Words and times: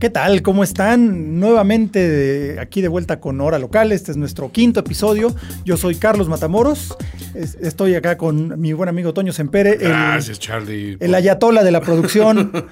¿Qué 0.00 0.08
tal? 0.08 0.40
¿Cómo 0.40 0.64
están? 0.64 1.38
Nuevamente 1.38 2.56
aquí 2.58 2.80
de 2.80 2.88
vuelta 2.88 3.20
con 3.20 3.38
Hora 3.42 3.58
Local. 3.58 3.92
Este 3.92 4.10
es 4.10 4.16
nuestro 4.16 4.50
quinto 4.50 4.80
episodio. 4.80 5.36
Yo 5.66 5.76
soy 5.76 5.94
Carlos 5.94 6.26
Matamoros. 6.26 6.96
Estoy 7.34 7.94
acá 7.94 8.16
con 8.16 8.58
mi 8.58 8.72
buen 8.72 8.88
amigo 8.88 9.12
Toño 9.12 9.34
Sempere. 9.34 9.76
Gracias, 9.76 10.38
Charlie. 10.38 10.96
El 11.00 11.14
ayatola 11.14 11.62
de 11.62 11.70
la 11.70 11.82
producción. 11.82 12.50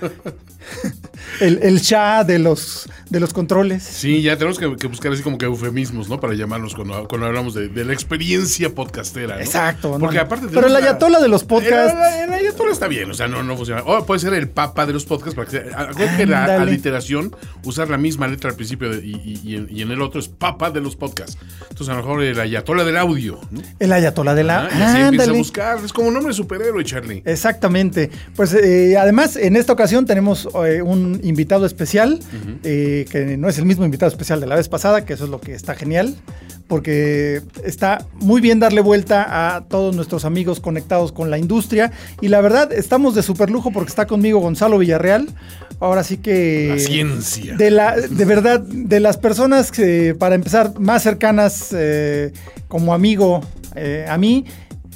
el, 1.41 1.61
el 1.63 1.81
Shah 1.81 2.25
de 2.25 2.39
los, 2.39 2.89
de 3.11 3.21
los 3.21 3.33
controles. 3.33 3.83
Sí, 3.83 4.23
ya 4.23 4.37
tenemos 4.37 4.59
que, 4.59 4.67
buscar 4.87 5.13
así 5.13 5.23
como 5.23 5.39
que 5.39 5.47
eufemismos, 5.47 6.09
¿no? 6.09 6.21
Para 6.21 6.35
llamarnos 6.35 6.75
cuando, 6.75 7.27
hablamos 7.27 7.55
de, 7.55 7.85
la 7.85 7.93
experiencia 7.93 8.75
podcastera. 8.75 9.37
¿no? 9.37 9.41
Exacto. 9.41 9.97
Porque 9.99 10.19
aparte. 10.19 10.47
Pero 10.53 10.67
el 10.67 10.77
ayatola 10.77 11.21
de 11.21 11.29
los 11.29 11.45
podcasts. 11.45 11.99
El, 12.23 12.33
ayatola 12.33 12.73
está 12.73 12.89
bien, 12.89 13.11
o 13.11 13.15
sea, 13.15 13.29
no, 13.29 13.43
no 13.43 13.57
funciona. 13.57 13.83
O 13.85 14.05
puede 14.05 14.21
ser 14.21 14.35
el 14.35 14.49
papa 14.49 14.87
de 14.87 14.93
los 14.93 15.05
podcasts. 15.05 15.35
Para 15.35 15.49
que, 15.49 16.17
que 16.17 16.27
la 16.27 16.61
aliteración 16.61 17.35
usar 17.65 17.89
la 17.89 17.99
misma 17.99 18.27
letra 18.29 18.51
al 18.51 18.57
principio 18.57 18.93
y, 18.95 19.55
en, 19.55 19.91
el 19.91 20.03
otro 20.03 20.21
es 20.21 20.29
papa 20.29 20.71
de 20.71 20.81
los 20.81 20.97
podcasts. 20.97 21.39
Entonces, 21.63 21.89
a 21.89 21.93
lo 21.93 22.03
mejor 22.03 22.23
el 22.23 22.39
ayatola 22.39 22.85
del 22.85 22.97
audio. 22.97 23.41
El 23.79 23.93
ayatola 23.93 24.35
del 24.35 24.51
audio. 24.51 24.79
Y 24.79 24.83
así 24.83 24.99
empieza 25.01 25.31
a 25.31 25.35
buscar. 25.35 25.79
Es 25.85 25.93
como 25.93 26.09
un 26.09 26.15
nombre 26.15 26.33
superhéroe, 26.35 26.85
Charlie. 26.85 27.23
Exactamente. 27.25 28.11
Pues 28.37 28.53
eh, 28.55 28.97
además, 28.99 29.37
en 29.37 29.57
esta 29.57 29.73
ocasión 29.73 30.07
tenemos 30.07 30.49
eh, 30.67 30.83
un 30.83 31.18
invitado 31.23 31.67
especial, 31.67 32.21
eh, 32.65 33.07
que 33.11 33.37
no 33.37 33.49
es 33.49 33.59
el 33.59 33.65
mismo 33.65 33.85
invitado 33.85 34.11
especial 34.11 34.41
de 34.41 34.47
la 34.47 34.57
vez 34.57 34.69
pasada, 34.69 35.05
que 35.05 35.15
eso 35.15 35.25
es 35.25 35.31
lo 35.31 35.41
que 35.41 35.55
está 35.55 35.75
genial 35.75 36.17
porque 36.69 37.41
está 37.65 38.07
muy 38.21 38.41
bien 38.41 38.61
darle 38.61 38.83
vuelta 38.83 39.57
a 39.57 39.65
todos 39.65 39.97
nuestros 39.97 40.27
amigos 40.27 40.61
conectados 40.61 41.13
con 41.13 41.31
la 41.31 41.39
industria. 41.39 41.91
Y 42.21 42.29
la 42.29 42.43
verdad, 42.43 42.73
estamos 42.73 43.15
de 43.15 43.23
super 43.23 43.51
lujo 43.51 43.73
porque 43.73 43.89
está 43.89 44.07
conmigo 44.07 44.39
Gonzalo 44.39 44.79
Villarreal. 44.79 45.29
Ahora 45.81 46.05
sí 46.05 46.19
que. 46.19 46.69
La 46.69 46.79
ciencia. 46.79 47.57
De, 47.57 47.71
la, 47.71 47.97
de 47.97 48.25
verdad, 48.25 48.61
de 48.61 49.01
las 49.01 49.17
personas 49.17 49.73
que, 49.73 50.15
para 50.15 50.35
empezar, 50.35 50.79
más 50.79 51.03
cercanas 51.03 51.69
eh, 51.73 52.33
como 52.69 52.93
amigo 52.93 53.41
eh, 53.75 54.07
a 54.09 54.19
mí 54.19 54.45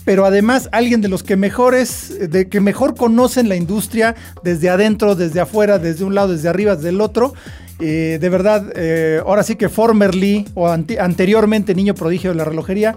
pero 0.05 0.25
además 0.25 0.69
alguien 0.73 1.01
de 1.01 1.09
los 1.09 1.23
que 1.23 1.37
mejores, 1.37 2.31
de 2.31 2.49
que 2.49 2.61
mejor 2.61 2.97
conocen 2.97 3.49
la 3.49 3.57
industria 3.57 4.15
desde 4.43 4.69
adentro, 4.69 5.15
desde 5.15 5.41
afuera, 5.41 5.79
desde 5.79 6.05
un 6.05 6.15
lado, 6.15 6.33
desde 6.33 6.49
arriba, 6.49 6.77
desde 6.77 6.91
el 6.91 7.01
otro. 7.01 7.35
Eh, 7.81 8.19
de 8.21 8.29
verdad, 8.29 8.73
eh, 8.77 9.21
ahora 9.25 9.43
sí 9.43 9.57
que 9.57 9.69
formerly 9.69 10.47
o 10.55 10.69
anteriormente 10.69 11.75
niño 11.75 11.95
prodigio 11.95 12.31
de 12.31 12.37
la 12.37 12.45
relojería. 12.45 12.97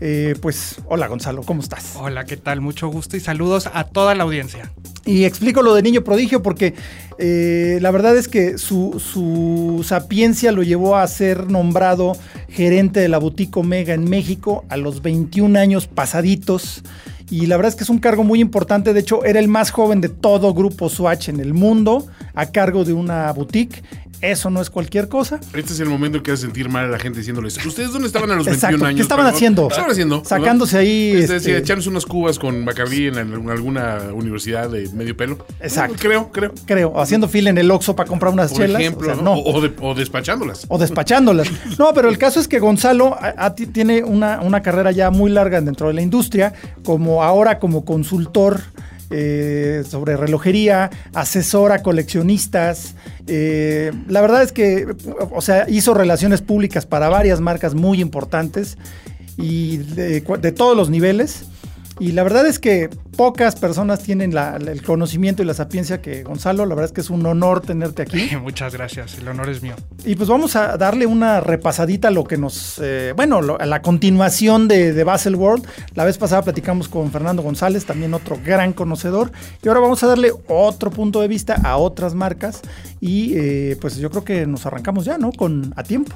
Eh, 0.00 0.34
pues 0.40 0.80
hola 0.86 1.08
Gonzalo, 1.08 1.42
¿cómo 1.42 1.60
estás? 1.60 1.96
Hola, 1.96 2.24
¿qué 2.24 2.36
tal? 2.36 2.60
Mucho 2.60 2.88
gusto 2.88 3.16
y 3.16 3.20
saludos 3.20 3.68
a 3.72 3.84
toda 3.84 4.14
la 4.14 4.24
audiencia. 4.24 4.72
Y 5.04 5.24
explico 5.24 5.62
lo 5.62 5.74
de 5.74 5.82
niño 5.82 6.04
prodigio 6.04 6.42
porque 6.42 6.74
la 7.18 7.90
verdad 7.90 8.16
es 8.16 8.28
que 8.28 8.58
su, 8.58 9.00
su, 9.00 9.82
sapiencia 9.82 10.52
lo 10.52 10.62
llevó 10.62 10.96
a 10.96 11.06
ser 11.08 11.50
nombrado 11.50 12.16
gerente 12.48 13.00
de 13.00 13.08
la 13.08 13.18
boutique 13.18 13.58
Omega 13.58 13.94
en 13.94 14.08
México 14.08 14.64
a 14.68 14.76
los 14.76 15.02
21 15.02 15.58
años 15.58 15.86
pasaditos. 15.86 16.82
Y 17.30 17.46
la 17.46 17.56
verdad 17.56 17.70
es 17.70 17.76
que 17.76 17.84
es 17.84 17.90
un 17.90 17.98
cargo 17.98 18.24
muy 18.24 18.40
importante. 18.40 18.92
De 18.92 19.00
hecho, 19.00 19.24
era 19.24 19.38
el 19.38 19.48
más 19.48 19.70
joven 19.70 20.00
de 20.00 20.08
todo 20.08 20.54
grupo 20.54 20.88
Swatch 20.88 21.28
en 21.28 21.40
el 21.40 21.52
mundo, 21.52 22.06
a 22.34 22.46
cargo 22.46 22.84
de 22.84 22.94
una 22.94 23.30
boutique. 23.32 23.82
Eso 24.20 24.50
no 24.50 24.60
es 24.60 24.68
cualquier 24.68 25.08
cosa. 25.08 25.38
Este 25.54 25.72
es 25.72 25.80
el 25.80 25.88
momento 25.88 26.22
que 26.22 26.32
hace 26.32 26.42
sentir 26.42 26.68
mal 26.68 26.86
a 26.86 26.88
la 26.88 26.98
gente 26.98 27.18
diciéndoles, 27.18 27.64
¿ustedes 27.64 27.92
dónde 27.92 28.08
estaban 28.08 28.30
a 28.30 28.36
los 28.36 28.46
21 28.46 28.84
años? 28.84 28.96
¿Qué 28.96 29.02
estaban 29.02 29.26
haciendo? 29.26 29.68
¿Qué 29.68 29.74
estaban 29.74 29.90
haciendo? 29.90 30.24
Sacándose 30.24 30.78
ahí. 30.78 31.12
Este, 31.16 31.36
este... 31.36 31.56
echándose 31.56 31.88
unas 31.88 32.04
cubas 32.04 32.38
con 32.38 32.64
Bacardí 32.64 33.06
en, 33.06 33.16
alguna 33.16 33.98
universidad 34.12 34.70
de 34.70 34.88
medio 34.90 35.16
pelo. 35.16 35.38
Exacto. 35.60 35.96
creo, 35.98 36.30
creo. 36.32 36.52
Creo. 36.66 37.00
Haciendo 37.00 37.28
fila 37.28 37.50
en 37.50 37.58
el 37.58 37.70
Oxxo 37.70 37.94
para 37.94 38.08
comprar 38.08 38.32
unas 38.32 38.50
Por 38.50 38.62
chelas. 38.62 38.80
ejemplo, 38.80 39.14
no. 39.16 39.34
O, 39.34 39.94
despachándolas. 39.94 40.66
O 40.68 40.78
despachándolas. 40.78 41.48
no, 41.78 41.92
pero 41.94 42.08
el 42.08 42.18
caso 42.18 42.40
es 42.40 42.48
que 42.48 42.58
Gonzalo 42.58 43.16
tiene 43.72 44.02
una, 44.02 44.40
una 44.40 44.62
carrera 44.62 44.90
ya 44.90 45.10
muy 45.10 45.30
larga 45.30 45.60
dentro 45.60 45.88
de 45.88 45.94
la 45.94 46.02
industria, 46.02 46.54
como 46.82 47.22
ahora 47.22 47.58
como 47.58 47.84
consultor 47.84 48.62
eh, 49.10 49.84
sobre 49.88 50.16
relojería, 50.16 50.90
asesora 51.14 51.82
coleccionistas. 51.82 52.94
Eh, 53.26 53.92
la 54.08 54.20
verdad 54.20 54.42
es 54.42 54.52
que, 54.52 54.86
o 55.30 55.40
sea, 55.40 55.68
hizo 55.68 55.94
relaciones 55.94 56.42
públicas 56.42 56.86
para 56.86 57.08
varias 57.08 57.40
marcas 57.40 57.74
muy 57.74 58.00
importantes 58.00 58.78
y 59.36 59.78
de 59.78 60.52
todos 60.52 60.76
los 60.76 60.90
niveles. 60.90 61.46
Y 62.00 62.12
la 62.12 62.22
verdad 62.22 62.46
es 62.46 62.58
que 62.58 62.88
pocas 63.16 63.56
personas 63.56 64.02
tienen 64.02 64.32
el 64.36 64.82
conocimiento 64.82 65.42
y 65.42 65.46
la 65.46 65.54
sapiencia 65.54 66.00
que 66.00 66.22
Gonzalo. 66.22 66.64
La 66.64 66.74
verdad 66.74 66.86
es 66.86 66.92
que 66.92 67.00
es 67.00 67.10
un 67.10 67.24
honor 67.26 67.60
tenerte 67.60 68.02
aquí. 68.02 68.30
Muchas 68.42 68.72
gracias, 68.74 69.18
el 69.18 69.28
honor 69.28 69.48
es 69.48 69.62
mío. 69.62 69.74
Y 70.04 70.14
pues 70.14 70.28
vamos 70.28 70.54
a 70.56 70.76
darle 70.76 71.06
una 71.06 71.40
repasadita 71.40 72.08
a 72.08 72.10
lo 72.10 72.24
que 72.24 72.36
nos, 72.36 72.80
eh, 72.82 73.12
bueno, 73.16 73.40
a 73.58 73.66
la 73.66 73.82
continuación 73.82 74.68
de, 74.68 74.92
de 74.92 75.04
Basel 75.04 75.36
World. 75.36 75.66
La 75.94 76.04
vez 76.04 76.18
pasada 76.18 76.42
platicamos 76.42 76.88
con 76.88 77.10
Fernando 77.10 77.42
González, 77.42 77.84
también 77.84 78.14
otro 78.14 78.38
gran 78.44 78.72
conocedor. 78.72 79.32
Y 79.62 79.68
ahora 79.68 79.80
vamos 79.80 80.02
a 80.02 80.06
darle 80.06 80.32
otro 80.46 80.90
punto 80.90 81.20
de 81.20 81.28
vista 81.28 81.54
a 81.64 81.76
otras 81.76 82.14
marcas. 82.14 82.60
Y 83.00 83.34
eh, 83.36 83.76
pues 83.80 83.96
yo 83.96 84.10
creo 84.10 84.24
que 84.24 84.46
nos 84.46 84.66
arrancamos 84.66 85.04
ya, 85.04 85.18
¿no? 85.18 85.32
Con 85.32 85.72
a 85.76 85.82
tiempo. 85.82 86.14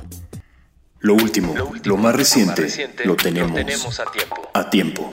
Lo 1.00 1.14
último, 1.14 1.52
lo, 1.82 1.96
más 1.96 2.14
reciente, 2.14 2.68
lo, 3.04 3.16
tenemos 3.16 3.98
a 3.98 4.04
tiempo. 4.04 4.50
A 4.54 4.70
tiempo. 4.70 5.12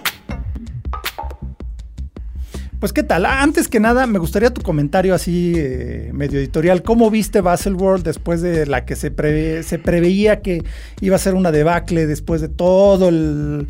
Pues 2.80 2.94
qué 2.94 3.04
tal, 3.04 3.26
antes 3.26 3.68
que 3.68 3.82
nada 3.82 4.08
me 4.08 4.20
gustaría 4.20 4.54
tu 4.54 4.62
comentario 4.62 5.14
así 5.14 5.54
eh, 5.58 6.12
medio 6.14 6.40
editorial. 6.40 6.82
¿Cómo 6.82 7.12
viste 7.12 7.42
Baselworld 7.42 8.06
después 8.06 8.42
de 8.42 8.66
la 8.68 8.86
que 8.86 8.96
se, 8.96 9.12
preveía 9.12 10.40
que 10.40 10.64
iba 11.02 11.18
a 11.18 11.20
ser 11.20 11.34
una 11.34 11.52
debacle 11.52 12.08
después 12.08 12.40
de 12.40 12.48
todo 12.48 13.10
el, 13.10 13.68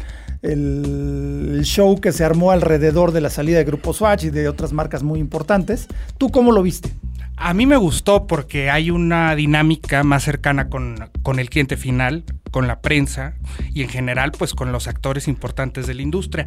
show 1.63 1.99
que 1.99 2.11
se 2.11 2.23
armó 2.23 2.51
alrededor 2.51 3.11
de 3.11 3.21
la 3.21 3.31
salida 3.31 3.57
de 3.57 3.63
Grupo 3.63 3.93
Swatch 3.93 4.25
y 4.25 4.29
de 4.29 4.47
otras 4.47 4.73
marcas 4.73 5.01
muy 5.01 5.19
importantes? 5.19 5.87
¿Tú 6.19 6.29
cómo 6.29 6.51
lo 6.51 6.61
viste? 6.61 6.91
A 7.35 7.55
mí 7.55 7.65
me 7.65 7.77
gustó 7.77 8.27
porque 8.27 8.69
hay 8.69 8.91
una 8.91 9.33
dinámica 9.33 10.03
más 10.03 10.23
cercana 10.23 10.69
con, 10.69 11.09
el 11.39 11.49
cliente 11.49 11.77
final, 11.77 12.25
con 12.51 12.67
la 12.67 12.81
prensa 12.81 13.35
y 13.73 13.83
en 13.83 13.89
general 13.89 14.31
pues 14.31 14.53
con 14.53 14.71
los 14.71 14.87
actores 14.87 15.27
importantes 15.27 15.87
de 15.87 15.93
la 15.93 16.01
industria. 16.01 16.45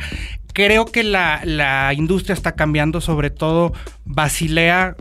Creo 0.52 0.86
que 0.86 1.02
la, 1.02 1.42
la 1.44 1.92
industria 1.94 2.34
está 2.34 2.52
cambiando, 2.52 3.00
sobre 3.00 3.30
todo 3.30 3.72
Basilea 4.04 4.96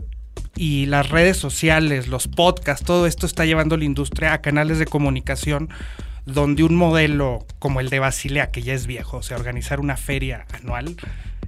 y 0.54 0.86
las 0.86 1.10
redes 1.10 1.36
sociales, 1.36 2.08
los 2.08 2.28
podcasts, 2.28 2.84
todo 2.84 3.06
esto 3.06 3.26
está 3.26 3.44
llevando 3.44 3.76
la 3.76 3.84
industria 3.84 4.32
a 4.32 4.40
canales 4.40 4.78
de 4.78 4.86
comunicación 4.86 5.70
donde 6.24 6.62
un 6.62 6.76
modelo 6.76 7.46
como 7.58 7.80
el 7.80 7.88
de 7.88 7.98
Basilea, 7.98 8.50
que 8.50 8.62
ya 8.62 8.74
es 8.74 8.86
viejo, 8.86 9.18
o 9.18 9.22
sea, 9.22 9.36
organizar 9.36 9.80
una 9.80 9.96
feria 9.96 10.46
anual, 10.52 10.96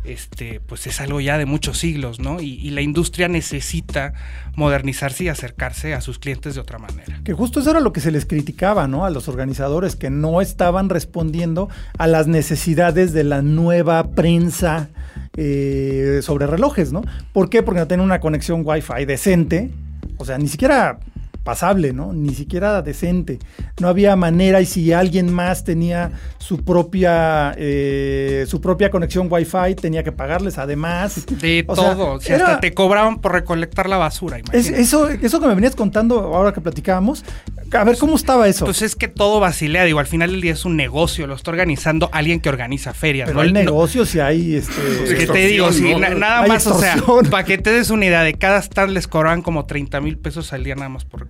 este, 0.04 0.60
pues 0.60 0.87
es 0.87 1.00
algo 1.00 1.20
ya 1.20 1.38
de 1.38 1.47
muchos 1.47 1.78
siglos, 1.78 2.20
¿no? 2.20 2.41
Y, 2.41 2.70
la 2.70 2.82
industria 2.82 3.28
necesita 3.28 4.12
modernizarse 4.56 5.24
y 5.24 5.28
acercarse 5.28 5.95
a 5.95 6.01
sus 6.01 6.18
clientes 6.18 6.54
de 6.54 6.60
otra 6.60 6.78
manera. 6.78 7.21
Que 7.24 7.33
justo 7.33 7.60
eso 7.60 7.71
era 7.71 7.80
lo 7.80 7.92
que 7.92 8.01
se 8.01 8.10
les 8.10 8.27
criticaba, 8.27 8.89
¿no? 8.89 9.04
A 9.04 9.10
los 9.10 9.28
organizadores, 9.28 9.97
que 9.97 10.10
no 10.10 10.41
estaban 10.41 10.89
respondiendo 10.89 11.68
a 11.98 12.06
las 12.06 12.27
necesidades 12.27 13.12
de 13.12 13.24
la 13.24 13.42
nueva 13.42 14.10
prensa 14.10 14.89
eh, 15.36 16.21
sobre 16.22 16.47
relojes, 16.47 16.92
¿no? 16.92 17.03
¿Por 17.33 17.48
qué? 17.48 17.62
Porque 17.62 17.80
no 17.80 17.86
tienen 17.86 18.04
una 18.04 18.21
conexión 18.21 18.62
Wi-Fi 18.65 19.04
decente. 19.04 19.71
O 20.18 20.24
sea, 20.24 20.36
ni 20.39 20.48
siquiera 20.48 20.98
pasable, 21.44 21.92
¿no? 21.92 22.12
Ni 22.12 22.34
siquiera 22.34 22.82
decente. 22.82 23.38
No 23.80 23.88
había 23.88 24.16
manera 24.16 24.60
y 24.60 24.66
si 24.66 24.92
alguien 24.92 25.32
más 25.32 25.62
tenía 25.62 26.12
su 26.38 26.64
propia 26.64 27.54
eh, 27.56 28.46
su 28.48 28.60
propia 28.60 28.91
conexión 28.91 29.28
Wi-Fi 29.30 29.74
tenía 29.80 30.02
que 30.02 30.12
pagarles 30.12 30.58
además. 30.58 31.26
De 31.26 31.62
todo, 31.62 32.18
sea, 32.20 32.36
hasta 32.36 32.60
te 32.60 32.74
cobraban 32.74 33.20
por 33.20 33.32
recolectar 33.32 33.88
la 33.88 33.98
basura. 33.98 34.38
eso, 34.52 35.08
eso 35.08 35.41
que 35.41 35.46
me 35.46 35.54
venías 35.54 35.76
contando 35.76 36.18
ahora 36.34 36.52
que 36.52 36.60
platicábamos, 36.60 37.24
A 37.72 37.84
ver, 37.84 37.98
¿cómo 37.98 38.16
estaba 38.16 38.48
eso? 38.48 38.64
Pues 38.64 38.82
es 38.82 38.96
que 38.96 39.08
todo 39.08 39.41
Basilea, 39.41 39.84
digo, 39.84 39.98
al 39.98 40.06
final 40.06 40.30
del 40.30 40.41
día 40.41 40.52
es 40.52 40.64
un 40.64 40.76
negocio, 40.76 41.26
lo 41.26 41.34
está 41.34 41.50
organizando 41.50 42.08
alguien 42.12 42.41
que 42.41 42.48
organiza 42.48 42.94
ferias. 42.94 43.28
Pero 43.28 43.41
hay 43.41 43.52
negocios 43.52 44.14
y 44.14 44.20
hay 44.20 44.56
este. 44.56 44.72
Pues 44.72 45.14
que 45.14 45.26
te 45.26 45.46
digo, 45.46 45.72
sí, 45.72 45.94
nada 45.94 46.46
más, 46.46 46.66
o 46.66 46.78
sea, 46.78 46.96
para 47.30 47.44
que 47.44 47.58
te 47.58 47.70
des 47.70 47.91
una 47.91 48.06
idea, 48.06 48.22
de 48.22 48.34
cada 48.34 48.58
stand 48.62 48.92
les 48.92 49.06
cobran 49.08 49.42
como 49.42 49.66
30 49.66 50.00
mil 50.00 50.18
pesos 50.18 50.52
al 50.52 50.64
día 50.64 50.74
nada 50.74 50.88
más 50.88 51.04
por 51.04 51.20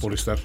Por 0.00 0.14
estar 0.14 0.38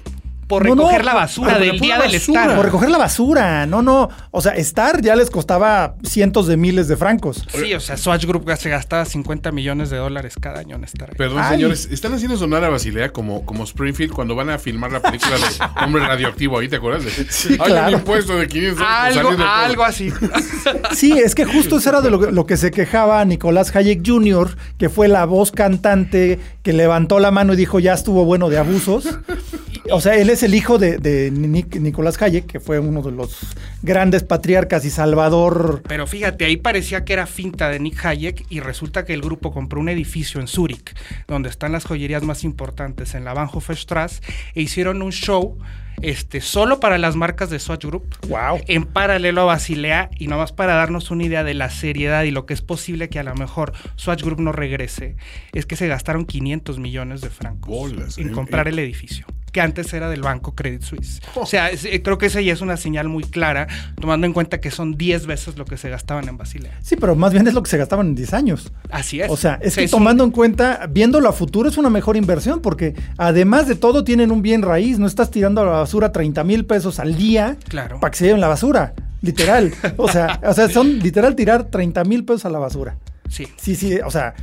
por 0.52 0.64
recoger 0.64 1.02
la 1.02 1.14
basura 1.14 1.58
del 1.58 1.80
día 1.80 1.98
del 1.98 2.14
estar. 2.14 2.54
Por 2.54 2.66
recoger 2.66 2.90
la 2.90 2.98
basura, 2.98 3.64
no, 3.64 3.80
no. 3.80 4.10
O 4.30 4.42
sea, 4.42 4.52
estar 4.52 5.00
ya 5.00 5.16
les 5.16 5.30
costaba 5.30 5.94
cientos 6.04 6.46
de 6.46 6.58
miles 6.58 6.88
de 6.88 6.98
francos. 6.98 7.42
Sí, 7.48 7.72
o 7.72 7.80
sea, 7.80 7.96
Swatch 7.96 8.26
Group 8.26 8.50
se 8.58 8.68
gastaba 8.68 9.06
50 9.06 9.50
millones 9.50 9.88
de 9.88 9.96
dólares 9.96 10.34
cada 10.38 10.60
año 10.60 10.76
en 10.76 10.84
estar. 10.84 11.16
Perdón, 11.16 11.42
señores, 11.48 11.88
están 11.90 12.12
haciendo 12.12 12.36
sonar 12.36 12.64
a 12.64 12.68
Basilea 12.68 13.14
como, 13.14 13.46
como 13.46 13.64
Springfield 13.64 14.12
cuando 14.12 14.34
van 14.34 14.50
a 14.50 14.58
filmar 14.58 14.92
la 14.92 15.00
película 15.00 15.36
de 15.38 15.84
Hombre 15.86 16.06
Radioactivo 16.06 16.58
ahí, 16.58 16.68
¿te 16.68 16.76
acuerdas? 16.76 17.04
Sí, 17.30 17.56
Hay 17.58 17.94
un 17.94 18.00
impuesto 18.00 18.36
de 18.36 18.46
500 18.46 18.86
Algo, 18.86 19.30
algo 19.42 19.84
así. 19.84 20.12
Sí, 20.94 21.12
es 21.12 21.34
que 21.34 21.46
justo 21.46 21.78
eso 21.78 21.88
era 21.88 22.02
de 22.02 22.10
lo, 22.10 22.30
lo 22.30 22.44
que 22.44 22.58
se 22.58 22.70
quejaba 22.70 23.24
Nicolás 23.24 23.74
Hayek 23.74 24.06
Jr., 24.06 24.54
que 24.76 24.90
fue 24.90 25.08
la 25.08 25.24
voz 25.24 25.50
cantante 25.50 26.38
que 26.62 26.72
levantó 26.74 27.20
la 27.20 27.30
mano 27.30 27.54
y 27.54 27.56
dijo 27.56 27.80
ya 27.80 27.94
estuvo 27.94 28.26
bueno 28.26 28.50
de 28.50 28.58
abusos. 28.58 29.08
O 29.90 30.00
sea, 30.00 30.16
él 30.16 30.30
es 30.30 30.42
el 30.42 30.54
hijo 30.54 30.78
de, 30.78 31.30
Nicolás 31.32 32.20
Hayek, 32.20 32.46
que 32.46 32.60
fue 32.60 32.78
uno 32.78 33.02
de 33.02 33.12
los 33.12 33.38
grandes 33.82 34.22
patriarcas 34.22 34.84
y 34.84 34.90
salvador. 34.90 35.82
Pero 35.88 36.06
fíjate, 36.06 36.44
ahí 36.44 36.56
parecía 36.56 37.04
que 37.04 37.12
era 37.12 37.26
finta 37.26 37.68
de 37.68 37.80
Nick 37.80 38.04
Hayek 38.04 38.46
y 38.48 38.60
resulta 38.60 39.04
que 39.04 39.14
el 39.14 39.22
grupo 39.22 39.52
compró 39.52 39.80
un 39.80 39.88
edificio 39.88 40.40
en 40.40 40.46
Zúrich, 40.46 40.94
donde 41.26 41.48
están 41.48 41.72
las 41.72 41.84
joyerías 41.84 42.22
más 42.22 42.44
importantes, 42.44 43.14
en 43.14 43.24
la 43.24 43.34
Bahnhofstrasse, 43.34 44.20
e 44.54 44.62
hicieron 44.62 45.02
un 45.02 45.10
show 45.12 45.58
este, 46.00 46.40
solo 46.40 46.80
para 46.80 46.96
las 46.98 47.16
marcas 47.16 47.50
de 47.50 47.58
Swatch 47.58 47.84
Group. 47.84 48.16
Wow. 48.28 48.60
En 48.66 48.84
paralelo 48.84 49.42
a 49.42 49.44
Basilea 49.44 50.10
y 50.18 50.28
nomás 50.28 50.52
para 50.52 50.74
darnos 50.74 51.10
una 51.10 51.24
idea 51.24 51.44
de 51.44 51.54
la 51.54 51.70
seriedad 51.70 52.22
y 52.22 52.30
lo 52.30 52.46
que 52.46 52.54
es 52.54 52.62
posible 52.62 53.08
que 53.08 53.18
a 53.18 53.24
lo 53.24 53.34
mejor 53.34 53.72
Swatch 53.96 54.22
Group 54.22 54.40
no 54.40 54.52
regrese, 54.52 55.16
es 55.52 55.66
que 55.66 55.76
se 55.76 55.88
gastaron 55.88 56.24
500 56.24 56.78
millones 56.78 57.20
de 57.20 57.30
francos 57.30 58.18
en 58.18 58.32
comprar 58.32 58.68
el 58.68 58.78
edificio 58.78 59.26
que 59.52 59.60
antes 59.60 59.92
era 59.92 60.08
del 60.08 60.22
banco 60.22 60.54
Credit 60.54 60.82
Suisse. 60.82 61.20
O 61.34 61.46
sea, 61.46 61.70
eh, 61.70 62.02
creo 62.02 62.18
que 62.18 62.26
esa 62.26 62.40
ya 62.40 62.52
es 62.52 62.62
una 62.62 62.76
señal 62.76 63.08
muy 63.08 63.22
clara, 63.24 63.68
tomando 64.00 64.26
en 64.26 64.32
cuenta 64.32 64.60
que 64.60 64.70
son 64.70 64.96
10 64.96 65.26
veces 65.26 65.58
lo 65.58 65.66
que 65.66 65.76
se 65.76 65.90
gastaban 65.90 66.26
en 66.28 66.38
Basilea. 66.38 66.78
Sí, 66.80 66.96
pero 66.96 67.14
más 67.14 67.32
bien 67.32 67.46
es 67.46 67.54
lo 67.54 67.62
que 67.62 67.70
se 67.70 67.76
gastaban 67.76 68.08
en 68.08 68.14
10 68.14 68.32
años. 68.32 68.72
Así 68.90 69.20
es. 69.20 69.30
O 69.30 69.36
sea, 69.36 69.58
es 69.62 69.76
que 69.76 69.86
tomando 69.88 70.24
en 70.24 70.30
cuenta, 70.30 70.86
viéndolo 70.90 71.28
a 71.28 71.32
futuro, 71.32 71.68
es 71.68 71.76
una 71.76 71.90
mejor 71.90 72.16
inversión, 72.16 72.60
porque 72.60 72.94
además 73.18 73.68
de 73.68 73.74
todo 73.74 74.04
tienen 74.04 74.32
un 74.32 74.40
bien 74.40 74.62
raíz, 74.62 74.98
no 74.98 75.06
estás 75.06 75.30
tirando 75.30 75.60
a 75.60 75.64
la 75.64 75.70
basura 75.72 76.12
30 76.12 76.42
mil 76.44 76.64
pesos 76.64 76.98
al 76.98 77.16
día 77.16 77.56
claro. 77.68 78.00
para 78.00 78.10
que 78.10 78.18
se 78.18 78.24
lleven 78.24 78.40
la 78.40 78.48
basura. 78.48 78.94
Literal. 79.20 79.72
O 79.98 80.08
sea, 80.08 80.40
o 80.46 80.54
sea, 80.54 80.68
son 80.68 80.98
literal 80.98 81.36
tirar 81.36 81.64
30 81.64 82.04
mil 82.04 82.24
pesos 82.24 82.46
a 82.46 82.50
la 82.50 82.58
basura. 82.58 82.96
Sí. 83.28 83.46
Sí, 83.56 83.76
sí, 83.76 83.98
o 84.04 84.10
sea, 84.10 84.34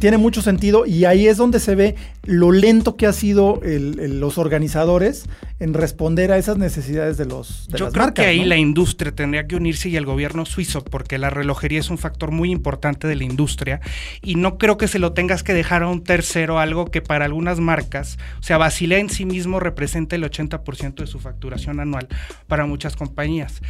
tiene 0.00 0.18
mucho 0.18 0.42
sentido 0.42 0.86
y 0.86 1.04
ahí 1.04 1.28
es 1.28 1.36
donde 1.36 1.60
se 1.60 1.76
ve 1.76 1.94
lo 2.28 2.52
lento 2.52 2.98
que 2.98 3.06
ha 3.06 3.12
sido 3.14 3.58
los 3.64 4.36
organizadores 4.36 5.24
en 5.60 5.72
responder 5.72 6.30
a 6.30 6.36
esas 6.36 6.58
necesidades 6.58 7.16
de 7.16 7.24
los 7.24 7.68
de 7.68 7.78
Yo 7.78 7.90
creo 7.90 8.12
que 8.12 8.20
ahí 8.20 8.44
la 8.44 8.58
industria 8.58 9.12
tendría 9.12 9.46
que 9.46 9.56
unirse 9.56 9.88
y 9.88 9.96
el 9.96 10.04
gobierno 10.04 10.44
suizo, 10.44 10.84
porque 10.84 11.16
la 11.16 11.30
relojería 11.30 11.80
es 11.80 11.88
un 11.88 11.96
factor 11.96 12.30
muy 12.30 12.50
importante 12.50 13.08
de 13.08 13.16
la 13.16 13.24
industria 13.24 13.80
y 14.20 14.34
no 14.34 14.58
creo 14.58 14.76
que 14.76 14.88
se 14.88 14.98
lo 14.98 15.14
tengas 15.14 15.42
que 15.42 15.54
dejar 15.54 15.82
a 15.82 15.88
un 15.88 16.04
tercero, 16.04 16.58
algo 16.58 16.90
que 16.90 17.00
para 17.00 17.24
algunas 17.24 17.60
marcas, 17.60 18.18
o 18.38 18.42
sea, 18.42 18.58
Basilea 18.58 18.98
en 18.98 19.08
sí 19.08 19.24
mismo 19.24 19.58
representa 19.58 20.14
el 20.14 20.22
80% 20.22 20.96
de 20.96 21.06
su 21.06 21.20
facturación 21.20 21.80
anual 21.80 22.08
para 22.46 22.66
muchas 22.66 22.94
compañías. 22.94 23.62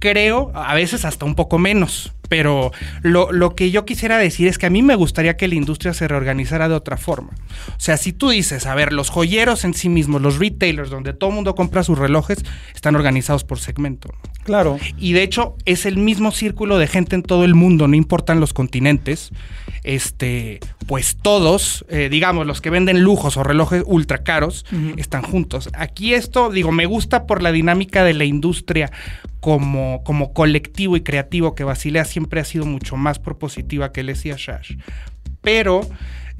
Creo, 0.00 0.50
a 0.54 0.74
veces 0.74 1.04
hasta 1.04 1.26
un 1.26 1.36
poco 1.36 1.58
menos, 1.58 2.12
pero 2.28 2.70
lo, 3.02 3.32
lo, 3.32 3.54
que 3.54 3.70
yo 3.70 3.84
quisiera 3.84 4.16
decir 4.16 4.46
es 4.46 4.56
que 4.56 4.66
a 4.66 4.70
mí 4.70 4.82
me 4.82 4.94
gustaría 4.94 5.36
que 5.36 5.48
la 5.48 5.56
industria 5.56 5.92
se 5.92 6.08
reorganizara 6.08 6.68
de 6.68 6.74
otra 6.74 6.96
forma. 6.96 7.30
O 7.70 7.80
sea, 7.80 7.96
si 8.00 8.12
tú 8.12 8.30
dices, 8.30 8.66
a 8.66 8.74
ver, 8.74 8.92
los 8.92 9.10
joyeros 9.10 9.64
en 9.64 9.74
sí 9.74 9.88
mismos, 9.88 10.20
los 10.20 10.38
retailers, 10.38 10.90
donde 10.90 11.12
todo 11.12 11.30
el 11.30 11.36
mundo 11.36 11.54
compra 11.54 11.82
sus 11.82 11.98
relojes, 11.98 12.38
están 12.74 12.96
organizados 12.96 13.44
por 13.44 13.58
segmento. 13.58 14.12
Claro. 14.42 14.78
Y 14.98 15.12
de 15.12 15.22
hecho, 15.22 15.56
es 15.64 15.86
el 15.86 15.96
mismo 15.96 16.32
círculo 16.32 16.78
de 16.78 16.86
gente 16.86 17.14
en 17.14 17.22
todo 17.22 17.44
el 17.44 17.54
mundo, 17.54 17.86
no 17.88 17.96
importan 17.96 18.40
los 18.40 18.52
continentes. 18.52 19.30
Este, 19.82 20.60
pues 20.86 21.16
todos, 21.20 21.84
eh, 21.88 22.08
digamos, 22.10 22.46
los 22.46 22.60
que 22.60 22.70
venden 22.70 23.02
lujos 23.02 23.36
o 23.36 23.42
relojes 23.42 23.82
ultra 23.86 24.18
caros, 24.18 24.66
están 24.96 25.22
juntos. 25.22 25.70
Aquí 25.72 26.14
esto, 26.14 26.50
digo, 26.50 26.70
me 26.72 26.86
gusta 26.86 27.26
por 27.26 27.42
la 27.42 27.52
dinámica 27.52 28.04
de 28.04 28.14
la 28.14 28.24
industria 28.24 28.90
como, 29.40 30.02
como 30.04 30.32
colectivo 30.34 30.96
y 30.96 31.02
creativo 31.02 31.54
que 31.54 31.64
Basilea 31.64 32.04
siempre 32.04 32.40
ha 32.40 32.44
sido 32.44 32.66
mucho 32.66 32.96
más 32.96 33.18
propositiva 33.18 33.92
que 33.92 34.02
Lesia 34.02 34.36
Shash. 34.36 34.76
Pero, 35.40 35.80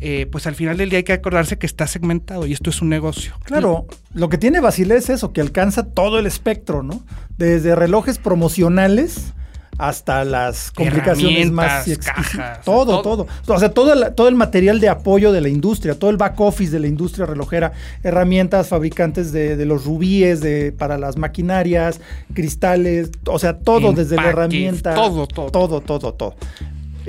eh, 0.02 0.26
pues 0.32 0.47
al 0.47 0.55
final 0.55 0.79
del 0.79 0.88
día 0.88 0.97
hay 1.00 1.05
que 1.05 1.12
acordarse 1.12 1.58
que 1.58 1.67
está 1.67 1.87
segmentado 1.87 2.47
y 2.47 2.55
esto 2.55 2.70
es 2.70 2.81
un 2.81 2.88
negocio. 2.88 3.35
Claro, 3.44 3.87
lo 4.14 4.31
que 4.31 4.38
tiene 4.38 4.61
Basilea 4.61 4.97
es 4.97 5.11
eso, 5.11 5.35
que 5.35 5.43
alcanza 5.43 5.85
todo 5.85 6.19
el 6.19 6.25
espectro, 6.25 6.82
¿no? 6.82 7.02
Desde 7.37 7.75
relojes 7.75 8.17
promocionales 8.17 9.35
hasta 9.81 10.25
las 10.25 10.70
complicaciones 10.73 11.50
más 11.50 11.87
cajas, 11.99 12.62
todo, 12.64 13.00
todo, 13.00 13.26
O 13.47 13.58
sea, 13.58 13.70
todo 13.70 13.93
el, 13.93 14.14
todo 14.14 14.29
el 14.29 14.35
material 14.35 14.79
de 14.79 14.91
apoyo 14.91 15.32
de 15.32 15.41
la 15.41 15.49
industria, 15.49 15.99
todo 15.99 16.11
el 16.11 16.19
back 16.19 16.38
office 16.41 16.70
de 16.70 16.81
la 16.81 16.87
industria 16.87 17.25
relojera, 17.25 17.73
herramientas, 18.02 18.69
fabricantes 18.69 19.32
de, 19.32 19.64
los 19.64 19.85
rubíes, 19.85 20.41
de, 20.41 20.73
para 20.73 20.99
las 20.99 21.17
maquinarias, 21.17 22.00
cristales, 22.35 23.11
o 23.26 23.38
sea, 23.38 23.58
todo 23.58 23.93
desde 23.93 24.17
la 24.17 24.29
herramienta. 24.29 24.94
Todo, 24.94 25.26
todo. 25.26 25.50
Todo, 25.50 25.81
todo, 25.81 26.12
todo. 26.12 26.37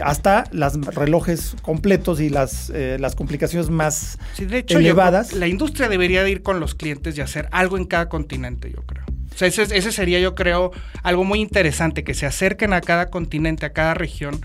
Hasta 0.04 0.46
los 0.52 0.74
relojes 0.96 1.56
completos 1.62 2.22
y 2.22 2.30
las, 2.30 2.70
eh, 2.70 2.98
las 3.00 3.16
complicaciones 3.16 3.70
más 3.70 4.18
de 4.38 4.60
hecho, 4.60 4.78
elevadas. 4.78 5.34
la 5.34 5.48
industria 5.48 5.90
debería 5.90 6.24
de 6.24 6.32
ir 6.32 6.42
con 6.44 6.60
los 6.60 6.76
clientes 6.76 7.18
y 7.18 7.22
hacer 7.22 7.50
algo 7.52 7.78
en 7.78 7.86
cada 7.86 8.10
continente, 8.10 8.72
yo 8.72 8.84
creo. 8.84 9.04
O 9.34 9.38
sea, 9.38 9.48
ese, 9.48 9.64
ese 9.64 9.92
sería, 9.92 10.20
yo 10.20 10.36
creo, 10.36 10.72
algo 11.04 11.24
muy 11.24 11.40
interesante, 11.40 12.04
que 12.04 12.14
se 12.14 12.26
acerquen 12.26 12.74
a 12.74 12.82
cada 12.82 13.10
continente, 13.10 13.66
a 13.66 13.74
cada 13.74 13.94
región 13.94 14.42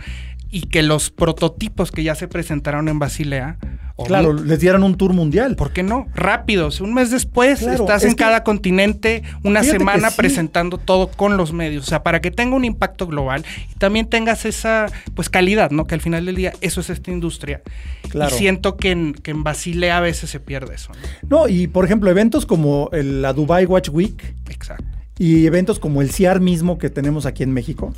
y 0.50 0.62
que 0.62 0.82
los 0.82 1.10
prototipos 1.10 1.90
que 1.90 2.02
ya 2.02 2.14
se 2.14 2.28
presentaron 2.28 2.88
en 2.88 2.98
Basilea. 2.98 3.58
Claro, 4.04 4.34
les 4.34 4.60
dieran 4.60 4.82
un 4.82 4.96
tour 4.96 5.14
mundial. 5.14 5.56
¿Por 5.56 5.72
qué 5.72 5.82
no? 5.82 6.06
Rápidos, 6.14 6.80
un 6.82 6.92
mes 6.92 7.10
después 7.10 7.62
estás 7.62 8.04
en 8.04 8.14
cada 8.14 8.44
continente, 8.44 9.22
una 9.42 9.62
semana 9.62 10.10
presentando 10.10 10.76
todo 10.76 11.08
con 11.08 11.36
los 11.38 11.52
medios. 11.52 11.84
O 11.84 11.88
sea, 11.88 12.02
para 12.02 12.20
que 12.20 12.30
tenga 12.30 12.56
un 12.56 12.64
impacto 12.64 13.06
global 13.06 13.44
y 13.72 13.78
también 13.78 14.06
tengas 14.06 14.44
esa 14.44 14.86
pues 15.14 15.30
calidad, 15.30 15.70
¿no? 15.70 15.86
Que 15.86 15.94
al 15.94 16.02
final 16.02 16.26
del 16.26 16.36
día 16.36 16.52
eso 16.60 16.80
es 16.80 16.90
esta 16.90 17.10
industria. 17.10 17.62
Claro. 18.10 18.34
Y 18.34 18.38
siento 18.38 18.76
que 18.76 18.90
en, 18.90 19.14
que 19.14 19.30
en 19.30 19.42
Basilea 19.42 19.96
a 19.96 20.00
veces 20.00 20.28
se 20.28 20.40
pierde 20.40 20.74
eso. 20.74 20.92
No, 21.28 21.48
y 21.48 21.66
por 21.66 21.86
ejemplo, 21.86 22.10
eventos 22.10 22.44
como 22.44 22.90
la 22.92 23.32
Dubai 23.32 23.64
Watch 23.64 23.88
Week. 23.88 24.34
Exacto. 24.50 24.84
Y 25.18 25.46
eventos 25.46 25.78
como 25.78 26.02
el 26.02 26.10
CIAR 26.10 26.40
mismo 26.40 26.76
que 26.76 26.90
tenemos 26.90 27.24
aquí 27.24 27.42
en 27.42 27.52
México 27.52 27.94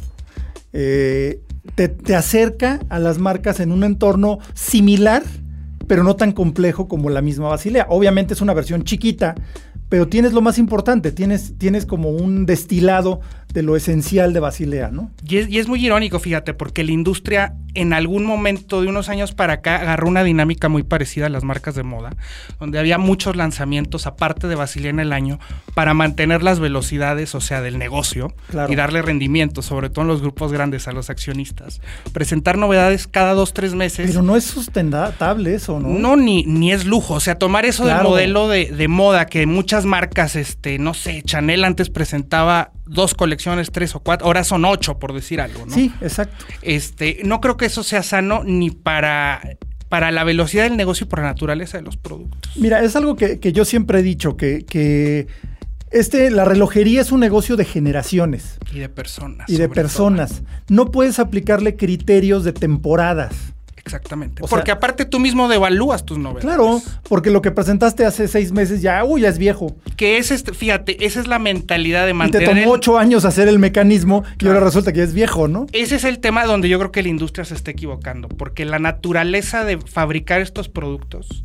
eh, 0.73 1.41
te, 1.75 2.15
acerca 2.15 2.81
a 2.89 2.99
las 2.99 3.19
marcas 3.19 3.61
en 3.61 3.73
un 3.73 3.85
entorno 3.85 4.39
similar, 4.55 5.23
pero 5.89 6.05
no 6.05 6.15
tan 6.15 6.33
complejo 6.33 6.87
como 6.87 7.11
la 7.11 7.23
misma 7.23 7.49
Basilea. 7.49 7.87
Obviamente 7.89 8.35
es 8.35 8.41
una 8.41 8.55
versión 8.55 8.85
chiquita, 8.85 9.35
pero 9.89 10.07
tienes 10.07 10.33
lo 10.33 10.43
más 10.43 10.59
importante, 10.59 11.11
tienes, 11.11 11.55
tienes 11.59 11.87
como 11.87 12.11
un 12.11 12.47
destilado 12.47 13.21
de 13.53 13.63
lo 13.63 13.77
esencial 13.77 14.33
de 14.33 14.41
Basilea, 14.41 14.91
¿no? 14.91 15.11
Y 15.27 15.39
es, 15.39 15.49
y 15.49 15.59
es, 15.59 15.69
muy 15.69 15.85
irónico, 15.85 16.19
fíjate, 16.19 16.53
porque 16.53 16.85
la 16.85 16.93
industria 16.93 17.55
en 17.75 17.93
algún 17.93 18.25
momento 18.27 18.83
de 18.83 18.89
unos 18.89 19.09
años 19.09 19.33
para 19.33 19.55
acá 19.55 19.77
agarró 19.77 20.09
una 20.09 20.23
dinámica 20.25 20.69
muy 20.69 20.83
parecida 20.83 21.27
a 21.27 21.29
las 21.29 21.45
marcas 21.45 21.75
de 21.75 21.83
moda, 21.83 22.17
donde 22.59 22.79
había 22.79 22.99
muchos 22.99 23.37
lanzamientos 23.37 24.07
aparte 24.07 24.49
de 24.49 24.55
Basilea 24.55 24.91
en 24.91 25.01
el 25.01 25.13
año 25.13 25.39
para 25.75 25.95
mantener 25.95 26.43
las 26.43 26.61
velocidades, 26.61 27.35
o 27.35 27.41
sea, 27.41 27.63
del 27.63 27.79
negocio 27.79 28.35
y 28.69 28.75
darle 28.75 29.01
rendimiento, 29.01 29.63
sobre 29.63 29.91
todo 29.91 30.03
en 30.03 30.09
los 30.09 30.21
grupos 30.21 30.53
grandes 30.53 30.89
a 30.89 30.93
los 30.93 31.09
accionistas. 31.09 31.81
Presentar 32.13 32.59
novedades 32.59 33.07
cada 33.07 33.33
dos, 33.33 33.55
tres 33.55 33.75
meses. 33.75 34.11
Pero 34.11 34.23
no 34.23 34.37
es 34.37 34.45
sustentable 34.45 35.55
eso, 35.55 35.81
¿no? 35.81 35.89
No, 35.89 36.17
ni, 36.17 36.45
ni 36.45 36.73
es 36.73 36.85
lujo. 36.85 37.15
O 37.15 37.21
sea, 37.21 37.39
tomar 37.39 37.65
eso 37.65 37.87
del 37.87 38.03
modelo 38.03 38.49
de, 38.49 38.67
de 38.67 38.89
moda 38.89 39.27
que 39.27 39.47
muchas 39.47 39.85
marcas, 39.85 40.37
este, 40.37 40.79
no 40.79 40.95
sé, 40.95 41.23
Chanel 41.23 41.65
antes 41.65 41.91
presentaba 41.91 42.73
dos 42.89 43.15
colecciones, 43.15 43.38
tres 43.73 43.95
o 43.95 44.01
cuatro, 44.01 44.27
ahora 44.27 44.45
son 44.45 44.65
ocho, 44.65 44.99
por 44.99 45.13
decir 45.13 45.41
algo, 45.41 45.67
¿no? 45.67 45.75
Sí, 45.75 45.93
exacto. 46.01 46.45
Este, 46.63 47.21
no 47.25 47.41
creo 47.41 47.57
que 47.57 47.67
eso 47.67 47.83
sea 47.83 48.03
sano 48.03 48.43
ni 48.45 48.71
para 48.71 49.41
para 49.89 50.11
la 50.11 50.25
velocidad 50.25 50.65
del 50.65 50.77
negocio 50.77 51.07
y 51.07 51.09
por 51.09 51.21
la 51.21 51.27
naturaleza 51.27 51.79
de 51.79 51.83
los 51.85 51.97
productos. 51.97 52.53
Mira, 52.57 52.83
es 52.83 52.95
algo 52.95 53.17
que, 53.17 53.39
yo 53.53 53.65
siempre 53.65 54.01
he 54.01 54.03
dicho, 54.03 54.37
que, 54.37 54.65
que, 54.65 55.27
este, 55.91 56.31
la 56.31 56.45
relojería 56.45 57.01
es 57.01 57.11
un 57.11 57.21
negocio 57.21 57.57
de 57.57 57.65
generaciones. 57.65 58.59
Y 58.73 58.81
de 58.81 58.89
personas. 58.89 59.49
Y 59.49 59.57
de 59.57 59.69
personas. 59.69 60.43
No 60.69 60.91
puedes 60.91 61.19
aplicarle 61.19 61.77
criterios 61.77 62.45
de 62.45 62.53
temporadas. 62.53 63.35
Exactamente. 63.89 64.43
porque 64.49 64.71
aparte 64.71 65.05
tú 65.05 65.19
mismo 65.19 65.49
devalúas 65.49 66.05
tus 66.05 66.19
novedades. 66.19 66.45
Claro, 66.45 66.81
porque 67.09 67.31
lo 67.31 67.43
que 67.43 67.51
presentaste 67.51 68.05
hace 68.05 68.29
seis 68.29 68.53
meses 68.53 68.83
ya, 68.83 69.03
uy, 69.05 69.23
ya 69.23 69.29
es 69.29 69.39
viejo. 69.39 69.77
Que 69.97 70.19
es 70.19 70.31
este, 70.31 70.53
fíjate, 70.53 71.05
esa 71.05 71.21
es 71.21 71.27
la 71.27 71.39
mentalidad 71.39 72.07
de 72.07 72.15
mantener. 72.15 72.49
Y 72.49 72.55
te 72.55 72.61
tomó 72.61 72.73
ocho 72.73 72.99
años 72.99 73.25
hacer 73.25 73.49
el 73.49 73.59
mecanismo 73.59 74.25
y 74.39 74.47
ahora 74.47 74.61
resulta 74.61 74.93
que 74.93 75.03
es 75.03 75.15
viejo, 75.15 75.49
¿no? 75.49 75.67
Ese 75.73 75.97
es 75.97 76.05
el 76.05 76.19
tema 76.19 76.45
donde 76.45 76.69
yo 76.69 76.79
creo 76.79 76.93
que 76.93 77.03
la 77.03 77.09
industria 77.09 77.45
se 77.45 77.55
está 77.55 77.71
equivocando, 77.71 78.29
porque 78.29 78.65
la 78.65 78.79
naturaleza 78.79 79.65
de 79.65 79.79
fabricar 79.79 80.41
estos 80.41 80.69
productos 80.69 81.45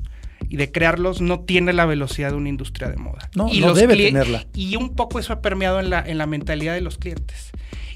y 0.50 0.58
de 0.58 0.72
crearlos 0.72 1.22
no 1.22 1.40
tiene 1.40 1.74
la 1.74 1.86
velocidad 1.86 2.32
de 2.32 2.36
una 2.36 2.50
industria 2.50 2.90
de 2.90 2.98
moda. 2.98 3.30
No, 3.36 3.48
y 3.50 3.60
no 3.62 3.74
debe 3.74 3.96
tenerla. 3.96 4.46
Y 4.54 4.76
un 4.76 4.96
poco 4.96 5.20
eso 5.20 5.34
ha 5.34 5.42
permeado 5.42 5.80
en 5.80 5.90
la, 5.90 6.04
en 6.06 6.18
la 6.18 6.28
mentalidad 6.28 6.74
de 6.74 6.82
los 6.82 6.98
clientes. 6.98 7.52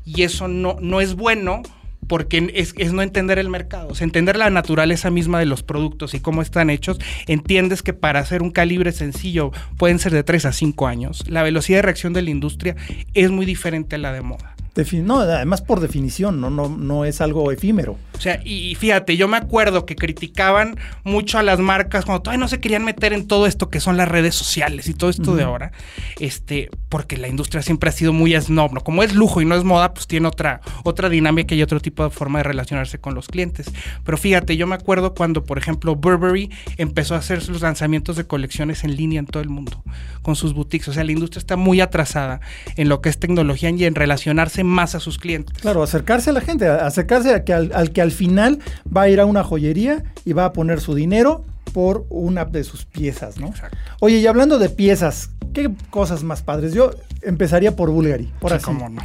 Y 0.06 0.24
eso 0.24 0.48
no, 0.48 0.78
no 0.80 1.02
es 1.02 1.16
bueno 1.16 1.62
porque 2.08 2.52
es, 2.54 2.94
no 2.94 3.02
entender 3.02 3.40
el 3.40 3.50
mercado, 3.50 3.92
es 3.92 4.02
entender 4.02 4.38
la 4.38 4.50
naturaleza 4.50 5.10
misma 5.10 5.40
de 5.40 5.46
los 5.46 5.64
productos 5.64 6.14
y 6.14 6.20
cómo 6.20 6.42
están 6.42 6.70
hechos. 6.70 7.00
Entiendes 7.28 7.84
que 7.84 7.94
para 7.94 8.20
hacer 8.20 8.42
un 8.42 8.52
calibre 8.52 8.92
sencillo 8.92 9.52
pueden 9.78 10.00
ser 10.00 10.14
de 10.14 10.24
3 10.24 10.46
a 10.46 10.54
5 10.54 10.88
años. 10.88 11.24
La 11.28 11.44
velocidad 11.44 11.80
de 11.80 11.84
reacción 11.84 12.14
de 12.14 12.22
la 12.22 12.30
industria 12.30 12.76
es 13.14 13.32
muy 13.32 13.46
diferente 13.46 13.96
a 13.96 14.00
la 14.00 14.12
de 14.12 14.22
moda 14.22 14.57
no, 15.04 15.20
además 15.20 15.62
por 15.62 15.80
definición, 15.80 16.40
¿no? 16.42 16.50
No, 16.50 16.70
no 16.70 17.06
es 17.06 17.22
algo 17.22 17.52
efímero. 17.52 17.98
O 18.16 18.22
sea, 18.22 18.42
y 18.44 18.76
fíjate, 18.76 19.16
yo 19.16 19.28
me 19.28 19.38
acuerdo 19.38 19.86
que 19.86 19.96
criticaban 19.96 20.78
mucho 21.04 21.38
a 21.38 21.44
las 21.44 21.60
marcas 21.60 22.06
cuando 22.06 22.24
todavía 22.24 22.40
no 22.40 22.48
se 22.48 22.60
querían 22.60 22.84
meter 22.84 23.14
en 23.14 23.28
todo 23.28 23.46
esto 23.46 23.70
que 23.70 23.80
son 23.80 23.96
las 23.96 24.08
redes 24.08 24.36
sociales 24.36 24.88
y 24.88 24.94
todo 24.94 25.10
esto 25.10 25.36
de 25.36 25.44
ahora, 25.44 25.72
este, 26.20 26.70
porque 26.90 27.18
la 27.18 27.28
industria 27.28 27.62
siempre 27.62 27.90
ha 27.90 27.94
sido 27.94 28.14
muy 28.14 28.40
snob, 28.40 28.74
¿no? 28.74 28.82
Como 28.82 29.04
es 29.04 29.14
lujo 29.14 29.42
y 29.42 29.46
no 29.46 29.56
es 29.56 29.64
moda, 29.64 29.94
pues 29.94 30.08
tiene 30.08 30.28
otra, 30.28 30.62
otra 30.84 31.10
dinámica 31.10 31.54
y 31.54 31.62
otro 31.62 31.80
tipo 31.80 32.04
de 32.04 32.10
forma 32.10 32.40
de 32.40 32.44
relacionarse 32.44 33.00
con 33.00 33.14
los 33.14 33.28
clientes. 33.28 33.72
Pero 34.04 34.18
fíjate, 34.18 34.58
yo 34.58 34.66
me 34.66 34.76
acuerdo 34.76 35.14
cuando, 35.14 35.44
por 35.44 35.58
ejemplo, 35.58 35.96
Burberry 35.96 36.50
empezó 36.78 37.16
a 37.16 37.20
hacer 37.20 37.42
sus 37.42 37.62
lanzamientos 37.62 38.16
de 38.16 38.26
colecciones 38.26 38.84
en 38.84 38.96
línea 38.96 39.20
en 39.20 39.28
todo 39.28 39.44
el 39.44 39.50
mundo, 39.50 39.84
con 40.22 40.36
sus 40.36 40.54
boutiques. 40.54 40.88
O 40.88 40.94
sea, 40.94 41.04
la 41.04 41.12
industria 41.12 41.40
está 41.40 41.56
muy 41.56 41.82
atrasada 41.82 42.42
en 42.76 42.90
lo 42.90 43.02
que 43.02 43.10
es 43.10 43.20
tecnología 43.20 43.70
y 43.70 43.86
en 43.86 43.96
relacionarse 43.96 44.64
más 44.68 44.96
a 44.96 45.00
sus 45.00 45.18
clientes. 45.18 45.58
Claro, 45.60 45.82
acercarse 45.82 46.30
a 46.30 46.34
la 46.34 46.42
gente, 46.42 46.68
acercarse 46.68 47.34
a 47.34 47.44
que 47.44 47.54
al, 47.54 47.92
que 47.92 48.02
al 48.02 48.12
final 48.12 48.60
va 48.96 49.04
a 49.04 49.10
ir 49.10 49.20
a 49.20 49.26
una 49.26 49.44
joyería 49.44 50.04
y 50.26 50.34
va 50.34 50.46
a 50.46 50.54
poner 50.54 50.80
su 50.80 50.94
dinero 50.94 51.44
por 51.74 52.06
una 52.10 52.46
de 52.46 52.64
sus 52.64 52.86
piezas, 52.86 53.40
¿no? 53.40 53.48
Exacto. 53.48 53.78
Oye, 54.00 54.18
y 54.18 54.28
hablando 54.28 54.60
de 54.60 54.70
piezas, 54.70 55.32
¿qué 55.54 55.72
cosas 55.90 56.24
más 56.24 56.42
padres? 56.42 56.74
Yo 56.74 56.92
empezaría 57.22 57.76
por 57.76 57.90
Bulgari, 57.90 58.32
por 58.40 58.54
así. 58.54 58.66
Cómo 58.66 58.90
no. 58.90 59.02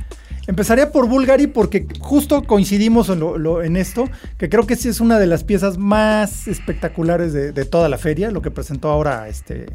Empezaría 0.47 0.91
por 0.91 1.09
Bulgari 1.09 1.47
porque 1.47 1.87
justo 2.01 2.43
coincidimos 2.43 3.09
en, 3.09 3.77
esto, 3.77 4.09
que 4.39 4.49
creo 4.49 4.67
que 4.67 4.75
sí 4.75 4.89
es 4.89 5.01
una 5.01 5.21
de 5.21 5.27
las 5.27 5.45
piezas 5.45 5.79
más 5.79 6.49
espectaculares 6.49 7.33
de, 7.33 7.65
toda 7.65 7.89
la 7.89 7.97
feria, 7.97 8.31
lo 8.33 8.43
que 8.43 8.51
presentó 8.51 8.91
ahora 8.91 9.29
este 9.29 9.67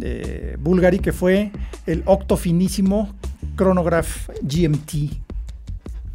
eh, 0.00 0.56
Bulgari, 0.58 0.98
que 0.98 1.12
fue 1.12 1.50
el 1.86 2.02
octofinísimo 2.06 3.14
Chronograph 3.56 4.30
GMT. 4.42 4.94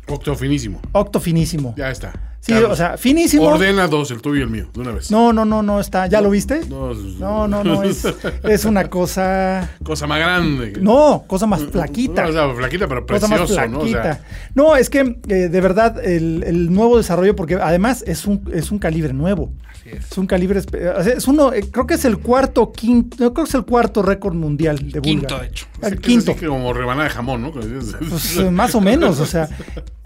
Octo 0.08 0.36
finísimo. 0.36 0.82
Octo 0.92 1.20
finísimo. 1.20 1.76
Ya 1.78 1.92
está. 1.92 2.30
Sí, 2.42 2.54
o 2.54 2.76
sea, 2.76 2.98
finísimo. 2.98 3.44
Ordena 3.44 3.88
dos, 3.88 4.12
el 4.12 4.22
tuyo 4.22 4.40
y 4.40 4.44
el 4.44 4.50
mío, 4.50 4.68
de 4.74 4.80
una 4.80 4.92
vez. 4.92 5.12
No, 5.12 5.34
no, 5.34 5.44
no, 5.46 5.62
no 5.62 5.80
está. 5.80 6.08
¿Ya 6.08 6.22
lo 6.22 6.30
viste? 6.30 6.62
No, 6.68 6.94
no, 6.94 7.48
no, 7.48 7.64
no 7.64 7.84
es, 7.84 8.06
es, 8.44 8.66
una 8.66 8.90
cosa. 8.90 9.70
Cosa 9.84 10.08
más 10.08 10.20
grande. 10.20 10.74
No, 10.80 11.26
cosa 11.28 11.46
más 11.46 11.64
flaquita. 11.64 12.24
No, 12.24 12.30
o 12.30 12.32
sea, 12.32 12.56
flaquita, 12.56 12.88
pero 12.88 13.06
precioso, 13.06 13.36
cosa 13.46 13.68
más 13.68 13.82
flaquita. 13.82 14.22
¿no? 14.56 14.76
es 14.78 14.90
que 14.90 15.20
eh, 15.28 15.34
de 15.50 15.62
verdad 15.62 16.04
el, 16.04 16.44
el, 16.48 16.74
nuevo 16.74 16.98
desarrollo, 16.98 17.36
porque 17.36 17.56
además 17.56 18.04
es 18.08 18.26
un, 18.26 18.50
es 18.54 18.72
un 18.72 18.80
calibre 18.80 19.14
nuevo. 19.14 19.52
Así 19.90 19.98
es. 19.98 20.12
Es 20.12 20.18
un 20.18 20.28
calibre. 20.28 20.60
Es 20.60 21.28
uno, 21.28 21.54
eh, 21.54 21.64
creo 21.72 21.88
que 21.88 21.96
es 21.96 22.06
el 22.06 22.20
cuarto, 22.20 22.72
quinto. 22.72 23.18
Creo 23.18 23.34
que 23.34 23.42
es 23.44 23.54
el 23.54 23.66
cuarto 23.66 24.02
récord 24.02 24.36
mundial 24.36 24.78
de 24.78 25.00
Bulgar. 25.00 25.02
Quinto, 25.02 25.40
de 25.40 25.48
hecho. 25.48 25.66
El 25.82 26.00
quinto. 26.00 26.32
Es 26.32 26.42
como 26.44 26.74
rebanada 26.74 27.08
de 27.08 27.14
jamón, 27.14 27.42
¿no? 27.42 27.52
Pues, 27.52 28.52
más 28.52 28.76
o 28.76 28.82
menos, 28.82 29.20
o 29.20 29.26
sea. 29.26 29.50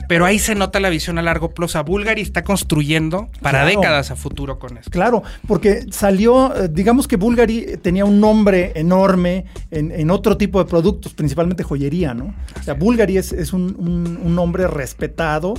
Pero 0.07 0.25
ahí 0.25 0.39
se 0.39 0.55
nota 0.55 0.79
la 0.79 0.89
visión 0.89 1.17
a 1.17 1.21
largo 1.21 1.53
plazo. 1.53 1.83
Bulgari 1.83 2.21
está 2.21 2.43
construyendo 2.43 3.29
para 3.41 3.65
décadas 3.65 4.11
a 4.11 4.15
futuro 4.15 4.59
con 4.59 4.77
esto. 4.77 4.91
Claro, 4.91 5.23
porque 5.47 5.85
salió, 5.91 6.55
eh, 6.55 6.69
digamos 6.69 7.07
que 7.07 7.15
Bulgari 7.15 7.77
tenía 7.81 8.05
un 8.05 8.19
nombre 8.19 8.73
enorme 8.75 9.45
en, 9.71 10.11
otro 10.11 10.37
tipo 10.37 10.63
de 10.63 10.69
productos, 10.69 11.13
principalmente 11.13 11.63
joyería, 11.63 12.13
¿no? 12.13 12.35
O 12.59 12.63
sea, 12.63 12.73
Bulgari 12.73 13.17
es, 13.17 13.53
un, 13.53 14.35
nombre 14.35 14.67
respetado. 14.67 15.53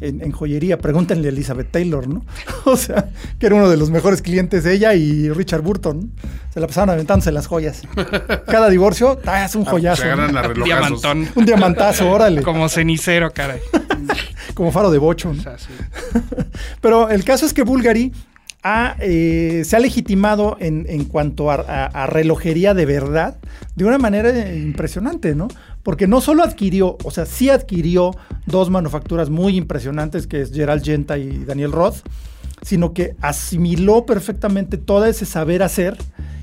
En, 0.00 0.30
joyería. 0.30 0.78
Pregúntenle 0.78 1.28
a 1.28 1.30
Elizabeth 1.30 1.70
Taylor, 1.70 2.06
¿no? 2.08 2.24
O 2.64 2.76
sea, 2.76 3.10
que 3.38 3.46
era 3.46 3.54
uno 3.54 3.68
de 3.68 3.76
los 3.76 3.90
mejores 3.90 4.22
clientes 4.22 4.66
ella 4.66 4.94
y 4.94 5.30
Richard 5.30 5.62
Burton. 5.62 6.12
Se 6.52 6.60
la 6.60 6.66
pasaban 6.66 6.90
aventándose 6.90 7.32
las 7.32 7.46
joyas. 7.46 7.82
Cada 8.46 8.68
divorcio, 8.68 9.20
ah, 9.26 9.44
es 9.44 9.54
un 9.54 9.64
joyazo. 9.64 10.04
un 10.04 10.64
diamantón. 10.64 11.28
Un 11.34 11.44
diamantazo, 11.44 12.10
órale. 12.10 12.42
Como 12.42 12.68
cenicero, 12.68 13.32
caray. 13.32 13.60
como 14.54 14.72
faro 14.72 14.90
de 14.90 14.98
bocho. 14.98 15.32
Pero 16.80 17.10
el 17.10 17.24
caso 17.24 17.46
es 17.46 17.52
que 17.52 17.62
Bulgari 17.62 18.12
eh, 18.98 19.62
se 19.64 19.76
ha 19.76 19.78
legitimado 19.78 20.56
en, 20.58 21.04
cuanto 21.04 21.50
a, 21.50 22.06
relojería 22.06 22.74
de 22.74 22.86
verdad 22.86 23.36
de 23.76 23.84
una 23.84 23.98
manera 23.98 24.52
impresionante, 24.54 25.34
¿no? 25.34 25.48
Porque 25.86 26.08
no 26.08 26.20
solo 26.20 26.42
adquirió, 26.42 26.98
o 27.04 27.12
sea, 27.12 27.26
sí 27.26 27.48
adquirió 27.48 28.10
dos 28.44 28.70
manufacturas 28.70 29.30
muy 29.30 29.56
impresionantes, 29.56 30.26
que 30.26 30.40
es 30.40 30.52
Gerald 30.52 30.82
Genta 30.82 31.16
y 31.16 31.44
Daniel 31.44 31.70
Roth, 31.70 31.98
sino 32.62 32.92
que 32.92 33.14
asimiló 33.20 34.04
perfectamente 34.04 34.78
todo 34.78 35.04
ese 35.04 35.26
saber 35.26 35.62
hacer 35.62 35.96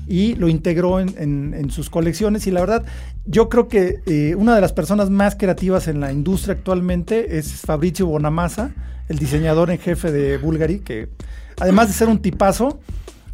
y 0.08 0.34
lo 0.36 0.48
integró 0.48 0.98
en, 0.98 1.70
sus 1.70 1.90
colecciones. 1.90 2.46
Y 2.46 2.52
la 2.52 2.60
verdad, 2.60 2.86
yo 3.26 3.50
creo 3.50 3.68
que 3.68 4.00
eh, 4.06 4.34
una 4.34 4.54
de 4.54 4.62
las 4.62 4.72
personas 4.72 5.10
más 5.10 5.36
creativas 5.36 5.88
en 5.88 6.00
la 6.00 6.10
industria 6.10 6.54
actualmente 6.54 7.36
es 7.36 7.52
Fabrizio 7.60 8.06
Bonamassa, 8.06 8.72
el 9.10 9.18
diseñador 9.18 9.70
en 9.70 9.78
jefe 9.78 10.10
de 10.10 10.38
Bulgari, 10.38 10.78
que 10.78 11.10
además 11.60 11.88
de 11.88 11.92
ser 11.92 12.08
un 12.08 12.20
tipazo, 12.20 12.80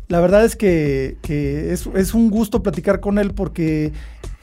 la 0.09 0.19
verdad 0.19 0.45
es 0.45 0.57
que, 0.57 1.19
es, 1.23 1.89
es, 1.95 2.15
un 2.15 2.31
gusto 2.31 2.65
platicar 2.65 2.99
con 2.99 3.21
él 3.21 3.33
porque 3.33 3.93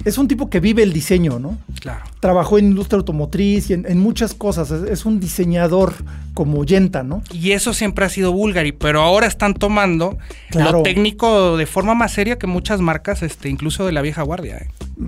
es 0.06 0.18
un 0.18 0.28
tipo 0.28 0.50
que 0.50 0.60
vive 0.60 0.84
el 0.84 0.94
diseño, 0.94 1.40
¿no? 1.40 1.58
Claro. 1.82 2.06
Trabajó 2.20 2.58
en 2.58 2.66
industria 2.66 2.98
automotriz 2.98 3.70
y 3.70 3.74
en, 3.74 4.00
muchas 4.00 4.34
cosas. 4.34 4.72
Es, 4.72 5.06
un 5.06 5.20
diseñador 5.20 5.94
como 6.34 6.64
Yenta, 6.64 7.04
¿no? 7.04 7.24
Y 7.32 7.52
eso 7.52 7.74
siempre 7.74 8.06
ha 8.06 8.10
sido 8.10 8.32
Bulgari, 8.32 8.72
pero 8.72 9.02
ahora 9.02 9.28
están 9.28 9.54
tomando 9.54 10.18
lo 10.54 10.84
técnico 10.84 11.58
de 11.58 11.66
forma 11.66 11.96
más 11.96 12.14
seria 12.14 12.38
que 12.38 12.48
muchas 12.48 12.80
marcas, 12.80 13.24
este, 13.24 13.50
incluso 13.50 13.86
de 13.86 13.92
la 13.92 14.02
vieja 14.02 14.22
guardia. 14.22 14.58
¿eh? 14.58 14.68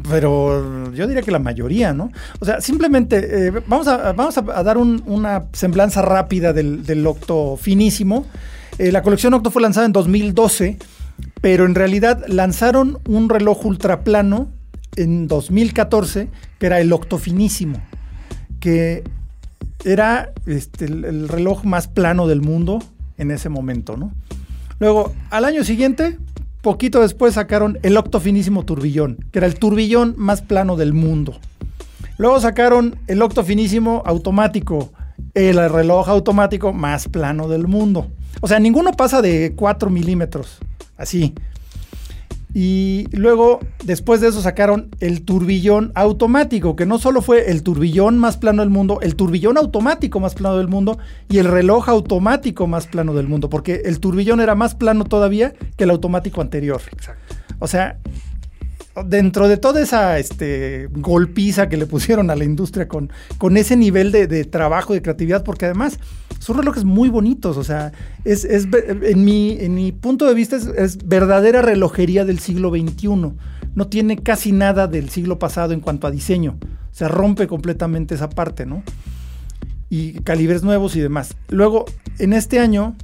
Pero 0.10 0.92
yo 0.94 1.08
diría 1.08 1.22
que 1.22 1.32
la 1.32 1.40
mayoría, 1.40 1.94
¿no? 1.94 2.12
O 2.40 2.46
sea, 2.46 2.62
simplemente 2.62 3.48
eh, 3.48 3.52
vamos, 3.68 3.88
a, 3.88 4.12
vamos 4.12 4.38
a, 4.38 4.42
dar 4.42 4.78
una 4.78 5.46
semblanza 5.54 6.02
rápida 6.02 6.52
del, 6.52 7.08
Octo 7.08 7.58
finísimo. 7.58 8.26
Eh, 8.78 8.92
la 8.92 9.02
colección 9.02 9.34
Octo 9.34 9.52
fue 9.52 9.62
lanzada 9.62 9.86
en 9.86 9.94
2012, 9.94 10.78
pero 11.42 11.66
en 11.66 11.76
realidad 11.76 12.24
lanzaron 12.28 13.00
un 13.08 13.30
reloj 13.30 13.66
ultraplano 13.66 14.59
en 15.04 15.28
2014, 15.28 16.30
que 16.60 16.66
era 16.66 16.80
el 16.80 16.92
octofinísimo, 16.94 17.82
que 18.60 19.04
era 19.86 20.32
este, 20.46 20.86
el, 20.86 21.30
reloj 21.30 21.64
más 21.64 21.88
plano 21.88 22.28
del 22.28 22.42
mundo 22.42 22.80
en 23.18 23.32
ese 23.32 23.50
momento, 23.50 23.98
¿no? 23.98 24.12
Luego, 24.80 25.14
al 25.30 25.46
año 25.46 25.64
siguiente, 25.64 26.18
poquito 26.62 27.02
después 27.02 27.34
sacaron 27.34 27.80
el 27.84 27.98
octofinísimo 27.98 28.64
turbillón, 28.64 29.18
que 29.32 29.40
era 29.40 29.48
el 29.48 29.56
turbillón 29.56 30.16
más 30.18 30.42
plano 30.42 30.76
del 30.76 30.94
mundo. 30.94 31.40
Luego 32.18 32.40
sacaron 32.40 33.00
el 33.08 33.22
octofinísimo 33.22 34.04
automático, 34.06 34.92
el 35.34 35.70
reloj 35.70 36.10
automático 36.10 36.74
más 36.74 37.08
plano 37.08 37.48
del 37.48 37.68
mundo. 37.68 38.10
O 38.42 38.48
sea, 38.48 38.60
ninguno 38.60 38.92
pasa 38.92 39.22
de 39.22 39.54
4 39.56 39.90
milímetros, 39.90 40.60
así. 40.98 41.34
Y 42.54 43.08
luego, 43.12 43.60
después 43.84 44.22
de 44.22 44.30
eso, 44.30 44.42
sacaron 44.42 44.90
el 45.00 45.22
turbillón 45.22 45.92
automático, 45.94 46.76
que 46.76 46.88
no 46.88 46.98
solo 46.98 47.22
fue 47.22 47.52
el 47.52 47.62
turbillón 47.62 48.18
más 48.18 48.38
plano 48.38 48.64
del 48.64 48.72
mundo, 48.72 49.00
el 49.02 49.16
turbillón 49.16 49.58
automático 49.58 50.20
más 50.20 50.34
plano 50.34 50.58
del 50.58 50.68
mundo 50.68 50.98
y 51.30 51.38
el 51.38 51.46
reloj 51.46 51.90
automático 51.90 52.66
más 52.66 52.88
plano 52.88 53.14
del 53.14 53.28
mundo, 53.28 53.50
porque 53.50 53.84
el 53.86 54.00
turbillón 54.00 54.42
era 54.42 54.56
más 54.56 54.74
plano 54.74 55.06
todavía 55.06 55.54
que 55.78 55.84
el 55.84 55.92
automático 55.92 56.42
anterior. 56.42 56.82
Exacto. 56.92 57.36
O 57.60 57.68
sea, 57.68 58.00
dentro 59.06 59.48
de 59.48 59.58
toda 59.58 59.82
esa 59.82 60.18
este, 60.18 60.90
golpiza 60.92 61.70
que 61.70 61.78
le 61.78 61.86
pusieron 61.86 62.32
a 62.32 62.36
la 62.36 62.46
industria 62.46 62.88
con, 62.88 63.12
con 63.38 63.58
ese 63.58 63.76
nivel 63.76 64.12
de, 64.12 64.26
de 64.26 64.44
trabajo, 64.46 64.94
de 64.94 65.04
creatividad, 65.04 65.44
porque 65.44 65.66
además 65.66 66.00
son 66.40 66.58
relojes 66.58 66.86
muy 66.86 67.10
bonitos, 67.10 67.58
o 67.58 67.64
sea, 67.64 67.92
es, 68.24 68.46
en, 68.46 69.24
mi, 69.24 69.58
en 69.60 69.76
mi 69.76 69.92
punto 69.92 70.26
de 70.26 70.34
vista 70.34 70.56
es, 70.56 70.98
verdadera 71.06 71.62
relojería 71.62 72.26
del 72.26 72.40
siglo 72.40 72.72
XXI. 72.72 73.10
No 73.76 73.88
tiene 73.88 74.18
casi 74.18 74.52
nada 74.52 74.88
del 74.88 75.10
siglo 75.10 75.38
pasado 75.38 75.74
en 75.74 75.82
cuanto 75.82 76.08
a 76.08 76.12
diseño. 76.12 76.58
Se 76.92 77.08
rompe 77.08 77.48
completamente 77.48 78.16
esa 78.16 78.30
parte, 78.30 78.66
¿no? 78.66 78.84
Y 79.90 80.14
calibres 80.22 80.64
nuevos 80.64 80.96
y 80.96 81.02
demás. 81.02 81.36
Luego, 81.50 81.86
en 82.18 82.34
este 82.34 82.60
año, 82.60 82.96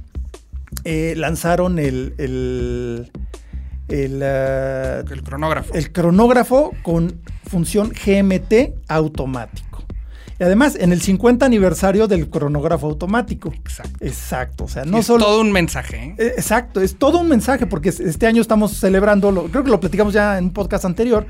eh, 0.84 1.14
lanzaron 1.16 1.78
el, 1.78 2.14
el, 2.18 3.10
el, 3.88 4.22
ah, 4.22 5.04
El 5.10 5.22
cronógrafo. 5.22 5.74
el 5.74 5.92
cronógrafo 5.92 6.72
con 6.82 7.20
función 7.48 7.90
GMT 7.90 8.74
automático. 8.88 9.75
Y 10.38 10.42
además, 10.44 10.76
en 10.78 10.92
el 10.92 11.00
50 11.00 11.46
aniversario 11.46 12.06
del 12.08 12.28
cronógrafo 12.28 12.86
automático. 12.88 13.52
Exacto. 13.54 14.04
Exacto. 14.04 14.64
O 14.64 14.68
sea, 14.68 14.84
no 14.84 14.98
es 14.98 15.06
solo. 15.06 15.24
todo 15.24 15.40
un 15.40 15.50
mensaje. 15.52 15.96
¿eh? 15.96 16.14
Eh, 16.18 16.32
Exacto, 16.36 16.80
es 16.82 16.96
todo 16.98 17.18
un 17.20 17.28
mensaje 17.28 17.66
porque 17.66 17.88
es- 17.88 18.00
este 18.00 18.26
año 18.26 18.42
estamos 18.42 18.72
celebrando, 18.72 19.32
lo- 19.32 19.44
creo 19.44 19.64
que 19.64 19.70
lo 19.70 19.80
platicamos 19.80 20.12
ya 20.12 20.36
en 20.38 20.44
un 20.44 20.52
podcast 20.52 20.84
anterior, 20.84 21.26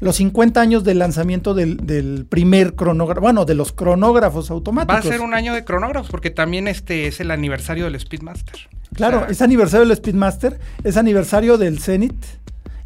los 0.00 0.16
50 0.16 0.60
años 0.60 0.84
del 0.84 0.98
lanzamiento 0.98 1.54
del, 1.54 1.78
del 1.78 2.26
primer 2.28 2.74
cronógrafo, 2.74 3.20
bueno, 3.22 3.44
de 3.44 3.54
los 3.54 3.72
cronógrafos 3.72 4.50
Va 4.50 4.54
a 4.54 4.56
automáticos. 4.56 5.04
ser 5.06 5.20
un 5.20 5.34
año 5.34 5.54
de 5.54 5.64
cronógrafos 5.64 6.10
porque 6.10 6.30
también 6.30 6.68
este 6.68 7.06
es 7.06 7.20
el 7.20 7.30
aniversario 7.30 7.84
del 7.84 7.98
Speedmaster. 8.00 8.56
Claro, 8.94 9.18
O 9.18 9.20
sea, 9.22 9.30
es 9.30 9.42
aniversario 9.42 9.86
del 9.86 9.96
Speedmaster, 9.96 10.58
es 10.84 10.96
aniversario 10.96 11.58
del 11.58 11.78
Zenith, 11.80 12.24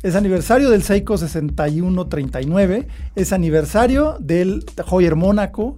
es 0.02 0.14
aniversario 0.14 0.70
del 0.70 0.82
Seiko 0.82 1.18
6139, 1.18 2.88
es 3.16 3.32
aniversario 3.32 4.16
del 4.18 4.64
Hoyer 4.88 5.16
Mónaco, 5.16 5.76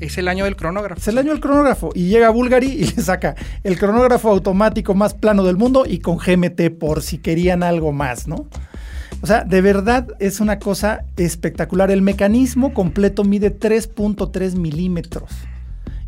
es 0.00 0.18
el 0.18 0.28
año 0.28 0.44
del 0.44 0.54
cronógrafo. 0.54 1.00
es 1.00 1.08
el 1.08 1.18
año 1.18 1.30
del 1.32 1.40
cronógrafo 1.40 1.90
y 1.94 2.08
llega 2.08 2.30
Bulgari 2.30 2.68
y 2.68 2.84
le 2.96 3.02
saca 3.02 3.34
el 3.64 3.78
cronógrafo 3.78 4.30
automático 4.30 4.94
más 4.94 5.14
plano 5.14 5.44
del 5.44 5.56
mundo 5.56 5.84
y 5.86 6.00
con 6.00 6.18
GMT 6.18 6.78
por 6.78 7.02
si 7.02 7.18
querían 7.18 7.62
algo 7.62 7.92
más, 7.92 8.28
¿no? 8.28 8.46
O 9.20 9.26
sea, 9.26 9.42
de 9.44 9.60
verdad 9.60 10.06
es 10.20 10.38
una 10.38 10.60
cosa 10.60 11.04
espectacular. 11.16 11.90
El 11.90 12.02
mecanismo 12.02 12.72
completo 12.72 13.24
mide 13.24 13.58
3.3 13.58 14.56
milímetros 14.56 15.30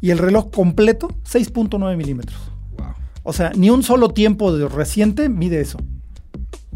y 0.00 0.10
el 0.10 0.18
reloj 0.18 0.50
completo 0.52 1.08
6.9 1.24 1.96
milímetros. 1.96 2.38
Wow. 2.78 2.94
O 3.24 3.32
sea, 3.32 3.50
ni 3.56 3.70
un 3.70 3.82
solo 3.82 4.10
tiempo 4.10 4.56
de 4.56 4.68
reciente 4.68 5.28
mide 5.28 5.60
eso. 5.60 5.78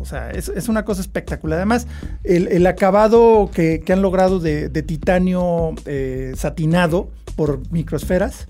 O 0.04 0.06
sea, 0.06 0.30
es, 0.32 0.50
es 0.50 0.68
una 0.68 0.84
cosa 0.84 1.00
espectacular. 1.00 1.56
Además, 1.56 1.86
el, 2.24 2.48
el 2.48 2.66
acabado 2.66 3.50
que, 3.50 3.80
que 3.80 3.94
han 3.94 4.02
logrado 4.02 4.38
de, 4.38 4.68
de 4.68 4.82
titanio 4.82 5.74
eh, 5.86 6.34
satinado 6.36 7.08
por 7.36 7.62
microesferas. 7.72 8.46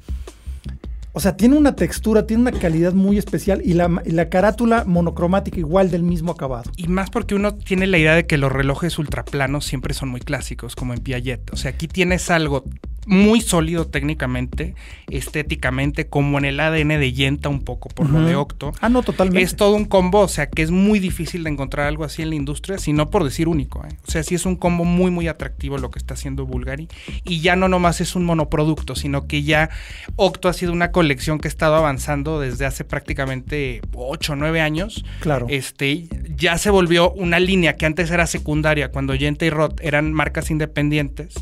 O 1.13 1.21
sea, 1.21 1.37
tiene 1.37 1.57
una 1.57 1.77
textura, 1.77 2.27
tiene 2.27 2.41
una 2.41 2.51
calidad 2.51 2.93
muy 2.93 3.19
especial 3.19 3.63
y 3.65 3.75
la, 3.75 4.03
y 4.05 4.11
la 4.11 4.29
carátula 4.29 4.83
monocromática 4.85 5.61
igual 5.61 5.93
del 5.93 6.03
mismo 6.03 6.33
acabado. 6.33 6.73
Y 6.77 6.89
más 6.89 7.09
porque 7.11 7.37
uno 7.37 7.55
tiene 7.55 7.87
la 7.87 7.99
idea 7.99 8.17
de 8.17 8.27
que 8.27 8.37
los 8.37 8.51
relojes 8.51 8.99
ultraplanos 8.99 9.65
siempre 9.65 9.95
son 9.95 10.09
muy 10.09 10.21
clásicos, 10.21 10.75
como 10.75 10.93
en 10.93 10.99
Piaget. 10.99 11.53
O 11.53 11.57
sea, 11.57 11.71
aquí 11.71 11.87
tienes 11.87 12.33
algo 12.33 12.65
muy 13.07 13.41
sólido 13.41 13.87
técnicamente, 13.87 14.75
estéticamente, 15.11 16.07
como 16.07 16.39
en 16.39 16.45
el 16.45 16.61
ADN 16.61 16.89
de 16.89 17.13
Yenta 17.13 17.49
un 17.49 17.63
poco 17.63 17.89
por 17.89 18.09
lo 18.11 18.23
de 18.23 18.37
Octo. 18.37 18.73
Ah, 18.81 18.89
no, 18.89 19.03
totalmente. 19.03 19.43
Es 19.43 19.57
todo 19.57 19.75
un 19.75 19.85
combo, 19.85 20.21
o 20.21 20.29
sea, 20.29 20.49
que 20.49 20.63
es 20.63 20.71
muy 20.71 20.99
difícil 20.99 21.45
de 21.45 21.51
encontrar 21.51 21.87
algo 21.87 22.05
así 22.05 22.23
en 22.23 22.31
la 22.31 22.37
industria, 22.37 22.79
si 22.79 22.93
no 22.93 23.11
por 23.11 23.25
decir 23.25 23.49
único. 23.49 23.85
¿eh? 23.85 23.97
O 24.07 24.11
sea, 24.11 24.23
sí 24.23 24.35
es 24.35 24.47
un 24.47 24.57
combo 24.57 24.85
muy, 24.85 25.11
muy 25.11 25.29
atractivo 25.29 25.79
lo 25.79 25.91
que 25.91 25.99
está 25.99 26.15
haciendo 26.15 26.47
Bulgari. 26.47 26.89
Y 27.25 27.41
ya 27.41 27.57
no 27.57 27.69
nomás 27.69 28.01
es 28.01 28.17
un 28.17 28.25
monoproducto, 28.25 28.95
sino 28.95 29.27
que 29.27 29.43
ya 29.43 29.71
Octo 30.17 30.49
ha 30.49 30.53
sido 30.53 30.73
una 30.73 30.91
colección 30.91 31.39
que 31.39 31.49
ha 31.49 31.51
estado 31.51 31.77
avanzando 31.77 32.41
desde 32.41 32.67
hace 32.67 32.85
prácticamente 32.85 33.81
8 33.95 34.33
o 34.33 34.37
9 34.37 34.61
años. 34.61 35.05
Claro. 35.21 35.47
Este, 35.49 36.09
ya 36.37 36.59
se 36.59 36.71
volvió 36.71 37.13
una 37.13 37.41
línea 37.41 37.77
que 37.77 37.87
antes 37.87 38.11
era 38.11 38.27
secundaria, 38.27 38.91
cuando 38.91 39.15
Yenta 39.15 39.45
y 39.45 39.51
Roth 39.51 39.81
eran 39.81 40.13
marcas 40.13 40.51
independientes. 40.51 41.35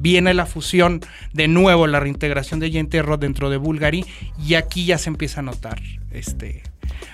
Viene 0.00 0.34
la 0.34 0.46
fusión, 0.46 1.00
de 1.32 1.48
nuevo 1.48 1.86
la 1.86 2.00
reintegración 2.00 2.58
de 2.60 3.02
Roth 3.02 3.20
dentro 3.20 3.50
de 3.50 3.56
Bulgari, 3.58 4.04
y 4.44 4.54
aquí 4.54 4.84
ya 4.86 4.98
se 4.98 5.10
empieza 5.10 5.40
a 5.40 5.42
notar 5.42 5.80
este, 6.10 6.62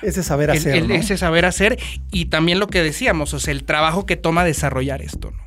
Ese 0.03 0.23
saber 0.23 0.51
hacer. 0.51 0.77
el- 0.77 0.89
¿no? 0.89 0.95
ese 0.95 1.17
saber 1.17 1.45
hacer 1.45 1.79
y 2.11 2.27
también 2.27 2.59
lo 2.61 2.67
que 2.69 2.83
decíamos, 2.83 3.35
o 3.35 3.41
sea, 3.41 3.53
el 3.53 3.65
trabajo 3.65 4.07
que 4.07 4.17
toma 4.17 4.45
desarrollar 4.45 5.03
esto, 5.03 5.33
¿no? 5.33 5.47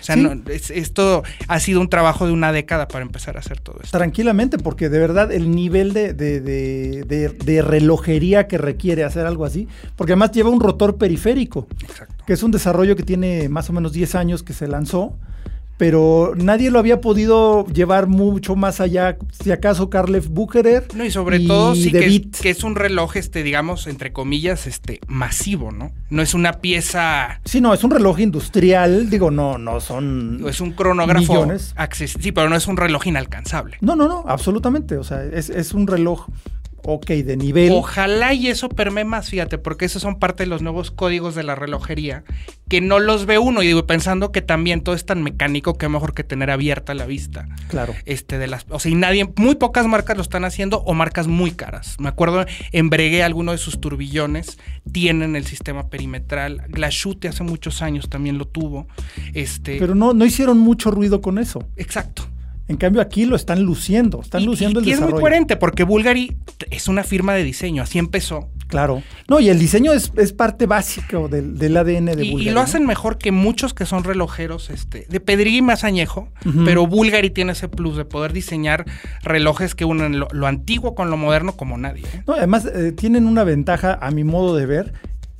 O 0.00 0.02
sea, 0.08 0.16
Sí. 0.16 0.22
no, 0.22 0.32
es- 0.50 0.70
esto 0.70 1.22
ha 1.48 1.60
sido 1.60 1.80
un 1.80 1.88
trabajo 1.88 2.26
de 2.26 2.32
una 2.32 2.52
década 2.52 2.88
para 2.88 3.02
empezar 3.04 3.36
a 3.36 3.40
hacer 3.40 3.58
todo 3.60 3.80
esto. 3.82 3.96
Tranquilamente, 3.96 4.58
porque 4.58 4.88
de 4.88 4.98
verdad 4.98 5.32
el 5.32 5.50
nivel 5.50 5.92
de, 5.92 6.12
de- 6.12 6.40
de- 6.40 7.04
de- 7.04 7.28
de 7.30 7.62
relojería 7.62 8.46
que 8.48 8.58
requiere 8.58 9.04
hacer 9.04 9.26
algo 9.26 9.44
así, 9.44 9.66
porque 9.96 10.12
además 10.12 10.32
lleva 10.32 10.50
un 10.50 10.60
rotor 10.60 10.96
periférico, 10.98 11.68
Exacto. 11.82 12.24
que 12.26 12.32
es 12.32 12.42
un 12.42 12.50
desarrollo 12.50 12.96
que 12.96 13.02
tiene 13.02 13.48
más 13.48 13.68
o 13.70 13.72
menos 13.72 13.92
10 13.92 14.14
años 14.14 14.42
que 14.42 14.52
se 14.52 14.68
lanzó, 14.68 15.16
pero 15.78 16.34
nadie 16.36 16.70
lo 16.70 16.78
había 16.78 17.00
podido 17.00 17.64
llevar 17.68 18.08
mucho 18.08 18.56
más 18.56 18.80
allá, 18.80 19.16
si 19.30 19.52
acaso 19.52 19.88
Karlev 19.88 20.28
Bucherer. 20.28 20.88
No, 20.94 21.04
y 21.04 21.10
sobre 21.10 21.40
todo 21.40 21.74
sí 21.74 21.92
que 21.92 22.04
es, 22.04 22.40
que 22.42 22.50
es 22.50 22.64
un 22.64 22.74
reloj, 22.74 23.16
este, 23.16 23.42
digamos, 23.42 23.86
entre 23.86 24.12
comillas, 24.12 24.66
este, 24.66 25.00
masivo, 25.06 25.70
¿no? 25.70 25.92
No 26.10 26.20
es 26.20 26.34
una 26.34 26.54
pieza, 26.54 27.40
Sí, 27.44 27.60
no, 27.60 27.72
es 27.72 27.84
un 27.84 27.92
reloj 27.92 28.18
industrial, 28.18 29.08
digo, 29.08 29.30
no, 29.30 29.56
no 29.56 29.80
son... 29.80 30.44
es 30.48 30.60
un 30.60 30.72
cronógrafo 30.72 31.32
Millones. 31.32 31.74
sí, 31.94 32.32
pero 32.32 32.48
no 32.48 32.56
es 32.56 32.66
un 32.66 32.76
reloj 32.76 33.06
inalcanzable. 33.06 33.78
No, 33.80 33.94
no, 33.94 34.08
no, 34.08 34.24
absolutamente, 34.26 34.96
o 34.96 35.04
sea, 35.04 35.24
es, 35.24 35.48
es 35.48 35.72
un 35.74 35.86
reloj, 35.86 36.26
ok, 36.90 37.06
de 37.06 37.36
nivel. 37.36 37.72
Ojalá 37.72 38.32
y 38.32 38.48
eso 38.48 38.70
permee 38.70 39.04
más, 39.04 39.28
fíjate, 39.28 39.58
porque 39.58 39.84
esos 39.84 40.00
son 40.00 40.18
parte 40.18 40.44
de 40.44 40.48
los 40.48 40.62
nuevos 40.62 40.90
códigos 40.90 41.34
de 41.34 41.42
la 41.42 41.54
relojería, 41.54 42.24
que 42.68 42.80
no 42.80 42.98
los 42.98 43.26
ve 43.26 43.38
uno, 43.38 43.62
y 43.62 43.66
digo, 43.66 43.86
pensando 43.86 44.32
que 44.32 44.40
también 44.40 44.80
todo 44.80 44.94
es 44.94 45.04
tan 45.04 45.22
mecánico 45.22 45.74
que 45.74 45.88
mejor 45.88 46.14
que 46.14 46.24
tener 46.24 46.50
abierta 46.50 46.94
la 46.94 47.04
vista. 47.04 47.46
Claro. 47.68 47.94
Este 48.06 48.38
de 48.38 48.46
las, 48.46 48.64
o 48.70 48.78
sea, 48.78 48.90
y 48.90 48.94
nadie, 48.94 49.28
muy 49.36 49.56
pocas 49.56 49.86
marcas 49.86 50.16
lo 50.16 50.22
están 50.22 50.46
haciendo 50.46 50.78
o 50.78 50.94
marcas 50.94 51.26
muy 51.26 51.50
caras. 51.50 51.96
Me 51.98 52.08
acuerdo 52.08 52.46
en 52.72 52.88
Breguet, 52.88 53.22
alguno 53.22 53.52
de 53.52 53.58
sus 53.58 53.80
turbillones 53.80 54.58
tienen 54.90 55.36
el 55.36 55.44
sistema 55.44 55.90
perimetral. 55.90 56.62
Glashute 56.68 57.28
hace 57.28 57.44
muchos 57.44 57.82
años 57.82 58.08
también 58.08 58.38
lo 58.38 58.46
tuvo. 58.46 58.88
Este, 59.34 59.78
Pero 59.78 59.94
no, 59.94 60.14
no 60.14 60.24
hicieron 60.24 60.58
mucho 60.58 60.90
ruido 60.90 61.20
con 61.20 61.38
eso. 61.38 61.68
exacto. 61.76 62.28
En 62.68 62.76
cambio, 62.76 63.00
aquí 63.00 63.24
lo 63.24 63.34
están 63.34 63.62
luciendo, 63.62 64.20
están 64.20 64.42
Y- 64.42 64.46
luciendo 64.46 64.80
y, 64.80 64.82
el 64.84 64.88
y 64.88 64.92
es 64.92 64.96
desarrollo. 64.98 65.14
muy 65.16 65.22
coherente 65.22 65.56
porque 65.56 65.84
Bulgari 65.84 66.36
es 66.70 66.86
una 66.88 67.02
firma 67.02 67.32
de 67.34 67.42
diseño, 67.44 67.82
así 67.82 67.98
empezó. 67.98 68.50
Claro. 68.66 69.02
No, 69.28 69.40
y 69.40 69.48
el 69.48 69.58
diseño 69.58 69.94
es, 69.94 70.12
es 70.18 70.34
parte 70.34 70.66
básica 70.66 71.16
del, 71.28 71.56
del 71.56 71.74
ADN 71.78 72.04
de 72.14 72.22
Y, 72.24 72.28
y 72.28 72.30
Bulgari. 72.32 72.50
lo 72.50 72.60
hacen 72.60 72.84
mejor 72.84 73.16
que 73.16 73.32
muchos 73.32 73.72
que 73.72 73.86
son 73.86 74.04
relojeros, 74.04 74.68
este, 74.68 75.06
de 75.08 75.20
pedregui 75.20 75.62
más 75.62 75.84
añejo, 75.84 76.28
pero 76.66 76.86
Bulgari 76.86 77.30
tiene 77.30 77.52
ese 77.52 77.68
plus 77.68 77.96
de 77.96 78.04
poder 78.04 78.34
diseñar 78.34 78.84
relojes 79.22 79.74
que 79.74 79.86
unen 79.86 80.18
lo, 80.18 80.28
lo 80.32 80.46
antiguo 80.46 80.94
con 80.94 81.08
lo 81.10 81.16
moderno 81.16 81.52
como 81.56 81.78
nadie. 81.78 82.04
¿eh? 82.12 82.22
No, 82.26 82.34
además, 82.34 82.66
eh, 82.66 82.92
tienen 82.92 83.26
una 83.26 83.42
ventaja, 83.44 83.98
a 84.02 84.10
mi 84.10 84.24
modo 84.24 84.54
de 84.54 84.66
ver, 84.66 84.92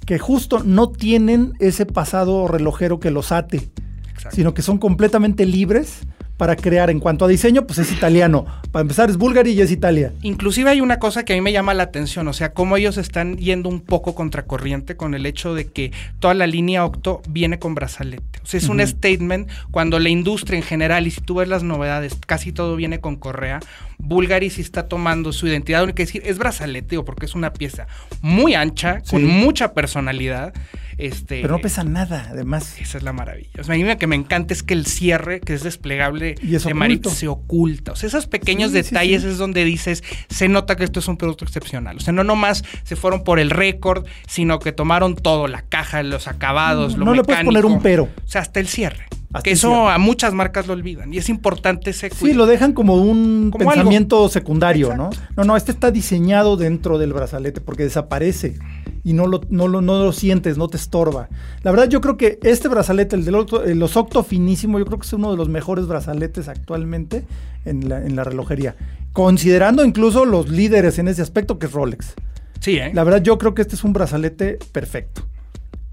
que 0.07 0.19
justo 0.19 0.63
no 0.65 0.89
tienen 0.89 1.53
ese 1.61 1.85
pasado 1.85 2.49
relojero 2.49 2.99
que 2.99 3.11
los 3.11 3.31
ate, 3.31 3.69
Exacto. 4.11 4.35
sino 4.37 4.55
que 4.55 4.63
son 4.63 4.79
completamente 4.79 5.45
libres 5.45 6.01
para 6.39 6.57
crear. 6.57 6.89
En 6.89 7.01
cuanto 7.01 7.27
a 7.27 7.29
diseño, 7.29 7.67
pues 7.67 7.79
es 7.79 7.93
italiano. 7.93 8.47
Para 8.73 8.81
empezar, 8.83 9.11
es 9.11 9.19
Bulgari 9.19 9.53
y 9.53 9.61
es 9.61 9.71
Italia. 9.71 10.13
Inclusive 10.23 10.71
hay 10.71 10.81
una 10.81 10.99
cosa 10.99 11.25
que 11.25 11.35
a 11.35 11.37
mí 11.37 11.43
me 11.43 11.53
llama 11.53 11.75
la 11.75 11.83
atención, 11.83 12.27
o 12.29 12.33
sea, 12.33 12.55
cómo 12.55 12.77
ellos 12.77 12.97
están 12.97 13.37
yendo 13.37 13.69
un 13.69 13.81
poco 13.81 14.15
contracorriente 14.15 14.97
con 14.97 15.15
el 15.15 15.27
hecho 15.27 15.55
de 15.55 15.67
que 15.67 15.93
toda 16.21 16.33
la 16.33 16.47
línea 16.47 16.85
Octo 16.85 17.21
viene 17.29 17.59
con 17.59 17.75
brazalete. 17.75 18.41
O 18.43 18.47
sea, 18.47 18.59
es 18.59 18.69
un 18.69 18.81
statement 18.87 19.49
cuando 19.71 19.99
la 19.99 20.09
industria 20.09 20.57
en 20.57 20.63
general, 20.63 21.07
y 21.07 21.11
si 21.11 21.21
tú 21.21 21.35
ves 21.35 21.49
las 21.49 21.63
novedades, 21.63 22.17
casi 22.27 22.53
todo 22.53 22.77
viene 22.77 23.01
con 23.01 23.17
correa. 23.17 23.61
Bulgari 23.99 24.49
sí 24.51 24.61
está 24.63 24.89
tomando 24.89 25.33
su 25.33 25.47
identidad 25.47 25.83
única, 25.83 26.03
es 26.03 26.09
decir, 26.09 26.23
es 26.25 26.39
brazalete, 26.39 26.97
o 26.97 27.05
porque 27.05 27.27
es 27.27 27.35
una 27.35 27.53
pieza 27.53 27.87
muy 28.23 28.55
ancha, 28.55 29.03
con 29.11 29.25
mucha 29.27 29.75
personalidad. 29.75 30.55
Este, 30.99 31.43
Pero 31.43 31.55
no 31.55 31.61
pesa 31.61 31.85
nada, 31.85 32.27
además. 32.31 32.75
Esa 32.81 32.99
es 32.99 33.05
la 33.05 33.13
maravilla. 33.13 33.51
O 33.61 33.65
sea, 33.65 33.77
a 33.77 33.79
mí 33.79 33.85
lo 33.85 33.97
que 33.99 34.09
me 34.09 34.17
encanta 34.17 34.53
es 34.53 34.65
que 34.65 34.75
el 34.75 34.85
cierre, 34.85 35.41
que 35.41 35.55
es 35.55 35.63
desplegable 35.63 36.35
Y 36.43 36.57
es 36.57 36.65
de 36.65 37.01
se 37.11 37.29
oculta. 37.29 37.93
O 37.93 37.97
sea, 37.97 38.09
esos 38.09 38.27
pequeños 38.27 38.73
Sí, 38.73 38.79
detalles 38.79 39.23
sí. 39.23 39.29
es 39.29 39.39
donde 39.39 39.65
dices, 39.65 40.03
se 40.29 40.49
nota 40.49 40.75
que 40.75 40.83
esto 40.83 40.99
es 40.99 41.07
un 41.07 41.17
producto 41.17 41.45
excepcional. 41.45 41.99
O 41.99 42.01
sea, 42.01 42.13
no 42.13 42.25
nomás 42.25 42.65
se 42.83 42.97
fueron 42.97 43.23
por 43.23 43.39
el 43.39 43.51
récord, 43.51 44.07
sino 44.27 44.59
que 44.59 44.73
tomaron 44.73 45.15
todo, 45.15 45.47
la 45.47 45.63
caja, 45.63 46.03
los 46.03 46.27
acabados, 46.27 46.97
lo 46.99 47.05
no 47.05 47.15
le 47.15 47.23
puedes 47.23 47.45
mecánico. 47.45 47.63
poner 47.63 47.65
un 47.67 47.81
pero. 47.81 48.05
O 48.05 48.29
sea, 48.29 48.41
hasta 48.41 48.59
el 48.59 48.67
cierre. 48.67 49.07
Hasta 49.29 49.43
que 49.43 49.51
eso 49.51 49.91
a 49.91 49.99
muchas 49.99 50.33
marcas 50.33 50.67
lo 50.67 50.73
olvidan. 50.73 51.13
Y 51.13 51.19
es 51.19 51.29
importante 51.29 51.91
ese 51.91 52.09
Sí, 52.11 52.33
lo 52.33 52.47
dejan 52.47 52.73
como 52.73 52.95
un 52.97 53.51
Como 53.51 53.71
pensamiento 53.71 54.27
secundario, 54.31 54.97
¿no? 54.97 55.09
Exacto. 55.09 55.35
No, 55.37 55.45
no, 55.45 55.57
este 55.57 55.71
está 55.71 55.91
diseñado 55.91 56.57
dentro 56.57 56.99
del 56.99 57.13
brazalete 57.13 57.61
porque 57.61 57.83
desaparece 57.83 58.57
y 59.05 59.13
no 59.13 59.27
lo, 59.27 59.43
no 59.51 59.69
lo, 59.69 59.83
no 59.83 60.03
lo 60.03 60.13
sientes, 60.13 60.57
no 60.57 60.69
te 60.69 60.79
estorba. 60.79 61.29
La 61.63 61.71
verdad, 61.71 61.89
yo 61.89 62.01
creo 62.01 62.17
que 62.17 62.39
este 62.43 62.69
brazalete, 62.69 63.17
el 63.17 63.27
de 63.27 63.33
los, 63.33 63.47
los 63.77 63.97
Octo 63.99 64.23
finísimo, 64.23 64.79
yo 64.79 64.87
creo 64.87 64.99
que 64.99 65.07
es 65.07 65.13
uno 65.13 65.31
de 65.31 65.37
los 65.37 65.51
mejores 65.51 65.87
brazaletes 65.87 66.49
actualmente 66.49 67.27
en 67.67 67.89
la, 67.89 67.99
en 67.99 68.17
la 68.17 68.25
relojería. 68.25 68.77
Considerando 69.13 69.85
incluso 69.85 70.25
los 70.25 70.49
líderes 70.49 70.99
en 70.99 71.09
ese 71.09 71.21
aspecto, 71.21 71.59
que 71.59 71.67
es 71.67 71.73
Rolex. 71.73 72.15
Sí, 72.61 72.79
¿eh? 72.79 72.93
La 72.95 73.05
verdad, 73.05 73.23
yo 73.23 73.37
creo 73.37 73.55
que 73.55 73.63
este 73.63 73.75
es 73.75 73.85
un 73.85 73.93
brazalete 73.93 74.59
perfecto. 74.73 75.28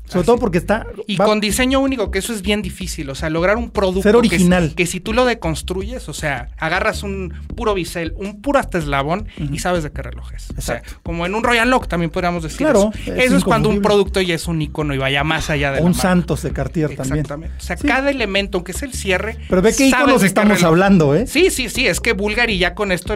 Sobre 0.07 0.25
todo 0.25 0.37
porque 0.37 0.57
está. 0.57 0.85
Y 1.07 1.17
con 1.17 1.39
diseño 1.39 1.79
único, 1.79 2.11
que 2.11 2.19
eso 2.19 2.33
es 2.33 2.41
bien 2.41 2.61
difícil. 2.61 3.09
O 3.09 3.15
sea, 3.15 3.29
lograr 3.29 3.57
un 3.57 3.71
producto. 3.71 4.03
Ser 4.03 4.15
original. 4.15 4.73
Que, 4.75 4.85
si 4.85 4.99
tú 4.99 5.13
lo 5.13 5.25
deconstruyes, 5.25 6.07
o 6.09 6.13
sea, 6.13 6.49
agarras 6.57 7.03
un 7.03 7.33
puro 7.55 7.73
bisel, 7.73 8.13
un 8.17 8.41
puro 8.41 8.59
hasta 8.59 8.77
eslabón 8.77 9.27
y 9.37 9.59
sabes 9.59 9.83
de 9.83 9.91
qué 9.91 10.01
reloj 10.01 10.31
es. 10.33 10.49
O 10.57 10.61
sea, 10.61 10.83
como 11.03 11.25
en 11.25 11.33
un 11.35 11.43
Royal 11.43 11.69
Lock 11.69 11.87
también 11.87 12.11
podríamos 12.11 12.43
decir. 12.43 12.59
Claro. 12.59 12.91
Eso 12.93 13.13
es, 13.13 13.25
eso 13.25 13.37
es 13.37 13.43
cuando 13.43 13.69
un 13.69 13.81
producto 13.81 14.21
ya 14.21 14.35
es 14.35 14.47
un 14.47 14.61
icono 14.61 14.93
y 14.93 14.97
vaya 14.97 15.23
más 15.23 15.49
allá 15.49 15.71
de. 15.71 15.81
un 15.81 15.93
Santos 15.93 16.43
de 16.43 16.51
Cartier 16.51 16.95
también. 16.95 17.19
Exactamente. 17.19 17.55
O 17.57 17.61
sea, 17.61 17.75
cada 17.77 18.09
elemento, 18.11 18.57
aunque 18.57 18.71
es 18.73 18.83
el 18.83 18.93
cierre. 18.93 19.37
Pero 19.49 19.61
ve 19.61 19.73
qué 19.75 19.87
iconos 19.87 20.23
estamos 20.23 20.63
hablando, 20.63 21.15
¿eh? 21.15 21.25
Sí, 21.27 21.49
sí, 21.49 21.69
sí. 21.69 21.87
Es 21.87 21.99
que 21.99 22.13
Bulgari 22.13 22.57
ya 22.57 22.75
con 22.75 22.91
esto. 22.91 23.15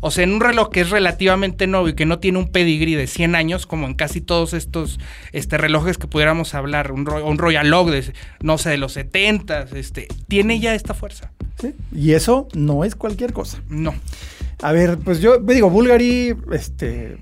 O 0.00 0.10
sea, 0.10 0.24
en 0.24 0.32
un 0.32 0.40
reloj 0.40 0.70
que 0.70 0.80
es 0.80 0.90
relativamente 0.90 1.66
nuevo 1.66 1.88
y 1.88 1.94
que 1.94 2.06
no 2.06 2.18
tiene 2.18 2.38
un 2.38 2.50
pedigrí 2.50 2.94
de 2.94 3.06
100 3.06 3.34
años, 3.34 3.66
como 3.66 3.86
en 3.86 3.94
casi 3.94 4.20
todos 4.20 4.54
estos 4.54 4.98
este, 5.32 5.58
relojes 5.58 5.98
que 5.98 6.06
pudiéramos 6.30 6.54
hablar, 6.54 6.92
un 6.92 7.08
un 7.08 7.38
Royal 7.38 7.68
Log 7.68 7.90
de, 7.90 8.12
no 8.40 8.56
sé, 8.56 8.70
de 8.70 8.76
los 8.76 8.92
70, 8.92 9.62
este, 9.74 10.06
tiene 10.28 10.60
ya 10.60 10.76
esta 10.76 10.94
fuerza. 10.94 11.32
Sí, 11.60 11.74
y 11.92 12.12
eso 12.12 12.46
no 12.54 12.84
es 12.84 12.94
cualquier 12.94 13.32
cosa. 13.32 13.60
No. 13.68 13.94
A 14.62 14.70
ver, 14.70 14.98
pues 14.98 15.20
yo 15.20 15.38
digo, 15.38 15.70
Bulgari, 15.70 16.36
este, 16.52 17.18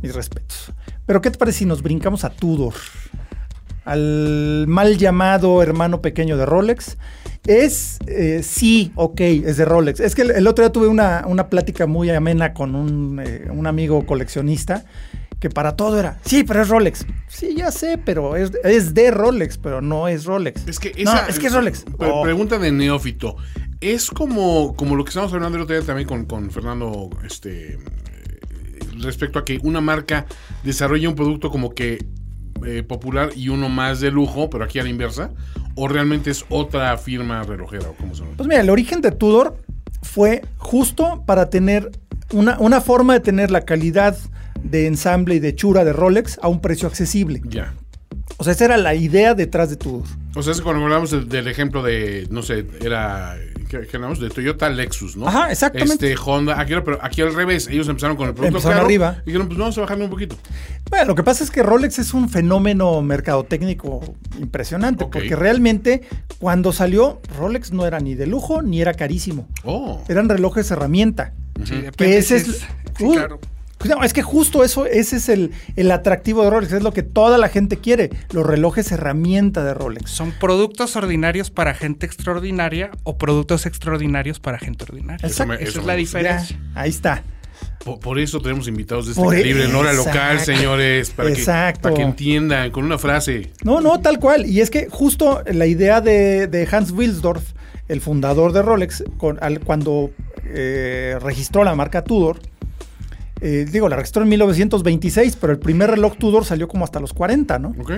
mis 0.00 0.14
respetos. 0.14 0.72
Pero 1.06 1.20
¿qué 1.20 1.32
te 1.32 1.38
parece 1.38 1.60
si 1.60 1.66
nos 1.66 1.82
brincamos 1.82 2.22
a 2.22 2.30
Tudor? 2.30 2.74
Al 3.84 4.66
mal 4.68 4.96
llamado 4.96 5.60
hermano 5.60 6.00
pequeño 6.00 6.36
de 6.36 6.46
Rolex. 6.46 6.98
Es, 7.46 7.98
eh, 8.06 8.42
sí, 8.44 8.92
ok, 8.94 9.20
es 9.20 9.56
de 9.56 9.64
Rolex. 9.64 9.98
Es 9.98 10.14
que 10.14 10.22
el, 10.22 10.46
otro 10.46 10.64
día 10.64 10.72
tuve 10.72 10.86
una, 10.86 11.48
plática 11.50 11.86
muy 11.86 12.10
amena 12.10 12.54
con 12.54 12.76
un, 12.76 13.20
eh, 13.24 13.48
un 13.50 13.66
amigo 13.66 14.06
coleccionista 14.06 14.84
que 15.46 15.50
para 15.54 15.76
todo 15.76 16.00
era, 16.00 16.18
sí, 16.24 16.42
pero 16.42 16.62
es 16.62 16.68
Rolex. 16.68 17.06
Sí, 17.28 17.54
ya 17.56 17.70
sé, 17.70 17.98
pero 17.98 18.34
es, 18.34 18.50
de 18.94 19.10
Rolex, 19.12 19.58
pero 19.58 19.80
no 19.80 20.08
es 20.08 20.24
Rolex. 20.24 20.66
Es 20.66 20.80
que, 20.80 20.92
esa, 20.96 21.28
es 21.28 21.38
que 21.38 21.46
es 21.46 21.52
Rolex. 21.52 21.84
Oh. 21.98 22.24
Pregunta 22.24 22.58
de 22.58 22.72
neófito. 22.72 23.36
Es 23.80 24.10
como, 24.10 24.74
como 24.74 24.96
lo 24.96 25.04
que 25.04 25.10
estamos 25.10 25.32
hablando 25.32 25.56
el 25.56 25.62
otro 25.62 25.76
día 25.76 25.86
también 25.86 26.08
con, 26.08 26.24
con 26.24 26.50
Fernando, 26.50 27.10
este, 27.24 27.78
respecto 28.98 29.38
a 29.38 29.44
que 29.44 29.60
una 29.62 29.80
marca 29.80 30.26
desarrolla 30.64 31.08
un 31.08 31.14
producto 31.14 31.50
como 31.50 31.72
que 31.74 32.04
eh, 32.66 32.82
popular 32.82 33.30
y 33.36 33.48
uno 33.48 33.68
más 33.68 34.00
de 34.00 34.10
lujo, 34.10 34.50
pero 34.50 34.64
aquí 34.64 34.80
a 34.80 34.82
la 34.82 34.88
inversa, 34.88 35.30
o 35.76 35.86
realmente 35.86 36.32
es 36.32 36.44
otra 36.48 36.96
firma 36.98 37.44
relojera, 37.44 37.90
o 37.90 37.94
cómo 37.94 38.16
se 38.16 38.22
llama. 38.22 38.34
Pues 38.36 38.48
mira, 38.48 38.62
el 38.62 38.70
origen 38.70 39.00
de 39.00 39.12
Tudor 39.12 39.62
fue 40.02 40.42
justo 40.56 41.22
para 41.24 41.50
tener 41.50 41.92
una, 42.32 42.58
una 42.58 42.80
forma 42.80 43.12
de 43.12 43.20
tener 43.20 43.52
la 43.52 43.60
calidad 43.60 44.16
de 44.62 44.86
ensamble 44.86 45.36
y 45.36 45.40
de 45.40 45.54
chura 45.54 45.84
de 45.84 45.92
Rolex 45.92 46.38
a 46.42 46.48
un 46.48 46.60
precio 46.60 46.88
accesible. 46.88 47.42
Ya. 47.44 47.74
O 48.38 48.44
sea, 48.44 48.52
esa 48.52 48.66
era 48.66 48.76
la 48.76 48.94
idea 48.94 49.34
detrás 49.34 49.70
de 49.70 49.76
Tudor. 49.76 50.04
O 50.34 50.42
sea, 50.42 50.52
es 50.52 50.60
cuando 50.60 50.82
hablamos 50.82 51.10
del, 51.28 51.48
ejemplo 51.48 51.82
de, 51.82 52.26
no 52.30 52.42
sé, 52.42 52.66
era, 52.82 53.36
¿qué, 53.68 53.88
hablamos? 53.94 54.20
De 54.20 54.28
Toyota 54.28 54.68
Lexus, 54.68 55.16
¿no? 55.16 55.26
Ajá, 55.26 55.50
exactamente. 55.50 56.12
Este, 56.12 56.22
Honda, 56.22 56.60
aquí, 56.60 56.74
pero 56.84 56.98
aquí 57.00 57.22
al 57.22 57.34
revés, 57.34 57.68
ellos 57.68 57.88
empezaron 57.88 58.16
con 58.16 58.28
el 58.28 58.34
producto 58.34 58.58
empezaron 58.58 58.84
arriba. 58.84 59.22
Y 59.22 59.26
dijeron, 59.26 59.46
pues 59.46 59.58
vamos 59.58 59.78
a 59.78 59.80
bajarle 59.80 60.04
un 60.04 60.10
poquito. 60.10 60.36
Bueno, 60.90 61.06
lo 61.06 61.14
que 61.14 61.22
pasa 61.22 61.42
es 61.42 61.50
que 61.50 61.62
Rolex 61.62 61.98
es 61.98 62.12
un 62.12 62.28
fenómeno 62.28 63.00
mercadotécnico 63.00 64.02
impresionante, 64.38 65.06
porque 65.06 65.34
realmente 65.34 66.02
cuando 66.38 66.72
salió, 66.72 67.22
Rolex 67.38 67.72
no 67.72 67.86
era 67.86 68.00
ni 68.00 68.14
de 68.14 68.26
lujo 68.26 68.60
ni 68.60 68.82
era 68.82 68.92
carísimo. 68.92 69.48
Oh. 69.64 70.04
Eran 70.08 70.28
relojes 70.28 70.70
herramienta. 70.70 71.32
Sí, 71.64 71.84
que 71.96 72.18
ese 72.18 72.36
es... 72.36 72.66
claro 72.98 73.40
es 74.02 74.12
que 74.12 74.22
justo 74.22 74.64
eso, 74.64 74.86
ese 74.86 75.16
es 75.16 75.28
el, 75.28 75.52
el, 75.76 75.90
atractivo 75.90 76.44
de 76.44 76.50
Rolex, 76.50 76.72
es 76.72 76.82
lo 76.82 76.92
que 76.92 77.02
toda 77.02 77.38
la 77.38 77.48
gente 77.48 77.78
quiere, 77.78 78.10
los 78.32 78.46
relojes 78.46 78.90
herramienta 78.92 79.64
de 79.64 79.74
Rolex. 79.74 80.10
Son 80.10 80.32
productos 80.32 80.96
ordinarios 80.96 81.50
para 81.50 81.74
gente 81.74 82.06
extraordinaria 82.06 82.90
o 83.04 83.18
productos 83.18 83.66
extraordinarios 83.66 84.40
para 84.40 84.58
gente 84.58 84.84
ordinaria. 84.84 85.26
Esa 85.26 85.44
es 85.54 85.76
la 85.84 85.94
diferencia. 85.94 86.58
ahí 86.74 86.90
está. 86.90 87.22
Por, 87.84 88.18
eso 88.18 88.40
tenemos 88.40 88.66
invitados 88.66 89.06
de 89.06 89.12
este 89.12 89.22
calibre 89.22 89.64
en 89.64 89.74
hora 89.74 89.92
local, 89.92 90.40
señores, 90.40 91.10
para 91.10 91.32
que, 91.32 91.44
para 91.44 91.94
que 91.94 92.02
entiendan 92.02 92.72
con 92.72 92.84
una 92.84 92.98
frase. 92.98 93.52
No, 93.62 93.80
no, 93.80 94.00
tal 94.00 94.18
cual. 94.18 94.44
Y 94.44 94.60
es 94.60 94.70
que 94.70 94.88
justo 94.90 95.42
la 95.46 95.66
idea 95.66 96.00
de, 96.00 96.68
Hans 96.70 96.90
Wilsdorf, 96.90 97.52
el 97.88 98.00
fundador 98.00 98.52
de 98.52 98.62
Rolex, 98.62 99.04
cuando 99.16 100.10
eh, 100.44 101.16
registró 101.22 101.62
la 101.62 101.76
marca 101.76 102.02
Tudor, 102.02 102.40
eh, 103.40 103.66
digo, 103.70 103.88
la 103.88 103.96
registró 103.96 104.22
en 104.22 104.28
1926, 104.30 105.36
pero 105.36 105.52
el 105.52 105.58
primer 105.58 105.90
reloj 105.90 106.16
Tudor 106.16 106.44
salió 106.44 106.68
como 106.68 106.84
hasta 106.84 107.00
los 107.00 107.12
40, 107.12 107.58
¿no? 107.58 107.74
Ok. 107.78 107.92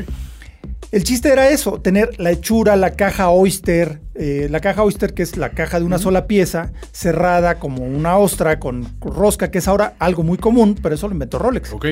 El 0.91 1.05
chiste 1.05 1.31
era 1.31 1.51
eso, 1.51 1.81
tener 1.81 2.19
la 2.19 2.31
hechura, 2.31 2.75
la 2.75 2.93
caja 2.93 3.29
Oyster, 3.29 4.01
eh, 4.15 4.49
la 4.51 4.61
caja 4.61 4.83
Oyster 4.83 5.13
que 5.13 5.23
es 5.23 5.37
la 5.37 5.51
caja 5.51 5.79
de 5.79 5.85
una 5.85 5.99
sola 5.99 6.27
pieza, 6.27 6.73
cerrada 6.93 7.59
como 7.59 7.85
una 7.85 8.17
ostra 8.17 8.59
con 8.59 8.87
rosca, 9.01 9.51
que 9.51 9.59
es 9.59 9.69
ahora 9.69 9.95
algo 9.99 10.23
muy 10.23 10.39
común, 10.39 10.79
pero 10.83 10.95
eso 10.95 11.07
lo 11.07 11.13
inventó 11.13 11.39
Rolex. 11.39 11.73
Ok. 11.73 11.87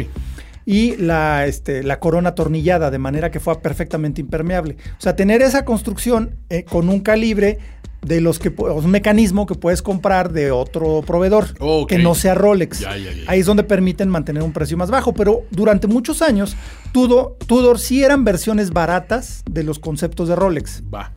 Y 0.64 0.96
la, 0.96 1.46
este, 1.46 1.82
la 1.82 2.00
corona 2.00 2.30
atornillada, 2.30 2.90
de 2.90 2.98
manera 2.98 3.30
que 3.30 3.38
fue 3.38 3.61
perfectamente 3.61 4.20
impermeable. 4.20 4.76
O 4.98 5.00
sea, 5.00 5.14
tener 5.14 5.42
esa 5.42 5.64
construcción 5.64 6.38
eh, 6.48 6.64
con 6.64 6.88
un 6.88 7.00
calibre 7.00 7.59
de 8.02 8.20
los 8.20 8.38
que 8.38 8.48
un 8.59 8.90
mecanismo 8.90 9.46
que 9.46 9.54
puedes 9.54 9.82
comprar 9.82 10.32
de 10.32 10.50
otro 10.50 11.02
proveedor 11.06 11.54
que 11.87 11.98
no 11.98 12.14
sea 12.14 12.35
Rolex. 12.35 12.85
Ahí 13.26 13.40
es 13.40 13.46
donde 13.46 13.64
permiten 13.64 14.09
mantener 14.09 14.42
un 14.42 14.52
precio 14.52 14.76
más 14.76 14.90
bajo, 14.90 15.12
pero 15.12 15.42
durante 15.50 15.87
muchos 15.87 16.22
años 16.22 16.56
Tudor, 16.92 17.37
Tudor 17.46 17.78
sí 17.78 18.04
eran 18.04 18.24
versiones 18.24 18.70
baratas 18.70 19.42
de 19.50 19.62
los 19.64 19.78
conceptos 19.78 20.28
de 20.28 20.37
Rolex. 20.37 20.82
Va. 20.92 21.12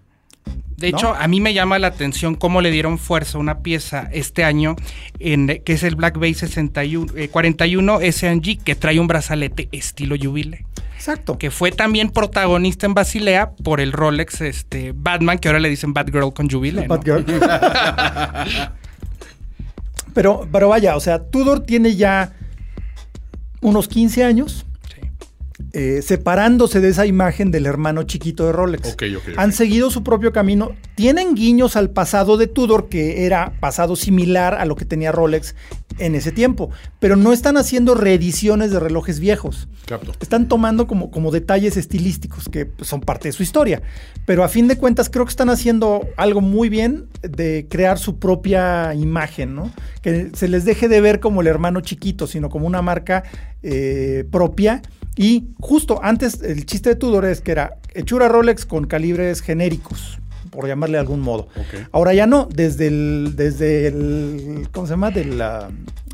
De 0.80 0.88
hecho, 0.88 1.14
a 1.14 1.28
mí 1.28 1.42
me 1.42 1.54
llama 1.54 1.78
la 1.78 1.88
atención 1.88 2.36
cómo 2.36 2.62
le 2.62 2.72
dieron 2.72 2.98
fuerza 2.98 3.38
a 3.38 3.42
una 3.42 3.60
pieza 3.60 4.10
este 4.12 4.44
año, 4.44 4.76
en, 5.20 5.62
que 5.64 5.74
es 5.74 5.84
el 5.84 5.96
Black 5.96 6.18
Bay 6.18 6.34
61, 6.34 7.12
41 7.32 8.00
SNG, 8.12 8.64
que 8.64 8.76
trae 8.76 9.00
un 9.00 9.08
brazalete 9.08 9.68
estilo 9.72 10.16
Jubile. 10.22 10.66
Exacto. 10.96 11.38
Que 11.38 11.52
fue 11.52 11.72
también 11.72 12.10
protagonista 12.10 12.86
en 12.86 12.94
Basilea 12.94 13.52
por 13.64 13.80
el 13.82 13.92
Rolex 13.92 14.42
este, 14.42 14.94
Batman, 14.96 15.38
que 15.38 15.48
ahora 15.48 15.60
le 15.60 15.70
dicen 15.70 15.94
Batgirl 15.94 16.34
con 16.34 16.50
Jubile. 16.50 16.88
Batgirl. 16.88 17.26
pero, 20.14 20.48
pero 20.52 20.70
vaya, 20.70 20.96
o 20.96 21.00
sea, 21.00 21.20
Tudor 21.20 21.62
tiene 21.62 21.96
ya 21.96 22.34
unos 23.62 23.88
15 23.88 24.24
años 24.24 24.66
eh, 25.72 26.02
separándose 26.02 26.80
de 26.80 26.90
esa 26.90 27.06
imagen 27.06 27.52
del 27.52 27.68
hermano 27.68 28.02
chiquito 28.02 28.48
de 28.48 28.52
Rolex. 28.54 28.96
Han 29.38 29.54
seguido 29.54 29.92
su 29.92 30.04
propio 30.04 30.34
camino. 30.34 30.72
Tienen 30.96 31.36
guiños 31.36 31.76
al 31.76 31.92
pasado 31.92 32.38
de 32.38 32.48
Tudor, 32.48 32.90
que 32.90 33.26
era 33.26 33.54
pasado 33.60 33.96
similar 33.96 34.56
a 34.56 34.66
lo 34.66 34.76
que 34.76 34.86
tenía 34.86 35.12
Rolex 35.12 35.54
en 36.00 36.16
ese 36.16 36.32
tiempo. 36.32 36.72
Pero 37.00 37.16
no 37.18 37.34
están 37.34 37.56
haciendo 37.56 37.94
reediciones 37.94 38.72
de 38.72 38.80
relojes 38.80 39.20
viejos. 39.20 39.68
Están 40.22 40.48
tomando 40.48 40.88
como, 40.88 41.12
como 41.12 41.30
detalles 41.30 41.78
estilísticos 41.78 42.50
que 42.50 42.66
pues, 42.66 42.90
son 42.90 43.02
parte 43.02 43.28
de 43.28 43.34
su 43.34 43.44
historia. 43.44 43.84
Pero 44.26 44.44
a 44.44 44.48
fin 44.48 44.68
de 44.68 44.76
cuentas 44.76 45.08
creo 45.10 45.26
que 45.26 45.32
están 45.32 45.52
haciendo 45.52 46.08
algo 46.18 46.42
muy 46.42 46.70
bien 46.70 47.10
de 47.22 47.68
crear 47.70 48.00
su 48.00 48.18
propia 48.18 48.96
imagen, 48.96 49.54
¿no? 49.54 49.72
Que 50.02 50.32
se 50.34 50.48
les 50.48 50.66
deje 50.66 50.88
de 50.88 51.00
ver 51.00 51.20
como 51.20 51.42
el 51.42 51.48
hermano 51.48 51.82
chiquito, 51.82 52.26
sino 52.26 52.50
como 52.50 52.66
una 52.66 52.82
marca 52.82 53.24
eh, 53.62 54.26
propia 54.32 54.82
y 55.20 55.50
justo 55.60 56.00
antes, 56.02 56.42
el 56.44 56.66
chiste 56.66 56.92
de 56.92 56.96
Tudor 56.96 57.26
es 57.26 57.42
que 57.42 57.52
era 57.52 57.76
hechura 57.94 58.30
Rolex 58.30 58.66
con 58.66 58.88
calibres 58.88 59.42
genéricos, 59.42 60.18
por 60.50 60.66
llamarle 60.66 60.94
de 60.94 61.02
algún 61.02 61.20
modo. 61.20 61.50
Ahora 61.92 62.14
ya 62.14 62.26
no, 62.26 62.48
desde 62.50 62.88
el, 62.88 63.34
desde 63.36 63.88
el, 63.88 64.70
¿cómo 64.72 64.88
se 64.88 64.94
llama? 64.94 65.12
Del, 65.12 65.44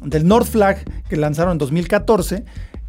del 0.02 0.28
North 0.28 0.48
Flag 0.48 0.84
que 1.08 1.18
lanzaron 1.18 1.52
en 1.52 1.58
2014, 1.60 2.46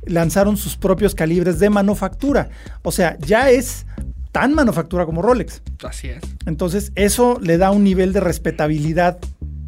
lanzaron 0.07 0.57
sus 0.57 0.79
propios 0.79 1.15
calibres 1.15 1.59
de 1.59 1.69
manufactura. 1.69 2.49
O 2.81 2.93
sea, 2.93 3.19
ya 3.19 3.51
es 3.51 3.85
tan 4.33 4.55
manufactura 4.55 5.05
como 5.05 5.21
Rolex. 5.21 5.61
Así 5.85 6.09
es. 6.09 6.23
Entonces, 6.47 6.93
eso 6.95 7.39
le 7.43 7.59
da 7.59 7.73
un 7.73 7.85
nivel 7.85 8.15
de 8.15 8.21
respetabilidad 8.21 9.19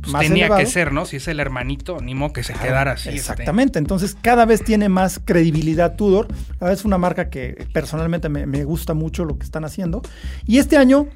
pues 0.02 0.28
tenía 0.28 0.48
que 0.48 0.66
ser, 0.66 0.92
¿no? 0.92 1.04
Si 1.04 1.16
es 1.16 1.28
el 1.28 1.40
hermanito, 1.40 2.00
ni 2.00 2.14
modo 2.14 2.32
que 2.32 2.42
se 2.42 2.54
quedara 2.54 2.92
así. 2.92 3.08
Este. 3.08 3.18
Exactamente. 3.18 3.78
Entonces, 3.78 4.16
cada 4.20 4.44
vez 4.44 4.62
tiene 4.64 4.88
más 4.88 5.20
credibilidad 5.24 5.96
Tudor. 5.96 6.28
Es 6.60 6.84
una 6.84 6.98
marca 6.98 7.30
que 7.30 7.66
personalmente 7.72 8.28
me, 8.28 8.64
gusta 8.64 8.94
mucho 8.94 9.24
lo 9.24 9.38
que 9.38 9.44
están 9.44 9.64
haciendo. 9.64 10.02
Y 10.46 10.58
este 10.58 10.76
año 10.76 11.08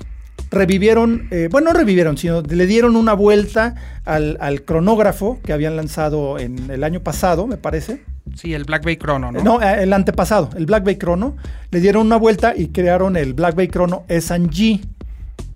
revivieron, 0.50 1.28
eh, 1.30 1.48
bueno, 1.50 1.72
no 1.72 1.78
revivieron, 1.78 2.16
sino 2.18 2.42
le 2.42 2.66
dieron 2.66 2.96
una 2.96 3.14
vuelta 3.14 3.74
al, 4.04 4.62
cronógrafo 4.64 5.40
que 5.44 5.52
habían 5.52 5.76
lanzado 5.76 6.38
en 6.38 6.70
el 6.70 6.84
año 6.84 7.00
pasado, 7.00 7.46
me 7.46 7.56
parece. 7.56 8.02
Sí, 8.34 8.54
el 8.54 8.64
Black 8.64 8.84
Bay 8.84 8.96
Chrono, 8.96 9.32
¿no? 9.32 9.42
No, 9.42 9.62
eh, 9.62 9.82
el 9.82 9.92
antepasado, 9.92 10.50
el 10.56 10.66
Black 10.66 10.84
Bay 10.84 10.96
Chrono. 10.96 11.36
Le 11.70 11.80
dieron 11.80 12.06
una 12.06 12.16
vuelta 12.16 12.54
y 12.56 12.68
crearon 12.68 13.16
el 13.16 13.34
Black 13.34 13.54
Bay 13.54 13.68
Chrono 13.68 14.04
S&G 14.08 14.80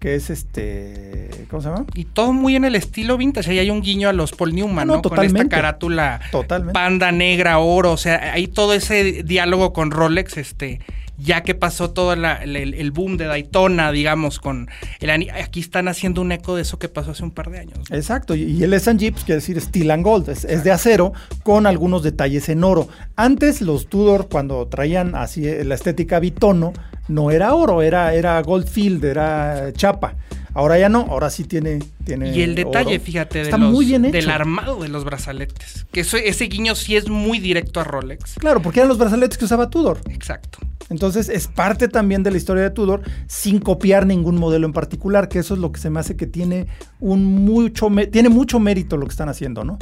que 0.06 0.14
es 0.14 0.30
este, 0.30 1.28
¿cómo 1.50 1.60
se 1.60 1.68
llama? 1.68 1.84
Y 1.94 2.04
todo 2.04 2.32
muy 2.32 2.54
en 2.54 2.64
el 2.64 2.76
estilo 2.76 3.16
vintage, 3.16 3.50
ahí 3.50 3.58
hay 3.58 3.70
un 3.70 3.82
guiño 3.82 4.08
a 4.08 4.12
los 4.12 4.30
Paul 4.30 4.54
Newman, 4.54 4.86
¿no? 4.86 5.02
Con 5.02 5.20
esta 5.20 5.48
carátula 5.48 6.20
totalmente. 6.30 6.72
panda 6.72 7.10
negra, 7.10 7.58
oro, 7.58 7.90
o 7.90 7.96
sea, 7.96 8.32
hay 8.32 8.46
todo 8.46 8.72
ese 8.74 9.24
diálogo 9.24 9.72
con 9.72 9.90
Rolex, 9.90 10.36
este, 10.36 10.78
ya 11.18 11.42
que 11.42 11.54
pasó 11.54 11.90
todo 11.90 12.12
el, 12.12 12.90
boom 12.92 13.16
de 13.16 13.26
Daytona, 13.26 13.92
digamos, 13.92 14.38
con 14.38 14.68
el 15.00 15.10
aquí 15.30 15.60
están 15.60 15.88
haciendo 15.88 16.20
un 16.20 16.32
eco 16.32 16.56
de 16.56 16.62
eso 16.62 16.78
que 16.78 16.88
pasó 16.88 17.12
hace 17.12 17.22
un 17.22 17.30
par 17.30 17.50
de 17.50 17.60
años. 17.60 17.78
Exacto, 17.90 18.34
y 18.34 18.62
el 18.62 18.72
S&G, 18.72 19.12
pues 19.12 19.24
quiere 19.24 19.40
decir 19.40 19.60
steel 19.60 19.90
and 19.90 20.04
gold, 20.04 20.28
es, 20.28 20.44
es, 20.44 20.64
de 20.64 20.72
acero 20.72 21.12
con 21.42 21.66
algunos 21.66 22.02
detalles 22.02 22.48
en 22.48 22.64
oro. 22.64 22.88
Antes 23.16 23.60
los 23.60 23.86
Tudor, 23.88 24.28
cuando 24.28 24.66
traían 24.66 25.14
así 25.14 25.42
la 25.64 25.74
estética 25.74 26.20
bitono, 26.20 26.72
no 27.08 27.30
era 27.30 27.54
oro, 27.54 27.82
era, 27.82 28.14
era 28.14 28.40
gold 28.42 28.66
field, 28.68 29.04
era 29.04 29.72
chapa. 29.72 30.16
Ahora 30.56 30.78
ya 30.78 30.88
no, 30.88 31.00
ahora 31.10 31.28
sí 31.28 31.44
tiene. 31.44 31.80
tiene 32.04 32.34
y 32.34 32.40
el 32.40 32.54
detalle, 32.54 32.98
fíjate, 32.98 33.44
de 33.44 33.56
muy 33.58 33.84
bien 33.84 34.10
del 34.10 34.30
armado 34.30 34.80
de 34.82 34.88
los 34.88 35.04
brazaletes. 35.04 35.84
Que 35.92 36.00
ese 36.00 36.44
guiño 36.46 36.74
sí 36.74 36.96
es 36.96 37.10
muy 37.10 37.40
directo 37.40 37.78
a 37.78 37.84
Rolex. 37.84 38.36
Claro, 38.36 38.62
porque 38.62 38.80
eran 38.80 38.88
los 38.88 38.96
brazaletes 38.96 39.36
que 39.36 39.44
usaba 39.44 39.68
Tudor. 39.68 40.00
Exacto. 40.08 40.58
Entonces 40.88 41.28
es 41.28 41.48
parte 41.48 41.88
también 41.88 42.22
de 42.22 42.30
la 42.30 42.36
historia 42.36 42.62
de 42.62 42.70
Tudor 42.70 43.02
sin 43.26 43.58
copiar 43.58 44.06
ningún 44.06 44.36
modelo 44.36 44.66
en 44.66 44.72
particular, 44.72 45.28
que 45.28 45.40
eso 45.40 45.54
es 45.54 45.60
lo 45.60 45.72
que 45.72 45.80
se 45.80 45.90
me 45.90 46.00
hace 46.00 46.16
que 46.16 46.26
tiene 46.26 46.66
un 47.00 47.24
mucho 47.24 47.88
tiene 48.10 48.28
mucho 48.28 48.60
mérito 48.60 48.96
lo 48.96 49.06
que 49.06 49.10
están 49.10 49.28
haciendo, 49.28 49.64
¿no? 49.64 49.78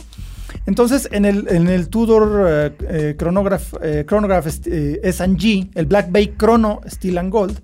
Entonces, 0.67 1.09
en 1.12 1.25
el, 1.25 1.47
en 1.49 1.69
el 1.69 1.88
Tudor 1.88 2.47
eh, 2.49 2.73
eh, 2.88 3.14
Chronograph, 3.19 3.75
eh, 3.83 4.05
Chronograph 4.07 4.47
S&G, 4.47 5.71
el 5.75 5.87
Black 5.87 6.11
Bay 6.11 6.35
Chrono 6.38 6.81
Steel 6.87 7.19
and 7.19 7.31
Gold, 7.31 7.61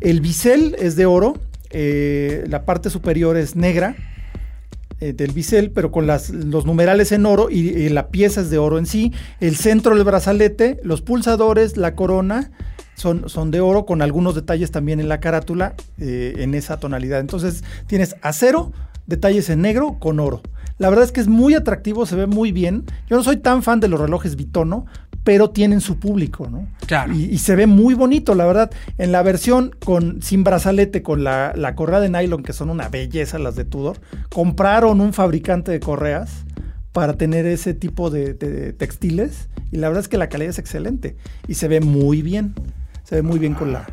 el 0.00 0.20
bisel 0.20 0.76
es 0.78 0.96
de 0.96 1.06
oro 1.06 1.34
la 1.70 2.64
parte 2.64 2.88
superior 2.88 3.36
es 3.36 3.56
negra 3.56 3.96
eh, 5.00 5.12
del 5.12 5.32
bisel, 5.32 5.70
pero 5.70 5.90
con 5.90 6.06
las, 6.06 6.30
los 6.30 6.66
numerales 6.66 7.12
en 7.12 7.26
oro 7.26 7.50
y, 7.50 7.88
la 7.88 8.08
pieza 8.08 8.40
es 8.40 8.50
de 8.50 8.58
oro 8.58 8.78
en 8.78 8.86
sí. 8.86 9.12
El 9.40 9.56
centro 9.56 9.94
del 9.94 10.04
brazalete, 10.04 10.80
los 10.82 11.02
pulsadores, 11.02 11.76
la 11.76 11.94
corona 11.94 12.50
son, 12.94 13.28
son 13.28 13.50
de 13.50 13.60
oro 13.60 13.86
con 13.86 14.02
algunos 14.02 14.34
detalles 14.34 14.70
también 14.70 15.00
en 15.00 15.08
la 15.08 15.20
carátula 15.20 15.74
eh, 15.98 16.34
en 16.38 16.54
esa 16.54 16.78
tonalidad. 16.78 17.20
Entonces 17.20 17.64
tienes 17.86 18.16
acero, 18.22 18.72
detalles 19.06 19.50
en 19.50 19.62
negro 19.62 19.96
con 19.98 20.20
oro. 20.20 20.42
La 20.78 20.90
verdad 20.90 21.04
es 21.04 21.12
que 21.12 21.20
es 21.20 21.28
muy 21.28 21.54
atractivo, 21.54 22.04
se 22.04 22.16
ve 22.16 22.26
muy 22.26 22.50
bien. 22.50 22.84
Yo 23.08 23.16
no 23.16 23.22
soy 23.22 23.36
tan 23.36 23.62
fan 23.62 23.78
de 23.78 23.88
los 23.88 24.00
relojes 24.00 24.34
Bitono, 24.34 24.86
pero 25.24 25.50
tienen 25.50 25.80
su 25.80 25.98
público, 25.98 26.48
¿no? 26.50 26.68
Claro. 26.86 27.14
Y, 27.14 27.38
se 27.38 27.56
ve 27.56 27.66
muy 27.66 27.94
bonito, 27.94 28.34
la 28.34 28.44
verdad. 28.44 28.70
En 28.98 29.10
la 29.10 29.22
versión 29.22 29.74
con 29.82 30.22
sin 30.22 30.44
brazalete, 30.44 31.02
con 31.02 31.24
la, 31.24 31.72
correa 31.74 32.00
de 32.00 32.10
nylon, 32.10 32.42
que 32.42 32.52
son 32.52 32.68
una 32.68 32.88
belleza 32.90 33.38
las 33.38 33.56
de 33.56 33.64
Tudor, 33.64 34.00
compraron 34.28 35.00
un 35.00 35.14
fabricante 35.14 35.72
de 35.72 35.80
correas 35.80 36.44
para 36.92 37.14
tener 37.14 37.46
ese 37.46 37.72
tipo 37.72 38.10
de, 38.10 38.34
textiles 38.74 39.48
y 39.72 39.78
la 39.78 39.88
verdad 39.88 40.02
es 40.02 40.08
que 40.08 40.18
la 40.18 40.28
calidad 40.28 40.50
es 40.50 40.58
excelente 40.58 41.16
y 41.48 41.54
se 41.54 41.68
ve 41.68 41.80
muy 41.80 42.20
bien. 42.20 42.54
Se 43.02 43.16
ve 43.16 43.22
muy 43.22 43.38
bien 43.38 43.54
con 43.54 43.72
la... 43.72 43.86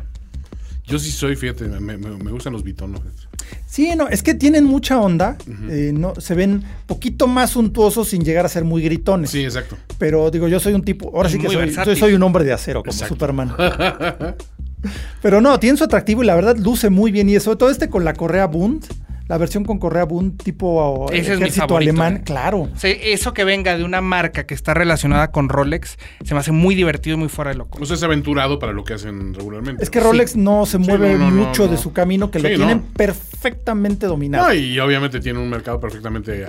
Yo 0.84 0.98
sí 0.98 1.10
soy, 1.10 1.36
fíjate, 1.36 1.68
me, 1.68 1.96
me 1.96 2.30
gustan 2.30 2.52
los 2.52 2.62
bitonos. 2.62 3.21
Sí, 3.66 3.90
no, 3.96 4.08
es 4.08 4.22
que 4.22 4.34
tienen 4.34 4.64
mucha 4.64 5.00
onda, 5.00 5.36
eh, 5.70 5.92
no, 5.94 6.14
se 6.16 6.34
ven 6.34 6.62
poquito 6.86 7.26
más 7.26 7.50
suntuosos 7.50 8.08
sin 8.08 8.24
llegar 8.24 8.44
a 8.44 8.48
ser 8.48 8.64
muy 8.64 8.82
gritones. 8.82 9.30
Sí, 9.30 9.42
exacto. 9.44 9.76
Pero 9.98 10.30
digo, 10.30 10.48
yo 10.48 10.60
soy 10.60 10.74
un 10.74 10.82
tipo, 10.82 11.10
ahora 11.14 11.28
sí 11.28 11.38
que 11.38 11.48
soy, 11.48 11.96
soy, 11.96 12.14
un 12.14 12.22
hombre 12.22 12.44
de 12.44 12.52
acero, 12.52 12.82
como 12.82 12.92
Superman. 12.92 13.54
Pero 15.22 15.40
no, 15.40 15.58
tiene 15.58 15.78
su 15.78 15.84
atractivo 15.84 16.22
y 16.22 16.26
la 16.26 16.34
verdad 16.34 16.56
luce 16.56 16.90
muy 16.90 17.12
bien. 17.12 17.28
Y 17.28 17.38
sobre 17.40 17.56
todo 17.56 17.70
este 17.70 17.88
con 17.88 18.04
la 18.04 18.14
correa 18.14 18.46
Bund, 18.46 18.84
la 19.28 19.38
versión 19.38 19.64
con 19.64 19.78
correa 19.78 20.04
Bund 20.04 20.42
tipo 20.42 21.06
Ese 21.12 21.34
ejército 21.34 21.76
alemán, 21.76 22.16
¿eh? 22.16 22.22
claro. 22.24 22.68
eso 22.82 23.32
que 23.32 23.44
venga 23.44 23.76
de 23.76 23.84
una 23.84 24.00
marca 24.00 24.46
que 24.46 24.54
está 24.54 24.74
relacionada 24.74 25.30
con 25.30 25.48
Rolex 25.48 25.98
se 26.24 26.34
me 26.34 26.40
hace 26.40 26.52
muy 26.52 26.74
divertido 26.74 27.16
y 27.16 27.18
muy 27.18 27.28
fuera 27.28 27.50
de 27.50 27.58
loco. 27.58 27.78
O 27.80 27.86
sea, 27.86 27.96
es 27.96 28.02
aventurado 28.02 28.58
para 28.58 28.72
lo 28.72 28.84
que 28.84 28.94
hacen 28.94 29.34
regularmente. 29.34 29.82
Es 29.82 29.90
que 29.90 30.00
Rolex 30.00 30.36
no 30.36 30.66
se 30.66 30.78
mueve 30.78 31.16
mucho 31.16 31.68
de 31.68 31.76
su 31.76 31.92
camino, 31.92 32.30
que 32.30 32.38
lo 32.38 32.48
tienen 32.48 32.82
perfectamente 32.82 34.06
dominado. 34.06 34.52
y 34.52 34.78
obviamente 34.78 35.20
tienen 35.20 35.42
un 35.42 35.50
mercado 35.50 35.80
perfectamente, 35.80 36.46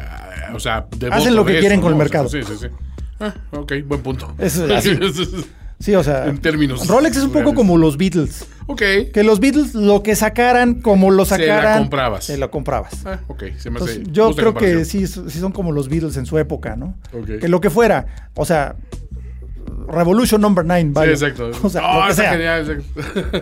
o 0.54 0.60
sea, 0.60 0.88
hacen 1.12 1.36
lo 1.36 1.46
que 1.46 1.60
quieren 1.60 1.82
con 1.82 1.92
el 1.92 1.98
mercado. 1.98 2.30
Sí, 2.30 2.44
sí, 2.44 2.54
sí. 2.60 2.68
Ah, 3.20 3.34
ok, 3.52 3.74
buen 3.86 4.02
punto. 4.02 4.34
Sí, 5.84 5.94
o 5.96 6.02
sea. 6.02 6.28
En 6.28 6.38
términos. 6.38 6.88
Rolex 6.88 7.18
es 7.18 7.24
un 7.24 7.34
poco 7.34 7.54
como 7.54 7.78
los 7.78 7.98
Beatles. 7.98 8.46
Ok. 8.68 8.82
Que 9.14 9.22
los 9.26 9.42
Beatles 9.42 9.76
lo 9.76 10.02
que 10.02 10.16
sacaran, 10.16 10.76
como 10.76 11.12
lo 11.12 11.26
sacaran. 11.26 11.74
Se 11.74 11.74
lo 11.74 11.80
comprabas. 11.82 12.24
Se 12.24 12.38
lo 12.38 12.52
comprabas. 12.52 13.06
Ah, 13.06 13.20
ok. 13.28 13.44
Se 13.58 13.70
me 13.70 13.82
hace 13.82 14.04
yo 14.10 14.34
creo 14.34 14.54
que 14.54 14.86
sí, 14.86 15.06
sí 15.08 15.40
son 15.40 15.52
como 15.52 15.74
los 15.74 15.90
Beatles 15.90 16.16
en 16.16 16.26
su 16.26 16.38
época, 16.38 16.78
¿no? 16.78 16.96
Ok. 17.12 17.40
Que 17.42 17.50
lo 17.50 17.60
que 17.60 17.70
fuera. 17.70 18.30
O 18.34 18.46
sea, 18.46 18.78
Revolution 19.90 20.40
Number 20.40 20.64
9, 20.64 20.92
¿vale? 20.94 21.18
Sí, 21.18 21.26
exacto. 21.26 21.52
O 21.64 21.70
sea, 21.70 21.82
que 22.08 22.14
sea. 22.14 22.32
Genial, 22.32 22.84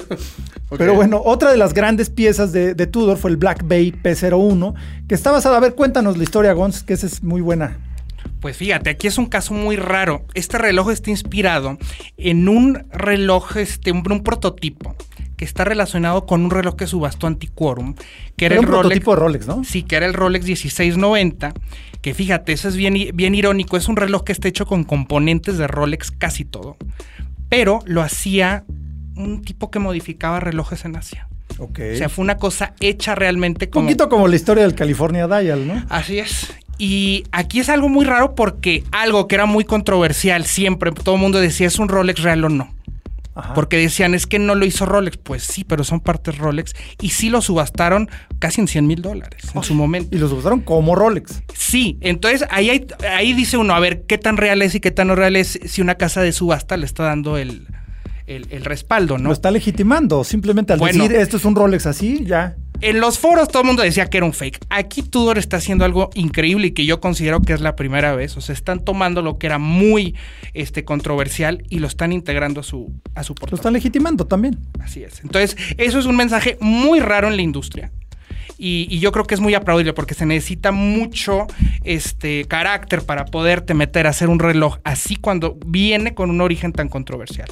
Pero 0.80 0.96
bueno, 0.96 1.22
otra 1.24 1.52
de 1.52 1.58
las 1.58 1.76
grandes 1.76 2.10
piezas 2.10 2.52
de, 2.52 2.74
de, 2.74 2.88
Tudor 2.88 3.18
fue 3.18 3.30
el 3.30 3.38
Black 3.38 3.68
Bay 3.68 3.92
P01, 3.92 4.74
que 5.08 5.14
está 5.14 5.30
basada. 5.32 5.58
A 5.58 5.60
ver, 5.60 5.76
cuéntanos 5.76 6.18
la 6.18 6.24
historia, 6.24 6.54
Gons, 6.54 6.82
que 6.82 6.94
esa 6.94 7.06
es 7.06 7.22
muy 7.22 7.42
buena. 7.42 7.78
Pues 8.42 8.58
fíjate, 8.58 8.90
aquí 8.90 9.08
es 9.08 9.20
un 9.20 9.28
caso 9.28 9.54
muy 9.54 9.76
raro. 9.76 10.26
Este 10.34 10.58
reloj 10.58 10.90
está 10.90 11.12
inspirado 11.12 11.78
en 12.18 12.50
un 12.50 12.86
reloj, 12.92 13.58
este, 13.58 13.92
un, 13.92 14.02
prototipo 14.24 14.96
que 15.38 15.46
está 15.46 15.64
relacionado 15.64 16.26
con 16.26 16.44
un 16.44 16.50
reloj 16.50 16.76
que 16.76 16.88
subastó 16.88 17.28
Antiquorum, 17.28 17.94
que 18.36 18.48
era, 18.48 18.56
el 18.56 18.66
prototipo 18.66 19.14
de 19.14 19.22
Rolex, 19.22 19.48
¿no? 19.48 19.64
Sí, 19.64 19.84
que 19.84 19.96
era 19.96 20.08
el 20.08 20.16
Rolex 20.16 20.46
1690, 20.46 21.54
que 22.02 22.14
fíjate, 22.16 22.52
eso 22.52 22.68
es 22.68 22.76
bien, 22.76 22.96
bien 23.14 23.36
irónico, 23.36 23.78
es 23.78 23.88
un 23.88 23.96
reloj 23.96 24.24
que 24.24 24.32
está 24.32 24.48
hecho 24.48 24.66
con 24.66 24.86
componentes 24.86 25.60
de 25.60 25.68
Rolex 25.68 26.10
casi 26.10 26.44
todo, 26.44 26.78
pero 27.48 27.82
lo 27.86 28.02
hacía 28.02 28.66
un 29.16 29.44
tipo 29.44 29.70
que 29.70 29.78
modificaba 29.78 30.40
relojes 30.40 30.84
en 30.86 30.96
Asia. 30.96 31.28
Ok. 31.60 31.80
O 31.94 31.96
sea, 31.96 32.10
fue 32.10 32.24
una 32.24 32.38
cosa 32.38 32.74
hecha 32.80 33.14
realmente 33.14 33.70
como... 33.70 33.82
Un 33.82 33.88
poquito 33.88 34.10
como 34.10 34.28
la 34.28 34.36
historia 34.36 34.64
del 34.64 34.74
California 34.74 35.28
Dial, 35.28 35.68
¿no? 35.68 35.86
Así 35.90 36.18
es. 36.18 36.54
Y 36.84 37.26
aquí 37.32 37.60
es 37.60 37.70
algo 37.70 37.89
muy 37.89 38.06
raro 38.06 38.34
porque 38.34 38.84
algo 38.91 39.28
que 39.28 39.36
era 39.36 39.46
muy 39.46 39.65
controversial 39.65 40.46
siempre, 40.46 40.91
todo 40.91 41.13
el 41.13 41.22
mundo 41.22 41.39
decía 41.39 41.67
es 41.67 41.78
un 41.78 41.89
Rolex 41.89 42.24
real 42.24 42.44
o 42.44 42.50
no. 42.50 42.74
Porque 43.54 43.78
decían, 43.78 44.15
es 44.15 44.26
que 44.26 44.39
no 44.39 44.56
lo 44.56 44.65
hizo 44.65 44.88
Rolex. 44.88 45.17
Pues 45.17 45.44
sí, 45.44 45.63
pero 45.63 45.84
son 45.84 46.00
partes 46.00 46.39
Rolex. 46.39 46.74
Y 47.00 47.10
sí 47.10 47.30
lo 47.30 47.44
subastaron 47.44 48.10
casi 48.39 48.62
en 48.62 48.67
100 48.67 48.88
mil 48.88 49.04
dólares 49.04 49.44
en 49.54 49.62
su 49.62 49.76
momento. 49.76 50.15
Y 50.15 50.20
lo 50.20 50.28
subastaron 50.28 50.62
como 50.62 50.96
Rolex. 50.96 51.44
Sí, 51.56 52.00
entonces 52.02 52.48
ahí, 52.50 52.88
ahí 53.08 53.34
dice 53.34 53.58
uno, 53.58 53.76
a 53.76 53.80
ver, 53.80 54.08
¿qué 54.08 54.17
tan 54.17 54.38
real 54.38 54.63
es 54.63 54.74
y 54.74 54.80
qué 54.80 54.89
tan 54.89 55.06
no 55.06 55.15
real 55.15 55.36
es 55.36 55.60
si 55.63 55.82
una 55.82 55.96
casa 55.96 56.22
de 56.22 56.32
subasta 56.32 56.78
le 56.78 56.88
está 56.88 57.04
dando 57.04 57.38
el, 57.38 57.67
el, 58.26 58.65
respaldo, 58.65 59.20
¿no? 59.20 59.30
Lo 59.30 59.34
está 59.34 59.52
legitimando. 59.52 60.24
Simplemente 60.24 60.74
al 60.74 60.80
decir, 60.80 61.13
esto 61.13 61.38
es 61.38 61.46
un 61.46 61.56
Rolex 61.56 61.86
así, 61.86 62.26
ya. 62.26 62.56
En 62.82 63.00
los 63.00 63.20
foros 63.20 63.48
todo 63.48 63.62
el 63.62 63.67
mundo 63.67 63.84
decía 63.84 64.08
que 64.08 64.17
era 64.17 64.26
un 64.26 64.34
fake. 64.34 64.65
Aquí 64.70 65.04
Tudor 65.04 65.38
está 65.38 65.58
haciendo 65.58 65.86
algo 65.86 66.10
increíble 66.15 66.67
y 66.67 66.72
que 66.72 66.86
yo 66.86 67.00
considero 67.00 67.39
que 67.41 67.54
es 67.54 67.62
la 67.62 67.76
primera 67.76 68.15
vez. 68.15 68.36
O 68.38 68.41
sea, 68.41 68.54
están 68.54 68.84
tomando 68.84 69.22
lo 69.22 69.38
que 69.38 69.46
era 69.46 69.60
muy 69.60 70.15
este, 70.54 70.84
controversial 70.84 71.63
y 71.70 71.78
lo 71.78 71.86
están 71.86 72.12
integrando 72.12 72.62
a 72.62 72.63
su, 72.63 72.91
a 73.13 73.24
su 73.24 73.36
Lo 73.50 73.56
están 73.56 73.74
legitimando 73.74 74.26
también. 74.26 74.58
Así 74.80 75.04
es. 75.04 75.22
Entonces, 75.24 75.56
eso 75.78 76.00
es 76.00 76.08
un 76.08 76.15
mensaje 76.15 76.58
muy 76.60 77.00
raro 77.00 77.28
en 77.28 77.36
la 77.36 77.44
industria. 77.44 77.91
Y, 78.63 79.00
yo 79.00 79.12
creo 79.12 79.26
que 79.26 79.34
es 79.34 79.41
muy 79.41 79.56
aplaudible 79.56 79.94
porque 79.94 80.13
se 80.13 80.28
necesita 80.28 80.72
mucho 80.72 81.48
este 81.84 82.46
carácter 82.46 83.02
para 83.02 83.26
poderte 83.26 83.74
meter 83.74 84.06
a 84.06 84.12
hacer 84.12 84.30
un 84.30 84.38
reloj 84.38 84.78
así 84.84 85.15
cuando 85.15 85.58
viene 85.65 86.13
con 86.13 86.30
un 86.30 86.41
origen 86.41 86.72
tan 86.72 86.88
controversial. 86.88 87.50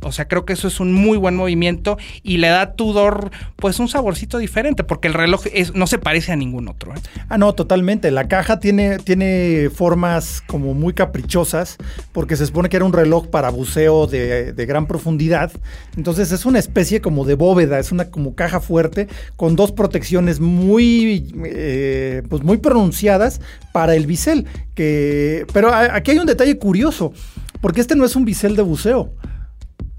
O 0.00 0.12
sea, 0.12 0.28
creo 0.28 0.44
que 0.44 0.52
eso 0.52 0.68
es 0.68 0.78
un 0.78 0.92
muy 0.92 1.18
buen 1.18 1.34
movimiento 1.34 1.98
y 2.22 2.36
le 2.36 2.48
da 2.48 2.60
a 2.60 2.72
Tudor 2.74 3.30
pues 3.56 3.80
un 3.80 3.88
saborcito 3.88 4.38
diferente 4.38 4.84
porque 4.84 5.08
el 5.08 5.14
reloj 5.14 5.42
es, 5.52 5.74
no 5.74 5.86
se 5.88 5.98
parece 5.98 6.30
a 6.30 6.36
ningún 6.36 6.68
otro. 6.68 6.94
¿eh? 6.94 7.00
Ah, 7.28 7.36
no, 7.36 7.52
totalmente. 7.54 8.10
La 8.12 8.28
caja 8.28 8.60
tiene, 8.60 8.98
tiene 8.98 9.70
formas 9.74 10.40
como 10.46 10.74
muy 10.74 10.92
caprichosas 10.92 11.78
porque 12.12 12.36
se 12.36 12.46
supone 12.46 12.68
que 12.68 12.76
era 12.76 12.84
un 12.84 12.92
reloj 12.92 13.26
para 13.26 13.50
buceo 13.50 14.06
de, 14.06 14.54
gran 14.68 14.86
profundidad. 14.86 15.50
Entonces 15.96 16.30
es 16.30 16.46
una 16.46 16.58
especie 16.58 17.00
como 17.00 17.24
de 17.24 17.34
bóveda, 17.34 17.78
es 17.78 17.90
una 17.90 18.10
como 18.10 18.34
caja 18.34 18.60
fuerte 18.60 19.08
con 19.36 19.56
dos 19.56 19.72
protecciones 19.72 20.38
muy, 20.38 21.32
eh, 21.44 22.22
pues 22.28 22.42
muy 22.42 22.58
pronunciadas 22.58 23.40
para 23.72 23.96
el 23.96 24.06
bisel. 24.06 24.46
Que, 24.74 25.44
pero 25.52 25.74
aquí 25.74 26.12
hay 26.12 26.18
un 26.18 26.26
detalle 26.26 26.56
curioso 26.56 27.12
porque 27.60 27.80
este 27.80 27.96
no 27.96 28.04
es 28.04 28.14
un 28.14 28.24
bisel 28.24 28.56
de 28.56 28.62
buceo. 28.62 29.12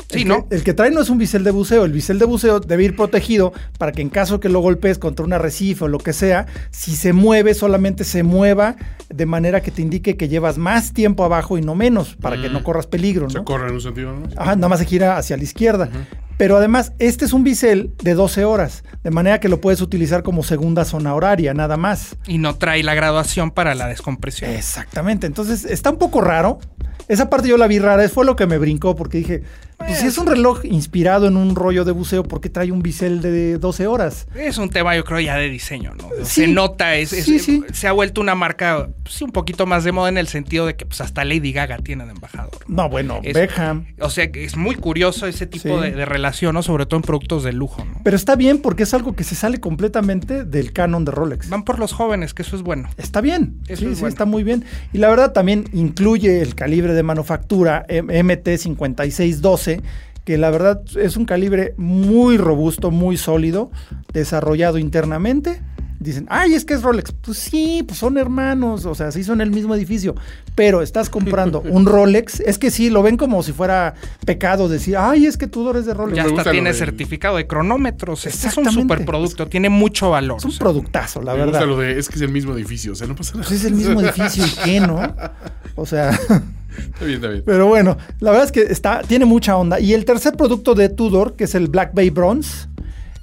Sí, 0.10 0.24
el, 0.24 0.28
¿no? 0.28 0.48
que, 0.48 0.56
el 0.56 0.64
que 0.64 0.74
trae 0.74 0.92
no 0.92 1.02
es 1.02 1.10
un 1.10 1.18
bisel 1.18 1.44
de 1.44 1.52
buceo. 1.52 1.86
El 1.86 1.94
bisel 1.94 2.20
de 2.20 2.26
buceo 2.26 2.60
debe 2.60 2.84
ir 2.84 2.96
protegido 2.96 3.54
para 3.78 3.92
que 3.92 4.02
en 4.02 4.10
caso 4.10 4.40
que 4.40 4.50
lo 4.50 4.60
golpees 4.60 4.98
contra 4.98 5.24
un 5.26 5.34
arrecife 5.34 5.86
o 5.86 5.88
lo 5.88 6.00
que 6.00 6.14
sea, 6.14 6.48
si 6.72 6.96
se 6.96 7.14
mueve, 7.14 7.54
solamente 7.54 8.04
se 8.04 8.24
mueva 8.24 8.76
de 9.10 9.26
manera 9.26 9.62
que 9.62 9.72
te 9.72 9.82
indique 9.82 10.18
que 10.18 10.28
llevas 10.28 10.58
más 10.58 10.94
tiempo 10.94 11.24
abajo 11.24 11.58
y 11.58 11.62
no 11.62 11.76
menos, 11.76 12.16
para 12.16 12.42
que 12.42 12.50
no 12.50 12.60
mm. 12.60 12.64
corras 12.64 12.88
peligro. 12.88 13.26
¿no? 13.26 13.32
Se 13.32 13.44
corre 13.44 13.70
en 13.70 13.76
un 13.76 13.82
sentido, 13.82 14.14
¿no? 14.14 14.28
Ajá, 14.36 14.56
nada 14.56 14.68
más 14.68 14.80
se 14.80 14.86
gira 14.86 15.18
hacia 15.18 15.38
la 15.38 15.44
izquierda. 15.44 15.90
Pero 16.38 16.56
además, 16.56 16.94
este 17.00 17.26
es 17.26 17.34
un 17.34 17.44
bisel 17.44 17.94
de 18.02 18.14
12 18.14 18.46
horas, 18.46 18.86
de 19.04 19.12
manera 19.12 19.40
que 19.42 19.50
lo 19.50 19.60
puedes 19.60 19.82
utilizar 19.82 20.24
como 20.24 20.42
segunda 20.42 20.86
zona 20.86 21.14
horaria, 21.14 21.54
nada 21.54 21.76
más. 21.76 22.16
Y 22.28 22.38
no 22.38 22.56
trae 22.56 22.82
la 22.82 22.94
graduación 22.94 23.52
para 23.52 23.76
la 23.76 23.88
descompresión. 23.88 24.50
Exactamente. 24.52 25.28
Entonces, 25.28 25.66
está 25.66 25.90
un 25.90 25.98
poco 25.98 26.22
raro. 26.22 26.60
Esa 27.10 27.30
parte 27.30 27.50
yo 27.50 27.58
la 27.58 27.68
vi 27.68 27.80
rara, 27.80 28.08
fue 28.08 28.24
lo 28.24 28.38
que 28.38 28.48
me 28.48 28.58
brincó, 28.58 28.96
porque 28.96 29.18
dije, 29.18 29.44
Pues 29.80 30.00
si 30.00 30.08
es 30.08 30.18
un 30.18 30.28
reloj 30.28 30.66
inspirado 30.66 31.28
en 31.28 31.38
un 31.38 31.56
rollo 31.56 31.86
de 31.86 31.92
buceo, 31.92 32.24
¿por 32.24 32.42
qué 32.42 32.50
trae 32.50 32.72
un 32.72 32.82
bisel 32.82 33.22
de 33.22 33.58
12 33.58 33.88
horas? 33.88 34.28
Es 34.36 34.58
un 34.58 34.70
tema, 34.70 34.96
yo 34.96 35.04
creo, 35.04 35.20
ya 35.20 35.38
de 35.38 35.50
diseño, 35.50 35.94
¿no? 35.96 36.10
se 36.24 36.48
nota, 36.48 36.96
es, 36.96 37.10
se 37.10 37.88
ha 37.88 37.92
vuelto 37.92 38.22
una 38.22 38.36
marca, 38.36 38.90
sí, 39.10 39.24
un 39.24 39.32
poquito 39.32 39.66
más 39.66 39.84
de 39.84 39.92
moda 39.92 40.10
en 40.10 40.18
el 40.18 40.28
sentido 40.28 40.66
de 40.66 40.76
que 40.76 40.86
pues 40.86 41.02
hasta 41.02 41.24
Lady 41.24 41.54
Gaga 41.54 41.78
tiene 41.78 42.06
de 42.06 42.12
embajador. 42.12 42.52
No, 42.68 42.90
bueno, 42.90 43.22
Beckham. 43.22 43.88
O 44.00 44.10
sea, 44.10 44.30
es 44.34 44.58
muy 44.58 44.76
curioso 44.76 45.28
ese 45.28 45.48
tipo 45.48 45.80
de, 45.82 46.06
relación, 46.06 46.56
¿no? 46.56 46.64
Sobre 46.64 46.86
todo 46.86 46.98
en 46.98 47.04
productos 47.04 47.44
de 47.44 47.54
lujo, 47.54 47.84
¿no? 47.86 48.02
Pero 48.04 48.16
está 48.16 48.36
bien 48.36 48.60
porque 48.60 48.84
es 48.84 48.94
algo 48.94 49.14
que 49.14 49.24
se 49.24 49.36
sale 49.36 49.60
completamente 49.60 50.44
del 50.44 50.74
canon 50.74 51.06
de 51.06 51.12
Rolex. 51.12 51.50
Van 51.50 51.64
por 51.64 51.80
los 51.80 51.94
jóvenes, 51.94 52.34
que 52.34 52.42
eso 52.42 52.56
es 52.56 52.62
bueno. 52.64 52.90
Está 52.98 53.22
bien, 53.22 53.60
sí, 53.68 53.96
sí, 53.96 54.06
está 54.06 54.26
muy 54.26 54.44
bien. 54.44 54.66
Y 54.94 54.98
la 54.98 55.10
verdad 55.10 55.32
también 55.32 55.70
incluye 55.74 56.42
el 56.42 56.56
calibre 56.56 56.94
de 56.94 57.04
manufactura 57.04 57.86
MT5612 57.88 59.69
que 60.30 60.38
la 60.38 60.52
verdad 60.52 60.82
es 60.96 61.18
un 61.18 61.26
calibre 61.26 61.74
muy 61.78 62.38
robusto, 62.38 62.92
muy 62.92 63.18
sólido, 63.18 63.72
desarrollado 64.14 64.78
internamente. 64.78 65.62
Dicen, 66.00 66.28
ay, 66.30 66.54
es 66.54 66.66
que 66.66 66.76
es 66.76 66.84
Rolex. 66.84 67.12
Pues 67.12 67.40
sí, 67.40 67.84
pues 67.86 68.00
son 68.00 68.18
hermanos, 68.18 68.86
o 68.86 68.96
sea, 68.96 69.12
sí 69.12 69.24
son 69.24 69.42
el 69.42 69.50
mismo 69.52 69.76
edificio, 69.76 70.16
pero 70.54 70.82
estás 70.82 71.10
comprando 71.10 71.62
un 71.66 71.86
Rolex, 71.86 72.40
es 72.42 72.58
que 72.58 72.72
sí, 72.72 72.90
lo 72.90 73.02
ven 73.04 73.18
como 73.18 73.42
si 73.44 73.52
fuera 73.54 73.96
pecado 74.26 74.70
decir, 74.70 74.96
ay, 74.98 75.26
es 75.26 75.36
que 75.36 75.48
Tudor 75.48 75.78
es 75.78 75.88
de 75.88 75.96
Rolex. 75.96 76.16
Ya 76.16 76.24
hasta 76.26 76.52
tiene 76.52 76.74
certificado 76.74 77.36
de 77.38 77.48
cronómetros, 77.48 78.28
este 78.28 78.48
es 78.48 78.56
un 78.56 78.72
superproducto, 78.72 79.48
tiene 79.48 79.70
mucho 79.70 80.12
valor. 80.12 80.38
Es 80.38 80.46
un 80.46 80.58
productazo, 80.60 81.24
la 81.24 81.34
verdad. 81.34 81.84
es 81.90 82.08
que 82.08 82.16
es 82.16 82.22
el 82.22 82.30
mismo 82.30 82.54
edificio, 82.54 82.94
o 82.94 82.96
sea, 82.96 83.08
no 83.08 83.16
pasa 83.16 83.34
nada. 83.34 83.48
Pues 83.48 83.60
es 83.60 83.66
el 83.66 83.74
mismo 83.74 84.00
edificio, 84.00 84.46
¿y 84.48 84.52
qué, 84.64 84.80
no? 84.80 85.02
O 85.76 85.86
sea... 85.86 86.18
Está 86.80 87.06
bien, 87.06 87.16
está 87.18 87.30
bien. 87.30 87.44
Pero 87.46 87.68
bueno, 87.68 87.98
la 88.20 88.32
verdad 88.32 88.46
es 88.46 88.52
que 88.52 88.62
está, 88.62 89.02
tiene 89.02 89.26
mucha 89.26 89.56
onda. 89.58 89.80
Y 89.80 89.94
el 89.94 90.06
tercer 90.06 90.36
producto 90.36 90.76
de 90.76 90.90
Tudor, 90.90 91.36
que 91.36 91.44
es 91.44 91.56
el 91.56 91.68
Black 91.68 91.94
Bay 91.94 92.10
Bronze, 92.10 92.69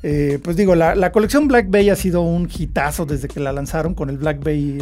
eh, 0.03 0.39
pues 0.43 0.57
digo, 0.57 0.75
la, 0.75 1.13
colección 1.13 1.49
Black 1.49 1.67
Bay 1.69 1.91
ha 1.91 1.97
sido 1.97 2.23
un 2.23 2.49
hitazo 2.53 3.07
desde 3.07 3.29
que 3.29 3.41
la 3.41 3.53
lanzaron 3.53 3.95
con 3.95 4.11
el 4.11 4.19
Black 4.19 4.43
Bay, 4.43 4.79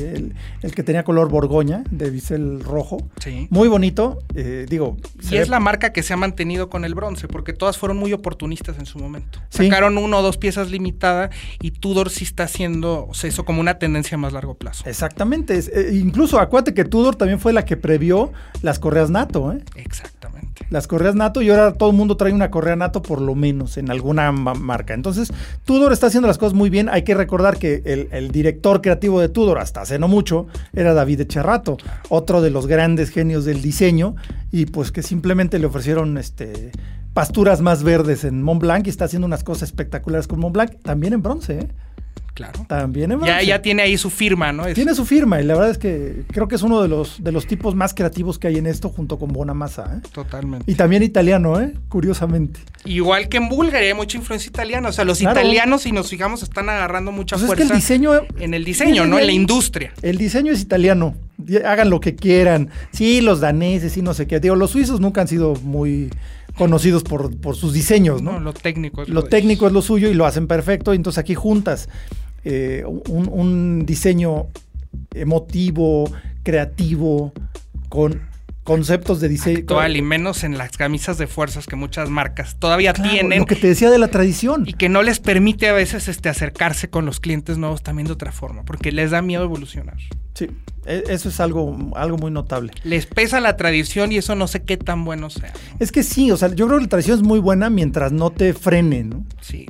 el, 0.62 0.74
que 0.74 0.82
tenía 0.82 1.04
color 1.04 1.28
borgoña, 1.28 1.84
de 1.90 2.10
bisel 2.10 2.60
rojo. 2.62 2.98
Sí. 3.22 3.46
Muy 3.50 3.68
bonito, 3.68 4.18
eh, 4.34 4.66
digo. 4.68 4.96
Y 5.30 5.36
es 5.36 5.48
la 5.48 5.60
marca 5.60 5.92
que 5.92 6.02
se 6.02 6.12
ha 6.12 6.16
mantenido 6.16 6.68
con 6.68 6.84
el 6.84 6.94
bronce, 6.94 7.28
porque 7.28 7.52
todas 7.52 7.78
fueron 7.78 7.96
muy 7.96 8.12
oportunistas 8.12 8.78
en 8.78 8.86
su 8.86 8.98
momento. 8.98 9.40
Sacaron 9.50 9.98
uno 9.98 10.18
o 10.18 10.22
dos 10.22 10.36
piezas 10.36 10.70
limitadas 10.70 11.30
y 11.60 11.70
Tudor 11.70 12.10
sí 12.10 12.24
está 12.24 12.44
haciendo 12.44 13.10
eso 13.22 13.44
como 13.44 13.60
una 13.60 13.78
tendencia 13.78 14.16
a 14.16 14.18
más 14.18 14.32
largo 14.32 14.54
plazo. 14.54 14.84
Exactamente. 14.88 15.58
Eh, 15.58 15.90
incluso 15.94 16.38
acuérdate 16.38 16.74
que 16.74 16.84
Tudor 16.84 17.16
también 17.16 17.40
fue 17.40 17.52
la 17.52 17.64
que 17.64 17.76
previó 17.76 18.32
las 18.62 18.78
correas 18.78 19.10
NATO. 19.10 19.52
¿eh? 19.52 19.62
Exactamente 19.76 20.54
las 20.70 20.86
correas 20.86 21.14
NATO 21.14 21.42
y 21.42 21.50
ahora 21.50 21.74
todo 21.74 21.90
el 21.90 21.96
mundo 21.96 22.16
trae 22.16 22.32
una 22.32 22.50
correa 22.50 22.76
NATO 22.76 23.02
por 23.02 23.20
lo 23.20 23.34
menos 23.34 23.76
en 23.76 23.90
alguna 23.90 24.32
marca. 24.32 24.94
Entonces, 24.94 25.13
Tudor 25.64 25.92
está 25.92 26.06
haciendo 26.06 26.28
las 26.28 26.38
cosas 26.38 26.54
muy 26.54 26.70
bien. 26.70 26.88
Hay 26.88 27.02
que 27.02 27.14
recordar 27.14 27.58
que 27.58 28.08
el, 28.10 28.30
director 28.30 28.80
creativo 28.80 29.20
de 29.20 29.28
Tudor 29.28 29.58
hasta 29.58 29.82
hace 29.82 29.98
no 29.98 30.08
mucho 30.08 30.46
era 30.72 30.94
David 30.94 31.22
Echerrato, 31.22 31.76
otro 32.08 32.42
de 32.42 32.50
los 32.50 32.66
grandes 32.66 33.10
genios 33.10 33.44
del 33.44 33.62
diseño 33.62 34.16
y 34.50 34.66
pues 34.66 34.92
que 34.92 35.02
simplemente 35.02 35.58
le 35.58 35.66
ofrecieron 35.66 36.18
este 36.18 36.72
pasturas 37.12 37.60
más 37.60 37.84
verdes 37.84 38.24
en 38.24 38.42
Mont 38.42 38.60
Blanc 38.60 38.86
y 38.86 38.90
está 38.90 39.04
haciendo 39.04 39.26
unas 39.26 39.44
cosas 39.44 39.68
espectaculares 39.68 40.26
con 40.26 40.40
Mont 40.40 40.52
Blanc, 40.52 40.72
también 40.82 41.12
en 41.12 41.22
bronce. 41.22 41.60
¿eh? 41.60 41.68
Claro. 42.34 42.66
También 42.66 43.16
ya, 43.24 43.42
ya 43.42 43.62
tiene 43.62 43.82
ahí 43.82 43.96
su 43.96 44.10
firma, 44.10 44.52
¿no? 44.52 44.64
Tiene 44.74 44.92
su 44.96 45.06
firma 45.06 45.40
y 45.40 45.44
la 45.44 45.54
verdad 45.54 45.70
es 45.70 45.78
que 45.78 46.24
creo 46.32 46.48
que 46.48 46.56
es 46.56 46.62
uno 46.62 46.82
de 46.82 46.88
los, 46.88 47.22
de 47.22 47.30
los 47.30 47.46
tipos 47.46 47.76
más 47.76 47.94
creativos 47.94 48.40
que 48.40 48.48
hay 48.48 48.56
en 48.56 48.66
esto 48.66 48.88
junto 48.88 49.20
con 49.20 49.28
Bonamassa. 49.28 49.98
¿eh? 49.98 50.08
Totalmente. 50.12 50.68
Y 50.68 50.74
también 50.74 51.04
italiano, 51.04 51.60
¿eh? 51.60 51.74
Curiosamente. 51.88 52.58
Igual 52.84 53.28
que 53.28 53.36
en 53.36 53.48
Bulgaria 53.48 53.86
hay 53.86 53.94
mucha 53.94 54.18
influencia 54.18 54.48
italiana. 54.48 54.88
O 54.88 54.92
sea, 54.92 55.04
los 55.04 55.22
italianos, 55.22 55.82
si 55.82 55.92
nos 55.92 56.10
fijamos, 56.10 56.42
están 56.42 56.68
agarrando 56.68 57.12
mucha 57.12 57.38
fuerza. 57.38 57.54
Pues 57.54 57.60
es 57.60 57.68
que 57.68 57.72
el 57.72 57.80
diseño... 57.80 58.12
En 58.40 58.52
el 58.52 58.64
diseño, 58.64 59.06
¿no? 59.06 59.20
En 59.20 59.26
la 59.26 59.32
industria. 59.32 59.92
El 60.02 60.18
diseño 60.18 60.52
es 60.52 60.60
italiano. 60.60 61.14
Hagan 61.64 61.88
lo 61.88 62.00
que 62.00 62.16
quieran. 62.16 62.70
Sí, 62.90 63.20
los 63.20 63.38
daneses, 63.38 63.92
sí, 63.92 64.02
no 64.02 64.12
sé 64.12 64.26
qué. 64.26 64.40
Digo, 64.40 64.56
los 64.56 64.72
suizos 64.72 64.98
nunca 64.98 65.20
han 65.20 65.28
sido 65.28 65.54
muy 65.62 66.10
conocidos 66.56 67.04
por, 67.04 67.30
sus 67.56 67.72
diseños, 67.72 68.22
¿no? 68.22 68.38
lo 68.38 68.52
técnico 68.52 69.02
es 69.02 69.08
lo, 69.08 69.22
lo 69.22 69.24
técnico 69.24 69.66
es 69.66 69.72
lo 69.72 69.82
suyo 69.82 70.08
y 70.08 70.14
lo 70.14 70.24
hacen 70.24 70.46
perfecto. 70.46 70.92
Entonces 70.92 71.18
aquí 71.18 71.34
juntas 71.34 71.88
eh, 72.44 72.84
un, 72.86 73.86
diseño 73.86 74.48
emotivo, 75.14 76.12
creativo, 76.42 77.32
con 77.88 78.20
conceptos 78.64 79.20
de 79.20 79.28
diseño. 79.28 79.58
Actual 79.60 79.96
y 79.96 80.02
menos 80.02 80.44
en 80.44 80.58
las 80.58 80.76
camisas 80.76 81.16
de 81.16 81.26
fuerzas 81.26 81.66
que 81.66 81.76
muchas 81.76 82.10
marcas 82.10 82.56
todavía 82.58 82.92
tienen. 82.92 83.40
Lo 83.40 83.46
que 83.46 83.56
te 83.56 83.66
decía 83.66 83.90
de 83.90 83.98
la 83.98 84.08
tradición. 84.08 84.64
Y 84.66 84.74
que 84.74 84.88
no 84.88 85.02
les 85.02 85.20
permite 85.20 85.68
a 85.68 85.72
veces 85.72 86.08
este, 86.08 86.28
acercarse 86.28 86.90
con 86.90 87.06
los 87.06 87.20
clientes 87.20 87.56
nuevos 87.56 87.82
también 87.82 88.06
de 88.06 88.12
otra 88.12 88.32
forma, 88.32 88.64
porque 88.64 88.92
les 88.92 89.10
da 89.10 89.22
miedo 89.22 89.44
evolucionar. 89.44 89.96
Sí, 90.34 90.48
e, 90.84 91.04
eso 91.08 91.28
es 91.28 91.40
algo, 91.40 91.92
algo 91.94 92.18
muy 92.18 92.30
notable. 92.30 92.72
Les 92.82 93.06
pesa 93.06 93.40
la 93.40 93.56
tradición 93.56 94.12
y 94.12 94.16
eso 94.16 94.34
no 94.34 94.48
sé 94.48 94.62
qué 94.64 94.76
tan 94.76 95.04
bueno 95.04 95.30
sea. 95.30 95.52
Es 95.78 95.92
que 95.92 96.02
sí, 96.02 96.30
o 96.30 96.36
sea, 96.36 96.48
yo 96.48 96.66
creo 96.66 96.78
que 96.78 96.84
la 96.84 96.90
tradición 96.90 97.18
es 97.18 97.24
muy 97.24 97.38
buena 97.38 97.70
mientras 97.70 98.12
no 98.12 98.30
te 98.30 98.52
frene, 98.54 99.04
¿no? 99.04 99.24
Sí 99.40 99.66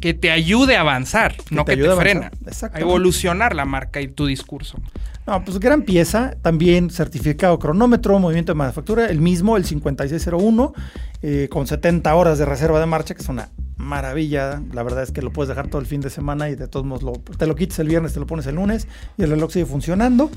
que 0.00 0.14
te 0.14 0.30
ayude 0.30 0.76
a 0.76 0.80
avanzar, 0.80 1.34
no 1.50 1.64
que 1.64 1.76
te, 1.76 1.90
frena. 1.96 2.30
A 2.72 2.80
evolucionar 2.80 3.54
la 3.54 3.64
marca 3.64 4.00
y 4.00 4.08
tu 4.08 4.26
discurso. 4.26 4.78
No, 5.26 5.44
pues 5.44 5.60
gran 5.60 5.82
pieza, 5.82 6.36
también 6.40 6.88
certificado 6.88 7.58
cronómetro, 7.58 8.18
movimiento 8.18 8.52
de 8.52 8.56
manufactura, 8.56 9.06
el 9.10 9.20
mismo, 9.20 9.58
el 9.58 9.64
5601, 9.66 10.72
eh, 11.20 11.48
con 11.50 11.66
70 11.66 12.14
horas 12.14 12.38
de 12.38 12.46
reserva 12.46 12.80
de 12.80 12.86
marcha, 12.86 13.14
que 13.14 13.20
es 13.20 13.28
una 13.28 13.50
maravilla. 13.76 14.62
La 14.72 14.82
verdad 14.82 15.02
es 15.02 15.12
que 15.12 15.20
lo 15.20 15.30
puedes 15.30 15.48
dejar 15.48 15.68
todo 15.68 15.82
el 15.82 15.86
fin 15.86 16.00
de 16.00 16.08
semana 16.08 16.48
y 16.48 16.54
de 16.54 16.66
todos 16.66 16.86
modos 16.86 17.02
lo, 17.02 17.12
te 17.12 17.46
lo 17.46 17.54
quites 17.56 17.78
el 17.78 17.88
viernes, 17.88 18.14
te 18.14 18.20
lo 18.20 18.26
pones 18.26 18.46
el 18.46 18.54
lunes 18.54 18.88
y 19.18 19.22
el 19.22 19.30
reloj 19.30 19.52
sigue 19.52 19.66
funcionando. 19.66 20.30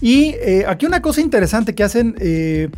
Y 0.00 0.34
eh, 0.40 0.64
aquí 0.66 0.86
una 0.86 1.00
cosa 1.00 1.20
interesante 1.20 1.76
que 1.76 1.84
hacen 1.84 2.16
eh, 2.18 2.70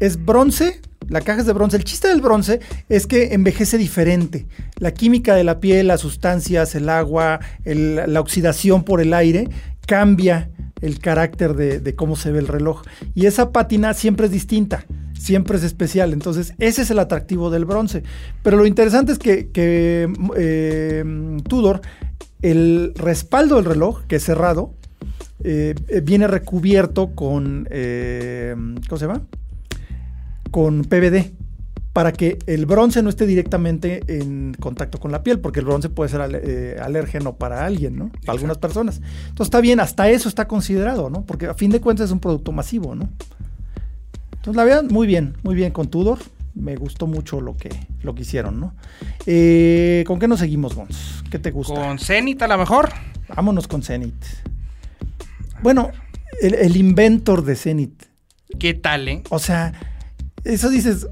es 0.00 0.22
bronce 0.24 0.80
la 1.08 1.20
caja 1.20 1.40
es 1.40 1.46
de 1.46 1.52
bronce. 1.52 1.76
El 1.76 1.84
chiste 1.84 2.08
del 2.08 2.20
bronce 2.20 2.60
es 2.88 3.06
que 3.06 3.34
envejece 3.34 3.78
diferente. 3.78 4.46
La 4.78 4.92
química 4.92 5.34
de 5.34 5.44
la 5.44 5.60
piel, 5.60 5.88
las 5.88 6.00
sustancias, 6.00 6.74
el 6.74 6.88
agua, 6.88 7.40
la 7.64 8.20
oxidación 8.20 8.84
por 8.84 9.00
el 9.00 9.12
aire 9.14 9.48
cambia 9.86 10.50
el 10.80 10.98
carácter 10.98 11.54
de, 11.54 11.94
cómo 11.94 12.16
se 12.16 12.30
ve 12.30 12.38
el 12.38 12.48
reloj. 12.48 12.82
Y 13.14 13.26
esa 13.26 13.52
pátina 13.52 13.94
siempre 13.94 14.26
es 14.26 14.32
distinta, 14.32 14.86
siempre 15.18 15.56
es 15.58 15.64
especial. 15.64 16.12
Entonces, 16.12 16.54
ese 16.58 16.82
es 16.82 16.90
el 16.90 16.98
atractivo 16.98 17.50
del 17.50 17.64
bronce. 17.64 18.02
Pero 18.42 18.56
lo 18.56 18.66
interesante 18.66 19.12
es 19.12 19.18
que, 19.18 19.50
eh, 20.36 21.40
Tudor, 21.48 21.80
el 22.42 22.92
respaldo 22.96 23.56
del 23.56 23.64
reloj, 23.64 24.04
que 24.06 24.16
es 24.16 24.24
cerrado, 24.24 24.74
eh, 25.42 25.74
viene 26.02 26.26
recubierto 26.26 27.14
con, 27.14 27.66
eh, 27.70 28.54
¿cómo 28.88 28.98
se 28.98 29.06
llama? 29.06 29.22
Con 30.54 30.82
PVD 30.84 31.32
para 31.92 32.12
que 32.12 32.38
el 32.46 32.64
bronce 32.64 33.02
no 33.02 33.08
esté 33.08 33.26
directamente 33.26 34.04
en 34.06 34.54
contacto 34.54 35.00
con 35.00 35.10
la 35.10 35.24
piel, 35.24 35.40
porque 35.40 35.58
el 35.58 35.66
bronce 35.66 35.88
puede 35.88 36.10
ser 36.10 36.20
eh, 36.44 36.76
alérgeno 36.80 37.34
para 37.34 37.66
alguien, 37.66 37.96
¿no? 37.96 38.12
Para 38.24 38.34
algunas 38.34 38.58
personas. 38.58 38.98
Entonces 38.98 39.46
está 39.46 39.60
bien, 39.60 39.80
hasta 39.80 40.08
eso 40.08 40.28
está 40.28 40.46
considerado, 40.46 41.10
¿no? 41.10 41.26
Porque 41.26 41.46
a 41.46 41.54
fin 41.54 41.72
de 41.72 41.80
cuentas 41.80 42.06
es 42.06 42.12
un 42.12 42.20
producto 42.20 42.52
masivo, 42.52 42.94
¿no? 42.94 43.08
Entonces 44.30 44.54
la 44.54 44.62
verdad, 44.62 44.84
muy 44.84 45.08
bien, 45.08 45.34
muy 45.42 45.56
bien 45.56 45.72
con 45.72 45.88
Tudor. 45.88 46.20
Me 46.54 46.76
gustó 46.76 47.08
mucho 47.08 47.40
lo 47.40 47.56
que, 47.56 47.70
lo 48.02 48.14
que 48.14 48.22
hicieron, 48.22 48.60
¿no? 48.60 48.74
Eh, 49.26 50.04
¿Con 50.06 50.20
qué 50.20 50.28
nos 50.28 50.38
seguimos, 50.38 50.76
Gons? 50.76 51.24
¿Qué 51.32 51.40
te 51.40 51.50
gusta? 51.50 51.74
Con 51.74 51.98
Zenit 51.98 52.40
a 52.42 52.46
lo 52.46 52.58
mejor. 52.58 52.90
Vámonos 53.34 53.66
con 53.66 53.82
Zenit. 53.82 54.14
Bueno, 55.64 55.90
el, 56.40 56.54
el 56.54 56.76
inventor 56.76 57.44
de 57.44 57.56
Zenit. 57.56 58.04
¿Qué 58.60 58.74
tal, 58.74 59.08
eh? 59.08 59.24
O 59.30 59.40
sea, 59.40 59.72
eso 60.44 60.70
dices, 60.70 61.08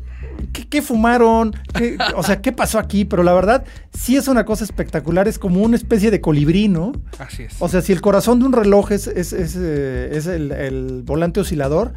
¿qué, 0.52 0.82
fumaron? 0.82 1.54
o 2.16 2.22
sea, 2.22 2.40
¿qué 2.40 2.52
pasó 2.52 2.78
aquí? 2.78 3.04
Pero 3.04 3.22
la 3.22 3.32
verdad, 3.32 3.64
sí 3.92 4.16
es 4.16 4.28
una 4.28 4.44
cosa 4.44 4.64
espectacular, 4.64 5.28
es 5.28 5.38
como 5.38 5.62
una 5.62 5.76
especie 5.76 6.10
de 6.10 6.20
colibrí, 6.20 6.68
¿no? 6.68 6.92
Así 7.18 7.44
es. 7.44 7.54
O 7.58 7.68
sea, 7.68 7.80
si 7.80 7.92
el 7.92 8.00
corazón 8.00 8.38
de 8.38 8.46
un 8.46 8.52
reloj 8.52 8.92
es, 8.92 9.06
es, 9.06 9.32
eh, 9.32 10.20
el, 10.66 11.02
volante 11.04 11.40
oscilador, 11.40 11.94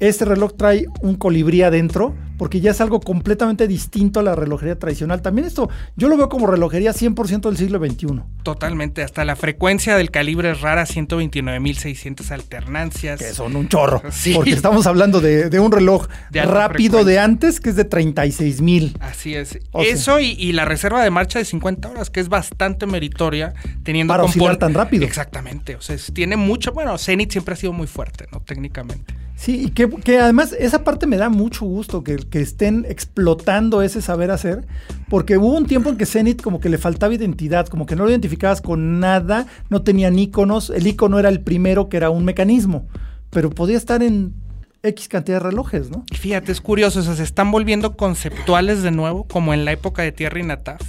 este 0.00 0.24
reloj 0.24 0.54
trae 0.56 0.86
un 1.02 1.16
colibrí 1.16 1.62
adentro, 1.62 2.14
porque 2.36 2.60
ya 2.60 2.70
es 2.70 2.80
algo 2.80 3.00
completamente 3.00 3.66
distinto 3.66 4.20
a 4.20 4.22
la 4.22 4.36
relojería 4.36 4.78
tradicional. 4.78 5.22
También 5.22 5.46
esto, 5.46 5.68
yo 5.96 6.08
lo 6.08 6.16
veo 6.16 6.28
como 6.28 6.46
relojería 6.46 6.92
100% 6.92 7.40
del 7.40 7.56
siglo 7.56 7.84
XXI. 7.84 8.20
Totalmente, 8.44 9.02
hasta 9.02 9.24
la 9.24 9.34
frecuencia 9.34 9.96
del 9.96 10.12
calibre 10.12 10.52
es 10.52 10.60
rara, 10.60 10.86
129.600 10.86 12.30
alternancias. 12.30 13.18
Que 13.18 13.32
son 13.32 13.56
un 13.56 13.68
chorro. 13.68 14.00
Porque 14.34 14.50
estamos 14.52 14.86
hablando 14.86 15.20
de, 15.20 15.58
un 15.58 15.72
reloj 15.72 16.06
rápido 16.32 17.04
de 17.04 17.18
antes 17.18 17.58
que 17.58 17.70
es 17.70 17.76
de 17.76 17.88
36.000. 17.88 18.96
Así 19.00 19.34
es. 19.34 19.58
Eso 19.74 20.20
y, 20.20 20.52
la 20.52 20.64
reserva 20.64 21.02
de 21.02 21.10
marcha 21.10 21.40
de 21.40 21.44
50 21.44 21.88
horas, 21.88 22.10
que 22.10 22.20
es 22.20 22.28
bastante 22.28 22.86
meritoria, 22.86 23.52
teniendo 23.82 24.12
Para 24.12 24.22
oscilar 24.22 24.56
tan 24.56 24.74
rápido. 24.74 25.04
Exactamente. 25.04 25.74
O 25.74 25.80
sea, 25.80 25.96
tiene 26.12 26.36
mucho. 26.36 26.72
Bueno, 26.72 26.96
Zenith 26.98 27.32
siempre 27.32 27.54
ha 27.54 27.56
sido 27.56 27.72
muy 27.72 27.88
fuerte, 27.88 28.26
¿no? 28.32 28.40
Técnicamente. 28.40 29.27
Sí, 29.38 29.66
y 29.66 29.70
que, 29.70 30.18
además 30.18 30.52
esa 30.58 30.82
parte 30.82 31.06
me 31.06 31.16
da 31.16 31.28
mucho 31.28 31.64
gusto 31.64 32.02
que, 32.02 32.16
que, 32.16 32.40
estén 32.40 32.84
explotando 32.88 33.82
ese 33.82 34.02
saber 34.02 34.32
hacer, 34.32 34.66
porque 35.08 35.38
hubo 35.38 35.56
un 35.56 35.66
tiempo 35.66 35.90
en 35.90 35.96
que 35.96 36.06
Zenith 36.06 36.42
como 36.42 36.58
que 36.58 36.68
le 36.68 36.76
faltaba 36.76 37.14
identidad, 37.14 37.68
como 37.68 37.86
que 37.86 37.94
no 37.94 38.02
lo 38.02 38.10
identificabas 38.10 38.60
con 38.60 38.98
nada, 38.98 39.46
no 39.70 39.82
tenían 39.82 40.18
iconos, 40.18 40.70
el 40.70 40.88
icono 40.88 41.20
era 41.20 41.28
el 41.28 41.40
primero 41.40 41.88
que 41.88 41.98
era 41.98 42.10
un 42.10 42.24
mecanismo, 42.24 42.88
pero 43.30 43.50
podía 43.50 43.76
estar 43.76 44.02
en 44.02 44.34
X 44.82 45.06
cantidad 45.06 45.36
de 45.36 45.50
relojes, 45.50 45.88
¿no? 45.88 46.04
Fíjate, 46.12 46.50
es 46.50 46.60
curioso, 46.60 46.98
o 46.98 47.02
sea, 47.04 47.14
se 47.14 47.22
están 47.22 47.52
volviendo 47.52 47.96
conceptuales 47.96 48.82
de 48.82 48.90
nuevo, 48.90 49.22
como 49.22 49.54
en 49.54 49.64
la 49.64 49.70
época 49.70 50.02
de 50.02 50.10
Tierra 50.10 50.40
y 50.40 50.42
Nataf 50.42 50.82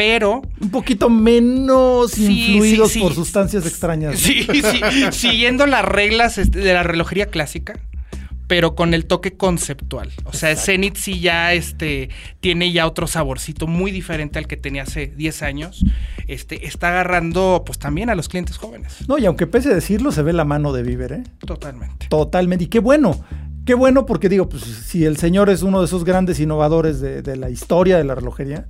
pero... 0.00 0.40
Un 0.58 0.70
poquito 0.70 1.10
menos 1.10 2.16
influidos 2.16 2.96
por 2.96 3.14
sustancias 3.14 3.66
extrañas. 3.66 4.18
Sí, 4.18 4.46
sí, 4.50 4.80
siguiendo 5.12 5.66
las 5.66 5.84
reglas 5.84 6.38
este, 6.38 6.60
de 6.60 6.72
la 6.72 6.82
relojería 6.82 7.26
clásica, 7.26 7.78
pero 8.46 8.74
con 8.74 8.94
el 8.94 9.04
toque 9.04 9.36
conceptual. 9.36 10.10
O 10.24 10.32
sea, 10.32 10.56
Zenith 10.56 10.96
sí 10.96 11.20
ya 11.20 11.52
este, 11.52 12.08
tiene 12.40 12.72
ya 12.72 12.86
otro 12.86 13.06
saborcito 13.06 13.66
muy 13.66 13.90
diferente 13.90 14.38
al 14.38 14.46
que 14.46 14.56
tenía 14.56 14.84
hace 14.84 15.08
10 15.08 15.42
años. 15.42 15.84
Este, 16.26 16.66
está 16.66 16.88
agarrando 16.88 17.62
pues 17.66 17.78
también 17.78 18.08
a 18.08 18.14
los 18.14 18.30
clientes 18.30 18.56
jóvenes. 18.56 19.06
No, 19.06 19.18
y 19.18 19.26
aunque 19.26 19.46
pese 19.46 19.70
a 19.70 19.74
decirlo, 19.74 20.12
se 20.12 20.22
ve 20.22 20.32
la 20.32 20.46
mano 20.46 20.72
de 20.72 20.82
Viver, 20.82 21.12
¿eh? 21.12 21.22
Totalmente. 21.40 22.06
Totalmente. 22.08 22.64
Y 22.64 22.68
qué 22.68 22.78
bueno. 22.78 23.22
Qué 23.66 23.74
bueno 23.74 24.06
porque 24.06 24.30
digo, 24.30 24.48
pues 24.48 24.62
si 24.62 25.04
el 25.04 25.18
señor 25.18 25.50
es 25.50 25.60
uno 25.60 25.80
de 25.80 25.84
esos 25.84 26.04
grandes 26.04 26.40
innovadores 26.40 27.02
de 27.02 27.36
la 27.36 27.50
historia 27.50 27.98
de 27.98 28.04
la 28.04 28.14
relojería, 28.14 28.66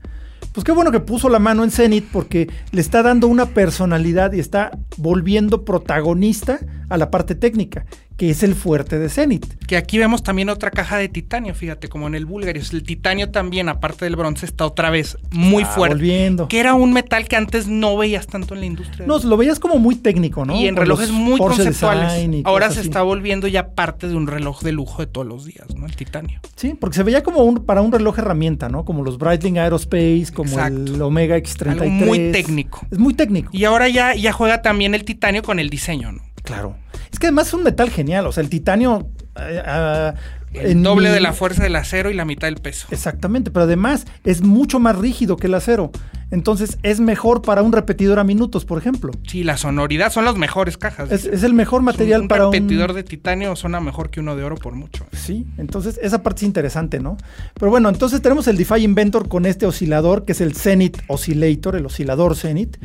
pues 0.53 0.65
qué 0.65 0.73
bueno 0.73 0.91
que 0.91 1.01
puso 1.01 1.29
la 1.29 1.39
mano 1.39 1.65
en 1.65 1.71
Zenith 1.71 2.09
porque 2.13 2.51
le 2.73 2.81
está 2.81 3.03
dando 3.03 3.29
una 3.29 3.47
personalidad 3.47 4.33
y 4.33 4.41
está 4.41 4.73
volviendo 4.97 5.65
protagonista 5.65 6.61
a 6.91 6.99
la 6.99 7.11
parte 7.11 7.34
técnica, 7.34 7.86
que 8.16 8.28
es 8.28 8.43
el 8.43 8.55
fuerte 8.55 8.99
de 8.99 9.09
Zenith. 9.09 9.47
Que 9.66 9.78
aquí 9.78 9.97
vemos 9.97 10.22
también 10.22 10.51
otra 10.51 10.70
caja 10.70 10.99
de 10.99 11.09
titanio, 11.09 11.55
fíjate, 11.55 11.88
como 11.88 12.07
en 12.07 12.14
el 12.14 12.26
Bulgarius. 12.26 12.72
El 12.74 12.82
titanio 12.82 13.30
también, 13.30 13.68
aparte 13.70 14.05
del 14.05 14.16
bronce, 14.16 14.45
está 14.45 14.66
otra 14.66 14.91
vez 14.91 15.16
muy 15.30 15.64
fuerte. 15.64 15.95
Volviendo. 15.95 16.49
Que 16.49 16.61
era 16.61 16.74
un 16.74 16.93
metal 16.93 17.26
que 17.28 17.36
antes 17.36 17.68
no 17.68 17.97
veías 17.97 18.26
tanto 18.26 18.55
en 18.55 18.61
la 18.61 18.66
industria. 18.66 19.07
No, 19.07 19.18
lo 19.18 19.36
veías 19.36 19.59
como 19.59 19.78
muy 19.78 19.95
técnico, 19.95 20.45
¿no? 20.45 20.55
Y 20.55 20.66
en 20.66 20.76
relojes 20.76 21.11
muy 21.11 21.38
conceptuales. 21.38 22.43
Ahora 22.45 22.70
se 22.70 22.80
está 22.80 23.03
volviendo 23.03 23.47
ya 23.47 23.68
parte 23.70 24.09
de 24.09 24.16
un 24.16 24.26
reloj 24.26 24.62
de 24.62 24.72
lujo 24.72 25.01
de 25.01 25.07
todos 25.07 25.26
los 25.26 25.45
días, 25.45 25.74
¿no? 25.74 25.86
El 25.86 25.97
titanio. 25.97 26.41
Sí, 26.57 26.74
porque 26.78 26.97
se 26.97 27.05
veía 27.05 27.22
como 27.22 27.45
un, 27.45 27.64
para 27.64 27.80
un 27.80 27.93
reloj 27.93 28.18
herramienta, 28.18 28.68
¿no? 28.68 28.84
Como 28.84 29.05
los 29.05 29.16
Breitling 29.16 29.59
Aerospace, 29.59 30.26
como 30.34 30.61
el 30.61 31.01
Omega 31.01 31.38
X33. 31.38 31.88
muy 31.88 32.32
técnico. 32.32 32.86
Es 32.91 32.99
muy 32.99 33.14
técnico. 33.14 33.51
Y 33.53 33.64
ahora 33.64 33.88
ya, 33.88 34.14
ya 34.14 34.32
juega 34.32 34.61
también 34.61 34.95
el 34.95 35.05
titanio 35.05 35.43
con 35.43 35.59
el 35.59 35.70
diseño, 35.70 36.12
¿no? 36.12 36.30
Claro. 36.43 36.76
Es 37.12 37.18
que 37.18 37.26
además 37.26 37.49
es 37.49 37.55
un 37.55 37.62
metal 37.62 37.91
genial. 37.91 38.26
O 38.26 38.32
sea, 38.32 38.43
el 38.43 38.51
titanio. 38.51 39.09
Eh, 39.36 39.62
ah, 39.64 40.14
el 40.53 40.82
doble 40.82 41.11
de 41.11 41.20
la 41.20 41.32
fuerza 41.32 41.62
del 41.62 41.76
acero 41.76 42.11
y 42.11 42.14
la 42.14 42.24
mitad 42.24 42.49
del 42.49 42.57
peso. 42.57 42.88
Exactamente, 42.91 43.51
pero 43.51 43.64
además 43.64 44.07
es 44.24 44.43
mucho 44.43 44.80
más 44.80 44.97
rígido 44.99 45.36
que 45.36 45.47
el 45.47 45.55
acero. 45.55 45.93
Entonces 46.32 46.78
es 46.82 47.01
mejor 47.01 47.43
para 47.43 47.62
un 47.62 47.72
repetidor 47.72 48.18
a 48.18 48.24
minutos, 48.24 48.64
por 48.64 48.78
ejemplo. 48.78 49.12
Sí, 49.26 49.43
la 49.43 49.57
sonoridad 49.57 50.12
son 50.12 50.24
las 50.24 50.36
mejores 50.36 50.76
cajas. 50.76 51.11
Es, 51.11 51.24
el 51.43 51.55
mejor 51.55 51.82
material 51.82 52.26
para 52.28 52.49
un 52.49 52.53
repetidor 52.53 52.93
de 52.93 53.03
titanio 53.03 53.55
suena 53.57 53.80
mejor 53.80 54.11
que 54.11 54.20
uno 54.20 54.36
de 54.36 54.45
oro 54.45 54.57
por 54.57 54.74
mucho. 54.74 55.07
Sí, 55.12 55.47
entonces 55.59 55.99
esa 56.03 56.22
parte 56.22 56.41
es 56.41 56.43
interesante, 56.45 57.01
¿no? 57.01 57.16
Pero 57.55 57.70
bueno, 57.70 57.88
entonces 57.88 58.22
tenemos 58.22 58.47
el 58.49 58.57
DeFi 58.57 58.82
Inventor 58.82 59.28
con 59.28 59.47
este 59.47 59.66
oscilador 59.66 60.24
que 60.24 60.32
es 60.32 60.41
el 60.41 60.55
Zenith 60.55 60.99
Oscillator, 61.09 61.76
el 61.76 61.86
oscilador 61.86 62.36
Zenith. 62.36 62.76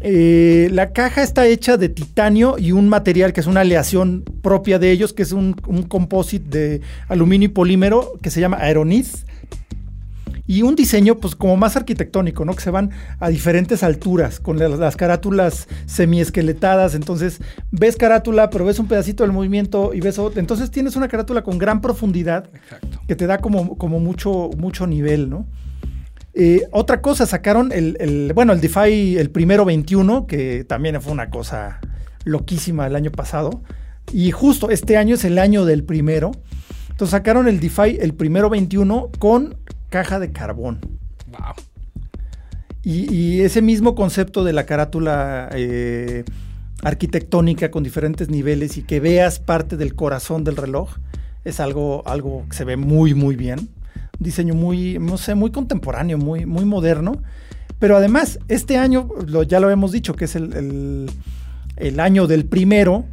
Eh, 0.00 0.68
la 0.72 0.92
caja 0.92 1.22
está 1.22 1.46
hecha 1.46 1.76
de 1.76 1.88
titanio 1.88 2.56
y 2.58 2.72
un 2.72 2.88
material 2.88 3.32
que 3.32 3.40
es 3.40 3.46
una 3.46 3.60
aleación 3.60 4.24
propia 4.42 4.78
de 4.78 4.92
ellos, 4.92 5.12
que 5.12 5.22
es 5.22 5.32
un, 5.32 5.54
composite 5.88 6.48
de 6.48 6.80
aluminio 7.08 7.46
y 7.46 7.52
polímero 7.52 8.14
que 8.22 8.30
se 8.30 8.40
llama 8.40 8.58
Aeroniz. 8.58 9.24
Y 10.46 10.62
un 10.62 10.76
diseño, 10.76 11.16
pues, 11.16 11.36
como 11.36 11.58
más 11.58 11.76
arquitectónico, 11.76 12.42
¿no? 12.46 12.54
Que 12.54 12.62
se 12.62 12.70
van 12.70 12.90
a 13.20 13.28
diferentes 13.28 13.82
alturas, 13.82 14.40
con 14.40 14.58
las, 14.58 14.96
carátulas 14.96 15.68
semiesqueletadas. 15.84 16.94
Entonces, 16.94 17.42
ves 17.70 17.96
carátula, 17.96 18.48
pero 18.48 18.64
ves 18.64 18.78
un 18.78 18.88
pedacito 18.88 19.24
del 19.24 19.32
movimiento 19.32 19.92
y 19.92 20.00
ves 20.00 20.18
otro. 20.18 20.40
Entonces, 20.40 20.70
tienes 20.70 20.96
una 20.96 21.08
carátula 21.08 21.42
con 21.42 21.58
gran 21.58 21.82
profundidad 21.82 22.48
que 23.06 23.14
te 23.14 23.26
da 23.26 23.38
como, 23.38 23.76
como 23.76 24.00
mucho, 24.00 24.48
mucho 24.56 24.86
nivel, 24.86 25.28
¿no? 25.28 25.44
Eh, 26.40 26.68
otra 26.70 27.02
cosa, 27.02 27.26
sacaron 27.26 27.72
el, 27.72 28.30
bueno, 28.32 28.52
el 28.52 28.60
DeFi, 28.60 29.16
el 29.18 29.28
primero 29.28 29.64
21, 29.64 30.28
que 30.28 30.62
también 30.62 31.02
fue 31.02 31.10
una 31.10 31.30
cosa 31.30 31.80
loquísima 32.22 32.86
el 32.86 32.94
año 32.94 33.10
pasado. 33.10 33.64
Y 34.12 34.30
justo 34.30 34.70
este 34.70 34.96
año 34.96 35.16
es 35.16 35.24
el 35.24 35.36
año 35.40 35.64
del 35.64 35.82
primero. 35.82 36.30
Entonces 36.90 37.10
sacaron 37.10 37.48
el 37.48 37.58
DeFi, 37.58 37.98
el 38.00 38.14
primero 38.14 38.50
21, 38.50 39.10
con 39.18 39.56
caja 39.88 40.20
de 40.20 40.30
carbón. 40.30 40.78
Wow. 41.26 41.54
Y, 42.84 43.40
ese 43.40 43.60
mismo 43.60 43.96
concepto 43.96 44.44
de 44.44 44.52
la 44.52 44.64
carátula 44.64 45.48
eh, 45.52 46.22
arquitectónica 46.84 47.72
con 47.72 47.82
diferentes 47.82 48.28
niveles 48.28 48.76
y 48.76 48.82
que 48.84 49.00
veas 49.00 49.40
parte 49.40 49.76
del 49.76 49.96
corazón 49.96 50.44
del 50.44 50.56
reloj 50.56 50.98
es 51.44 51.58
algo, 51.58 52.06
algo 52.06 52.46
que 52.48 52.56
se 52.56 52.62
ve 52.62 52.76
muy, 52.76 53.14
muy 53.14 53.34
bien 53.34 53.70
diseño 54.18 54.54
muy, 54.54 54.98
no 54.98 55.18
sé, 55.18 55.34
muy 55.34 55.50
contemporáneo, 55.50 56.18
muy, 56.18 56.46
muy 56.46 56.64
moderno. 56.64 57.22
Pero 57.78 57.96
además, 57.96 58.38
este 58.48 58.76
año, 58.76 59.08
ya 59.46 59.60
lo 59.60 59.70
hemos 59.70 59.92
dicho, 59.92 60.14
que 60.14 60.24
es 60.24 60.34
el, 60.34 61.10
año 61.98 62.26
del 62.26 62.44
primero, 62.44 63.04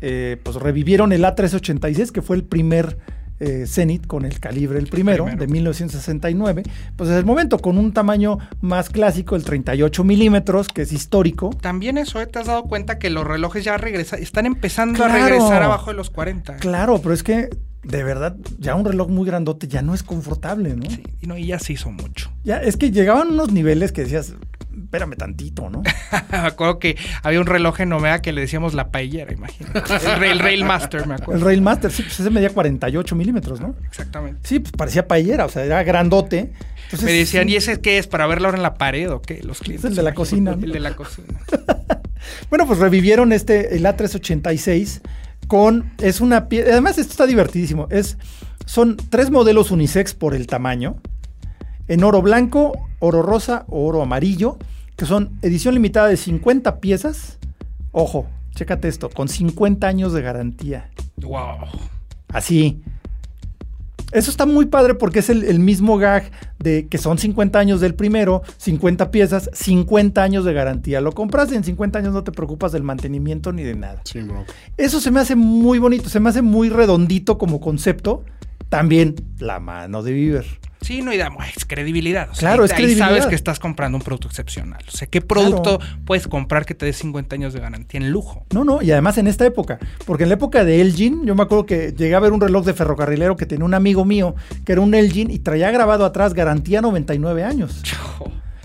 eh, 0.00 0.38
pues 0.42 0.56
revivieron 0.56 1.12
el 1.12 1.22
A386, 1.24 2.10
que 2.12 2.22
fue 2.22 2.36
el 2.36 2.44
primer 2.44 2.96
eh, 3.38 3.66
Zenith 3.66 4.06
con 4.06 4.24
el 4.24 4.40
calibre 4.40 4.78
el 4.78 4.86
primero, 4.86 5.26
de 5.26 5.46
1969. 5.46 6.62
Pues 6.96 7.10
es 7.10 7.16
el 7.16 7.26
momento, 7.26 7.58
con 7.58 7.76
un 7.76 7.92
tamaño 7.92 8.38
más 8.62 8.88
clásico, 8.88 9.36
el 9.36 9.44
38 9.44 10.04
milímetros, 10.04 10.68
que 10.68 10.82
es 10.82 10.92
histórico. 10.92 11.50
También 11.60 11.98
eso, 11.98 12.18
¿eh? 12.20 12.26
¿te 12.26 12.38
has 12.38 12.46
dado 12.46 12.64
cuenta 12.64 12.98
que 12.98 13.10
los 13.10 13.26
relojes 13.26 13.64
ya 13.64 13.76
regresan, 13.76 14.22
están 14.22 14.46
empezando 14.46 15.04
a 15.04 15.08
regresar 15.08 15.62
abajo 15.62 15.90
de 15.90 15.96
los 15.98 16.08
40? 16.08 16.56
Claro, 16.56 17.00
pero 17.02 17.12
es 17.12 17.22
que 17.22 17.50
de 17.86 18.02
verdad, 18.02 18.36
ya 18.58 18.74
un 18.74 18.84
reloj 18.84 19.08
muy 19.08 19.26
grandote 19.26 19.68
ya 19.68 19.80
no 19.80 19.94
es 19.94 20.02
confortable, 20.02 20.74
¿no? 20.74 20.90
Sí, 20.90 21.02
y, 21.20 21.26
no, 21.26 21.38
y 21.38 21.46
ya 21.46 21.58
se 21.58 21.72
hizo 21.74 21.90
mucho. 21.90 22.32
Ya, 22.42 22.58
es 22.58 22.76
que 22.76 22.90
llegaban 22.90 23.28
unos 23.28 23.52
niveles 23.52 23.92
que 23.92 24.02
decías, 24.02 24.34
espérame 24.76 25.16
tantito, 25.16 25.70
¿no? 25.70 25.82
me 26.32 26.38
acuerdo 26.38 26.80
que 26.80 26.96
había 27.22 27.40
un 27.40 27.46
reloj 27.46 27.80
en 27.80 27.92
Omega 27.92 28.22
que 28.22 28.32
le 28.32 28.40
decíamos 28.40 28.74
la 28.74 28.90
paellera, 28.90 29.32
imagínate. 29.32 29.78
El, 30.28 30.40
Rail, 30.40 30.64
Master, 30.64 31.06
me 31.06 31.14
acuerdo. 31.14 31.40
El 31.40 31.46
Rail 31.46 31.62
Master, 31.62 31.92
sí, 31.92 32.02
pues 32.02 32.18
ese 32.18 32.30
medía 32.30 32.50
48 32.50 33.14
milímetros, 33.14 33.60
¿no? 33.60 33.76
Exactamente. 33.86 34.40
Sí, 34.42 34.58
pues 34.58 34.72
parecía 34.72 35.06
paellera, 35.06 35.44
o 35.44 35.48
sea, 35.48 35.64
era 35.64 35.82
grandote. 35.84 36.52
me 37.04 37.12
decían, 37.12 37.48
¿y 37.48 37.54
ese 37.54 37.80
qué 37.80 37.98
es? 37.98 38.08
¿Para 38.08 38.26
verlo 38.26 38.48
ahora 38.48 38.58
en 38.58 38.62
la 38.64 38.74
pared 38.74 39.10
o 39.10 39.22
qué? 39.22 39.42
Los 39.44 39.60
clientes. 39.60 39.84
Es 39.84 39.90
el 39.90 39.96
de 39.96 40.02
la 40.02 40.14
cocina. 40.14 40.52
El 40.60 40.72
de 40.72 40.80
la 40.80 40.96
cocina. 40.96 41.38
bueno, 42.50 42.66
pues 42.66 42.80
revivieron 42.80 43.32
este, 43.32 43.76
el 43.76 43.84
A386 43.84 45.02
con, 45.46 45.92
es 45.98 46.20
una 46.20 46.48
pieza, 46.48 46.70
además 46.72 46.98
esto 46.98 47.12
está 47.12 47.26
divertidísimo, 47.26 47.86
es, 47.90 48.18
son 48.64 48.96
tres 49.10 49.30
modelos 49.30 49.70
unisex 49.70 50.14
por 50.14 50.34
el 50.34 50.46
tamaño, 50.46 50.96
en 51.88 52.02
oro 52.02 52.22
blanco, 52.22 52.72
oro 52.98 53.22
rosa 53.22 53.64
o 53.68 53.86
oro 53.86 54.02
amarillo, 54.02 54.58
que 54.96 55.06
son 55.06 55.38
edición 55.42 55.74
limitada 55.74 56.08
de 56.08 56.16
50 56.16 56.80
piezas, 56.80 57.38
ojo, 57.92 58.26
chécate 58.54 58.88
esto, 58.88 59.10
con 59.10 59.28
50 59.28 59.86
años 59.86 60.12
de 60.12 60.22
garantía. 60.22 60.90
Wow. 61.18 61.68
Así, 62.28 62.82
eso 64.12 64.30
está 64.30 64.46
muy 64.46 64.66
padre 64.66 64.94
porque 64.94 65.18
es 65.18 65.30
el, 65.30 65.58
mismo 65.58 65.98
gag 65.98 66.30
de 66.58 66.86
que 66.86 66.98
son 66.98 67.18
50 67.18 67.58
años 67.58 67.80
del 67.80 67.94
primero, 67.94 68.42
50 68.58 69.10
piezas, 69.10 69.50
50 69.52 70.22
años 70.22 70.44
de 70.44 70.52
garantía. 70.52 71.00
Lo 71.00 71.12
compras 71.12 71.50
y 71.52 71.56
en 71.56 71.64
50 71.64 71.98
años 71.98 72.12
no 72.12 72.22
te 72.22 72.32
preocupas 72.32 72.72
del 72.72 72.82
mantenimiento 72.82 73.52
ni 73.52 73.62
de 73.62 73.74
nada. 73.74 74.00
Sí, 74.04 74.20
bro. 74.20 74.44
Eso 74.76 75.00
se 75.00 75.10
me 75.10 75.20
hace 75.20 75.34
muy 75.34 75.78
bonito, 75.78 76.08
se 76.08 76.20
me 76.20 76.28
hace 76.28 76.42
muy 76.42 76.68
redondito 76.68 77.38
como 77.38 77.60
concepto. 77.60 78.24
También 78.68 79.14
la 79.38 79.60
mano 79.60 80.02
de 80.02 80.12
Viver. 80.12 80.46
Sí, 80.86 81.02
no, 81.02 81.12
y 81.12 81.16
da 81.16 81.32
es 81.56 81.64
credibilidad. 81.64 82.28
claro, 82.38 82.64
es 82.64 82.72
credibilidad. 82.72 83.08
sabes 83.08 83.26
que 83.26 83.34
estás 83.34 83.58
comprando 83.58 83.98
un 83.98 84.04
producto 84.04 84.28
excepcional. 84.28 84.84
O 84.86 84.96
sea, 84.96 85.08
¿qué 85.08 85.20
producto 85.20 85.80
puedes 86.04 86.28
comprar 86.28 86.64
que 86.64 86.74
te 86.74 86.86
dé 86.86 86.92
50 86.92 87.34
años 87.34 87.52
de 87.54 87.60
garantía 87.60 87.98
en 87.98 88.10
lujo? 88.10 88.46
No, 88.52 88.64
no, 88.64 88.80
y 88.82 88.92
además 88.92 89.18
en 89.18 89.26
esta 89.26 89.44
época. 89.44 89.80
Porque 90.04 90.22
en 90.22 90.28
la 90.28 90.36
época 90.36 90.64
de 90.64 90.80
Elgin, 90.80 91.24
yo 91.26 91.34
me 91.34 91.42
acuerdo 91.42 91.66
que 91.66 91.92
llegué 91.92 92.14
a 92.14 92.20
ver 92.20 92.30
un 92.30 92.40
reloj 92.40 92.64
de 92.64 92.72
ferrocarrilero 92.72 93.36
que 93.36 93.46
tenía 93.46 93.64
un 93.64 93.74
amigo 93.74 94.04
mío 94.04 94.36
que 94.64 94.72
era 94.72 94.80
un 94.80 94.94
Elgin 94.94 95.28
y 95.30 95.40
traía 95.40 95.72
grabado 95.72 96.04
atrás 96.04 96.34
garantía 96.34 96.80
99 96.80 97.42
años. 97.42 97.82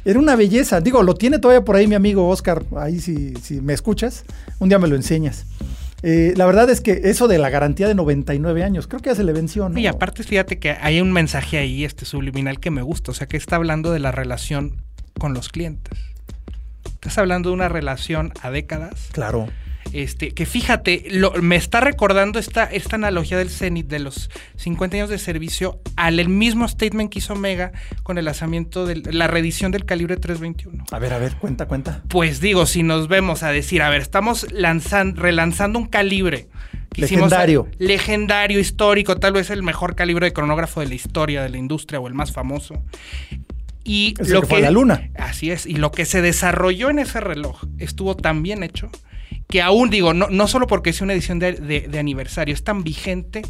Era 0.03 0.17
una 0.17 0.35
belleza. 0.35 0.81
Digo, 0.81 1.03
lo 1.03 1.13
tiene 1.13 1.37
todavía 1.37 1.63
por 1.63 1.75
ahí 1.75 1.85
mi 1.85 1.93
amigo 1.93 2.27
Oscar. 2.27 2.63
Ahí 2.75 2.99
si, 2.99 3.35
si 3.35 3.61
me 3.61 3.73
escuchas, 3.73 4.25
un 4.57 4.67
día 4.67 4.79
me 4.79 4.87
lo 4.87 4.95
enseñas. 4.95 5.45
Eh, 6.03 6.33
la 6.35 6.45
verdad 6.45 6.69
es 6.69 6.81
que 6.81 7.01
eso 7.03 7.27
de 7.27 7.37
la 7.37 7.49
garantía 7.49 7.87
de 7.87 7.95
99 7.95 8.63
años, 8.63 8.87
creo 8.87 9.01
que 9.01 9.09
ya 9.09 9.15
se 9.15 9.23
le 9.23 9.33
venció, 9.33 9.69
¿no? 9.69 9.79
Y 9.79 9.87
aparte, 9.87 10.23
fíjate 10.23 10.59
que 10.59 10.71
hay 10.71 10.99
un 10.99 11.11
mensaje 11.11 11.57
ahí, 11.57 11.85
este 11.85 12.05
subliminal, 12.05 12.59
que 12.59 12.71
me 12.71 12.81
gusta. 12.81 13.11
O 13.11 13.13
sea, 13.13 13.27
que 13.27 13.37
está 13.37 13.57
hablando 13.57 13.91
de 13.91 13.99
la 13.99 14.11
relación 14.11 14.81
con 15.19 15.33
los 15.33 15.49
clientes. 15.49 15.97
Estás 16.85 17.17
hablando 17.17 17.49
de 17.49 17.55
una 17.55 17.69
relación 17.69 18.33
a 18.41 18.51
décadas. 18.51 19.09
Claro. 19.11 19.47
Este, 19.93 20.31
que 20.31 20.45
fíjate, 20.45 21.05
lo, 21.09 21.33
me 21.41 21.57
está 21.57 21.81
recordando 21.81 22.39
esta, 22.39 22.63
esta 22.63 22.95
analogía 22.95 23.37
del 23.37 23.49
Zenit 23.49 23.87
de 23.87 23.99
los 23.99 24.29
50 24.55 24.95
años 24.95 25.09
de 25.09 25.17
servicio 25.17 25.81
al 25.97 26.19
el 26.19 26.29
mismo 26.29 26.67
statement 26.67 27.11
que 27.11 27.19
hizo 27.19 27.35
Mega 27.35 27.71
con 28.03 28.17
el 28.17 28.25
lanzamiento 28.25 28.85
de 28.85 28.95
la 29.11 29.27
reedición 29.27 29.71
del 29.71 29.85
calibre 29.85 30.15
321. 30.17 30.85
A 30.91 30.99
ver, 30.99 31.13
a 31.13 31.17
ver, 31.17 31.35
cuenta, 31.35 31.67
cuenta. 31.67 32.03
Pues 32.07 32.39
digo, 32.39 32.65
si 32.65 32.83
nos 32.83 33.07
vemos 33.07 33.43
a 33.43 33.51
decir, 33.51 33.81
a 33.81 33.89
ver, 33.89 34.01
estamos 34.01 34.51
lanzando, 34.51 35.21
relanzando 35.21 35.79
un 35.79 35.87
calibre. 35.87 36.47
legendario. 36.95 37.67
legendario, 37.77 38.59
histórico, 38.59 39.17
tal 39.17 39.33
vez 39.33 39.49
el 39.49 39.63
mejor 39.63 39.95
calibre 39.95 40.27
de 40.27 40.33
cronógrafo 40.33 40.79
de 40.79 40.87
la 40.87 40.95
historia 40.95 41.43
de 41.43 41.49
la 41.49 41.57
industria 41.57 41.99
o 41.99 42.07
el 42.07 42.13
más 42.13 42.31
famoso. 42.31 42.81
Y 43.83 44.13
lo 44.19 44.41
que, 44.41 44.47
fue 44.47 44.61
la 44.61 44.71
luna. 44.71 45.09
Así 45.15 45.51
es. 45.51 45.65
Y 45.65 45.75
lo 45.75 45.91
que 45.91 46.05
se 46.05 46.21
desarrolló 46.21 46.89
en 46.89 46.99
ese 46.99 47.19
reloj 47.19 47.63
estuvo 47.79 48.15
tan 48.15 48.43
bien 48.43 48.63
hecho 48.63 48.91
que 49.51 49.61
aún 49.61 49.91
digo, 49.91 50.15
no, 50.15 50.27
no 50.31 50.47
solo 50.47 50.65
porque 50.65 50.89
es 50.89 51.01
una 51.01 51.13
edición 51.13 51.37
de, 51.37 51.89
aniversario, 51.99 52.55
es 52.55 52.63
tan 52.63 52.83
vigente 52.83 53.43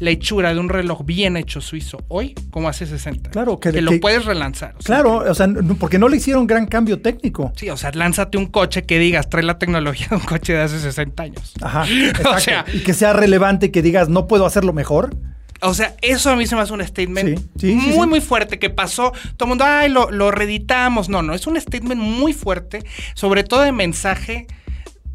la 0.00 0.10
hechura 0.10 0.52
de 0.52 0.58
un 0.58 0.68
reloj 0.68 1.04
bien 1.04 1.36
hecho 1.36 1.60
suizo 1.60 1.98
hoy 2.08 2.34
como 2.50 2.68
hace 2.68 2.84
60. 2.84 3.30
Claro, 3.30 3.60
que, 3.60 3.80
lo 3.80 4.00
puedes 4.00 4.24
relanzar. 4.24 4.74
claro, 4.82 5.18
o 5.18 5.34
sea, 5.34 5.46
porque 5.78 6.00
no 6.00 6.08
le 6.08 6.16
hicieron 6.16 6.48
gran 6.48 6.66
cambio 6.66 7.00
técnico. 7.00 7.52
Sí, 7.54 7.70
o 7.70 7.76
sea, 7.76 7.92
lánzate 7.92 8.36
un 8.36 8.46
coche 8.46 8.82
que 8.82 8.98
digas, 8.98 9.30
trae 9.30 9.44
la 9.44 9.58
tecnología 9.58 10.08
de 10.10 10.16
un 10.16 10.22
coche 10.22 10.54
de 10.54 10.62
hace 10.62 10.80
60 10.80 11.22
años. 11.22 11.52
Ajá. 11.60 11.86
o 12.34 12.40
sea, 12.40 12.64
y 12.72 12.80
que 12.80 12.92
sea 12.92 13.12
relevante 13.12 13.70
que 13.70 13.82
digas, 13.82 14.08
no 14.08 14.26
puedo 14.26 14.46
hacerlo 14.46 14.72
mejor. 14.72 15.16
O 15.60 15.72
sea, 15.72 15.94
eso 16.02 16.30
a 16.30 16.36
mí 16.36 16.46
se 16.46 16.56
me 16.56 16.62
hace 16.62 16.72
un 16.72 16.84
statement 16.84 17.40
muy, 17.62 18.06
muy 18.06 18.20
fuerte 18.20 18.58
que 18.58 18.70
pasó. 18.70 19.12
Todo 19.36 19.46
el 19.46 19.48
mundo, 19.50 19.64
ay, 19.64 19.88
lo, 19.90 20.10
lo 20.10 20.30
reeditamos. 20.30 21.08
No, 21.08 21.22
no, 21.22 21.34
es 21.34 21.46
un 21.46 21.58
statement 21.58 22.00
muy 22.00 22.32
fuerte, 22.32 22.84
sobre 23.14 23.44
todo 23.44 23.62
de 23.62 23.72
mensaje 23.72 24.46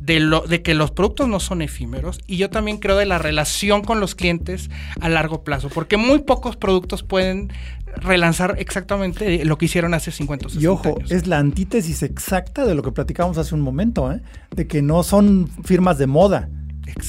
de, 0.10 0.20
lo, 0.20 0.41
de 0.41 0.64
que 0.64 0.74
los 0.74 0.89
productos 0.89 1.28
no 1.28 1.39
son 1.39 1.62
efímeros 1.62 2.20
y 2.26 2.38
yo 2.38 2.49
también 2.49 2.78
creo 2.78 2.97
de 2.97 3.05
la 3.05 3.20
relación 3.20 3.84
con 3.84 3.99
los 3.99 4.16
clientes 4.16 4.72
a 4.99 5.07
largo 5.07 5.43
plazo, 5.43 5.70
porque 5.70 5.97
muy 5.97 6.20
pocos 6.20 6.57
productos 6.57 7.03
pueden 7.03 7.53
relanzar 7.95 8.55
exactamente 8.57 9.45
lo 9.45 9.60
que 9.60 9.66
hicieron 9.66 9.93
hace 9.93 10.10
50 10.10 10.47
o 10.47 10.49
60 10.49 10.64
Y 10.64 10.68
ojo, 10.68 10.97
es 11.10 11.28
la 11.28 11.38
antítesis 11.38 12.01
exacta 12.01 12.66
de 12.66 12.74
lo 12.74 12.82
que 12.82 12.91
platicábamos 12.91 13.38
hace 13.38 13.53
un 13.53 13.62
momento, 13.62 14.12
¿eh? 14.12 14.22
de 14.49 14.66
que 14.66 14.82
no 14.82 15.03
son 15.03 15.47
firmas 15.64 15.99
de 15.99 16.07
moda. 16.07 16.49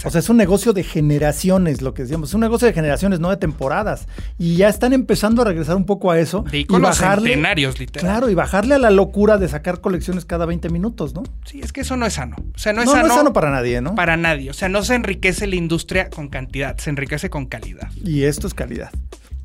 O 0.05 0.11
sea, 0.11 0.19
es 0.19 0.29
un 0.29 0.37
negocio 0.37 0.73
de 0.73 0.83
generaciones, 0.83 1.83
lo 1.83 1.95
que 1.95 2.03
decíamos. 2.03 2.31
Es 2.31 2.35
un 2.35 2.41
negocio 2.41 2.67
de 2.67 2.75
generaciones, 2.75 3.21
no 3.21 3.31
de 3.31 3.37
temporadas. 3.37 4.07
Y 4.39 4.57
ya 4.57 4.69
están 4.69 4.93
empezando 4.93 5.43
a 5.43 5.45
regresar 5.45 5.77
un 5.77 5.87
poco 5.87 6.11
a 6.11 6.19
eso. 6.19 6.45
De 6.51 6.61
y 6.61 6.67
bajarle, 6.67 7.31
centenarios, 7.31 7.79
literal. 7.79 8.11
Claro, 8.11 8.31
y 8.31 8.35
bajarle 8.35 8.75
a 8.75 8.79
la 8.79 8.91
locura 8.91 9.39
de 9.39 9.49
sacar 9.49 9.81
colecciones 9.81 10.25
cada 10.25 10.47
20 10.47 10.69
minutos, 10.71 11.15
¿no? 11.15 11.23
Sí, 11.45 11.61
es 11.63 11.73
que 11.73 11.83
eso 11.83 11.97
no 11.97 12.07
es 12.07 12.15
sano. 12.15 12.37
O 12.55 12.59
sea, 12.59 12.73
no 12.73 12.81
es 12.81 12.87
no, 12.87 12.93
sano. 12.93 13.07
No 13.07 13.13
es 13.13 13.19
sano 13.19 13.33
para 13.33 13.51
nadie, 13.51 13.81
¿no? 13.81 13.95
Para 13.95 14.17
nadie. 14.17 14.51
O 14.51 14.55
sea, 14.55 14.69
no 14.69 14.83
se 14.83 14.95
enriquece 14.95 15.47
la 15.47 15.57
industria 15.57 16.11
con 16.11 16.29
cantidad, 16.29 16.77
se 16.79 16.91
enriquece 16.91 17.31
con 17.31 17.47
calidad. 17.47 17.91
Y 18.05 18.25
esto 18.25 18.47
es 18.47 18.55
calidad. 18.55 18.91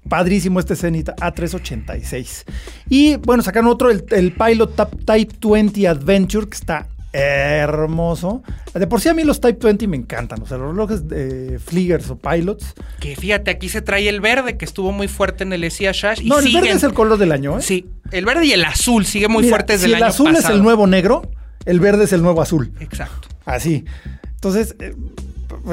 Padrísimo 0.08 0.60
este 0.60 0.76
Zenith 0.76 1.10
A386. 1.10 2.44
Y 2.90 3.16
bueno, 3.18 3.42
sacaron 3.42 3.70
otro, 3.70 3.90
el, 3.90 4.06
el 4.12 4.32
Pilot 4.34 5.06
Type 5.06 5.36
20 5.42 5.88
Adventure, 5.88 6.48
que 6.48 6.56
está 6.56 6.88
hermoso. 7.16 8.44
De 8.74 8.88
por 8.88 9.00
sí 9.00 9.10
a 9.10 9.14
mí 9.14 9.24
los 9.24 9.40
Type 9.40 9.60
20 9.66 9.88
me 9.88 9.98
encantan, 9.98 10.42
o 10.42 10.46
sea, 10.46 10.58
los 10.58 10.70
relojes 10.72 11.08
de 11.08 11.60
Fliegers 11.60 12.10
o 12.10 12.18
Pilots. 12.18 12.74
Que 13.00 13.16
fíjate, 13.16 13.52
aquí 13.52 13.70
se 13.70 13.82
trae 13.82 14.08
el 14.10 14.20
verde, 14.22 14.58
que 14.58 14.66
estuvo 14.66 14.92
muy 14.92 15.08
fuerte 15.08 15.44
en 15.44 15.54
el 15.54 15.64
ESIA 15.64 15.92
Shash. 15.94 16.22
no, 16.24 16.40
el 16.40 16.54
verde 16.54 16.72
es 16.72 16.84
el 16.84 16.94
color 16.94 17.18
del 17.18 17.32
año, 17.32 17.58
¿eh? 17.58 17.62
Sí, 17.62 17.88
el 18.12 18.26
verde 18.26 18.46
y 18.46 18.52
el 18.52 18.66
azul 18.66 19.06
sigue 19.06 19.28
muy 19.28 19.48
fuerte 19.48 19.74
desde 19.74 19.88
el 19.88 19.96
año 19.96 20.06
pasado. 20.08 20.30
el 20.30 20.36
azul 20.36 20.50
es 20.50 20.56
el 20.56 20.64
nuevo 20.64 20.88
negro, 20.88 21.30
el 21.66 21.80
verde 21.80 22.04
es 22.04 22.14
el 22.14 22.22
nuevo 22.22 22.42
azul. 22.42 22.74
Exacto. 22.80 23.30
Así. 23.46 23.86
Entonces, 24.34 24.76
eh, 24.80 24.94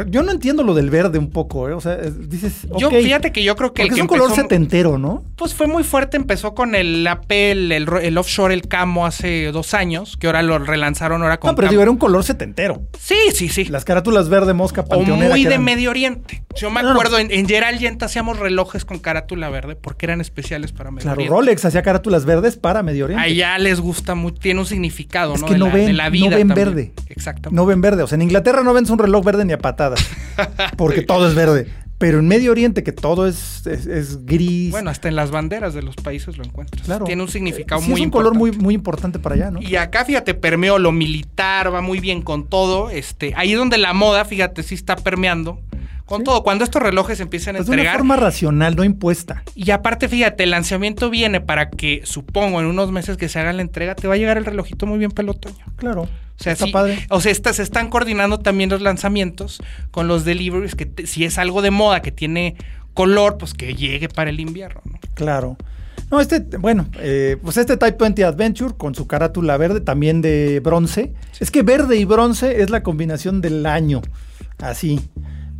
yo 0.08 0.22
no 0.22 0.32
entiendo 0.32 0.62
lo 0.62 0.74
del 0.74 0.90
verde 0.90 1.18
un 1.18 1.30
poco, 1.30 1.68
¿eh? 1.68 1.72
O 1.72 1.80
sea, 1.80 1.96
dices. 1.96 2.66
Yo, 2.78 2.90
fíjate 2.90 3.32
que 3.32 3.42
yo 3.42 3.56
creo 3.56 3.72
que. 3.72 3.82
Porque 3.82 3.94
es 3.94 4.00
un 4.00 4.06
color 4.06 4.34
setentero, 4.34 4.98
¿no? 4.98 5.24
Pues 5.36 5.54
fue 5.54 5.66
muy 5.66 5.84
fuerte. 5.84 6.16
Empezó 6.16 6.54
con 6.54 6.74
el 6.74 7.06
Apple, 7.06 7.76
el, 7.76 8.18
offshore, 8.18 8.54
el 8.54 8.68
camo 8.68 9.06
hace 9.06 9.52
dos 9.52 9.74
años, 9.74 10.16
que 10.16 10.26
ahora 10.26 10.42
lo 10.42 10.58
relanzaron 10.58 11.22
ahora 11.22 11.38
con. 11.40 11.50
No, 11.50 11.54
pero 11.56 11.68
digo, 11.68 11.82
era 11.82 11.90
un 11.90 11.98
color 11.98 12.24
setentero. 12.24 12.82
Sí, 12.98 13.16
sí, 13.34 13.48
sí. 13.48 13.64
Las 13.64 13.84
carátulas 13.84 14.28
verde 14.28 14.54
mosca 14.54 14.84
O 14.88 15.02
muy 15.02 15.44
de 15.44 15.58
Medio 15.58 15.90
Oriente. 15.90 16.44
Yo 16.54 16.70
me 16.70 16.80
acuerdo, 16.80 17.18
en, 17.18 17.30
en 17.32 17.48
Gerald 17.48 17.78
Yent 17.78 18.02
hacíamos 18.02 18.38
relojes 18.38 18.84
con 18.84 18.98
carátula 18.98 19.48
verde 19.48 19.74
porque 19.74 20.06
eran 20.06 20.20
especiales 20.20 20.72
para 20.72 20.90
Medio 20.90 21.10
Oriente. 21.10 21.28
Claro, 21.28 21.40
Rolex 21.40 21.64
hacía 21.64 21.82
carátulas 21.82 22.24
verdes 22.24 22.56
para 22.56 22.82
Medio 22.82 23.06
Oriente. 23.06 23.24
Allá 23.24 23.58
les 23.58 23.80
gusta 23.80 24.14
mucho, 24.14 24.38
tiene 24.38 24.60
un 24.60 24.66
significado, 24.66 25.34
es 25.34 25.42
Que 25.42 25.56
no 25.56 25.70
ven, 25.70 25.96
la 25.96 26.10
vida 26.10 26.30
no 26.30 26.36
ven 26.36 26.48
verde. 26.48 26.92
Exactamente. 27.08 27.56
No 27.56 27.66
ven 27.66 27.80
verde. 27.80 28.02
O 28.02 28.06
sea, 28.06 28.16
en 28.16 28.22
Inglaterra 28.22 28.62
no 28.62 28.72
ven 28.74 28.84
un 28.90 28.98
reloj 28.98 29.24
verde 29.24 29.44
ni 29.44 29.52
a 29.52 29.58
patadas. 29.82 30.06
porque 30.76 31.02
todo 31.02 31.28
es 31.28 31.34
verde. 31.34 31.68
Pero 31.98 32.18
en 32.18 32.26
Medio 32.26 32.50
Oriente, 32.50 32.82
que 32.82 32.90
todo 32.90 33.28
es, 33.28 33.64
es, 33.64 34.26
gris. 34.26 34.72
Bueno, 34.72 34.90
hasta 34.90 35.06
en 35.06 35.14
las 35.14 35.30
banderas 35.30 35.72
de 35.72 35.82
los 35.82 35.94
países 35.94 36.36
lo 36.36 36.42
encuentras. 36.42 36.84
Claro. 36.84 37.04
Tiene 37.04 37.22
un 37.22 37.28
significado 37.28 37.80
sí, 37.80 37.90
muy 37.90 38.00
es 38.00 38.06
un 38.06 38.10
color 38.10 38.34
muy, 38.34 38.50
muy 38.50 38.74
importante 38.74 39.20
para 39.20 39.36
allá, 39.36 39.50
¿no? 39.52 39.62
Y 39.62 39.76
acá, 39.76 40.04
fíjate, 40.04 40.34
permeó 40.34 40.80
lo 40.80 40.90
militar, 40.90 41.72
va 41.72 41.80
muy 41.80 42.00
bien 42.00 42.20
con 42.20 42.48
todo. 42.48 42.90
Este, 42.90 43.34
ahí 43.36 43.52
es 43.52 43.58
donde 43.58 43.78
la 43.78 43.92
moda, 43.92 44.24
fíjate, 44.24 44.64
sí 44.64 44.74
está 44.74 44.96
permeando. 44.96 45.60
Con 46.12 46.24
todo, 46.24 46.42
cuando 46.42 46.62
estos 46.64 46.82
relojes 46.82 47.20
empiezan 47.20 47.56
a 47.56 47.60
entregar. 47.60 47.78
De 47.78 47.88
una 47.88 47.98
forma 47.98 48.16
racional, 48.16 48.76
no 48.76 48.84
impuesta. 48.84 49.42
Y 49.54 49.70
aparte, 49.70 50.10
fíjate, 50.10 50.44
el 50.44 50.50
lanzamiento 50.50 51.08
viene 51.08 51.40
para 51.40 51.70
que, 51.70 52.02
supongo, 52.04 52.60
en 52.60 52.66
unos 52.66 52.92
meses 52.92 53.16
que 53.16 53.30
se 53.30 53.38
haga 53.38 53.54
la 53.54 53.62
entrega, 53.62 53.94
te 53.94 54.08
va 54.08 54.14
a 54.14 54.16
llegar 54.18 54.36
el 54.36 54.44
relojito 54.44 54.84
muy 54.84 54.98
bien 54.98 55.10
pelotoño. 55.10 55.64
Claro. 55.76 56.02
O 56.02 56.08
sea, 56.36 56.54
padre. 56.70 57.06
O 57.08 57.20
sea, 57.22 57.32
se 57.34 57.62
están 57.62 57.88
coordinando 57.88 58.38
también 58.40 58.68
los 58.68 58.82
lanzamientos 58.82 59.62
con 59.90 60.06
los 60.06 60.26
deliveries, 60.26 60.74
que 60.74 61.06
si 61.06 61.24
es 61.24 61.38
algo 61.38 61.62
de 61.62 61.70
moda 61.70 62.02
que 62.02 62.12
tiene 62.12 62.56
color, 62.92 63.38
pues 63.38 63.54
que 63.54 63.74
llegue 63.74 64.10
para 64.10 64.28
el 64.28 64.38
invierno, 64.38 64.82
¿no? 64.84 64.98
Claro. 65.14 65.56
No, 66.10 66.20
este, 66.20 66.40
bueno, 66.58 66.88
eh, 66.98 67.38
pues 67.42 67.56
este 67.56 67.78
Type 67.78 67.96
20 67.98 68.22
Adventure 68.24 68.74
con 68.76 68.94
su 68.94 69.06
carátula 69.06 69.56
verde, 69.56 69.80
también 69.80 70.20
de 70.20 70.60
bronce. 70.60 71.14
Es 71.40 71.50
que 71.50 71.62
verde 71.62 71.96
y 71.96 72.04
bronce 72.04 72.60
es 72.60 72.68
la 72.68 72.82
combinación 72.82 73.40
del 73.40 73.64
año. 73.64 74.02
Así. 74.58 75.00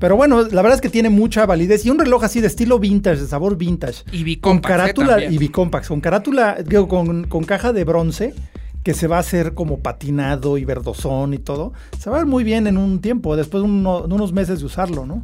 Pero 0.02 0.16
bueno, 0.16 0.42
la 0.42 0.62
verdad 0.62 0.74
es 0.74 0.80
que 0.80 0.88
tiene 0.88 1.10
mucha 1.10 1.46
validez. 1.46 1.86
Y 1.86 1.90
un 1.90 1.96
reloj 1.96 2.24
así 2.24 2.40
de 2.40 2.48
estilo 2.48 2.80
vintage, 2.80 3.20
de 3.20 3.26
sabor 3.28 3.56
vintage. 3.56 4.02
Y 4.10 4.24
bicompax. 4.24 4.42
Con 4.42 4.58
carátula 4.58 5.24
y 5.24 5.38
bicompax. 5.38 5.86
Con 5.86 6.00
carátula, 6.00 6.56
digo, 6.60 6.88
con, 6.88 7.22
con 7.28 7.44
caja 7.44 7.72
de 7.72 7.84
bronce 7.84 8.34
que 8.82 8.94
se 8.94 9.06
va 9.06 9.18
a 9.18 9.20
hacer 9.20 9.54
como 9.54 9.78
patinado 9.78 10.58
y 10.58 10.64
verdosón 10.64 11.34
y 11.34 11.38
todo, 11.38 11.72
se 12.00 12.10
va 12.10 12.16
a 12.16 12.18
ver 12.18 12.26
muy 12.26 12.42
bien 12.42 12.66
en 12.66 12.78
un 12.78 13.00
tiempo, 13.00 13.36
después 13.36 13.62
de, 13.62 13.68
unos 13.68 14.32
meses 14.32 14.58
de 14.58 14.66
usarlo, 14.66 15.06
¿no? 15.06 15.22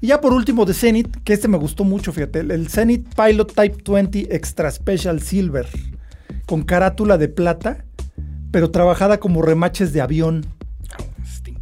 Y 0.00 0.06
ya 0.06 0.22
por 0.22 0.32
último 0.32 0.64
de 0.64 0.72
Zenith, 0.72 1.14
que 1.22 1.34
este 1.34 1.46
me 1.46 1.58
gustó 1.58 1.84
mucho, 1.84 2.10
fíjate, 2.10 2.40
el 2.40 2.70
Zenith 2.70 3.06
Pilot 3.14 3.52
Type 3.52 3.92
20 3.92 4.34
Extra 4.34 4.70
Special 4.70 5.20
Silver, 5.20 5.68
con 6.46 6.62
carátula 6.62 7.18
de 7.18 7.28
plata, 7.28 7.84
pero 8.50 8.70
trabajada 8.70 9.20
como 9.20 9.42
remaches 9.42 9.92
de 9.92 10.00
avión. 10.00 10.46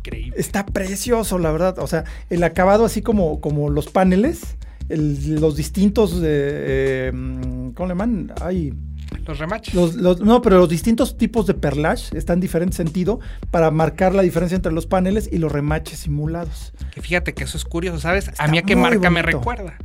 Está 0.06 0.16
increíble. 0.16 0.40
Está 0.40 0.66
precioso, 0.66 1.38
la 1.38 1.50
verdad. 1.50 1.78
O 1.78 1.86
sea, 1.86 2.04
el 2.30 2.42
acabado 2.44 2.84
así 2.84 3.02
como, 3.02 3.40
como 3.40 3.70
los 3.70 3.88
paneles, 3.88 4.56
los 4.88 5.56
distintos, 5.56 6.20
eh, 6.22 7.10
¿cómo 7.74 7.86
le 7.86 7.88
llaman? 7.88 8.32
Ay, 8.40 8.72
los 9.26 9.38
remaches. 9.38 9.74
no, 9.74 10.42
pero 10.42 10.58
los 10.58 10.68
distintos 10.68 11.16
tipos 11.16 11.46
de 11.46 11.54
perlage 11.54 12.16
están 12.16 12.34
en 12.34 12.40
diferente 12.40 12.76
sentido 12.76 13.20
para 13.50 13.70
marcar 13.70 14.14
la 14.14 14.22
diferencia 14.22 14.56
entre 14.56 14.72
los 14.72 14.86
paneles 14.86 15.28
y 15.30 15.38
los 15.38 15.50
remaches 15.50 16.00
simulados. 16.00 16.72
Que 16.92 17.02
fíjate 17.02 17.34
que 17.34 17.44
eso 17.44 17.56
es 17.56 17.64
curioso, 17.64 17.98
¿sabes? 17.98 18.30
a 18.38 18.48
mí 18.48 18.58
a 18.58 18.62
qué 18.62 18.76
marca 18.76 19.10
me 19.10 19.22
recuerda. 19.22 19.76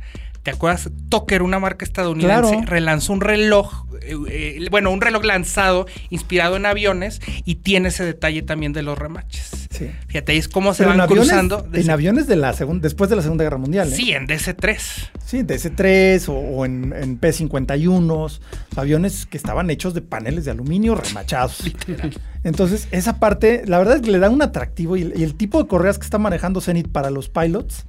¿Te 0.42 0.50
acuerdas? 0.50 0.90
Tucker, 1.08 1.42
una 1.42 1.60
marca 1.60 1.84
estadounidense, 1.84 2.62
relanzó 2.66 3.12
un 3.12 3.20
reloj, 3.20 3.86
eh, 4.02 4.16
eh, 4.28 4.66
bueno, 4.72 4.90
un 4.90 5.00
reloj 5.00 5.24
lanzado 5.24 5.86
inspirado 6.10 6.56
en 6.56 6.66
aviones 6.66 7.20
y 7.44 7.56
tiene 7.56 7.88
ese 7.88 8.04
detalle 8.04 8.42
también 8.42 8.72
de 8.72 8.82
los 8.82 8.98
remaches. 8.98 9.68
Sí. 9.70 9.88
Fíjate, 10.08 10.36
es 10.36 10.48
cómo 10.48 10.74
se 10.74 10.84
van 10.84 11.06
cruzando. 11.06 11.68
En 11.72 11.90
aviones 11.90 12.26
de 12.26 12.34
la 12.34 12.52
después 12.52 13.08
de 13.08 13.16
la 13.16 13.22
Segunda 13.22 13.44
Guerra 13.44 13.58
Mundial. 13.58 13.92
¿eh? 13.92 13.94
Sí, 13.94 14.12
en 14.12 14.26
DC-3. 14.26 14.78
Sí, 15.24 15.38
DC-3 15.42 16.24
o, 16.28 16.64
en, 16.64 16.92
en 16.92 17.18
P-51, 17.18 18.40
aviones 18.74 19.26
que 19.26 19.36
estaban 19.36 19.70
hechos 19.70 19.94
de 19.94 20.02
paneles 20.02 20.44
de 20.44 20.50
aluminio 20.50 20.96
remachados. 20.96 21.62
Entonces, 22.44 22.88
esa 22.90 23.20
parte, 23.20 23.62
la 23.66 23.78
verdad 23.78 23.96
es 23.96 24.02
que 24.02 24.10
le 24.10 24.18
da 24.18 24.28
un 24.28 24.42
atractivo 24.42 24.96
y, 24.96 25.12
y 25.14 25.22
el 25.22 25.36
tipo 25.36 25.62
de 25.62 25.68
correas 25.68 26.00
que 26.00 26.04
está 26.04 26.18
manejando 26.18 26.60
Zenith 26.60 26.88
para 26.88 27.10
los 27.10 27.28
pilots 27.28 27.86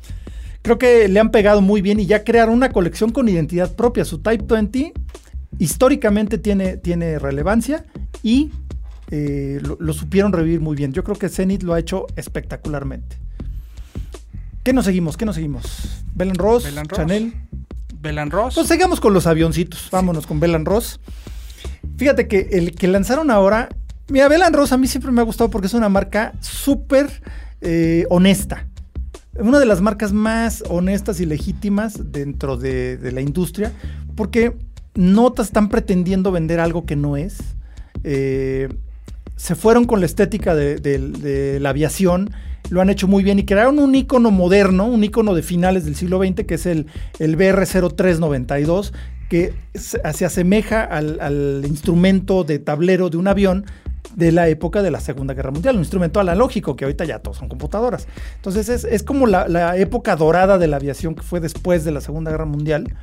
creo 0.64 0.80
que 0.80 1.08
le 1.08 1.20
han 1.20 1.30
pegado 1.30 1.62
muy 1.62 1.82
bien 1.82 2.00
y 2.00 2.08
ya 2.08 2.24
crearon 2.24 2.56
una 2.56 2.72
colección 2.72 3.12
con 3.12 3.30
identidad 3.30 3.76
propia. 3.76 4.06
Su 4.06 4.20
Type 4.20 4.46
20 4.48 4.94
históricamente 5.60 6.40
tiene, 6.40 6.78
tiene 6.78 7.20
relevancia 7.20 7.86
y 8.24 8.50
eh, 9.12 9.62
lo, 9.62 9.94
supieron 9.94 10.34
revivir 10.34 10.62
muy 10.62 10.76
bien. 10.76 10.94
Yo 10.94 11.04
creo 11.04 11.18
que 11.18 11.30
Zenith 11.30 11.62
lo 11.62 11.74
ha 11.74 11.80
hecho 11.80 12.08
espectacularmente. 12.16 13.18
¿Qué 14.64 14.74
nos 14.74 14.86
seguimos? 14.86 15.18
¿Qué 15.18 15.26
nos 15.26 15.36
seguimos? 15.36 16.04
Belen 16.16 16.36
Ross, 16.36 16.68
Chanel. 16.96 17.34
Belen 18.00 18.32
Ross. 18.32 18.56
Pues 18.56 18.68
sigamos 18.68 19.02
con 19.02 19.14
los 19.14 19.28
avioncitos. 19.28 19.90
Vámonos 19.92 20.26
con 20.26 20.40
Belen 20.40 20.66
Ross. 20.66 21.02
Fíjate 21.98 22.28
que 22.28 22.48
el 22.54 22.74
que 22.74 22.88
lanzaron 22.88 23.30
ahora. 23.30 23.70
Mira, 24.08 24.30
Belen 24.30 24.54
Ross 24.54 24.72
a 24.72 24.78
mí 24.78 24.88
siempre 24.88 25.12
me 25.12 25.22
ha 25.22 25.26
gustado 25.26 25.50
porque 25.50 25.68
es 25.68 25.74
una 25.74 25.90
marca 25.90 26.34
súper 26.40 27.22
eh, 27.62 28.06
honesta. 28.10 28.68
Una 29.40 29.60
de 29.60 29.66
las 29.66 29.82
marcas 29.82 30.14
más 30.14 30.64
honestas 30.70 31.20
y 31.20 31.26
legítimas 31.26 32.12
dentro 32.12 32.58
de, 32.58 32.98
de 32.98 33.12
la 33.12 33.22
industria. 33.22 33.72
Porque 34.16 34.56
no 34.96 35.34
están 35.38 35.70
pretendiendo 35.70 36.32
vender 36.32 36.60
algo 36.60 36.86
que 36.86 36.96
no 36.96 37.18
es. 37.18 37.38
Eh, 38.04 38.70
se 39.36 39.56
fueron 39.56 39.86
con 39.86 40.00
la 40.00 40.06
estética 40.06 40.56
de, 40.56 41.60
la 41.60 41.70
aviación, 41.70 42.30
lo 42.70 42.82
han 42.82 42.90
hecho 42.90 43.08
muy 43.08 43.24
bien 43.24 43.40
y 43.40 43.46
crearon 43.46 43.80
un 43.80 43.96
icono 43.96 44.32
moderno, 44.32 44.86
un 44.86 45.04
icono 45.04 45.34
de 45.34 45.42
finales 45.42 45.86
del 45.86 45.96
siglo 45.96 46.20
XX, 46.24 46.46
que 46.46 46.54
es 46.54 46.66
el, 46.66 46.86
el 47.20 47.38
BR-0392, 47.38 48.94
que 49.30 49.54
se, 49.74 50.00
asemeja 50.04 50.84
al, 50.84 51.64
instrumento 51.68 52.44
de 52.44 52.60
tablero 52.60 53.10
de 53.10 53.18
un 53.18 53.28
avión 53.28 53.66
de 54.16 54.32
la 54.32 54.48
época 54.48 54.82
de 54.82 54.92
la 54.92 55.00
Segunda 55.00 55.34
Guerra 55.34 55.52
Mundial, 55.52 55.76
un 55.76 55.82
instrumento 55.82 56.20
analógico, 56.20 56.76
que 56.76 56.86
ahorita 56.86 57.06
ya 57.06 57.20
todos 57.20 57.38
son 57.38 57.50
computadoras. 57.50 58.08
Entonces 58.36 58.86
es, 58.86 59.04
como 59.04 59.28
la, 59.28 59.78
época 59.78 60.16
dorada 60.16 60.58
de 60.58 60.68
la 60.68 60.78
aviación 60.78 61.16
que 61.16 61.24
fue 61.24 61.40
después 61.40 61.84
de 61.84 61.92
la 61.92 62.02
Segunda 62.02 62.32
Guerra 62.32 62.46
Mundial. 62.46 62.94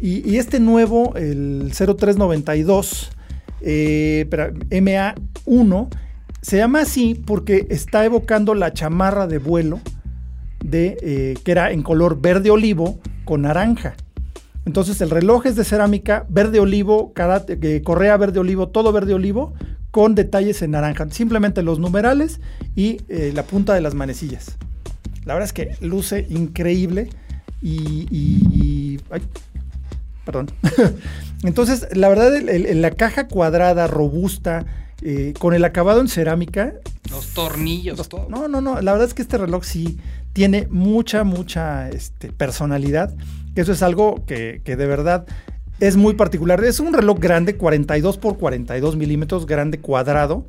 Y, 0.00 0.28
y 0.28 0.38
este 0.38 0.60
nuevo, 0.60 1.14
el 1.16 1.72
0392, 1.72 3.10
eh, 3.62 4.26
MA1, 4.70 5.88
se 6.42 6.58
llama 6.58 6.82
así 6.82 7.14
porque 7.14 7.66
está 7.70 8.04
evocando 8.04 8.54
la 8.54 8.74
chamarra 8.74 9.26
de 9.26 9.38
vuelo 9.38 9.80
de, 10.62 10.98
eh, 11.00 11.34
que 11.42 11.52
era 11.52 11.70
en 11.70 11.82
color 11.82 12.20
verde 12.20 12.50
olivo 12.50 12.98
con 13.24 13.42
naranja. 13.42 13.94
Entonces 14.66 15.00
el 15.00 15.10
reloj 15.10 15.46
es 15.46 15.56
de 15.56 15.64
cerámica 15.64 16.26
verde 16.28 16.60
olivo, 16.60 17.12
eh, 17.16 17.82
correa 17.84 18.16
verde 18.16 18.40
olivo, 18.40 18.68
todo 18.68 18.92
verde 18.92 19.14
olivo, 19.14 19.54
con 19.94 20.16
detalles 20.16 20.60
en 20.62 20.72
naranja. 20.72 21.06
Simplemente 21.12 21.62
los 21.62 21.78
numerales 21.78 22.40
y 22.74 22.96
eh, 23.08 23.30
la 23.32 23.44
punta 23.44 23.74
de 23.74 23.80
las 23.80 23.94
manecillas. 23.94 24.56
La 25.24 25.34
verdad 25.34 25.46
es 25.46 25.52
que 25.52 25.76
luce 25.86 26.26
increíble 26.30 27.10
y... 27.62 28.98
perdón. 30.24 30.50
Entonces, 31.44 31.86
la 31.92 32.08
verdad, 32.08 32.32
la 32.42 32.90
caja 32.90 33.28
cuadrada, 33.28 33.86
robusta, 33.86 34.66
eh, 35.00 35.32
con 35.38 35.54
el 35.54 35.64
acabado 35.64 36.00
en 36.00 36.08
cerámica. 36.08 36.72
Los 37.08 37.28
tornillos, 37.28 38.08
todo. 38.08 38.26
No, 38.28 38.48
no, 38.48 38.60
no. 38.60 38.80
La 38.80 38.90
verdad 38.90 39.06
es 39.06 39.14
que 39.14 39.22
este 39.22 39.38
reloj 39.38 39.62
sí 39.62 40.00
tiene 40.32 40.66
mucha, 40.70 41.22
mucha 41.22 41.88
este, 41.90 42.32
personalidad. 42.32 43.14
Eso 43.54 43.70
es 43.70 43.80
algo 43.84 44.24
que, 44.26 44.60
de 44.64 44.86
verdad 44.86 45.24
es 45.86 45.96
muy 45.96 46.14
particular. 46.14 46.62
Es 46.64 46.80
un 46.80 46.92
reloj 46.92 47.18
grande, 47.18 47.56
42 47.56 48.18
por 48.18 48.38
42 48.38 48.96
milímetros, 48.96 49.46
grande 49.46 49.78
cuadrado. 49.78 50.46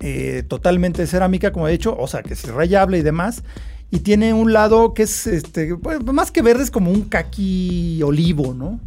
Eh, 0.00 0.44
totalmente 0.48 1.06
cerámica, 1.06 1.52
como 1.52 1.68
he 1.68 1.72
dicho, 1.72 1.96
o 1.98 2.06
sea, 2.06 2.22
que 2.22 2.34
es 2.34 2.48
rayable 2.48 2.98
y 2.98 3.02
demás. 3.02 3.44
Y 3.90 4.00
tiene 4.00 4.32
un 4.32 4.52
lado 4.52 4.94
que 4.94 5.02
es, 5.02 5.26
este, 5.26 5.76
pues, 5.76 6.02
más 6.04 6.30
que 6.30 6.42
verde, 6.42 6.62
es 6.62 6.70
como 6.70 6.90
un 6.90 7.02
caqui 7.02 8.02
olivo, 8.02 8.54
¿no? 8.54 8.80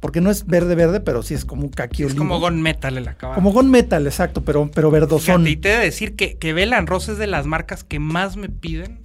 porque 0.00 0.20
no 0.20 0.30
es 0.30 0.46
verde 0.46 0.76
verde, 0.76 1.00
pero 1.00 1.22
sí 1.24 1.34
es 1.34 1.44
como 1.44 1.62
un 1.62 1.68
kaki 1.70 2.04
Es 2.04 2.14
como 2.14 2.38
Gon 2.38 2.62
Metal 2.62 2.96
el 2.96 3.08
acabado. 3.08 3.34
Como 3.34 3.52
Gon 3.52 3.70
Metal, 3.70 4.06
exacto, 4.06 4.42
pero, 4.42 4.70
pero 4.72 4.90
verdosón. 4.90 5.46
y 5.48 5.56
te 5.56 5.72
he 5.72 5.76
de 5.78 5.84
decir 5.84 6.14
que, 6.14 6.36
que 6.36 6.52
Ross 6.86 7.08
es 7.08 7.18
de 7.18 7.26
las 7.26 7.46
marcas 7.46 7.82
que 7.82 7.98
más 7.98 8.36
me 8.36 8.48
piden 8.48 9.00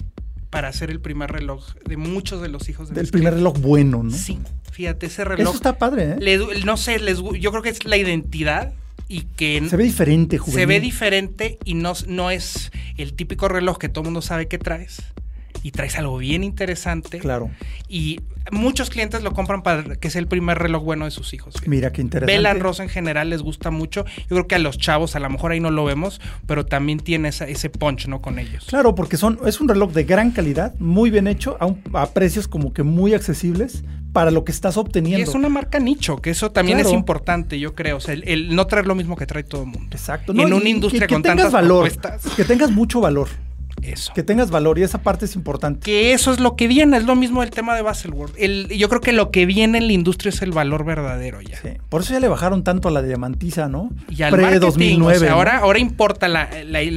para 0.52 0.68
hacer 0.68 0.91
el 0.91 0.99
primer 0.99 1.32
reloj 1.32 1.74
de 1.86 1.97
muchos 1.97 2.41
de 2.41 2.49
los 2.49 2.70
hijos 2.70 2.89
de 2.89 2.95
Del 2.95 3.08
primer 3.08 3.34
reloj 3.34 3.58
bueno, 3.58 4.04
¿no? 4.04 4.12
Sí, 4.12 4.38
fíjate, 4.72 5.08
ese 5.08 5.24
reloj. 5.24 5.47
Eso 5.47 5.56
está 5.56 5.80
padre, 5.80 6.18
¿eh? 6.20 6.38
no 6.64 6.78
sé, 6.78 6.99
les, 6.99 7.18
yo 7.39 7.52
creo 7.52 7.64
que 7.64 7.70
es 7.70 7.86
la 7.86 7.97
identidad 7.97 8.74
y 9.08 9.22
que... 9.22 9.64
Se 9.68 9.78
ve 9.78 9.86
diferente, 9.86 10.38
juvenil. 10.38 10.60
Se 10.60 10.66
ve 10.68 10.80
diferente 10.80 11.58
y 11.66 11.74
no, 11.74 11.93
no 12.08 12.30
es 12.30 12.72
el 12.97 13.14
típico 13.14 13.47
reloj 13.47 13.78
que 13.78 13.89
todo 13.89 14.02
el 14.04 14.06
mundo 14.06 14.22
sabe 14.22 14.47
que 14.47 14.58
traes 14.58 15.02
y 15.64 15.72
traes 15.72 15.97
algo 15.97 16.18
bien 16.18 16.43
interesante. 16.43 17.20
Claro. 17.20 17.49
Y 17.88 18.20
muchos 18.51 18.89
clientes 18.89 19.22
lo 19.22 19.34
compran 19.34 19.62
para 19.62 19.95
que 19.95 20.09
sea 20.09 20.20
el 20.20 20.28
primer 20.28 20.57
reloj 20.57 20.84
bueno 20.84 21.05
de 21.05 21.12
sus 21.12 21.34
hijos. 21.34 21.55
Mira 21.68 21.91
qué 21.91 22.01
interesante. 22.01 22.36
Bella 22.36 22.53
Rosa 22.53 22.84
en 22.84 22.89
general 22.89 23.30
les 23.30 23.41
gusta 23.41 23.70
mucho. 23.70 24.05
Yo 24.05 24.28
creo 24.30 24.47
que 24.47 24.55
a 24.55 24.59
los 24.59 24.78
chavos 24.78 25.16
a 25.16 25.20
lo 25.20 25.30
mejor 25.30 25.51
ahí 25.51 25.59
no 25.59 25.72
lo 25.72 25.86
vemos, 25.86 26.22
pero 26.47 26.66
también 26.66 26.99
tiene 26.99 27.30
ese 27.30 27.70
punch, 27.70 28.07
¿no? 28.07 28.22
Con 28.22 28.39
ellos. 28.39 28.66
Claro, 28.66 28.95
porque 28.95 29.18
son, 29.18 29.39
es 29.45 29.62
un 29.62 29.68
reloj 29.68 29.91
de 29.91 30.03
gran 30.03 30.32
calidad, 30.32 30.74
muy 30.80 31.09
bien 31.09 31.28
hecho, 31.28 31.57
a, 31.59 32.09
precios 32.12 32.47
como 32.47 32.74
que 32.74 32.84
muy 32.84 33.14
accesibles 33.14 33.84
para 34.14 34.32
lo 34.32 34.43
que 34.43 34.51
estás 34.51 34.78
obteniendo. 34.78 35.20
Y 35.20 35.24
es 35.24 35.36
una 35.36 35.49
marca 35.49 35.80
nicho, 35.80 36.18
que 36.18 36.32
eso 36.32 36.51
también 36.51 36.80
es 36.80 36.91
importante, 36.91 37.59
yo 37.59 37.76
creo. 37.76 37.97
O 37.97 37.99
sea, 37.99 38.14
el, 38.14 38.55
no 38.55 38.68
traer 38.68 38.88
lo 38.88 38.95
mismo 38.95 39.16
que 39.16 39.26
trae 39.26 39.43
todo 39.43 39.62
el 39.62 39.68
mundo. 39.68 39.95
Exacto. 39.95 40.34
en 40.34 40.53
una 40.53 40.70
industria 40.70 41.07
con 41.07 41.22
tantas 41.22 41.51
valor, 41.51 41.91
Que 42.36 42.43
tengas 42.43 42.72
mucho 42.72 42.99
valor. 42.99 43.30
Eso. 43.82 44.13
Que 44.13 44.23
tengas 44.23 44.51
valor 44.51 44.79
y 44.79 44.84
esa 44.84 45.01
parte 45.01 45.25
es 45.25 45.36
importante. 45.36 45.82
Que 45.82 46.13
eso 46.13 46.32
es 46.32 46.39
lo 46.39 46.55
que 46.55 46.67
viene, 46.67 46.97
es 46.97 47.05
lo 47.05 47.15
mismo 47.15 47.43
el 47.43 47.49
tema 47.49 47.75
de 47.75 47.82
Baselworld. 47.82 48.36
El, 48.38 48.67
yo 48.69 48.89
creo 48.89 49.01
que 49.01 49.11
lo 49.11 49.32
que 49.32 49.45
viene 49.45 49.79
en 49.79 49.88
la 49.88 49.93
industria 49.93 50.29
es 50.29 50.41
el 50.41 50.51
valor 50.51 50.86
verdadero 50.86 51.41
ya. 51.41 51.59
Por 51.89 52.01
eso 52.01 52.13
ya 52.13 52.19
le 52.19 52.27
bajaron 52.27 52.63
tanto 52.63 52.88
a 52.88 52.91
la 52.91 53.01
diamantiza, 53.01 53.69
¿no? 53.69 53.89
Y 54.09 54.23
al 54.23 54.32
Pre 54.32 54.59
2009. 54.59 55.29
ahora, 55.29 55.59
ahora 55.59 55.79
importa 55.79 56.27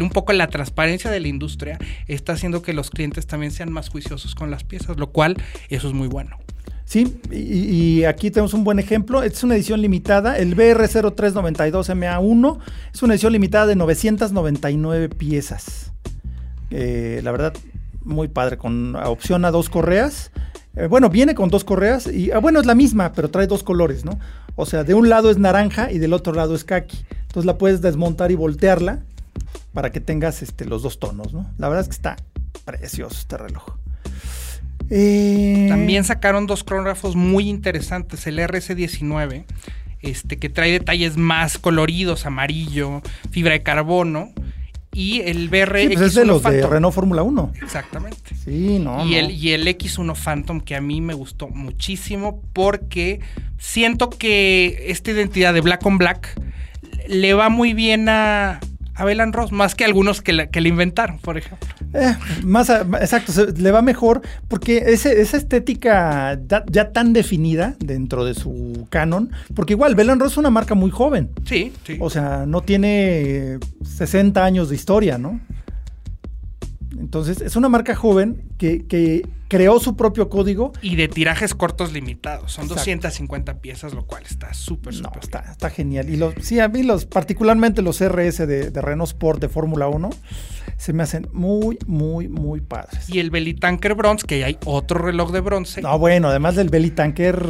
un 0.00 0.10
poco 0.10 0.32
la 0.32 0.48
transparencia 0.48 1.10
de 1.10 1.20
la 1.20 1.28
industria, 1.28 1.78
está 2.06 2.34
haciendo 2.34 2.62
que 2.62 2.72
los 2.72 2.90
clientes 2.90 3.26
también 3.26 3.52
sean 3.52 3.72
más 3.72 3.88
juiciosos 3.88 4.34
con 4.34 4.50
las 4.50 4.64
piezas, 4.64 4.98
lo 4.98 5.10
cual 5.10 5.36
eso 5.68 5.88
es 5.88 5.94
muy 5.94 6.08
bueno. 6.08 6.38
Sí, 6.84 7.16
y, 7.30 8.04
aquí 8.04 8.30
tenemos 8.30 8.52
un 8.52 8.62
buen 8.62 8.78
ejemplo. 8.78 9.22
Es 9.22 9.42
una 9.42 9.54
edición 9.54 9.80
limitada. 9.80 10.36
El 10.38 10.54
BR0392MA1 10.54 12.58
es 12.92 13.02
una 13.02 13.14
edición 13.14 13.32
limitada 13.32 13.66
de 13.66 13.74
999 13.74 15.08
piezas. 15.08 15.83
Eh, 16.76 17.20
la 17.22 17.30
verdad, 17.30 17.54
muy 18.02 18.26
padre, 18.26 18.58
con 18.58 18.96
opción 18.96 19.44
a 19.44 19.52
dos 19.52 19.70
correas. 19.70 20.32
Eh, 20.74 20.88
bueno, 20.88 21.08
viene 21.08 21.36
con 21.36 21.48
dos 21.48 21.62
correas 21.62 22.08
y, 22.08 22.32
ah, 22.32 22.38
bueno, 22.38 22.58
es 22.58 22.66
la 22.66 22.74
misma, 22.74 23.12
pero 23.12 23.30
trae 23.30 23.46
dos 23.46 23.62
colores, 23.62 24.04
¿no? 24.04 24.18
O 24.56 24.66
sea, 24.66 24.82
de 24.82 24.92
un 24.92 25.08
lado 25.08 25.30
es 25.30 25.38
naranja 25.38 25.92
y 25.92 25.98
del 25.98 26.12
otro 26.12 26.32
lado 26.32 26.52
es 26.52 26.64
kaki. 26.64 26.98
Entonces 27.22 27.44
la 27.44 27.58
puedes 27.58 27.80
desmontar 27.80 28.32
y 28.32 28.34
voltearla 28.34 28.98
para 29.72 29.92
que 29.92 30.00
tengas 30.00 30.42
este, 30.42 30.64
los 30.64 30.82
dos 30.82 30.98
tonos, 30.98 31.32
¿no? 31.32 31.48
La 31.58 31.68
verdad 31.68 31.82
es 31.82 31.88
que 31.88 31.94
está 31.94 32.16
precioso 32.64 33.16
este 33.20 33.36
reloj. 33.36 33.76
Eh, 34.90 35.66
También 35.68 36.02
sacaron 36.02 36.46
dos 36.46 36.64
cronógrafos 36.64 37.14
muy 37.14 37.48
interesantes, 37.48 38.26
el 38.26 38.40
RS19, 38.40 39.44
este, 40.00 40.38
que 40.38 40.48
trae 40.48 40.72
detalles 40.72 41.16
más 41.16 41.56
coloridos, 41.56 42.26
amarillo, 42.26 43.00
fibra 43.30 43.52
de 43.52 43.62
carbono 43.62 44.32
y 44.94 45.20
el 45.20 45.48
BRX. 45.48 45.80
Sí, 45.80 45.88
pues 45.88 46.00
es 46.06 46.14
de 46.14 46.24
los 46.24 46.42
de 46.42 46.66
Renault 46.66 46.94
Fórmula 46.94 47.22
1. 47.22 47.52
Exactamente. 47.60 48.34
Sí, 48.44 48.78
no. 48.78 49.04
Y, 49.04 49.16
El, 49.16 49.30
y 49.32 49.50
el 49.50 49.66
X1 49.66 50.14
Phantom 50.14 50.60
que 50.60 50.76
a 50.76 50.80
mí 50.80 51.00
me 51.00 51.14
gustó 51.14 51.48
muchísimo 51.48 52.40
porque 52.52 53.20
siento 53.58 54.10
que 54.10 54.86
esta 54.88 55.10
identidad 55.10 55.52
de 55.52 55.60
Black 55.60 55.84
on 55.84 55.98
Black 55.98 56.40
le 57.08 57.34
va 57.34 57.48
muy 57.48 57.74
bien 57.74 58.08
a, 58.08 58.60
a 58.94 59.04
Belan 59.04 59.32
Ross, 59.32 59.52
más 59.52 59.74
que 59.74 59.84
algunos 59.84 60.22
que, 60.22 60.32
le 60.32 60.68
inventaron, 60.68 61.18
por 61.18 61.36
ejemplo. 61.36 61.68
Eh, 61.94 62.16
más 62.44 62.70
exacto, 62.70 63.32
le 63.56 63.70
va 63.70 63.82
mejor 63.82 64.22
porque 64.48 64.84
ese, 64.86 65.20
esa 65.20 65.36
estética 65.36 66.38
ya, 66.70 66.92
tan 66.92 67.12
definida 67.12 67.76
dentro 67.78 68.24
de 68.24 68.34
su 68.34 68.86
canon, 68.90 69.30
porque 69.54 69.72
igual 69.72 69.94
Belan 69.94 70.20
Ross 70.20 70.32
es 70.32 70.38
una 70.38 70.50
marca 70.50 70.74
muy 70.74 70.90
joven. 70.90 71.30
Sí, 71.44 71.72
sí. 71.84 71.96
O 72.00 72.10
sea, 72.10 72.44
no 72.46 72.62
tiene 72.62 73.58
60 73.84 74.44
años 74.44 74.68
de 74.68 74.76
historia, 74.76 75.18
¿no? 75.18 75.40
Entonces, 76.98 77.40
es 77.40 77.56
una 77.56 77.68
marca 77.68 77.94
joven 77.94 78.42
que, 78.58 79.22
creó 79.48 79.78
su 79.78 79.94
propio 79.94 80.28
código. 80.28 80.72
Y 80.82 80.96
de 80.96 81.06
tirajes 81.06 81.54
cortos 81.54 81.92
limitados. 81.92 82.50
Son 82.50 82.66
250 82.66 83.60
piezas, 83.60 83.94
lo 83.94 84.04
cual 84.04 84.24
está 84.28 84.52
súper, 84.52 84.94
súper. 84.94 85.22
está, 85.22 85.44
está, 85.50 85.70
genial. 85.70 86.08
Y 86.08 86.16
los, 86.16 86.34
sí, 86.40 86.58
a 86.58 86.68
mí 86.68 86.82
los, 86.82 87.06
particularmente 87.06 87.80
los 87.80 88.00
RS 88.00 88.46
de, 88.46 88.70
de 88.70 88.80
Renault 88.80 89.10
Sport 89.10 89.40
de 89.40 89.48
Fórmula 89.48 89.86
1, 89.86 90.10
se 90.76 90.92
me 90.92 91.02
hacen 91.02 91.28
muy, 91.32 91.78
muy, 91.86 92.28
muy 92.28 92.60
padres. 92.60 93.08
Y 93.08 93.18
el 93.20 93.30
Belly 93.30 93.54
Tanker 93.54 93.94
Bronze, 93.94 94.26
que 94.26 94.44
hay 94.44 94.58
otro 94.64 94.98
reloj 94.98 95.30
de 95.30 95.40
bronce. 95.40 95.82
No, 95.82 95.98
bueno, 95.98 96.28
además 96.28 96.56
del 96.56 96.68
Belly 96.68 96.90
Tanker, 96.90 97.46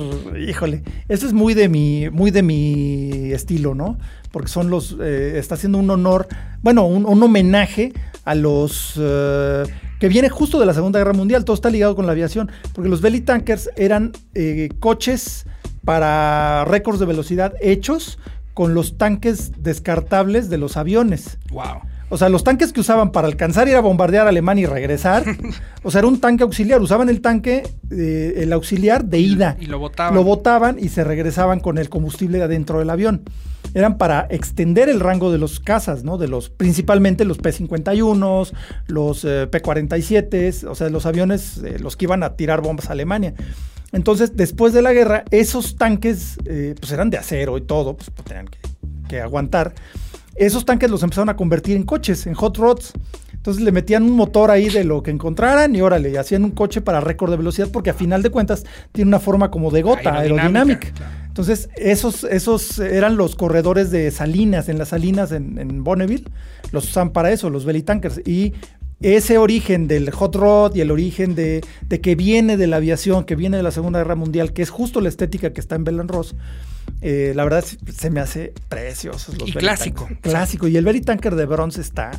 híjole, 0.47 0.83
eso 1.09 1.27
es 1.27 1.33
muy 1.33 1.55
de 1.55 1.69
mi, 1.69 2.11
muy 2.11 2.31
de 2.31 2.43
mi 2.43 3.33
estilo, 3.33 3.75
¿no? 3.75 3.99
Porque 4.35 4.49
son 4.49 4.68
los, 4.68 4.97
eh, 5.01 5.39
está 5.39 5.55
haciendo 5.55 5.78
un 5.78 5.89
honor, 5.91 6.26
bueno, 6.61 6.87
un, 6.87 7.22
homenaje 7.22 7.93
a 8.24 8.35
los 8.35 8.95
eh, 8.99 9.62
que 10.01 10.09
viene 10.09 10.28
justo 10.28 10.59
de 10.59 10.66
la 10.66 10.74
Segunda 10.74 10.99
Guerra 10.99 11.12
Mundial, 11.12 11.45
todo 11.45 11.55
está 11.55 11.70
ligado 11.70 11.95
con 11.95 12.05
la 12.05 12.11
aviación, 12.11 12.51
porque 12.72 12.91
los 12.91 13.01
belly 13.01 13.20
tankers 13.20 13.70
eran 13.76 14.11
eh, 14.35 14.70
coches 14.80 15.47
para 15.85 16.64
récords 16.64 16.99
de 16.99 17.07
velocidad 17.07 17.55
hechos 17.61 18.18
con 18.55 18.74
los 18.74 18.99
tanques 18.99 19.53
descartables 19.62 20.51
de 20.51 20.59
los 20.59 20.76
aviones. 20.76 21.39
Wow. 21.53 21.82
O 22.15 22.17
sea, 22.17 22.29
los 22.29 22.45
tanques 22.45 22.73
que 22.73 22.79
usaban 22.79 23.11
para 23.11 23.27
alcanzar 23.27 23.67
ir 23.67 23.75
a 23.75 23.81
bombardear 23.81 24.27
a 24.27 24.29
Alemania 24.29 24.62
y 24.62 24.67
regresar, 24.67 25.25
o 25.83 25.91
sea, 25.91 25.99
era 25.99 26.07
un 26.07 26.21
tanque 26.21 26.45
auxiliar. 26.45 26.81
Usaban 26.81 27.09
el 27.09 27.21
tanque, 27.21 27.65
eh, 27.91 28.35
el 28.37 28.53
auxiliar 28.53 29.07
de 29.07 29.19
ida. 29.19 29.57
Y 29.59 29.67
lo 29.67 29.81
botaban. 29.81 30.15
Lo 30.15 30.23
botaban 30.23 30.79
y 30.79 30.91
se 30.91 31.03
regresaban 31.03 31.59
con 31.59 31.77
el 31.77 31.89
combustible 31.89 32.41
adentro 32.41 32.79
del 32.79 32.91
avión. 32.91 33.25
Eran 33.75 33.99
para 33.99 34.29
extender 34.31 34.89
el 34.89 35.01
rango 35.01 35.33
de 35.33 35.39
los 35.39 35.59
cazas, 35.59 36.05
¿no? 36.05 36.17
De 36.17 36.29
los, 36.29 36.51
principalmente 36.51 37.25
los 37.25 37.39
P-51, 37.39 38.53
los 38.87 39.25
eh, 39.25 39.49
P-47, 39.51 40.69
o 40.69 40.77
sea, 40.77 40.91
los 40.91 41.07
aviones, 41.07 41.59
eh, 41.65 41.81
los 41.81 41.97
que 41.97 42.05
iban 42.05 42.23
a 42.23 42.37
tirar 42.37 42.61
bombas 42.61 42.91
a 42.91 42.93
Alemania. 42.93 43.35
Entonces, 43.91 44.37
después 44.37 44.73
de 44.73 44.83
la 44.83 44.93
guerra, 44.93 45.25
esos 45.33 45.75
tanques, 45.75 46.37
pues 46.45 46.93
eran 46.93 47.11
de 47.11 47.19
acero 47.19 47.59
y 47.59 47.62
todo, 47.62 47.97
pues, 47.97 48.11
pues 48.11 48.25
tenían 48.25 48.47
que, 48.47 48.59
que 49.09 49.21
aguantar 49.21 49.75
esos 50.37 50.64
tanques 50.64 50.91
los 50.91 51.03
empezaron 51.03 51.28
a 51.28 51.37
convertir 51.37 51.76
en 51.76 51.85
coches, 51.85 52.26
en 52.26 52.35
hot 52.35 52.57
rods. 52.57 52.93
Entonces 53.32 53.62
le 53.62 53.72
metían 53.72 54.05
un 54.05 54.12
motor 54.12 54.51
ahí 54.51 54.70
de 54.70 54.85
lo 54.85 55.03
que 55.03 55.11
encontraran 55.11 55.76
y 55.76 55.82
órale, 55.82 56.11
y 56.11 56.16
hacían 56.16 56.45
un 56.45 56.53
coche 56.53 56.80
para 56.80 57.01
récord 57.01 57.30
de 57.30 57.37
velocidad 57.37 57.68
porque 57.70 57.91
a 57.91 57.95
final 57.95 58.22
de 58.22 58.30
cuentas 58.30 58.64
tiene 58.93 59.09
una 59.09 59.20
forma 59.20 59.51
como 59.51 59.70
de 59.70 59.82
gota 59.82 60.18
aerodinámica. 60.18 60.89
Entonces 61.26 61.68
esos, 61.76 62.24
esos 62.24 62.78
eran 62.78 63.16
los 63.16 63.37
corredores 63.37 63.91
de 63.91 64.11
salinas, 64.11 64.68
en 64.68 64.78
las 64.78 64.89
salinas 64.89 65.30
en, 65.32 65.85
Bonneville, 65.85 66.24
los 66.72 66.89
usan 66.89 67.11
para 67.11 67.32
eso, 67.32 67.51
los 67.51 67.66
belly 67.66 67.82
tankers. 67.82 68.22
Y 68.26 68.55
ese 69.03 69.37
origen 69.37 69.89
del 69.89 70.11
hot 70.11 70.35
rod 70.37 70.74
y 70.74 70.80
el 70.80 70.91
origen 70.91 71.35
de, 71.35 71.61
de, 71.82 72.01
que 72.01 72.14
viene 72.14 72.57
de 72.57 72.66
la 72.66 72.76
aviación, 72.76 73.24
que 73.24 73.37
viene 73.37 73.59
de 73.59 73.62
la 73.62 73.72
Segunda 73.72 73.99
Guerra 73.99 74.14
Mundial, 74.14 74.55
que 74.55 74.62
es 74.62 74.70
justo 74.70 75.03
la 75.03 75.11
estética 75.11 75.53
que 75.53 75.61
está 75.61 75.74
en 75.74 75.85
Belen 75.85 76.09
Ross, 76.09 76.35
eh, 77.01 77.33
la 77.35 77.45
verdad 77.45 77.65
se 77.65 78.11
me 78.11 78.21
hace 78.21 78.53
preciosos 78.69 79.39
los 79.39 79.49
Y 79.49 79.53
clásico. 79.53 80.09
Clásico. 80.21 80.69
Y 80.69 80.77
el 80.77 80.85
Belly 80.85 81.01
Tanker 81.01 81.35
de 81.35 81.47
bronce 81.47 81.81
está. 81.81 82.11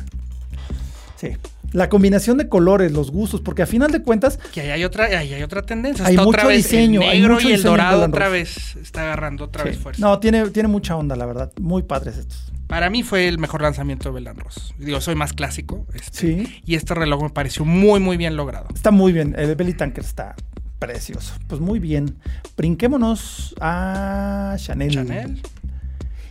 Sí. 1.16 1.36
La 1.72 1.88
combinación 1.88 2.38
de 2.38 2.48
colores, 2.48 2.92
los 2.92 3.10
gustos, 3.10 3.40
porque 3.40 3.62
a 3.62 3.66
final 3.66 3.90
de 3.90 4.02
cuentas. 4.02 4.38
Que 4.52 4.60
ahí 4.60 4.70
hay 4.70 4.84
otra, 4.84 5.06
hay 5.06 5.42
otra 5.42 5.62
tendencia. 5.62 6.06
Hay 6.06 6.16
mucho 6.16 6.48
diseño. 6.48 7.02
El 7.02 7.20
negro 7.20 7.40
y 7.40 7.52
el 7.52 7.62
dorado 7.62 8.04
otra 8.04 8.28
vez 8.28 8.76
está 8.76 9.02
agarrando 9.02 9.44
otra 9.44 9.64
vez 9.64 9.76
fuerza. 9.76 10.00
No, 10.00 10.18
tiene, 10.20 10.48
tiene 10.50 10.68
mucha 10.68 10.96
onda, 10.96 11.16
la 11.16 11.26
verdad. 11.26 11.52
Muy 11.60 11.82
padres 11.82 12.16
estos. 12.16 12.52
Para 12.66 12.90
mí 12.90 13.02
fue 13.02 13.28
el 13.28 13.38
mejor 13.38 13.62
lanzamiento 13.62 14.08
de 14.08 14.14
Belan 14.14 14.36
Ross. 14.36 14.74
Digo, 14.78 15.00
soy 15.00 15.14
más 15.14 15.32
clásico. 15.32 15.86
Este, 15.94 16.18
sí. 16.18 16.62
Y 16.64 16.74
este 16.74 16.94
reloj 16.94 17.22
me 17.22 17.30
pareció 17.30 17.64
muy, 17.64 18.00
muy 18.00 18.16
bien 18.16 18.36
logrado. 18.36 18.66
Está 18.74 18.90
muy 18.90 19.12
bien. 19.12 19.34
El 19.38 19.54
Belly 19.54 19.74
Tanker 19.74 20.04
está 20.04 20.34
Precioso. 20.78 21.34
Pues 21.46 21.60
muy 21.60 21.78
bien. 21.78 22.16
Brinquémonos 22.56 23.54
a 23.60 24.56
Chanel. 24.58 24.90
Chanel. 24.90 25.42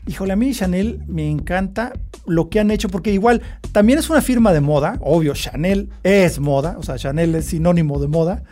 Híjole, 0.07 0.33
a 0.33 0.35
mí 0.35 0.53
Chanel 0.53 1.01
me 1.07 1.29
encanta 1.29 1.93
lo 2.27 2.49
que 2.49 2.59
han 2.59 2.69
hecho, 2.69 2.89
porque 2.89 3.11
igual 3.11 3.41
también 3.71 3.97
es 3.97 4.09
una 4.09 4.21
firma 4.21 4.53
de 4.53 4.61
moda, 4.61 4.97
obvio, 5.01 5.33
Chanel 5.33 5.89
es 6.03 6.39
moda, 6.39 6.75
o 6.77 6.83
sea, 6.83 6.97
Chanel 6.97 7.33
es 7.35 7.45
sinónimo 7.45 7.99
de 7.99 8.07
moda. 8.07 8.43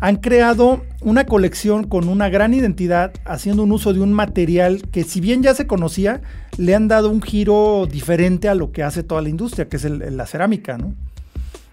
Han 0.00 0.16
creado 0.16 0.84
una 1.00 1.24
colección 1.26 1.84
con 1.84 2.08
una 2.08 2.28
gran 2.28 2.54
identidad, 2.54 3.12
haciendo 3.24 3.62
un 3.62 3.72
uso 3.72 3.92
de 3.92 4.00
un 4.00 4.12
material 4.12 4.82
que 4.90 5.02
si 5.02 5.20
bien 5.20 5.42
ya 5.42 5.54
se 5.54 5.66
conocía, 5.66 6.20
le 6.58 6.74
han 6.74 6.88
dado 6.88 7.10
un 7.10 7.22
giro 7.22 7.88
diferente 7.90 8.48
a 8.48 8.54
lo 8.54 8.70
que 8.70 8.82
hace 8.82 9.02
toda 9.02 9.22
la 9.22 9.28
industria, 9.28 9.68
que 9.68 9.76
es 9.76 9.84
la 9.84 10.26
cerámica, 10.26 10.78
¿no? 10.78 10.94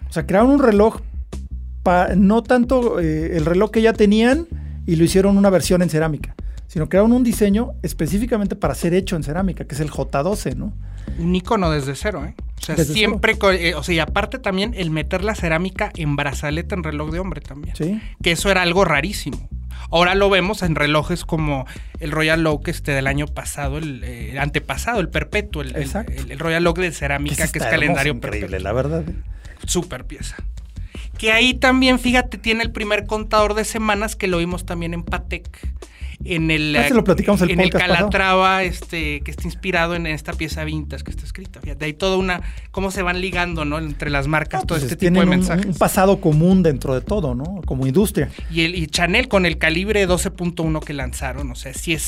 O 0.08 0.12
sea, 0.12 0.26
crearon 0.26 0.50
un 0.50 0.58
reloj 0.58 1.00
no 2.16 2.42
tanto 2.42 3.00
eh, 3.00 3.36
el 3.36 3.44
reloj 3.44 3.70
que 3.70 3.82
ya 3.82 3.92
tenían 3.92 4.46
y 4.86 4.96
lo 4.96 5.04
hicieron 5.04 5.36
una 5.38 5.50
versión 5.50 5.82
en 5.82 5.90
cerámica, 5.90 6.34
sino 6.66 6.88
crearon 6.88 7.12
un 7.12 7.24
diseño 7.24 7.72
específicamente 7.82 8.56
para 8.56 8.74
ser 8.74 8.94
hecho 8.94 9.16
en 9.16 9.22
cerámica, 9.22 9.64
que 9.64 9.74
es 9.74 9.80
el 9.80 9.90
J12, 9.90 10.56
¿no? 10.56 10.72
Un 11.18 11.34
icono 11.34 11.70
desde 11.70 11.94
cero, 11.94 12.24
¿eh? 12.24 12.34
O 12.60 12.64
sea, 12.64 12.76
siempre, 12.76 13.36
eh, 13.54 13.74
o 13.74 13.82
sea, 13.82 13.94
y 13.94 13.98
aparte 13.98 14.38
también 14.38 14.72
el 14.76 14.90
meter 14.90 15.24
la 15.24 15.34
cerámica 15.34 15.90
en 15.96 16.14
brazalete 16.14 16.76
en 16.76 16.84
reloj 16.84 17.10
de 17.10 17.18
hombre 17.18 17.40
también. 17.40 17.74
Sí. 17.74 18.00
Que 18.22 18.32
eso 18.32 18.50
era 18.50 18.62
algo 18.62 18.84
rarísimo. 18.84 19.48
Ahora 19.90 20.14
lo 20.14 20.30
vemos 20.30 20.62
en 20.62 20.76
relojes 20.76 21.24
como 21.24 21.66
el 21.98 22.12
Royal 22.12 22.46
Oak 22.46 22.68
este 22.68 22.92
del 22.92 23.08
año 23.08 23.26
pasado, 23.26 23.78
el, 23.78 24.02
eh, 24.04 24.38
antepasado, 24.38 25.00
el 25.00 25.08
perpetuo, 25.08 25.60
el, 25.60 25.74
el, 25.74 26.38
Royal 26.38 26.66
Oak 26.66 26.78
de 26.78 26.92
cerámica, 26.92 27.48
que 27.48 27.58
es, 27.58 27.64
calendario 27.64 28.14
increíble, 28.14 28.60
la 28.60 28.72
verdad. 28.72 29.04
Super 29.66 30.04
pieza. 30.04 30.36
Que 31.22 31.30
ahí 31.30 31.54
también, 31.54 32.00
fíjate, 32.00 32.36
tiene 32.36 32.64
el 32.64 32.72
primer 32.72 33.06
contador 33.06 33.54
de 33.54 33.64
semanas 33.64 34.16
que 34.16 34.26
lo 34.26 34.38
vimos 34.38 34.66
también 34.66 34.92
en 34.92 35.04
Patek 35.04 35.56
en 36.24 36.50
el, 36.50 36.76
ah, 36.76 36.88
lo 36.90 37.04
platicamos 37.04 37.42
el 37.42 37.50
en 37.50 37.60
el 37.60 37.70
Calatrava, 37.70 38.62
este, 38.62 39.20
que 39.20 39.30
está 39.30 39.44
inspirado 39.44 39.94
en 39.94 40.06
esta 40.06 40.32
pieza 40.32 40.64
vintage 40.64 41.04
que 41.04 41.10
está 41.10 41.24
escrita. 41.24 41.60
Fíjate, 41.60 41.84
hay 41.84 41.92
toda 41.92 42.16
una, 42.16 42.42
cómo 42.70 42.90
se 42.90 43.02
van 43.02 43.20
ligando, 43.20 43.64
¿no? 43.64 43.78
Entre 43.78 44.10
las 44.10 44.28
marcas, 44.28 44.66
todo 44.66 44.78
pues 44.78 44.84
este 44.84 44.96
tipo 44.96 45.20
de 45.20 45.26
mensajes. 45.26 45.66
Un 45.66 45.74
pasado 45.74 46.20
común 46.20 46.62
dentro 46.62 46.94
de 46.94 47.00
todo, 47.00 47.34
¿no? 47.34 47.60
Como 47.64 47.86
industria. 47.86 48.30
Y, 48.50 48.62
el, 48.62 48.74
y 48.74 48.86
Chanel 48.86 49.28
con 49.28 49.46
el 49.46 49.58
calibre 49.58 50.08
12.1 50.08 50.82
que 50.82 50.92
lanzaron, 50.92 51.50
o 51.50 51.54
sea, 51.54 51.74
sí 51.74 51.92
es... 51.92 52.02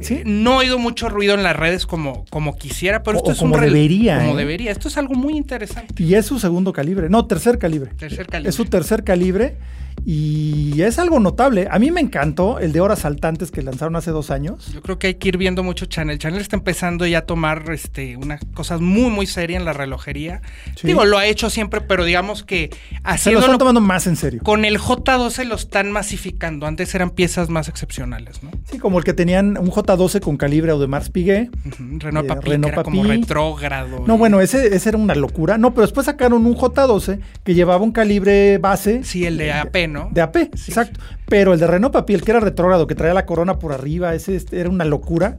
¿sí? 0.00 0.22
No 0.24 0.54
he 0.54 0.66
oído 0.66 0.78
mucho 0.78 1.08
ruido 1.08 1.34
en 1.34 1.42
las 1.42 1.56
redes 1.56 1.86
como, 1.86 2.24
como 2.30 2.56
quisiera, 2.56 3.02
pero 3.02 3.18
esto 3.18 3.32
es 3.32 3.38
como 3.38 3.54
un 3.54 3.60
debería. 3.60 4.18
Como 4.18 4.34
¿eh? 4.34 4.36
debería. 4.36 4.70
Esto 4.70 4.88
es 4.88 4.96
algo 4.96 5.14
muy 5.14 5.36
interesante. 5.36 6.02
Y 6.02 6.14
es 6.14 6.26
su 6.26 6.38
segundo 6.38 6.72
calibre, 6.72 7.08
no, 7.08 7.26
tercer 7.26 7.58
calibre. 7.58 7.90
Tercer 7.96 8.26
calibre. 8.26 8.50
Es 8.50 8.54
su 8.54 8.64
tercer 8.64 9.04
calibre 9.04 9.56
y 10.04 10.82
es 10.82 10.98
algo 10.98 11.20
notable. 11.20 11.68
A 11.70 11.78
mí 11.78 11.90
me 11.90 12.00
encantó 12.00 12.58
el 12.58 12.72
de 12.72 12.80
horas 12.80 13.00
saltantes 13.00 13.50
que 13.50 13.62
lanzaron 13.62 13.96
hace 13.96 14.10
dos 14.10 14.30
años. 14.30 14.72
Yo 14.72 14.82
creo 14.82 14.98
que 14.98 15.08
hay 15.08 15.14
que 15.14 15.28
ir 15.28 15.36
viendo 15.36 15.62
mucho 15.62 15.86
Chanel. 15.86 16.18
Chanel 16.18 16.40
está 16.40 16.56
empezando 16.56 17.06
ya 17.06 17.18
a 17.18 17.22
tomar 17.22 17.70
este, 17.70 18.16
unas 18.16 18.40
cosas 18.54 18.80
muy, 18.80 19.10
muy 19.10 19.26
serias 19.26 19.60
en 19.60 19.64
la 19.64 19.72
relojería. 19.72 20.42
Digo, 20.82 21.04
lo 21.04 21.18
ha 21.18 21.26
hecho 21.26 21.50
siempre, 21.50 21.80
pero 21.80 22.04
digamos 22.04 22.42
que 22.42 22.70
Se 23.18 23.32
lo 23.32 23.40
están 23.40 23.58
tomando 23.58 23.80
más 23.80 24.06
en 24.06 24.16
serio. 24.16 24.40
Con 24.42 24.64
el 24.64 24.78
J12 24.78 25.44
lo 25.44 25.54
están 25.54 25.92
masificando. 25.92 26.66
Antes 26.66 26.94
eran 26.94 27.10
piezas 27.10 27.48
más 27.48 27.68
excepcionales, 27.68 28.42
¿no? 28.42 28.50
Sí, 28.70 28.78
como 28.78 28.98
el 28.98 29.04
que 29.04 29.12
tenían 29.12 29.58
un 29.58 29.70
J12 29.70 30.20
con 30.20 30.36
calibre 30.36 30.72
Audemars 30.72 31.10
Piguet. 31.10 31.50
Renault 31.98 32.26
eh, 32.26 32.28
Papi, 32.28 32.52
era 32.52 32.82
como 32.82 33.04
retrógrado. 33.04 34.04
No, 34.06 34.18
bueno, 34.18 34.40
ese, 34.40 34.74
ese 34.74 34.90
era 34.90 34.98
una 34.98 35.14
locura. 35.14 35.58
No, 35.58 35.72
pero 35.72 35.82
después 35.82 36.06
sacaron 36.06 36.46
un 36.46 36.56
J12 36.56 37.20
que 37.44 37.54
llevaba 37.54 37.84
un 37.84 37.92
calibre 37.92 38.58
base. 38.58 39.04
Sí, 39.04 39.24
el 39.26 39.36
de 39.36 39.52
AP, 39.52 39.88
de 40.10 40.20
AP, 40.20 40.36
exacto. 40.36 41.00
Pero 41.26 41.52
el 41.52 41.60
de 41.60 41.66
Renault 41.66 41.92
Papiel, 41.92 42.22
que 42.22 42.30
era 42.30 42.40
retrógrado, 42.40 42.86
que 42.86 42.94
traía 42.94 43.14
la 43.14 43.26
corona 43.26 43.58
por 43.58 43.72
arriba, 43.72 44.14
ese 44.14 44.36
este, 44.36 44.60
era 44.60 44.68
una 44.68 44.84
locura. 44.84 45.38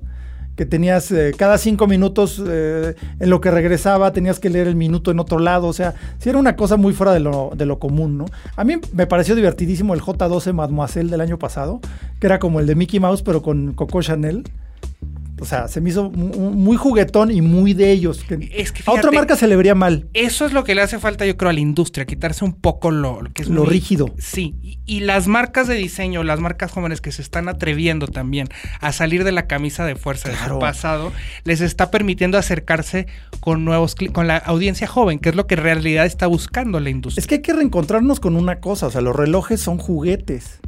Que 0.56 0.66
tenías 0.66 1.12
eh, 1.12 1.34
cada 1.36 1.58
cinco 1.58 1.88
minutos 1.88 2.40
eh, 2.46 2.94
en 3.20 3.30
lo 3.30 3.40
que 3.40 3.50
regresaba, 3.50 4.12
tenías 4.12 4.38
que 4.40 4.50
leer 4.50 4.68
el 4.68 4.76
minuto 4.76 5.10
en 5.10 5.20
otro 5.20 5.40
lado. 5.40 5.68
O 5.68 5.74
sea, 5.74 5.96
sí 6.20 6.30
era 6.30 6.38
una 6.38 6.58
cosa 6.58 6.76
muy 6.76 6.94
fuera 6.94 7.14
de 7.14 7.22
lo, 7.22 7.52
de 7.56 7.66
lo 7.66 7.80
común, 7.80 8.18
¿no? 8.18 8.26
A 8.58 8.64
mí 8.66 8.76
me 8.94 9.08
pareció 9.08 9.34
divertidísimo 9.34 9.94
el 9.94 10.02
J12 10.02 10.54
Mademoiselle 10.54 11.10
del 11.10 11.22
año 11.22 11.40
pasado, 11.40 11.80
que 12.20 12.28
era 12.28 12.38
como 12.38 12.60
el 12.60 12.68
de 12.68 12.76
Mickey 12.76 13.00
Mouse, 13.00 13.24
pero 13.24 13.42
con 13.42 13.74
Coco 13.74 14.02
Chanel. 14.02 14.44
O 15.42 15.46
sea, 15.46 15.68
se 15.68 15.82
me 15.82 15.90
hizo 15.90 16.12
muy 16.12 16.78
juguetón 16.78 17.32
y 17.32 17.42
muy 17.42 17.74
de 17.74 17.92
ellos. 17.92 18.24
a 18.86 18.92
otra 18.92 19.10
marca 19.10 19.36
se 19.36 19.48
le 19.48 19.56
vería 19.56 19.74
mal. 19.74 20.08
Eso 20.14 20.46
es 20.46 20.54
lo 20.54 20.64
que 20.64 20.76
le 20.76 20.84
hace 20.84 21.00
falta, 21.00 21.26
yo 21.26 21.36
creo, 21.36 21.50
a 21.50 21.54
la 21.54 21.60
industria, 21.60 22.06
quitarse 22.06 22.46
un 22.46 22.54
poco 22.54 22.92
lo, 22.92 23.22
que 23.34 23.42
es 23.42 23.50
lo 23.50 23.66
rígido. 23.66 24.14
Sí, 24.20 24.78
y, 24.86 25.00
las 25.00 25.28
marcas 25.28 25.68
de 25.68 25.74
diseño, 25.74 26.24
las 26.24 26.40
marcas 26.40 26.72
jóvenes 26.72 27.02
que 27.02 27.12
se 27.12 27.24
están 27.24 27.50
atreviendo 27.50 28.08
también 28.08 28.50
a 28.82 28.92
salir 28.92 29.24
de 29.24 29.32
la 29.32 29.48
camisa 29.48 29.84
de 29.84 29.96
fuerza 29.96 30.30
de 30.30 30.36
su 30.36 30.60
pasado, 30.60 31.12
les 31.44 31.62
está 31.62 31.90
permitiendo 31.90 32.38
acercarse 32.38 33.08
con 33.40 33.66
nuevos 33.66 33.96
con 34.14 34.28
la 34.28 34.38
audiencia 34.38 34.86
joven, 34.86 35.18
que 35.18 35.30
es 35.30 35.36
lo 35.36 35.48
que 35.48 35.56
en 35.56 35.64
realidad 35.64 36.06
está 36.06 36.28
buscando 36.28 36.80
la 36.80 36.92
industria. 36.92 37.20
Es 37.20 37.26
que 37.26 37.36
hay 37.36 37.42
que 37.42 37.54
reencontrarnos 37.54 38.20
con 38.20 38.36
una 38.36 38.60
cosa, 38.60 38.86
o 38.86 38.92
sea, 38.92 39.02
los 39.02 39.16
relojes 39.16 39.60
son 39.60 39.80
juguetes. 39.80 40.60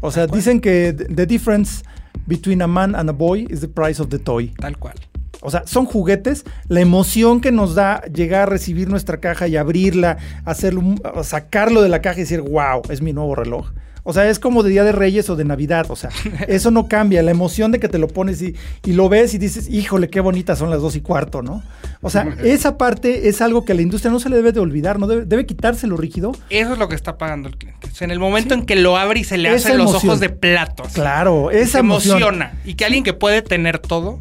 O 0.00 0.10
sea, 0.10 0.26
dicen 0.26 0.62
que 0.62 0.94
the 0.94 1.26
difference 1.26 1.84
Between 2.26 2.62
a 2.62 2.66
Man 2.66 2.94
and 2.94 3.08
a 3.10 3.12
Boy 3.12 3.46
is 3.50 3.60
the 3.60 3.68
Price 3.68 4.00
of 4.00 4.08
the 4.08 4.18
Toy. 4.18 4.52
Tal 4.58 4.78
cual. 4.78 4.94
O 5.40 5.50
sea, 5.50 5.64
son 5.66 5.86
juguetes. 5.86 6.44
La 6.68 6.80
emoción 6.80 7.40
que 7.40 7.52
nos 7.52 7.74
da 7.74 8.02
llegar 8.02 8.42
a 8.42 8.46
recibir 8.46 8.88
nuestra 8.88 9.18
caja 9.18 9.48
y 9.48 9.56
abrirla, 9.56 10.18
hacerlo, 10.44 10.94
sacarlo 11.24 11.82
de 11.82 11.88
la 11.88 12.00
caja 12.00 12.18
y 12.18 12.22
decir, 12.22 12.40
wow, 12.40 12.82
es 12.88 13.02
mi 13.02 13.12
nuevo 13.12 13.34
reloj. 13.34 13.72
O 14.04 14.12
sea, 14.12 14.28
es 14.28 14.38
como 14.38 14.62
de 14.62 14.70
Día 14.70 14.84
de 14.84 14.92
Reyes 14.92 15.30
o 15.30 15.36
de 15.36 15.44
Navidad. 15.44 15.86
O 15.88 15.96
sea, 15.96 16.10
eso 16.48 16.70
no 16.70 16.88
cambia. 16.88 17.22
La 17.22 17.30
emoción 17.30 17.72
de 17.72 17.80
que 17.80 17.88
te 17.88 17.98
lo 17.98 18.08
pones 18.08 18.42
y, 18.42 18.54
lo 18.86 19.08
ves 19.08 19.34
y 19.34 19.38
dices, 19.38 19.68
híjole, 19.68 20.08
qué 20.10 20.20
bonitas 20.20 20.58
son 20.58 20.70
las 20.70 20.80
dos 20.80 20.96
y 20.96 21.00
cuarto, 21.00 21.42
¿no? 21.42 21.62
O 22.00 22.10
sea, 22.10 22.36
esa 22.42 22.78
parte 22.78 23.28
es 23.28 23.40
algo 23.40 23.64
que 23.64 23.72
a 23.72 23.74
la 23.74 23.82
industria 23.82 24.10
no 24.10 24.18
se 24.18 24.28
le 24.28 24.36
debe 24.36 24.52
de 24.52 24.60
olvidar, 24.60 24.98
no 24.98 25.06
debe, 25.06 25.24
debe 25.24 25.46
quitarse 25.46 25.86
lo 25.86 25.96
rígido. 25.96 26.32
Eso 26.50 26.72
es 26.72 26.78
lo 26.78 26.88
que 26.88 26.96
está 26.96 27.16
pagando 27.16 27.48
el 27.48 27.56
cliente. 27.56 27.88
O 27.90 27.94
sea, 27.94 28.04
en 28.06 28.10
el 28.10 28.18
momento 28.18 28.54
en 28.54 28.66
que 28.66 28.76
lo 28.76 28.96
abre 28.96 29.20
y 29.20 29.24
se 29.24 29.38
le 29.38 29.48
hacen 29.48 29.78
los 29.78 29.94
ojos 29.94 30.18
de 30.18 30.30
platos. 30.30 30.92
Claro, 30.92 31.50
esa 31.50 31.78
emociona. 31.78 32.54
Y 32.64 32.74
que 32.74 32.84
alguien 32.84 33.04
que 33.04 33.12
puede 33.12 33.42
tener 33.42 33.78
todo 33.78 34.18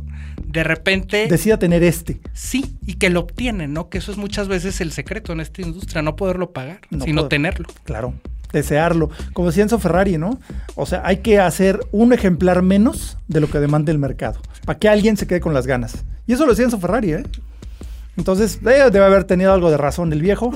de 0.51 0.63
repente... 0.63 1.27
Decida 1.27 1.57
tener 1.57 1.83
este. 1.83 2.19
Sí, 2.33 2.77
y 2.85 2.95
que 2.95 3.09
lo 3.09 3.21
obtiene, 3.21 3.67
¿no? 3.67 3.89
Que 3.89 3.99
eso 3.99 4.11
es 4.11 4.17
muchas 4.17 4.47
veces 4.47 4.81
el 4.81 4.91
secreto 4.91 5.31
en 5.31 5.39
esta 5.39 5.61
industria, 5.61 6.01
no 6.01 6.15
poderlo 6.15 6.51
pagar, 6.51 6.81
sino 7.03 7.27
tenerlo. 7.27 7.67
Claro. 7.83 8.13
Desearlo. 8.53 9.09
Como 9.33 9.47
decía 9.47 9.63
Enzo 9.63 9.79
Ferrari, 9.79 10.17
¿no? 10.17 10.39
O 10.75 10.85
sea, 10.85 11.01
hay 11.05 11.17
que 11.17 11.39
hacer 11.39 11.79
un 11.91 12.13
ejemplar 12.13 12.61
menos 12.61 13.17
de 13.27 13.39
lo 13.39 13.49
que 13.49 13.59
demanda 13.59 13.91
el 13.91 13.99
mercado, 13.99 14.39
para 14.65 14.79
que 14.79 14.89
alguien 14.89 15.17
se 15.17 15.27
quede 15.27 15.41
con 15.41 15.53
las 15.53 15.67
ganas. 15.67 16.03
Y 16.27 16.33
eso 16.33 16.45
lo 16.45 16.51
decía 16.51 16.65
Enzo 16.65 16.79
Ferrari, 16.79 17.13
¿eh? 17.13 17.23
Entonces, 18.17 18.61
debe 18.61 19.03
haber 19.03 19.23
tenido 19.23 19.53
algo 19.53 19.71
de 19.71 19.77
razón 19.77 20.11
el 20.13 20.21
viejo. 20.21 20.51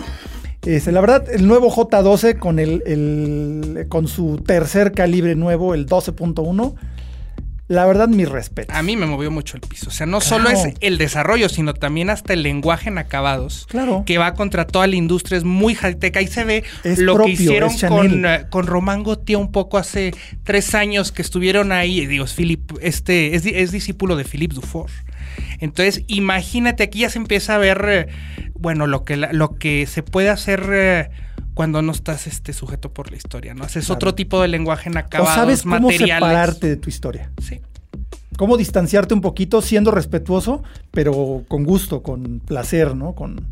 Este, 0.66 0.92
la 0.92 1.00
verdad, 1.00 1.26
el 1.32 1.48
nuevo 1.48 1.72
J12 1.72 2.40
con, 2.40 2.60
el, 2.60 3.86
con 3.88 4.08
su 4.08 4.38
tercer 4.38 4.94
calibre 4.94 5.36
nuevo, 5.36 5.76
el 5.76 5.86
12.1, 5.86 6.76
la 7.68 7.86
verdad, 7.88 8.08
mi 8.08 8.26
respeto. 8.26 8.72
A 8.76 8.84
mí 8.84 8.96
me 8.96 9.08
movió 9.08 9.32
mucho 9.32 9.58
el 9.58 9.62
piso. 9.62 9.90
O 9.90 9.92
sea, 9.92 10.06
no 10.06 10.22
solo 10.22 10.50
es 10.50 10.68
el 10.82 11.00
desarrollo, 11.00 11.50
sino 11.50 11.74
también 11.74 12.12
hasta 12.12 12.34
el 12.34 12.44
lenguaje 12.44 12.90
en 12.90 13.00
acabados. 13.00 13.66
Claro. 13.68 14.04
Que 14.06 14.20
va 14.20 14.36
contra 14.36 14.68
toda 14.68 14.86
la 14.86 14.96
industria. 14.96 15.40
Es 15.40 15.44
muy 15.44 15.74
high-tech. 15.74 16.16
Ahí 16.16 16.28
se 16.28 16.44
ve 16.44 16.64
lo 16.98 17.18
que 17.18 17.32
hicieron 17.32 17.72
con, 17.88 18.26
eh, 18.26 18.46
con 18.52 18.68
Román 18.68 19.04
Gauthier 19.04 19.40
un 19.40 19.52
poco 19.52 19.80
hace 19.80 20.14
tres 20.44 20.76
años 20.76 21.12
que 21.12 21.24
estuvieron 21.24 21.72
ahí. 21.72 22.06
Digo, 22.06 22.26
Philip, 22.28 22.72
este, 22.82 23.36
es, 23.36 23.72
discípulo 23.72 24.16
de 24.16 24.26
Philippe 24.26 24.54
Dufour. 24.54 24.92
Entonces, 25.60 26.04
imagínate, 26.06 26.84
aquí 26.84 27.00
ya 27.00 27.10
se 27.10 27.18
empieza 27.18 27.56
a 27.56 27.58
ver, 27.58 27.86
eh, 27.90 28.08
bueno, 28.54 28.86
lo 28.86 29.04
que, 29.06 29.18
lo 29.18 29.58
que 29.58 29.88
se 29.88 30.04
puede 30.04 30.30
hacer 30.30 30.70
eh, 30.72 31.10
cuando 31.56 31.82
no 31.82 31.94
estás 31.94 32.28
este, 32.28 32.54
sujeto 32.54 32.94
por 32.94 33.10
la 33.10 33.18
historia, 33.18 33.54
¿no? 33.56 33.64
Haces 33.64 33.90
otro 33.90 34.14
tipo 34.14 34.42
de 34.42 34.50
lenguaje 34.50 34.90
en 34.90 34.98
acabados, 34.98 35.34
o 35.34 35.36
sabes 35.36 35.64
cómo 35.64 35.90
separarte 35.90 36.68
de 36.68 36.76
tu 36.76 36.90
historia. 36.90 37.32
Sí. 37.42 37.62
Cómo 38.38 38.58
distanciarte 38.58 39.14
un 39.14 39.22
poquito 39.22 39.62
siendo 39.62 39.90
respetuoso, 39.90 40.62
pero 40.92 41.44
con 41.48 41.64
gusto, 41.64 42.04
con 42.04 42.42
placer, 42.42 42.94
¿no? 42.94 43.16
Con, 43.16 43.48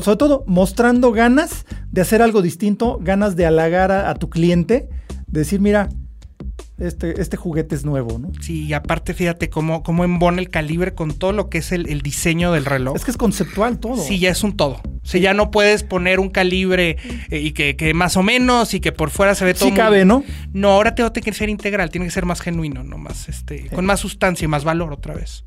sobre 0.00 0.16
todo 0.16 0.44
mostrando 0.46 1.12
ganas 1.12 1.66
de 1.92 2.00
hacer 2.00 2.22
algo 2.22 2.40
distinto, 2.40 2.98
ganas 3.02 3.36
de 3.36 3.44
halagar 3.44 3.92
a, 3.92 4.14
tu 4.14 4.30
cliente, 4.30 4.88
de 5.26 5.40
decir, 5.40 5.60
mira, 5.60 5.90
este, 6.78 7.20
este, 7.20 7.36
juguete 7.36 7.74
es 7.74 7.84
nuevo, 7.84 8.18
¿no? 8.18 8.32
Sí, 8.40 8.64
y 8.64 8.72
aparte 8.72 9.12
fíjate 9.12 9.50
cómo, 9.50 9.82
cómo 9.82 10.02
embona 10.02 10.40
el 10.40 10.48
calibre 10.48 10.94
con 10.94 11.12
todo 11.12 11.32
lo 11.32 11.50
que 11.50 11.58
es 11.58 11.72
el, 11.72 12.00
diseño 12.00 12.52
del 12.52 12.64
reloj. 12.64 12.96
Es 12.96 13.04
que 13.04 13.10
es 13.10 13.18
conceptual 13.18 13.78
todo. 13.78 13.98
Sí, 13.98 14.18
ya 14.18 14.30
es 14.30 14.42
un 14.42 14.56
todo. 14.56 14.80
O 15.04 15.06
sea, 15.06 15.20
ya 15.20 15.34
no 15.34 15.50
puedes 15.50 15.82
poner 15.82 16.18
un 16.18 16.30
calibre 16.30 16.96
eh, 17.30 17.38
y 17.38 17.52
que, 17.52 17.92
más 17.94 18.16
o 18.16 18.22
menos 18.22 18.72
y 18.72 18.80
que 18.80 18.90
por 18.90 19.10
fuera 19.10 19.34
se 19.34 19.44
ve 19.44 19.52
todo. 19.52 19.68
Sí 19.68 19.74
cabe, 19.74 20.06
¿no? 20.06 20.24
No, 20.54 20.70
ahora 20.70 20.94
tengo 20.94 21.12
que 21.12 21.32
ser 21.34 21.50
integral, 21.50 21.90
tiene 21.90 22.06
que 22.06 22.10
ser 22.10 22.24
más 22.24 22.40
genuino, 22.40 22.82
no 22.82 22.96
más, 22.96 23.28
este, 23.28 23.68
con 23.68 23.84
más 23.84 24.00
sustancia 24.00 24.46
y 24.46 24.48
más 24.48 24.64
valor 24.64 24.92
otra 24.92 25.14
vez. 25.14 25.44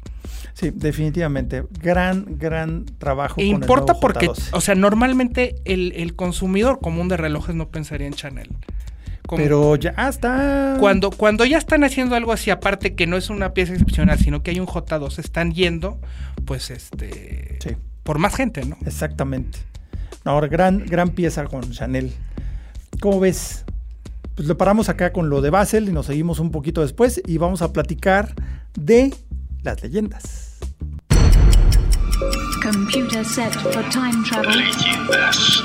Sí, 0.54 0.72
definitivamente. 0.74 1.64
Gran, 1.82 2.38
gran 2.38 2.86
trabajo. 2.98 3.42
E 3.42 3.46
importa 3.46 3.96
porque, 4.00 4.30
o 4.52 4.62
sea, 4.62 4.76
normalmente 4.76 5.56
el, 5.66 5.94
el 5.96 6.16
consumidor 6.16 6.80
común 6.80 7.08
de 7.08 7.18
relojes 7.18 7.56
no 7.56 7.70
pensaría 7.70 8.08
en 8.08 8.14
Chanel. 8.14 8.50
Pero 9.36 9.76
ya 9.76 9.94
está. 10.10 10.78
Cuando, 10.80 11.12
cuando 11.12 11.46
ya 11.46 11.58
están 11.58 11.84
haciendo 11.84 12.16
algo 12.16 12.32
así, 12.32 12.50
aparte 12.50 12.96
que 12.96 13.08
no 13.08 13.18
es 13.18 13.30
una 13.30 13.54
pieza 13.54 13.74
excepcional, 13.74 14.18
sino 14.18 14.42
que 14.42 14.52
hay 14.52 14.60
un 14.60 14.68
J2, 14.68 15.20
están 15.20 15.52
yendo, 15.52 16.00
pues 16.46 16.70
este. 16.70 17.58
Sí. 17.62 17.76
Por 18.08 18.20
más 18.20 18.34
gente, 18.34 18.64
¿no? 18.64 18.78
Exactamente. 18.86 19.60
Ahora, 20.24 20.48
gran, 20.48 20.86
gran 20.86 21.10
pieza 21.10 21.44
con 21.44 21.70
Chanel. 21.72 22.14
¿Cómo 23.02 23.20
ves? 23.20 23.66
Pues 24.34 24.48
lo 24.48 24.58
paramos 24.58 24.88
acá 24.88 25.12
con 25.12 25.30
lo 25.30 25.42
de 25.42 25.50
Basel 25.50 25.90
y 25.90 25.92
nos 25.92 26.06
seguimos 26.06 26.40
un 26.40 26.52
poquito 26.52 26.80
después 26.80 27.22
y 27.28 27.38
vamos 27.38 27.62
a 27.62 27.74
platicar 27.74 28.34
de 28.76 29.14
las 29.62 29.84
leyendas. 29.84 30.56
Computer 32.64 33.26
set 33.26 33.52
for 33.56 33.84
time 33.90 34.24
travel. 34.26 34.58
Leyendas. 34.58 35.64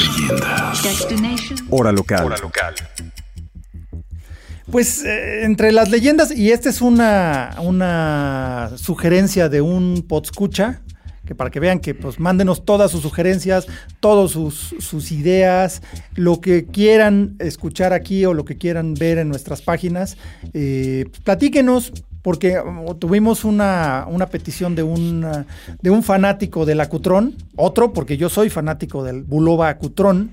Leyendas. 0.00 0.82
Destination. 0.82 1.58
Hora 1.68 1.92
local. 1.92 2.24
Hora 2.24 2.38
local. 2.38 2.74
Pues 4.70 5.04
eh, 5.04 5.44
entre 5.44 5.72
las 5.72 5.90
leyendas, 5.90 6.34
y 6.34 6.52
esta 6.52 6.70
es 6.70 6.80
una, 6.80 7.56
una 7.60 8.70
sugerencia 8.76 9.50
de 9.50 9.60
un 9.60 10.06
podscucha, 10.08 10.80
para 11.34 11.50
que 11.50 11.60
vean 11.60 11.80
que 11.80 11.94
pues 11.94 12.18
mándenos 12.18 12.64
todas 12.64 12.90
sus 12.90 13.02
sugerencias, 13.02 13.66
todas 14.00 14.30
sus, 14.30 15.12
ideas, 15.12 15.82
lo 16.14 16.40
que 16.40 16.66
quieran 16.66 17.36
escuchar 17.38 17.92
aquí 17.92 18.24
o 18.24 18.34
lo 18.34 18.44
que 18.44 18.56
quieran 18.56 18.94
ver 18.94 19.18
en 19.18 19.28
nuestras 19.28 19.62
páginas, 19.62 20.16
eh, 20.54 21.06
platíquenos, 21.24 21.92
porque 22.22 22.58
um, 22.58 22.98
tuvimos 22.98 23.44
una, 23.44 24.06
petición 24.30 24.74
de 24.74 24.82
un, 24.82 25.26
de 25.80 25.90
un 25.90 26.02
fanático 26.02 26.64
del 26.64 26.80
acutrón, 26.80 27.34
otro, 27.56 27.92
porque 27.92 28.16
yo 28.16 28.28
soy 28.28 28.48
fanático 28.48 29.04
del 29.04 29.22
Bulova 29.24 29.68
acutrón, 29.68 30.30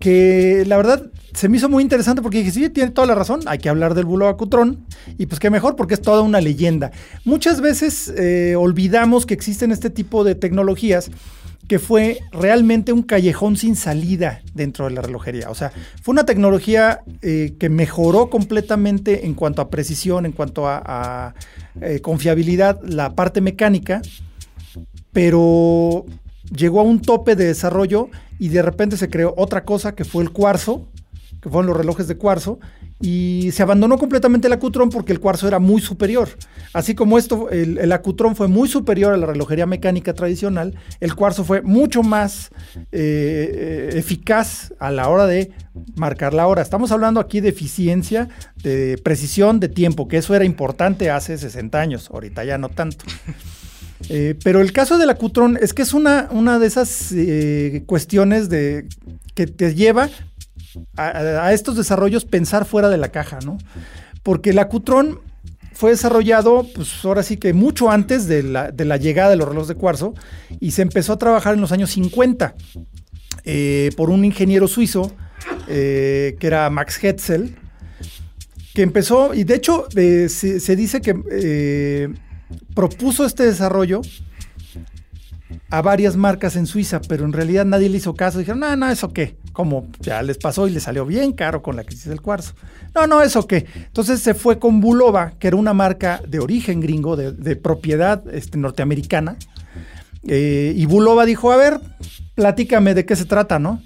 que 0.00 0.64
la 0.66 0.78
verdad 0.78 1.10
se 1.34 1.48
me 1.48 1.58
hizo 1.58 1.68
muy 1.68 1.82
interesante 1.84 2.22
porque 2.22 2.38
dije, 2.38 2.50
sí, 2.50 2.70
tiene 2.70 2.90
toda 2.90 3.06
la 3.06 3.14
razón, 3.14 3.42
hay 3.46 3.58
que 3.58 3.68
hablar 3.68 3.94
del 3.94 4.06
Bulova 4.06 4.32
acutrón, 4.32 4.86
y 5.18 5.26
pues 5.26 5.38
qué 5.38 5.50
mejor 5.50 5.76
porque 5.76 5.94
es 5.94 6.02
toda 6.02 6.22
una 6.22 6.40
leyenda. 6.40 6.90
Muchas 7.24 7.60
veces 7.60 8.12
eh, 8.16 8.56
olvidamos 8.56 9.26
que 9.26 9.34
existen 9.34 9.70
este 9.70 9.90
tipo 9.90 10.24
de 10.24 10.34
tecnologías 10.34 11.10
que 11.68 11.78
fue 11.78 12.18
realmente 12.32 12.92
un 12.92 13.04
callejón 13.04 13.56
sin 13.56 13.76
salida 13.76 14.40
dentro 14.54 14.86
de 14.86 14.90
la 14.90 15.02
relojería. 15.02 15.50
O 15.50 15.54
sea, 15.54 15.70
fue 16.02 16.12
una 16.12 16.24
tecnología 16.24 17.02
eh, 17.22 17.54
que 17.60 17.68
mejoró 17.68 18.28
completamente 18.28 19.26
en 19.26 19.34
cuanto 19.34 19.62
a 19.62 19.70
precisión, 19.70 20.26
en 20.26 20.32
cuanto 20.32 20.66
a, 20.66 21.34
eh, 21.80 22.00
confiabilidad, 22.00 22.80
la 22.82 23.14
parte 23.14 23.40
mecánica, 23.40 24.02
pero 25.12 26.06
llegó 26.54 26.80
a 26.80 26.84
un 26.84 27.00
tope 27.00 27.36
de 27.36 27.46
desarrollo 27.46 28.08
y 28.38 28.48
de 28.48 28.62
repente 28.62 28.96
se 28.96 29.10
creó 29.10 29.34
otra 29.36 29.64
cosa 29.64 29.94
que 29.94 30.04
fue 30.04 30.22
el 30.22 30.30
cuarzo, 30.30 30.88
que 31.40 31.48
fueron 31.48 31.66
los 31.66 31.76
relojes 31.76 32.08
de 32.08 32.16
cuarzo, 32.16 32.58
y 33.02 33.50
se 33.52 33.62
abandonó 33.62 33.96
completamente 33.96 34.46
el 34.46 34.52
acutrón 34.52 34.90
porque 34.90 35.12
el 35.12 35.20
cuarzo 35.20 35.48
era 35.48 35.58
muy 35.58 35.80
superior. 35.80 36.28
Así 36.74 36.94
como 36.94 37.16
esto, 37.16 37.48
el, 37.50 37.90
acutrón 37.92 38.36
fue 38.36 38.46
muy 38.46 38.68
superior 38.68 39.14
a 39.14 39.16
la 39.16 39.26
relojería 39.26 39.64
mecánica 39.64 40.12
tradicional, 40.12 40.74
el 41.00 41.14
cuarzo 41.14 41.44
fue 41.44 41.62
mucho 41.62 42.02
más 42.02 42.50
eh, 42.76 42.90
eh, 42.92 43.90
eficaz 43.94 44.74
a 44.78 44.90
la 44.90 45.08
hora 45.08 45.26
de 45.26 45.50
marcar 45.96 46.34
la 46.34 46.46
hora. 46.46 46.60
Estamos 46.60 46.92
hablando 46.92 47.20
aquí 47.20 47.40
de 47.40 47.48
eficiencia, 47.48 48.28
de 48.62 48.98
precisión, 49.02 49.60
de 49.60 49.68
tiempo, 49.68 50.06
que 50.06 50.18
eso 50.18 50.34
era 50.34 50.44
importante 50.44 51.10
hace 51.10 51.38
60 51.38 51.80
años, 51.80 52.10
ahorita 52.10 52.44
ya 52.44 52.58
no 52.58 52.68
tanto. 52.68 53.04
Eh, 54.08 54.34
pero 54.42 54.60
el 54.60 54.72
caso 54.72 54.98
del 54.98 55.10
acutrón 55.10 55.58
es 55.60 55.74
que 55.74 55.82
es 55.82 55.92
una, 55.92 56.28
una 56.30 56.58
de 56.58 56.66
esas 56.66 57.14
cuestiones 57.86 58.48
de, 58.48 58.88
que 59.34 59.46
te 59.46 59.74
lleva 59.74 60.08
a, 60.96 61.52
estos 61.52 61.76
desarrollos 61.76 62.24
pensar 62.24 62.64
fuera 62.64 62.88
de 62.88 62.96
la 62.96 63.10
caja, 63.10 63.38
¿no? 63.44 63.58
Porque 64.22 64.50
el 64.50 64.58
acutrón 64.58 65.20
fue 65.72 65.90
desarrollado, 65.90 66.66
pues 66.74 67.04
ahora 67.04 67.22
sí 67.22 67.36
que 67.36 67.52
mucho 67.52 67.90
antes 67.90 68.26
de 68.26 68.42
la, 68.42 68.96
llegada 68.98 69.30
de 69.30 69.36
los 69.36 69.48
relojes 69.48 69.68
de 69.68 69.74
cuarzo 69.76 70.14
y 70.60 70.72
se 70.72 70.82
empezó 70.82 71.14
a 71.14 71.18
trabajar 71.18 71.54
en 71.54 71.60
los 71.60 71.72
años 71.72 71.90
50 71.90 72.54
eh, 73.44 73.90
por 73.96 74.10
un 74.10 74.24
ingeniero 74.24 74.68
suizo 74.68 75.12
eh, 75.68 76.36
que 76.38 76.46
era 76.46 76.68
Max 76.68 77.02
Hetzel, 77.02 77.56
que 78.74 78.82
empezó, 78.82 79.34
y 79.34 79.44
de 79.44 79.54
hecho 79.54 79.86
eh, 79.96 80.28
se, 80.28 80.76
dice 80.76 81.00
que 81.00 82.14
propuso 82.74 83.24
este 83.24 83.44
desarrollo 83.44 84.02
a 85.70 85.82
varias 85.82 86.16
marcas 86.16 86.56
en 86.56 86.66
Suiza, 86.66 87.00
pero 87.08 87.24
en 87.24 87.32
realidad 87.32 87.64
nadie 87.64 87.88
le 87.88 87.96
hizo 87.96 88.14
caso. 88.14 88.38
Dijeron, 88.38 88.60
no, 88.60 88.76
no, 88.76 88.90
¿eso 88.90 89.12
qué? 89.12 89.36
Como 89.52 89.88
ya 90.00 90.22
les 90.22 90.38
pasó 90.38 90.68
y 90.68 90.70
les 90.70 90.84
salió 90.84 91.06
bien 91.06 91.32
caro 91.32 91.62
con 91.62 91.76
la 91.76 91.84
crisis 91.84 92.06
del 92.06 92.20
cuarzo. 92.20 92.54
No, 92.94 93.06
no, 93.06 93.22
¿eso 93.22 93.46
qué? 93.46 93.66
Entonces 93.74 94.20
se 94.20 94.34
fue 94.34 94.58
con 94.58 94.80
Bulova, 94.80 95.32
que 95.38 95.48
era 95.48 95.56
una 95.56 95.72
marca 95.72 96.22
de 96.26 96.40
origen 96.40 96.80
gringo, 96.80 97.16
de, 97.16 97.56
propiedad 97.56 98.22
este, 98.32 98.58
norteamericana. 98.58 99.36
Eh, 100.26 100.72
y 100.76 100.86
Bulova 100.86 101.24
dijo, 101.24 101.52
a 101.52 101.56
ver, 101.56 101.80
platícame 102.34 102.94
de 102.94 103.04
qué 103.06 103.16
se 103.16 103.24
trata, 103.24 103.58
¿no? 103.58 103.82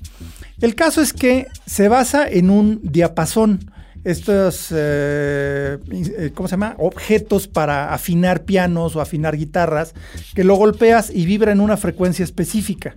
El 0.61 0.75
caso 0.75 1.01
es 1.01 1.13
que 1.13 1.49
se 1.67 1.89
basa 1.89 2.29
en 2.29 2.51
un 2.51 2.81
diapasón 2.83 3.71
estos, 4.05 4.69
eh, 4.71 5.79
eh, 5.91 6.31
¿cómo 6.35 6.47
se 6.47 6.53
llama? 6.53 6.77
Objetos 6.79 7.49
para 7.49 7.93
afinar 7.93 8.45
pianos 8.45 8.95
o 8.95 9.01
afinar 9.01 9.37
guitarras, 9.37 9.95
que 10.35 10.45
lo 10.45 10.55
golpeas 10.57 11.11
y 11.13 11.25
vibra 11.25 11.53
en 11.53 11.61
una 11.61 11.77
frecuencia 11.79 12.23
específica. 12.23 12.95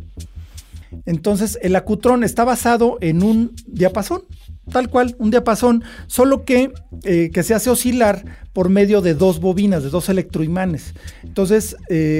Entonces, 1.05 1.57
el 1.61 1.75
acutrón 1.75 2.23
está 2.23 2.43
basado 2.43 2.97
en 3.01 3.23
un 3.23 3.55
diapasón, 3.65 4.23
tal 4.71 4.89
cual, 4.89 5.15
un 5.19 5.31
diapasón, 5.31 5.83
solo 6.07 6.43
que, 6.43 6.71
eh, 7.03 7.29
que 7.33 7.43
se 7.43 7.53
hace 7.53 7.69
oscilar 7.69 8.25
por 8.51 8.69
medio 8.69 9.01
de 9.01 9.13
dos 9.13 9.39
bobinas, 9.39 9.83
de 9.83 9.89
dos 9.89 10.09
electroimanes. 10.09 10.93
Entonces, 11.23 11.77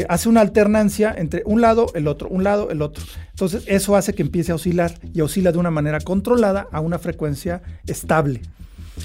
hace 0.08 0.30
una 0.30 0.42
alternancia 0.42 1.14
entre 1.18 1.44
un 1.46 1.60
lado, 1.60 1.92
el 1.96 2.08
otro, 2.08 2.30
un 2.30 2.44
lado, 2.44 2.70
el 2.70 2.82
otro. 2.82 3.04
Entonces, 3.32 3.64
eso 3.68 3.96
hace 3.96 4.14
que 4.14 4.22
empiece 4.22 4.52
a 4.52 4.56
oscilar 4.56 5.00
y 5.14 5.22
oscila 5.22 5.52
de 5.52 5.58
una 5.58 5.72
manera 5.72 6.00
controlada 6.00 6.68
a 6.72 6.80
una 6.80 7.00
frecuencia 7.00 7.62
estable. 7.86 8.42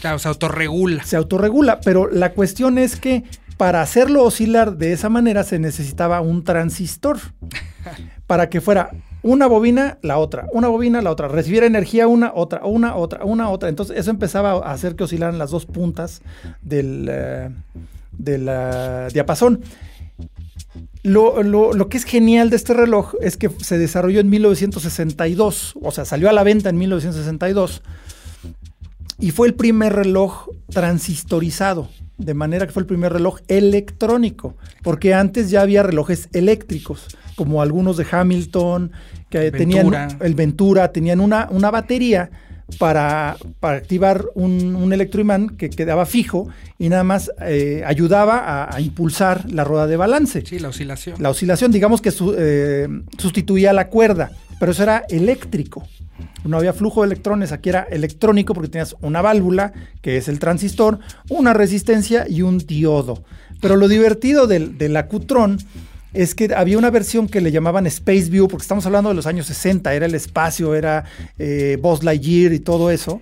Claro, 0.00 0.18
se 0.18 0.28
autorregula. 0.28 1.04
Se 1.04 1.16
autorregula, 1.16 1.80
pero 1.80 2.08
la 2.10 2.32
cuestión 2.32 2.78
es 2.78 2.96
que 2.96 3.24
para 3.56 3.82
hacerlo 3.82 4.24
oscilar 4.24 4.76
de 4.76 4.92
esa 4.92 5.08
manera 5.08 5.44
se 5.44 5.58
necesitaba 5.58 6.20
un 6.20 6.42
transistor 6.42 7.18
para 8.26 8.48
que 8.48 8.60
fuera 8.60 8.90
una 9.22 9.46
bobina, 9.46 9.98
la 10.02 10.18
otra, 10.18 10.46
una 10.52 10.68
bobina, 10.68 11.00
la 11.00 11.10
otra, 11.10 11.28
recibiera 11.28 11.66
energía 11.66 12.08
una, 12.08 12.32
otra, 12.34 12.64
una, 12.64 12.96
otra, 12.96 13.24
una, 13.24 13.50
otra. 13.50 13.68
Entonces 13.68 13.96
eso 13.96 14.10
empezaba 14.10 14.52
a 14.52 14.72
hacer 14.72 14.96
que 14.96 15.04
oscilaran 15.04 15.38
las 15.38 15.50
dos 15.50 15.66
puntas 15.66 16.22
del, 16.60 17.06
eh, 17.08 17.50
del 18.10 18.50
diapasón. 19.12 19.60
Lo, 21.04 21.42
lo, 21.42 21.88
que 21.88 21.98
es 21.98 22.04
genial 22.04 22.48
de 22.50 22.56
este 22.56 22.74
reloj 22.74 23.14
es 23.20 23.36
que 23.36 23.48
se 23.48 23.76
desarrolló 23.76 24.20
en 24.20 24.30
1962, 24.30 25.74
o 25.82 25.90
sea, 25.90 26.04
salió 26.04 26.30
a 26.30 26.32
la 26.32 26.44
venta 26.44 26.68
en 26.68 26.78
1962 26.78 27.82
y 29.22 29.30
fue 29.30 29.46
el 29.46 29.54
primer 29.54 29.92
reloj 29.92 30.48
transistorizado, 30.68 31.88
de 32.18 32.34
manera 32.34 32.66
que 32.66 32.72
fue 32.72 32.82
el 32.82 32.88
primer 32.88 33.12
reloj 33.12 33.38
electrónico, 33.46 34.56
porque 34.82 35.14
antes 35.14 35.48
ya 35.48 35.62
había 35.62 35.84
relojes 35.84 36.28
eléctricos, 36.32 37.06
como 37.36 37.62
algunos 37.62 37.96
de 37.96 38.04
Hamilton, 38.10 38.90
que 39.30 39.52
tenían 39.52 40.18
el 40.20 40.34
Ventura, 40.34 40.90
tenían 40.90 41.20
una, 41.20 41.46
una 41.52 41.70
batería 41.70 42.30
para, 42.80 43.36
activar 43.60 44.26
un, 44.34 44.92
electroimán 44.92 45.50
que 45.50 45.70
quedaba 45.70 46.04
fijo 46.04 46.48
y 46.76 46.88
nada 46.88 47.04
más 47.04 47.30
eh, 47.42 47.84
ayudaba 47.86 48.74
a, 48.74 48.80
impulsar 48.80 49.48
la 49.52 49.62
rueda 49.62 49.86
de 49.86 49.96
balance. 49.96 50.42
Sí, 50.44 50.58
la 50.58 50.70
oscilación. 50.70 51.22
La 51.22 51.30
oscilación, 51.30 51.70
digamos 51.70 52.02
que 52.02 52.12
eh, 52.38 52.88
sustituía 53.18 53.72
la 53.72 53.86
cuerda, 53.86 54.32
pero 54.58 54.72
eso 54.72 54.82
era 54.82 55.04
eléctrico. 55.08 55.86
No 56.44 56.56
había 56.56 56.72
flujo 56.72 57.02
de 57.02 57.06
electrones, 57.06 57.52
aquí 57.52 57.68
era 57.68 57.82
electrónico 57.82 58.54
porque 58.54 58.68
tenías 58.68 58.96
una 59.00 59.22
válvula, 59.22 59.72
que 60.00 60.16
es 60.16 60.28
el 60.28 60.38
transistor, 60.38 60.98
una 61.28 61.52
resistencia 61.52 62.26
y 62.28 62.42
un 62.42 62.58
diodo. 62.58 63.22
Pero 63.60 63.76
lo 63.76 63.88
divertido 63.88 64.46
del, 64.46 64.76
del 64.76 64.96
acutrón 64.96 65.58
es 66.12 66.34
que 66.34 66.52
había 66.54 66.78
una 66.78 66.90
versión 66.90 67.28
que 67.28 67.40
le 67.40 67.52
llamaban 67.52 67.86
Space 67.86 68.28
View, 68.28 68.48
porque 68.48 68.62
estamos 68.62 68.84
hablando 68.86 69.08
de 69.08 69.14
los 69.14 69.26
años 69.26 69.46
60, 69.46 69.94
era 69.94 70.06
el 70.06 70.14
espacio, 70.14 70.74
era 70.74 71.04
eh, 71.38 71.78
y 71.80 72.58
todo 72.60 72.90
eso. 72.90 73.20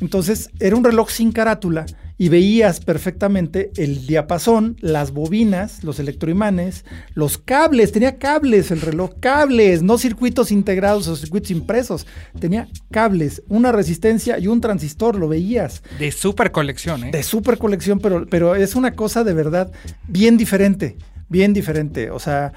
Entonces 0.00 0.50
era 0.60 0.76
un 0.76 0.84
reloj 0.84 1.10
sin 1.10 1.32
carátula 1.32 1.86
y 2.18 2.28
veías 2.28 2.80
perfectamente 2.80 3.70
el 3.76 4.06
diapasón, 4.06 4.76
las 4.80 5.12
bobinas, 5.12 5.84
los 5.84 6.00
electroimanes, 6.00 6.84
los 7.14 7.38
cables, 7.38 7.92
tenía 7.92 8.18
cables 8.18 8.70
el 8.72 8.80
reloj, 8.80 9.12
cables, 9.20 9.82
no 9.82 9.96
circuitos 9.98 10.50
integrados 10.50 11.06
o 11.06 11.16
circuitos 11.16 11.52
impresos, 11.52 12.06
tenía 12.38 12.68
cables, 12.90 13.42
una 13.48 13.70
resistencia 13.70 14.38
y 14.38 14.48
un 14.48 14.60
transistor, 14.60 15.16
lo 15.16 15.28
veías. 15.28 15.82
De 15.98 16.10
super 16.10 16.50
colección, 16.50 17.04
¿eh? 17.04 17.10
De 17.12 17.22
super 17.22 17.56
colección, 17.56 18.00
pero, 18.00 18.26
pero 18.28 18.56
es 18.56 18.74
una 18.74 18.92
cosa 18.92 19.22
de 19.22 19.34
verdad 19.34 19.70
bien 20.08 20.36
diferente 20.36 20.96
bien 21.30 21.52
diferente. 21.52 22.10
O 22.10 22.18
sea, 22.18 22.54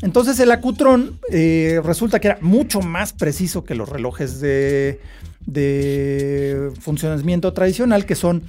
entonces 0.00 0.38
el 0.38 0.52
acutrón 0.52 1.18
eh, 1.30 1.80
resulta 1.82 2.20
que 2.20 2.28
era 2.28 2.38
mucho 2.40 2.80
más 2.80 3.12
preciso 3.12 3.64
que 3.64 3.74
los 3.74 3.88
relojes 3.88 4.40
de, 4.40 5.00
de 5.46 6.72
funcionamiento 6.80 7.52
tradicional, 7.52 8.06
que 8.06 8.14
son 8.14 8.42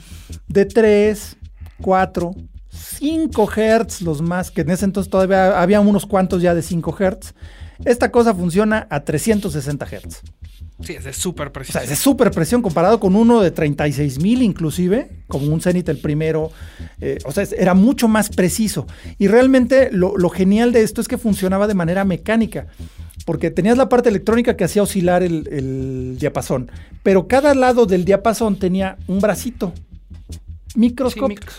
de 0.48 0.66
3, 0.66 1.38
4, 1.82 2.36
5 2.70 3.48
Hz, 3.48 4.02
los 4.02 4.22
más, 4.22 4.52
que 4.52 4.62
en 4.62 4.72
ese 4.72 4.86
entonces 4.86 5.10
todavía 5.10 5.62
había 5.62 5.80
unos 5.80 6.06
cuantos 6.06 6.41
ya 6.41 6.54
de 6.56 6.62
5 6.62 6.96
Hz. 6.98 7.34
Esta 7.86 8.12
cosa 8.12 8.34
funciona 8.34 8.88
a 8.89 9.04
360 9.04 9.86
Hz. 9.86 10.22
Sí, 10.82 10.94
es 10.94 11.04
de 11.04 11.14
súper 11.14 11.52
presión. 11.52 11.72
O 11.72 11.74
sea, 11.74 11.84
es 11.84 11.89
de 11.89 11.96
súper 11.96 12.32
presión 12.32 12.62
comparado 12.62 13.00
con 13.00 13.16
uno 13.16 13.41
de 13.41 13.52
36 13.52 14.20
mil 14.20 14.41
inclusive, 14.41 15.10
como 15.28 15.54
un 15.54 15.62
Zenith 15.62 15.88
el 15.89 16.00
primero. 16.00 16.52
Eh, 17.00 17.20
o 17.26 17.32
sea, 17.32 17.46
era 17.58 17.74
mucho 17.74 18.08
más 18.08 18.30
preciso. 18.30 18.88
Y 19.18 19.28
realmente 19.28 19.89
lo, 19.91 20.30
genial 20.30 20.72
de 20.72 20.82
esto 20.82 21.00
es 21.00 21.08
que 21.08 21.18
funcionaba 21.18 21.68
de 21.68 21.76
manera 21.76 22.06
mecánica. 22.06 22.68
Porque 23.26 23.51
tenías 23.51 23.78
la 23.78 23.89
parte 23.89 24.09
electrónica 24.09 24.57
que 24.57 24.63
hacía 24.63 24.84
oscilar 24.84 25.24
el, 25.24 26.17
diapasón. 26.19 26.69
Pero 27.03 27.28
cada 27.28 27.53
lado 27.53 27.86
del 27.86 28.05
diapasón 28.05 28.57
tenía 28.57 28.97
un 29.07 29.19
bracito 29.19 29.74
microscópico. 30.76 31.53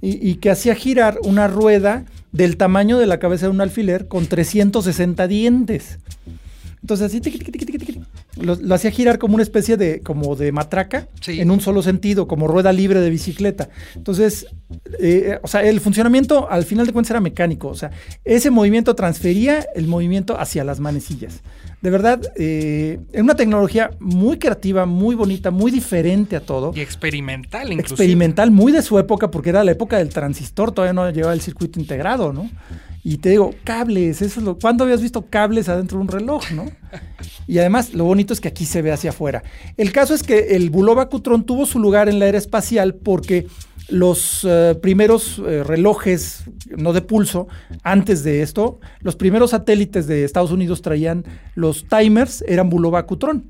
y, 0.00 0.30
y 0.30 0.36
que 0.36 0.50
hacía 0.50 0.74
girar 0.74 1.18
una 1.22 1.48
rueda 1.48 2.04
del 2.32 2.56
tamaño 2.56 2.98
de 2.98 3.06
la 3.06 3.20
cabeza 3.20 3.46
de 3.46 3.52
un 3.52 3.60
alfiler 3.60 4.08
con 4.08 4.26
360 4.26 5.28
dientes. 5.28 5.98
Entonces 6.82 7.06
así 7.06 7.20
lo, 8.36 8.74
hacía 8.74 8.90
girar 8.90 9.18
como 9.18 9.34
una 9.34 9.42
especie 9.42 9.76
de 9.76 10.00
como 10.00 10.36
de 10.36 10.52
matraca 10.52 11.08
en 11.26 11.50
un 11.50 11.60
solo 11.60 11.82
sentido, 11.82 12.26
como 12.26 12.48
rueda 12.48 12.72
libre 12.72 13.00
de 13.00 13.10
bicicleta. 13.10 13.68
Entonces, 13.94 14.46
eh, 15.00 15.38
o 15.42 15.48
sea, 15.48 15.62
el 15.62 15.80
funcionamiento 15.80 16.50
al 16.50 16.64
final 16.64 16.86
de 16.86 16.92
cuentas 16.92 17.10
era 17.10 17.20
mecánico. 17.20 17.68
O 17.68 17.74
sea, 17.74 17.90
ese 18.24 18.50
movimiento 18.50 18.94
transfería 18.94 19.66
el 19.74 19.86
movimiento 19.86 20.38
hacia 20.38 20.64
las 20.64 20.80
manecillas. 20.80 21.42
De 21.80 21.90
verdad, 21.90 22.20
eh, 22.36 22.98
es 23.12 23.20
una 23.20 23.34
tecnología 23.34 23.90
muy 24.00 24.38
creativa, 24.38 24.86
muy 24.86 25.14
bonita, 25.14 25.50
muy 25.50 25.70
diferente 25.70 26.34
a 26.34 26.40
todo. 26.40 26.72
Y 26.74 26.80
experimental, 26.80 27.72
incluso. 27.72 27.94
Experimental, 27.94 28.50
muy 28.50 28.72
de 28.72 28.80
su 28.80 28.98
época, 28.98 29.30
porque 29.30 29.50
era 29.50 29.62
la 29.62 29.72
época 29.72 29.98
del 29.98 30.08
transistor, 30.08 30.72
todavía 30.72 30.94
no 30.94 31.10
llevaba 31.10 31.34
el 31.34 31.42
circuito 31.42 31.78
integrado, 31.78 32.32
¿no? 32.32 32.50
Y 33.02 33.18
te 33.18 33.28
digo, 33.28 33.54
cables, 33.64 34.22
eso 34.22 34.40
es 34.40 34.46
lo. 34.46 34.58
¿Cuándo 34.58 34.84
habías 34.84 35.02
visto 35.02 35.26
cables 35.26 35.68
adentro 35.68 35.98
de 35.98 36.02
un 36.02 36.08
reloj, 36.08 36.50
no? 36.52 36.64
Y 37.46 37.58
además, 37.58 37.94
lo 37.94 38.04
bonito 38.04 38.32
es 38.32 38.40
que 38.40 38.48
aquí 38.48 38.64
se 38.64 38.82
ve 38.82 38.92
hacia 38.92 39.10
afuera. 39.10 39.42
El 39.76 39.92
caso 39.92 40.14
es 40.14 40.22
que 40.22 40.56
el 40.56 40.70
Bulova 40.70 41.08
Cutron 41.08 41.44
tuvo 41.44 41.66
su 41.66 41.78
lugar 41.78 42.08
en 42.08 42.18
la 42.18 42.26
era 42.26 42.38
espacial 42.38 42.94
porque 42.94 43.46
los 43.88 44.46
eh, 44.48 44.76
primeros 44.80 45.42
eh, 45.46 45.62
relojes, 45.62 46.44
no 46.76 46.92
de 46.92 47.02
pulso, 47.02 47.48
antes 47.82 48.24
de 48.24 48.42
esto, 48.42 48.80
los 49.00 49.16
primeros 49.16 49.50
satélites 49.50 50.06
de 50.06 50.24
Estados 50.24 50.52
Unidos 50.52 50.80
traían 50.80 51.24
los 51.54 51.86
timers, 51.86 52.42
eran 52.48 52.70
Bulova 52.70 53.04
Cutron 53.06 53.44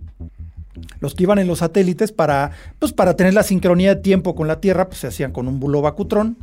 los 1.01 1.15
que 1.15 1.23
iban 1.25 1.39
en 1.39 1.47
los 1.47 1.61
satélites 1.61 2.13
para, 2.13 2.51
pues, 2.79 2.93
para 2.93 3.15
tener 3.15 3.35
la 3.35 3.43
sincronía 3.43 3.95
de 3.95 4.01
tiempo 4.01 4.35
con 4.35 4.49
la 4.49 4.61
Tierra, 4.61 4.89
pues 4.89 5.01
se 5.01 5.07
hacían 5.07 5.33
con 5.33 5.47
un 5.49 5.61
buloba 5.61 5.95
Cutrón. 5.95 6.37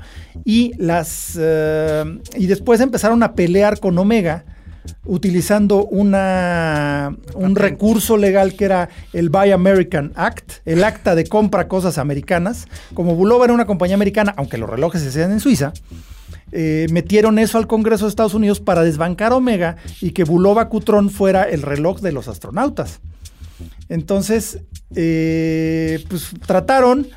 Y, 0.46 0.72
las, 0.78 1.38
eh, 1.40 2.04
y 2.38 2.48
después 2.48 2.80
empezaron 2.80 3.24
a 3.24 3.34
pelear 3.36 3.80
con 3.80 3.98
Omega 3.98 4.46
utilizando 5.06 5.86
una, 5.86 7.16
un 7.36 7.56
recurso 7.56 8.18
legal 8.18 8.56
que 8.56 8.66
era 8.66 8.90
el 9.14 9.30
Buy 9.30 9.52
American 9.52 10.12
Act, 10.16 10.54
el 10.66 10.84
acta 10.84 11.16
de 11.16 11.26
compra 11.26 11.68
cosas 11.68 11.98
americanas. 11.98 12.68
Como 12.94 13.16
Bulova 13.16 13.46
era 13.46 13.54
una 13.54 13.66
compañía 13.66 13.96
americana, 13.96 14.34
aunque 14.38 14.58
los 14.58 14.70
relojes 14.70 15.02
se 15.02 15.10
hacían 15.10 15.32
en 15.32 15.40
Suiza, 15.40 15.74
eh, 16.52 16.88
metieron 16.92 17.40
eso 17.40 17.58
al 17.58 17.68
Congreso 17.68 18.06
de 18.06 18.10
Estados 18.10 18.34
Unidos 18.34 18.60
para 18.60 18.84
desbancar 18.84 19.34
Omega 19.34 19.78
y 20.02 20.12
que 20.12 20.24
Bulova 20.24 20.68
Cutron 20.70 21.10
fuera 21.10 21.44
el 21.44 21.62
reloj 21.62 22.02
de 22.02 22.12
los 22.12 22.28
astronautas. 22.28 23.00
Entonces, 23.92 24.60
eh, 24.96 26.02
pues 26.08 26.32
trataron, 26.48 27.10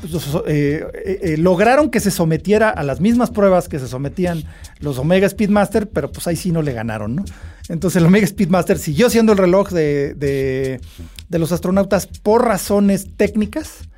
pues, 0.00 0.28
eh, 0.46 0.86
eh, 0.94 1.36
lograron 1.38 1.90
que 1.90 1.98
se 1.98 2.12
sometiera 2.12 2.70
a 2.70 2.84
las 2.84 3.00
mismas 3.00 3.30
pruebas 3.30 3.66
que 3.66 3.80
se 3.80 3.88
sometían 3.88 4.44
los 4.78 4.96
Omega 4.98 5.28
Speedmaster, 5.28 5.88
pero 5.88 6.12
pues 6.12 6.28
ahí 6.28 6.36
sí 6.36 6.52
no 6.52 6.62
le 6.62 6.72
ganaron, 6.72 7.16
¿no? 7.16 7.24
Entonces 7.68 8.00
el 8.00 8.06
Omega 8.06 8.28
Speedmaster 8.28 8.78
siguió 8.78 9.10
siendo 9.10 9.32
el 9.32 9.38
reloj 9.38 9.70
de, 9.70 10.14
de 10.14 11.38
los 11.40 11.50
astronautas 11.50 12.06
por 12.06 12.44
razones 12.44 13.08
técnicas 13.16 13.88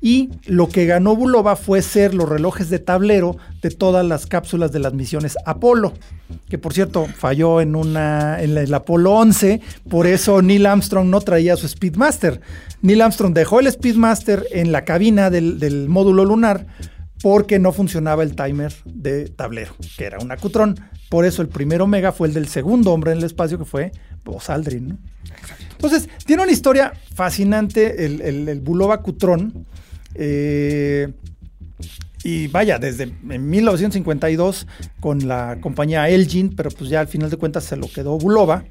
y 0.00 0.30
lo 0.46 0.68
que 0.68 0.86
ganó 0.86 1.16
Bulova 1.16 1.56
fue 1.56 1.82
ser 1.82 2.14
los 2.14 2.28
relojes 2.28 2.68
de 2.68 2.78
tablero 2.78 3.36
de 3.62 3.70
todas 3.70 4.04
las 4.04 4.26
cápsulas 4.26 4.72
de 4.72 4.78
las 4.78 4.92
misiones 4.92 5.36
Apolo, 5.44 5.94
que 6.48 6.58
por 6.58 6.74
cierto 6.74 7.06
falló 7.06 7.60
en 7.60 7.74
una 7.74 8.42
en 8.42 8.56
el 8.56 8.72
Apolo 8.74 9.12
11, 9.12 9.60
por 9.88 10.06
eso 10.06 10.42
Neil 10.42 10.66
Armstrong 10.66 11.08
no 11.08 11.20
traía 11.20 11.56
su 11.56 11.68
Speedmaster. 11.68 12.40
Neil 12.82 13.02
Armstrong 13.02 13.34
dejó 13.34 13.60
el 13.60 13.70
Speedmaster 13.70 14.46
en 14.52 14.72
la 14.72 14.84
cabina 14.84 15.30
del, 15.30 15.86
módulo 15.88 16.24
lunar 16.24 16.66
porque 17.22 17.58
no 17.58 17.72
funcionaba 17.72 18.22
el 18.22 18.36
timer 18.36 18.74
de 18.84 19.28
tablero, 19.28 19.74
que 19.96 20.04
era 20.04 20.18
un 20.18 20.30
acutrón. 20.30 20.78
Por 21.08 21.24
eso 21.24 21.40
el 21.40 21.48
primer 21.48 21.80
Omega 21.80 22.12
fue 22.12 22.28
el 22.28 22.34
del 22.34 22.48
segundo 22.48 22.92
hombre 22.92 23.12
en 23.12 23.18
el 23.18 23.24
espacio, 23.24 23.58
que 23.58 23.64
fue 23.64 23.92
Buzz 24.24 24.50
Aldrin. 24.50 24.98
Entonces, 25.72 26.08
tiene 26.24 26.42
una 26.42 26.52
historia 26.52 26.92
fascinante 27.14 28.04
el, 28.04 28.20
el, 28.20 28.48
el 28.48 28.60
Bulova 28.60 29.02
Cutrón. 29.02 29.66
Eh, 30.18 31.12
y 32.24 32.48
vaya, 32.48 32.78
desde 32.78 33.06
1952 33.06 34.66
con 34.98 35.28
la 35.28 35.58
compañía 35.60 36.08
Elgin, 36.08 36.56
pero 36.56 36.70
pues 36.70 36.90
ya 36.90 37.00
al 37.00 37.08
final 37.08 37.30
de 37.30 37.36
cuentas 37.36 37.64
se 37.64 37.76
lo 37.76 37.88
quedó 37.88 38.18
Bulova. 38.18 38.64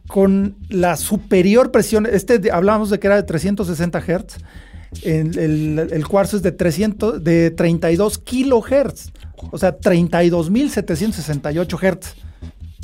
con 0.08 0.56
la 0.70 0.97
superior 0.97 1.70
presión, 1.70 2.08
este 2.08 2.52
hablábamos 2.52 2.89
de 2.89 3.00
que 3.00 3.06
era 3.06 3.16
de 3.16 3.24
360 3.24 4.02
Hz 4.02 4.38
el, 5.03 6.05
cuarzo 6.07 6.37
es 6.37 6.43
de, 6.43 6.51
300, 6.51 7.23
de 7.23 7.51
32 7.51 8.17
kilohertz, 8.19 9.11
o 9.51 9.57
sea, 9.57 9.77
32.768 9.77 11.77
Hz. 11.77 12.15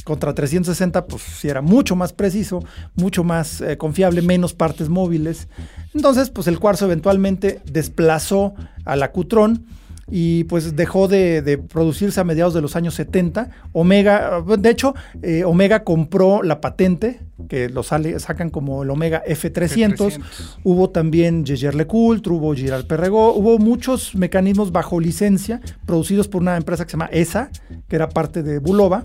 Contra 0.04 0.34
360, 0.36 1.08
pues 1.08 1.24
sí 1.24 1.48
era 1.48 1.64
mucho 1.64 1.96
más 1.96 2.14
preciso, 2.14 2.64
mucho 2.94 3.24
más 3.24 3.60
eh, 3.62 3.76
confiable, 3.76 4.22
menos 4.22 4.54
partes 4.54 4.88
móviles. 4.88 5.48
Entonces, 5.96 6.30
pues 6.30 6.46
el 6.46 6.60
cuarzo 6.60 6.86
eventualmente 6.86 7.60
desplazó 7.66 8.54
al 8.86 9.02
acutrón 9.02 9.66
y 10.10 10.44
pues 10.44 10.76
dejó 10.76 11.08
de, 11.08 11.60
producirse 11.72 12.20
a 12.20 12.24
mediados 12.24 12.54
de 12.54 12.62
los 12.62 12.76
años 12.76 12.94
70. 12.96 13.50
Omega, 13.72 14.44
de 14.58 14.70
hecho, 14.70 14.94
eh, 15.22 15.44
Omega 15.44 15.84
compró 15.84 16.44
la 16.44 16.62
patente, 16.62 17.22
que 17.50 17.70
lo 17.70 17.82
sale, 17.82 18.20
sacan 18.20 18.50
como 18.50 18.84
el 18.84 18.90
Omega 18.92 19.24
F300. 19.26 20.20
Hubo 20.64 20.90
también 20.92 21.44
Jaeger 21.46 21.74
LeCoultre, 21.74 22.34
hubo 22.34 22.54
Girard 22.54 22.86
Perregaux, 22.86 23.38
hubo 23.38 23.58
muchos 23.58 24.16
mecanismos 24.16 24.72
bajo 24.72 25.00
licencia 25.00 25.60
producidos 25.86 26.28
por 26.28 26.42
una 26.42 26.58
empresa 26.58 26.86
que 26.86 26.92
se 26.92 26.98
llama 26.98 27.10
ESA, 27.12 27.50
que 27.88 27.96
era 27.96 28.10
parte 28.10 28.44
de 28.44 28.60
Bulova. 28.60 29.02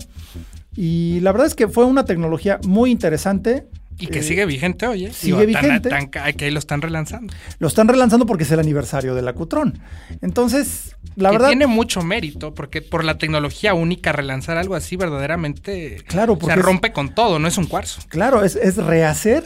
Y 0.75 1.19
la 1.21 1.31
verdad 1.31 1.47
es 1.47 1.55
que 1.55 1.67
fue 1.67 1.85
una 1.85 2.05
tecnología 2.05 2.59
muy 2.65 2.91
interesante. 2.91 3.67
Y 4.01 4.07
que 4.07 4.19
eh, 4.19 4.23
sigue 4.23 4.45
vigente 4.45 4.87
hoy, 4.87 5.05
¿eh? 5.05 5.13
Sigue 5.13 5.45
vigente. 5.45 5.89
que 6.09 6.45
ahí 6.45 6.51
lo 6.51 6.59
están 6.59 6.81
relanzando. 6.81 7.33
Lo 7.59 7.67
están 7.67 7.87
relanzando 7.87 8.25
porque 8.25 8.43
es 8.43 8.51
el 8.51 8.59
aniversario 8.59 9.15
de 9.15 9.21
la 9.21 9.33
Cutrón. 9.33 9.79
Entonces, 10.21 10.95
la 11.15 11.29
que 11.29 11.35
verdad. 11.35 11.47
Tiene 11.49 11.67
mucho 11.67 12.01
mérito, 12.01 12.53
porque 12.53 12.81
por 12.81 13.03
la 13.03 13.17
tecnología 13.17 13.73
única, 13.73 14.11
relanzar 14.11 14.57
algo 14.57 14.75
así 14.75 14.95
verdaderamente. 14.95 16.03
Claro, 16.07 16.37
Se 16.43 16.55
rompe 16.55 16.91
con 16.91 17.13
todo, 17.13 17.39
no 17.39 17.47
es 17.47 17.57
un 17.57 17.67
cuarzo. 17.67 18.01
Claro, 18.09 18.43
es, 18.43 18.55
es 18.55 18.77
rehacer 18.77 19.43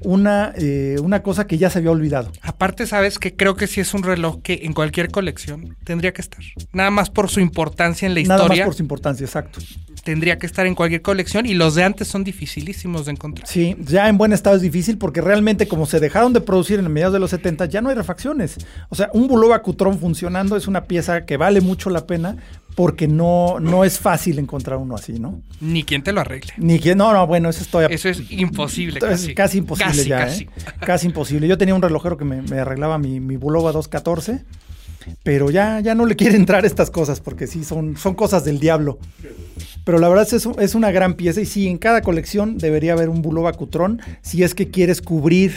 una, 0.00 0.52
eh, 0.56 0.96
una 1.02 1.22
cosa 1.22 1.46
que 1.46 1.58
ya 1.58 1.70
se 1.70 1.78
había 1.78 1.90
olvidado. 1.90 2.32
Aparte, 2.42 2.86
sabes 2.86 3.18
que 3.18 3.34
creo 3.34 3.56
que 3.56 3.66
sí 3.66 3.80
es 3.80 3.94
un 3.94 4.02
reloj 4.02 4.40
que 4.42 4.60
en 4.62 4.72
cualquier 4.72 5.10
colección 5.10 5.76
tendría 5.84 6.12
que 6.12 6.22
estar. 6.22 6.40
Nada 6.72 6.90
más 6.90 7.10
por 7.10 7.28
su 7.28 7.40
importancia 7.40 8.06
en 8.06 8.14
la 8.14 8.20
historia. 8.20 8.44
Nada 8.44 8.56
más 8.56 8.64
por 8.66 8.74
su 8.74 8.82
importancia, 8.82 9.24
exacto. 9.24 9.60
Tendría 10.08 10.38
que 10.38 10.46
estar 10.46 10.66
en 10.66 10.74
cualquier 10.74 11.02
colección 11.02 11.44
y 11.44 11.52
los 11.52 11.74
de 11.74 11.84
antes 11.84 12.08
son 12.08 12.24
dificilísimos 12.24 13.04
de 13.04 13.12
encontrar. 13.12 13.46
Sí, 13.46 13.76
ya 13.80 14.08
en 14.08 14.16
buen 14.16 14.32
estado 14.32 14.56
es 14.56 14.62
difícil 14.62 14.96
porque 14.96 15.20
realmente 15.20 15.68
como 15.68 15.84
se 15.84 16.00
dejaron 16.00 16.32
de 16.32 16.40
producir 16.40 16.78
en 16.78 16.86
el 16.86 16.90
mediados 16.90 17.12
de 17.12 17.18
los 17.18 17.28
70 17.28 17.66
ya 17.66 17.82
no 17.82 17.90
hay 17.90 17.94
refacciones. 17.94 18.56
O 18.88 18.94
sea, 18.94 19.10
un 19.12 19.28
Bulova 19.28 19.60
Cutrón 19.60 19.98
funcionando 19.98 20.56
es 20.56 20.66
una 20.66 20.84
pieza 20.84 21.26
que 21.26 21.36
vale 21.36 21.60
mucho 21.60 21.90
la 21.90 22.06
pena 22.06 22.38
porque 22.74 23.06
no, 23.06 23.60
no 23.60 23.84
es 23.84 23.98
fácil 23.98 24.38
encontrar 24.38 24.78
uno 24.78 24.94
así, 24.94 25.18
¿no? 25.18 25.42
Ni 25.60 25.84
quien 25.84 26.02
te 26.02 26.12
lo 26.12 26.22
arregle. 26.22 26.54
Ni 26.56 26.78
quien, 26.78 26.96
no, 26.96 27.12
no, 27.12 27.26
bueno, 27.26 27.50
eso 27.50 27.60
estoy... 27.60 27.84
Eso 27.90 28.08
es 28.08 28.30
imposible. 28.30 29.00
Casi, 29.00 29.34
casi 29.34 29.58
imposible 29.58 30.04
ya, 30.06 30.20
casi. 30.20 30.44
¿eh? 30.44 30.48
Casi 30.80 31.06
imposible. 31.06 31.46
Yo 31.46 31.58
tenía 31.58 31.74
un 31.74 31.82
relojero 31.82 32.16
que 32.16 32.24
me, 32.24 32.58
arreglaba 32.58 32.96
mi, 32.96 33.20
mi 33.20 33.36
Bulova 33.36 33.72
214, 33.72 34.42
pero 35.22 35.50
ya, 35.50 35.80
ya 35.80 35.94
no 35.94 36.06
le 36.06 36.16
quiere 36.16 36.36
entrar 36.36 36.64
estas 36.64 36.90
cosas 36.90 37.20
porque 37.20 37.46
sí, 37.46 37.62
son, 37.62 37.98
son 37.98 38.14
cosas 38.14 38.44
del 38.46 38.58
diablo. 38.58 38.98
Pero 39.88 40.00
la 40.00 40.10
verdad 40.10 40.28
es, 40.30 40.46
es 40.46 40.74
una 40.74 40.90
gran 40.90 41.14
pieza 41.14 41.40
y 41.40 41.46
sí, 41.46 41.66
en 41.66 41.78
cada 41.78 42.02
colección 42.02 42.58
debería 42.58 42.92
haber 42.92 43.08
un 43.08 43.22
Bulova 43.22 43.54
Cutrón 43.54 44.02
si 44.20 44.42
es 44.42 44.54
que 44.54 44.68
quieres 44.68 45.00
cubrir 45.00 45.54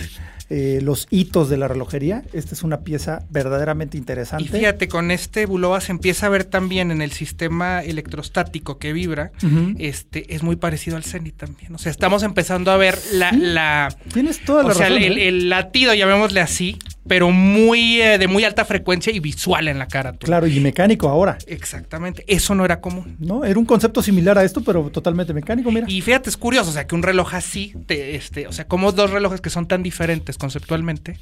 eh, 0.50 0.80
los 0.82 1.08
hitos 1.10 1.50
de 1.50 1.56
la 1.58 1.68
relojería. 1.68 2.24
Esta 2.32 2.56
es 2.56 2.64
una 2.64 2.80
pieza 2.80 3.24
verdaderamente 3.30 3.98
interesante. 3.98 4.46
Y 4.46 4.48
fíjate, 4.48 4.88
con 4.88 5.12
este 5.12 5.46
Bulova 5.46 5.82
se 5.82 5.92
empieza 5.92 6.28
a 6.28 6.30
ver 6.30 6.46
también 6.46 6.92
en 6.92 7.02
el 7.02 7.12
sistema 7.12 7.82
electrostático 7.82 8.78
que 8.78 8.94
vibra, 8.94 9.34
este 9.80 10.34
es 10.34 10.44
muy 10.44 10.56
parecido 10.56 10.96
al 10.96 11.04
Zenith 11.04 11.36
también. 11.36 11.76
O 11.76 11.78
sea, 11.78 11.90
estamos 11.90 12.24
empezando 12.24 12.72
a 12.72 12.78
ver 12.78 12.98
la... 13.12 13.94
Tienes 14.14 14.44
toda 14.46 14.64
la 14.64 14.70
o 14.70 14.74
sea, 14.74 14.88
el, 14.88 14.98
¿eh? 14.98 15.28
el, 15.28 15.50
latido, 15.50 15.94
llamémosle 15.94 16.40
así, 16.40 16.80
pero 17.08 17.32
muy 17.32 18.02
eh, 18.02 18.18
de 18.18 18.28
muy 18.28 18.44
alta 18.44 18.66
frecuencia 18.66 19.12
y 19.14 19.20
visual 19.20 19.68
en 19.68 19.80
la 19.80 19.88
cara. 19.88 20.14
Claro, 20.14 20.48
y 20.48 20.60
mecánico 20.60 21.10
ahora. 21.10 21.38
Exactamente, 21.48 22.24
eso 22.28 22.56
no 22.56 22.66
era 22.66 22.80
común. 22.80 23.16
No, 23.20 23.44
era 23.44 23.58
un 23.58 23.66
concepto 23.66 24.02
similar 24.02 24.38
a 24.38 24.44
esto, 24.44 24.62
pero 24.62 24.90
totalmente 24.90 25.34
mecánico, 25.34 25.72
mira. 25.72 25.88
Y 25.90 26.02
fíjate, 26.02 26.30
es 26.30 26.38
curioso, 26.38 26.70
o 26.70 26.74
sea, 26.74 26.88
que 26.88 26.96
un 26.96 27.04
reloj 27.04 27.34
así, 27.34 27.74
este, 27.88 28.48
o 28.48 28.52
sea, 28.52 28.66
como 28.68 28.92
dos 28.92 29.10
relojes 29.10 29.42
que 29.42 29.50
son 29.50 29.68
tan 29.68 29.84
diferentes 29.84 30.38
conceptualmente, 30.38 31.20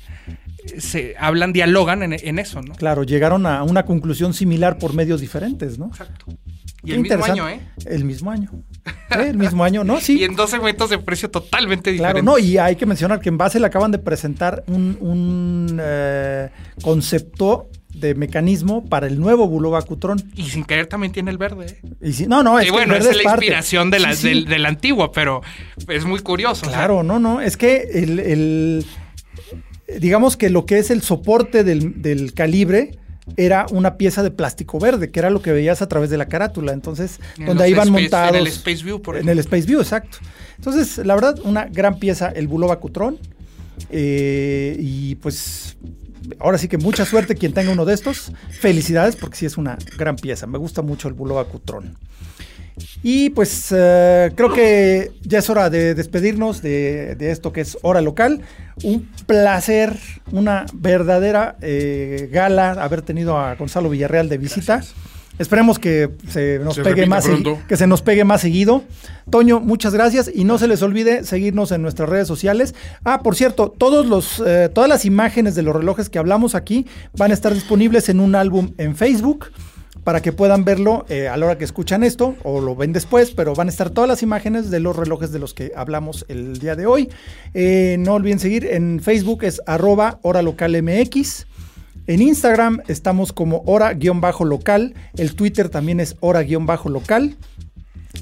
se 0.78 1.16
hablan, 1.18 1.54
dialogan 1.54 2.04
en, 2.04 2.14
en 2.14 2.40
eso, 2.40 2.62
¿no? 2.62 2.76
Claro, 2.76 3.04
llegaron 3.04 3.46
a 3.46 3.64
una 3.64 3.86
conclusión 3.86 4.34
similar 4.34 4.78
por 4.78 4.94
medios 4.94 5.22
diferentes, 5.22 5.80
¿no? 5.80 5.88
Exacto. 5.88 6.26
Y 6.84 6.94
el 6.94 7.02
mismo 7.02 7.26
año, 7.26 7.50
¿eh? 7.50 7.60
El 7.86 8.06
mismo 8.06 8.32
año. 8.32 8.52
El 9.10 9.38
mismo 9.38 9.64
año, 9.64 9.84
¿no? 9.84 10.00
Sí. 10.00 10.20
y 10.20 10.24
en 10.24 10.36
dos 10.36 10.50
segmentos 10.50 10.90
de 10.90 10.98
precio 11.00 11.30
totalmente 11.30 11.92
diferentes. 11.92 12.22
Claro, 12.24 12.40
no, 12.40 12.44
y 12.44 12.58
hay 12.58 12.76
que 12.76 12.86
mencionar 12.86 13.20
que 13.20 13.30
en 13.30 13.38
base 13.38 13.60
le 13.60 13.66
acaban 13.66 13.92
de 13.92 14.00
presentar 14.00 14.64
un, 14.68 15.80
eh, 15.82 16.50
concepto 16.82 17.70
de 17.94 18.16
mecanismo 18.16 18.86
para 18.86 19.08
el 19.08 19.20
nuevo 19.20 19.48
Bulova 19.48 19.82
Cutrón. 19.82 20.22
Y 20.36 20.44
sin 20.44 20.64
querer 20.64 20.88
también 20.88 21.12
tiene 21.12 21.32
el 21.32 21.38
verde. 21.38 21.80
¿eh? 22.02 22.12
Y 22.22 22.28
no, 22.28 22.44
no, 22.44 22.60
es 22.60 22.72
bueno, 22.72 22.96
es 22.96 23.06
la 23.16 23.24
inspiración 23.24 23.90
de 23.90 24.00
la, 24.00 24.16
Del, 24.16 24.66
antiguo, 24.66 25.12
pero 25.12 25.42
es 25.88 26.06
muy 26.06 26.20
curioso. 26.20 26.68
Claro, 26.68 27.04
no, 27.04 27.20
no, 27.20 27.42
es 27.42 27.58
que 27.58 27.82
el, 27.94 28.86
digamos 30.00 30.38
que 30.38 30.50
lo 30.50 30.66
que 30.66 30.78
es 30.78 30.92
el 30.92 31.02
soporte 31.02 31.64
del, 31.64 32.02
del 32.02 32.34
calibre 32.34 32.99
era 33.38 33.66
una 33.72 33.96
pieza 33.98 34.24
de 34.24 34.32
plástico 34.32 34.80
verde, 34.80 35.12
que 35.12 35.20
era 35.20 35.30
lo 35.30 35.42
que 35.42 35.52
veías 35.52 35.82
a 35.82 35.88
través 35.88 36.10
de 36.10 36.18
la 36.18 36.28
carátula. 36.28 36.74
Entonces, 36.74 37.20
donde 37.38 37.64
ahí 37.64 37.74
van 37.74 37.92
montados. 37.92 38.36
En 38.36 38.42
el 38.42 38.48
Space 38.48 38.84
View, 38.84 39.02
por 39.02 39.16
ejemplo. 39.16 39.32
En 39.32 39.38
el 39.38 39.40
Space 39.40 39.66
View, 39.66 39.80
exacto. 39.80 40.18
Entonces, 40.58 41.06
la 41.06 41.16
verdad, 41.16 41.40
una 41.44 41.66
gran 41.66 42.00
pieza, 42.00 42.30
el 42.30 42.48
Bulova 42.48 42.80
Cutrón. 42.80 43.18
Eh, 43.90 44.76
y 44.80 45.16
pues, 45.16 45.78
ahora 46.40 46.58
sí 46.58 46.68
que 46.68 46.78
mucha 46.78 47.06
suerte 47.06 47.36
quien 47.36 47.54
tenga 47.54 47.72
uno 47.72 47.86
de 47.86 47.94
estos. 47.94 48.32
Felicidades, 48.60 49.16
porque 49.16 49.38
sí 49.38 49.46
es 49.46 49.58
una 49.58 49.78
gran 49.98 50.16
pieza. 50.16 50.48
Me 50.48 50.58
gusta 50.58 50.82
mucho 50.82 51.08
el 51.08 51.14
Bulova 51.14 51.46
Cutrón. 51.46 51.96
Y 53.04 53.30
pues 53.32 53.74
eh, 53.76 54.32
creo 54.36 54.54
que 54.54 55.12
ya 55.22 55.40
es 55.40 55.50
hora 55.50 55.70
de 55.70 55.96
despedirnos 55.96 56.62
de, 56.62 57.16
esto 57.20 57.52
que 57.54 57.62
es 57.62 57.78
Hora 57.82 58.02
Local. 58.02 58.42
Un 58.84 59.10
placer, 59.26 59.98
una 60.32 60.66
verdadera 60.74 61.58
eh, 61.62 62.30
gala 62.32 62.72
haber 62.72 63.02
tenido 63.02 63.38
a 63.38 63.56
Gonzalo 63.56 63.90
Villarreal 63.90 64.30
de 64.30 64.38
visita. 64.38 64.82
Esperemos 65.40 65.80
que 65.80 66.10
se 66.28 66.60
nos 66.60 66.78
pegue 66.78 67.06
más 67.08 67.26
que 67.68 67.78
se 67.78 67.88
nos 67.88 68.02
pegue 68.02 68.26
más 68.26 68.42
seguido. 68.42 68.84
Toño, 69.30 69.62
muchas 69.62 69.94
gracias 69.94 70.30
y 70.34 70.44
no 70.44 70.58
se 70.58 70.68
les 70.68 70.82
olvide 70.82 71.24
seguirnos 71.24 71.72
en 71.72 71.82
nuestras 71.82 72.10
redes 72.10 72.28
sociales. 72.28 72.76
Ah, 73.06 73.22
por 73.24 73.36
cierto, 73.36 73.70
todos 73.70 74.06
los, 74.06 74.44
eh, 74.46 74.70
todas 74.74 74.90
las 74.90 75.06
imágenes 75.06 75.56
de 75.56 75.62
los 75.62 75.74
relojes 75.74 76.10
que 76.10 76.20
hablamos 76.20 76.56
aquí 76.56 76.86
van 77.18 77.32
a 77.32 77.34
estar 77.34 77.54
disponibles 77.54 78.10
en 78.10 78.20
un 78.20 78.36
álbum 78.36 78.74
en 78.78 78.98
Facebook 78.98 79.46
para 80.10 80.24
que 80.24 80.34
puedan 80.34 80.66
verlo 80.66 81.06
eh, 81.08 81.28
a 81.28 81.38
la 81.38 81.46
hora 81.46 81.58
que 81.60 81.64
escuchan 81.64 82.04
esto 82.04 82.36
o 82.42 82.62
lo 82.62 82.76
ven 82.76 82.94
después, 82.94 83.30
pero 83.30 83.54
van 83.54 83.68
a 83.68 83.70
estar 83.70 83.92
todas 83.92 84.08
las 84.08 84.24
imágenes 84.24 84.72
de 84.72 84.80
los 84.80 84.96
relojes 84.96 85.32
de 85.32 85.38
los 85.38 85.54
que 85.54 85.72
hablamos 85.76 86.26
el 86.30 86.58
día 86.58 86.76
de 86.76 86.88
hoy. 86.88 87.10
Eh, 87.54 87.96
no 88.00 88.16
olviden 88.16 88.40
seguir 88.40 88.66
en 88.66 89.02
Facebook 89.02 89.44
es 89.44 89.62
arroba 89.68 90.18
hora 90.24 90.42
local. 90.42 90.74
En 90.74 91.22
Instagram 92.08 92.82
estamos 92.88 93.34
como 93.34 93.62
hora-local. 93.68 94.96
El 95.16 95.36
Twitter 95.36 95.70
también 95.70 96.00
es 96.00 96.16
hora-local. 96.22 97.38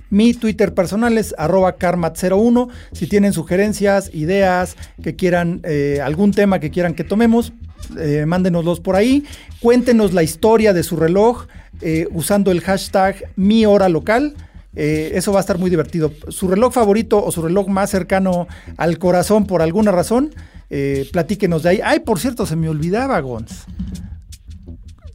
Mi 0.10 0.34
Twitter 0.34 0.74
personal 0.74 1.18
es 1.18 1.34
arroba 1.38 1.78
karmat01. 1.78 2.68
Si 2.92 3.08
tienen 3.08 3.32
sugerencias, 3.32 4.14
ideas, 4.14 4.76
que 5.02 5.16
quieran, 5.16 5.62
eh, 5.64 6.02
algún 6.04 6.32
tema 6.32 6.60
que 6.60 6.70
quieran 6.70 6.96
que 6.96 7.06
tomemos, 7.06 7.54
eh, 7.98 8.26
mándenoslos 8.26 8.80
por 8.80 8.96
ahí. 8.96 9.24
Cuéntenos 9.60 10.14
la 10.14 10.24
historia 10.24 10.74
de 10.74 10.84
su 10.84 10.96
reloj 10.96 11.48
eh, 11.82 12.08
usando 12.12 12.52
el 12.52 12.62
hashtag 12.62 13.32
mi 13.36 13.66
hora 13.66 13.90
local. 13.90 14.36
Eh, 14.76 15.12
eso 15.16 15.32
va 15.32 15.40
a 15.40 15.42
estar 15.42 15.58
muy 15.58 15.70
divertido. 15.70 16.12
Su 16.30 16.48
reloj 16.48 16.74
favorito 16.74 17.24
o 17.24 17.32
su 17.32 17.42
reloj 17.42 17.68
más 17.68 17.90
cercano 17.90 18.48
al 18.78 19.00
corazón 19.00 19.48
por 19.48 19.62
alguna 19.62 19.92
razón, 19.92 20.34
eh, 20.70 21.10
platíquenos 21.12 21.64
de 21.64 21.70
ahí. 21.70 21.80
Ay, 21.84 22.00
por 22.02 22.20
cierto, 22.20 22.46
se 22.46 22.56
me 22.56 22.70
olvidaba, 22.70 23.20
Gons. 23.20 23.66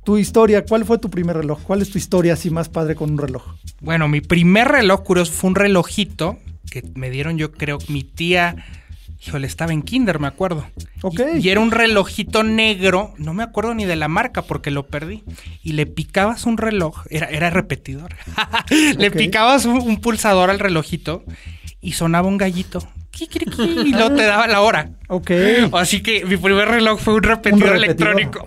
Tu 0.03 0.19
historia, 0.19 0.65
¿cuál 0.65 0.85
fue 0.85 0.99
tu 0.99 1.11
primer 1.11 1.37
reloj? 1.37 1.61
¿Cuál 1.63 1.81
es 1.81 1.91
tu 1.91 1.99
historia 1.99 2.33
así 2.33 2.51
más 2.51 2.69
padre 2.69 2.97
con 2.97 3.13
un 3.13 3.19
reloj? 3.19 3.55
Bueno, 3.81 4.09
mi 4.09 4.21
primer 4.21 4.67
reloj 4.67 5.05
curioso 5.05 5.33
fue 5.33 5.51
un 5.51 5.55
relojito 5.55 6.39
que 6.69 6.83
me 6.95 7.11
dieron 7.11 7.39
yo 7.39 7.53
creo 7.53 7.79
mi 7.89 8.03
tía 8.03 8.57
Híjole, 9.25 9.47
estaba 9.47 9.73
en 9.73 9.83
Kinder, 9.83 10.19
me 10.19 10.27
acuerdo. 10.27 10.67
Ok. 11.03 11.21
Y, 11.35 11.47
y, 11.47 11.49
era 11.51 11.61
un 11.61 11.71
relojito 11.71 12.43
negro, 12.43 13.15
no 13.19 13.35
me 13.35 13.45
acuerdo 13.45 13.73
ni 13.75 13.85
de 13.85 13.95
la 13.95 14.09
marca 14.09 14.43
porque 14.43 14.71
lo 14.71 14.87
perdí. 14.89 15.23
Y 15.63 15.73
le 15.73 15.87
picabas 15.87 16.45
un 16.45 16.59
reloj, 16.59 17.05
era, 17.09 17.27
era 17.29 17.51
repetidor. 17.51 18.17
le 18.99 19.11
picabas 19.11 19.65
un, 19.65 19.77
un 19.77 20.01
pulsador 20.01 20.51
al 20.51 20.59
relojito 20.59 21.25
y 21.81 21.93
sonaba 21.93 22.27
un 22.27 22.39
gallito. 22.39 22.87
Y 23.19 23.93
luego 23.93 24.15
te 24.15 24.23
daba 24.25 24.47
la 24.47 24.61
hora. 24.63 24.91
Ok. 25.09 25.31
Así 25.75 26.03
que 26.03 26.25
mi 26.25 26.39
primer 26.39 26.67
reloj 26.69 26.99
fue 26.99 27.15
un 27.15 27.23
repetidor, 27.23 27.75
Un 27.77 27.81
repetidor. 27.83 28.13
electrónico. 28.21 28.45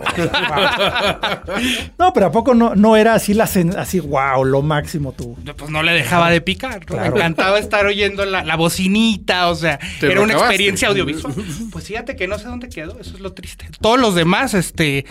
No, 1.98 2.12
pero 2.12 2.26
¿a 2.26 2.32
poco 2.32 2.54
no, 2.54 2.74
no 2.74 2.96
era 2.96 3.14
así, 3.14 3.34
la 3.34 3.46
sen- 3.46 3.76
así, 3.76 4.00
wow, 4.00 4.44
lo 4.44 4.62
máximo 4.62 5.12
tú? 5.12 5.36
pues 5.56 5.70
no 5.70 5.82
le 5.82 5.92
dejaba 5.92 6.30
de 6.30 6.40
picar. 6.40 6.84
Claro. 6.84 7.12
Me 7.12 7.18
encantaba 7.18 7.58
estar 7.58 7.86
oyendo 7.86 8.24
la, 8.24 8.44
la 8.44 8.56
bocinita, 8.56 9.48
o 9.48 9.54
sea, 9.54 9.78
Te 10.00 10.06
era 10.10 10.20
una 10.20 10.32
acabaste. 10.34 10.54
experiencia 10.54 10.88
audiovisual. 10.88 11.34
Pues 11.70 11.86
fíjate 11.86 12.16
que 12.16 12.26
no 12.26 12.38
sé 12.38 12.46
dónde 12.46 12.68
quedó, 12.68 12.98
eso 12.98 13.14
es 13.14 13.20
lo 13.20 13.32
triste. 13.32 13.66
Todos 13.80 14.00
los 14.00 14.14
demás, 14.14 14.54
este, 14.54 15.04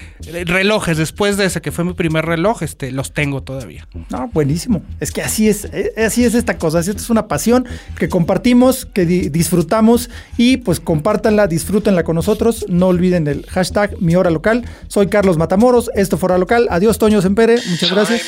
relojes, 0.45 0.97
después 0.97 1.37
de 1.37 1.45
ese 1.45 1.61
que 1.61 1.71
fue 1.71 1.83
mi 1.85 1.93
primer 1.93 2.25
reloj, 2.25 2.63
este, 2.63 2.91
los 2.91 3.13
tengo 3.13 3.43
todavía. 3.43 3.87
No, 4.09 4.29
buenísimo. 4.33 4.83
Es 4.99 5.11
que 5.11 5.21
así 5.21 5.47
es, 5.47 5.65
eh, 5.65 5.93
así 6.05 6.25
es 6.25 6.33
esta 6.33 6.57
cosa. 6.57 6.79
Esta 6.79 6.91
es 6.93 7.09
una 7.09 7.27
pasión 7.27 7.65
que 7.97 8.09
compartimos, 8.09 8.85
que 8.87 9.05
di- 9.05 9.29
disfrutamos 9.45 10.09
y 10.37 10.57
pues 10.57 10.79
compártanla, 10.79 11.45
disfrútenla 11.47 12.03
con 12.03 12.15
nosotros. 12.15 12.65
No 12.67 12.87
olviden 12.87 13.27
el 13.27 13.45
hashtag 13.45 14.01
mi 14.01 14.15
hora 14.15 14.31
local. 14.31 14.65
Soy 14.87 15.07
Carlos 15.07 15.37
Matamoros. 15.37 15.91
Esto 15.93 16.17
fue 16.17 16.27
Hora 16.27 16.39
Local. 16.39 16.67
Adiós, 16.71 16.97
Toño 16.97 17.21
Sempere. 17.21 17.59
Muchas 17.69 17.91
gracias. 17.91 18.21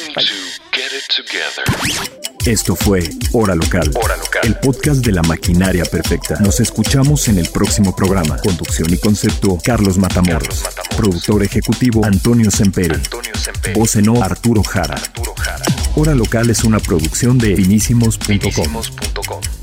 Esto 2.46 2.76
fue 2.76 3.10
Hora 3.34 3.56
Local, 3.56 3.92
Hora 3.96 4.16
Local. 4.16 4.42
el 4.44 4.56
podcast 4.56 5.04
de 5.04 5.12
la 5.12 5.22
maquinaria 5.24 5.84
perfecta. 5.86 6.40
Nos 6.40 6.60
escuchamos 6.60 7.28
en 7.28 7.40
el 7.40 7.50
próximo 7.50 7.96
programa. 7.96 8.38
Conducción 8.38 8.94
y 8.94 8.98
concepto, 8.98 9.58
Carlos 9.64 9.98
Matamoros. 9.98 10.48
Carlos 10.48 10.64
Matamoros. 10.64 10.96
Productor 10.96 11.44
ejecutivo, 11.44 12.06
Antonio 12.06 12.52
Sempere. 12.52 12.96
Antonio 12.96 13.34
Semper. 13.36 13.74
Voz 13.76 13.96
en 13.96 14.10
off, 14.10 14.22
Arturo 14.22 14.64
Jara. 14.64 14.96
Arturo 14.96 15.34
Jara. 15.36 15.66
Hora 15.96 16.14
Local 16.16 16.50
es 16.50 16.64
una 16.64 16.80
producción 16.80 17.38
de 17.38 17.56
finísimos.com. 17.56 18.28
Finísimos.com. 18.28 19.57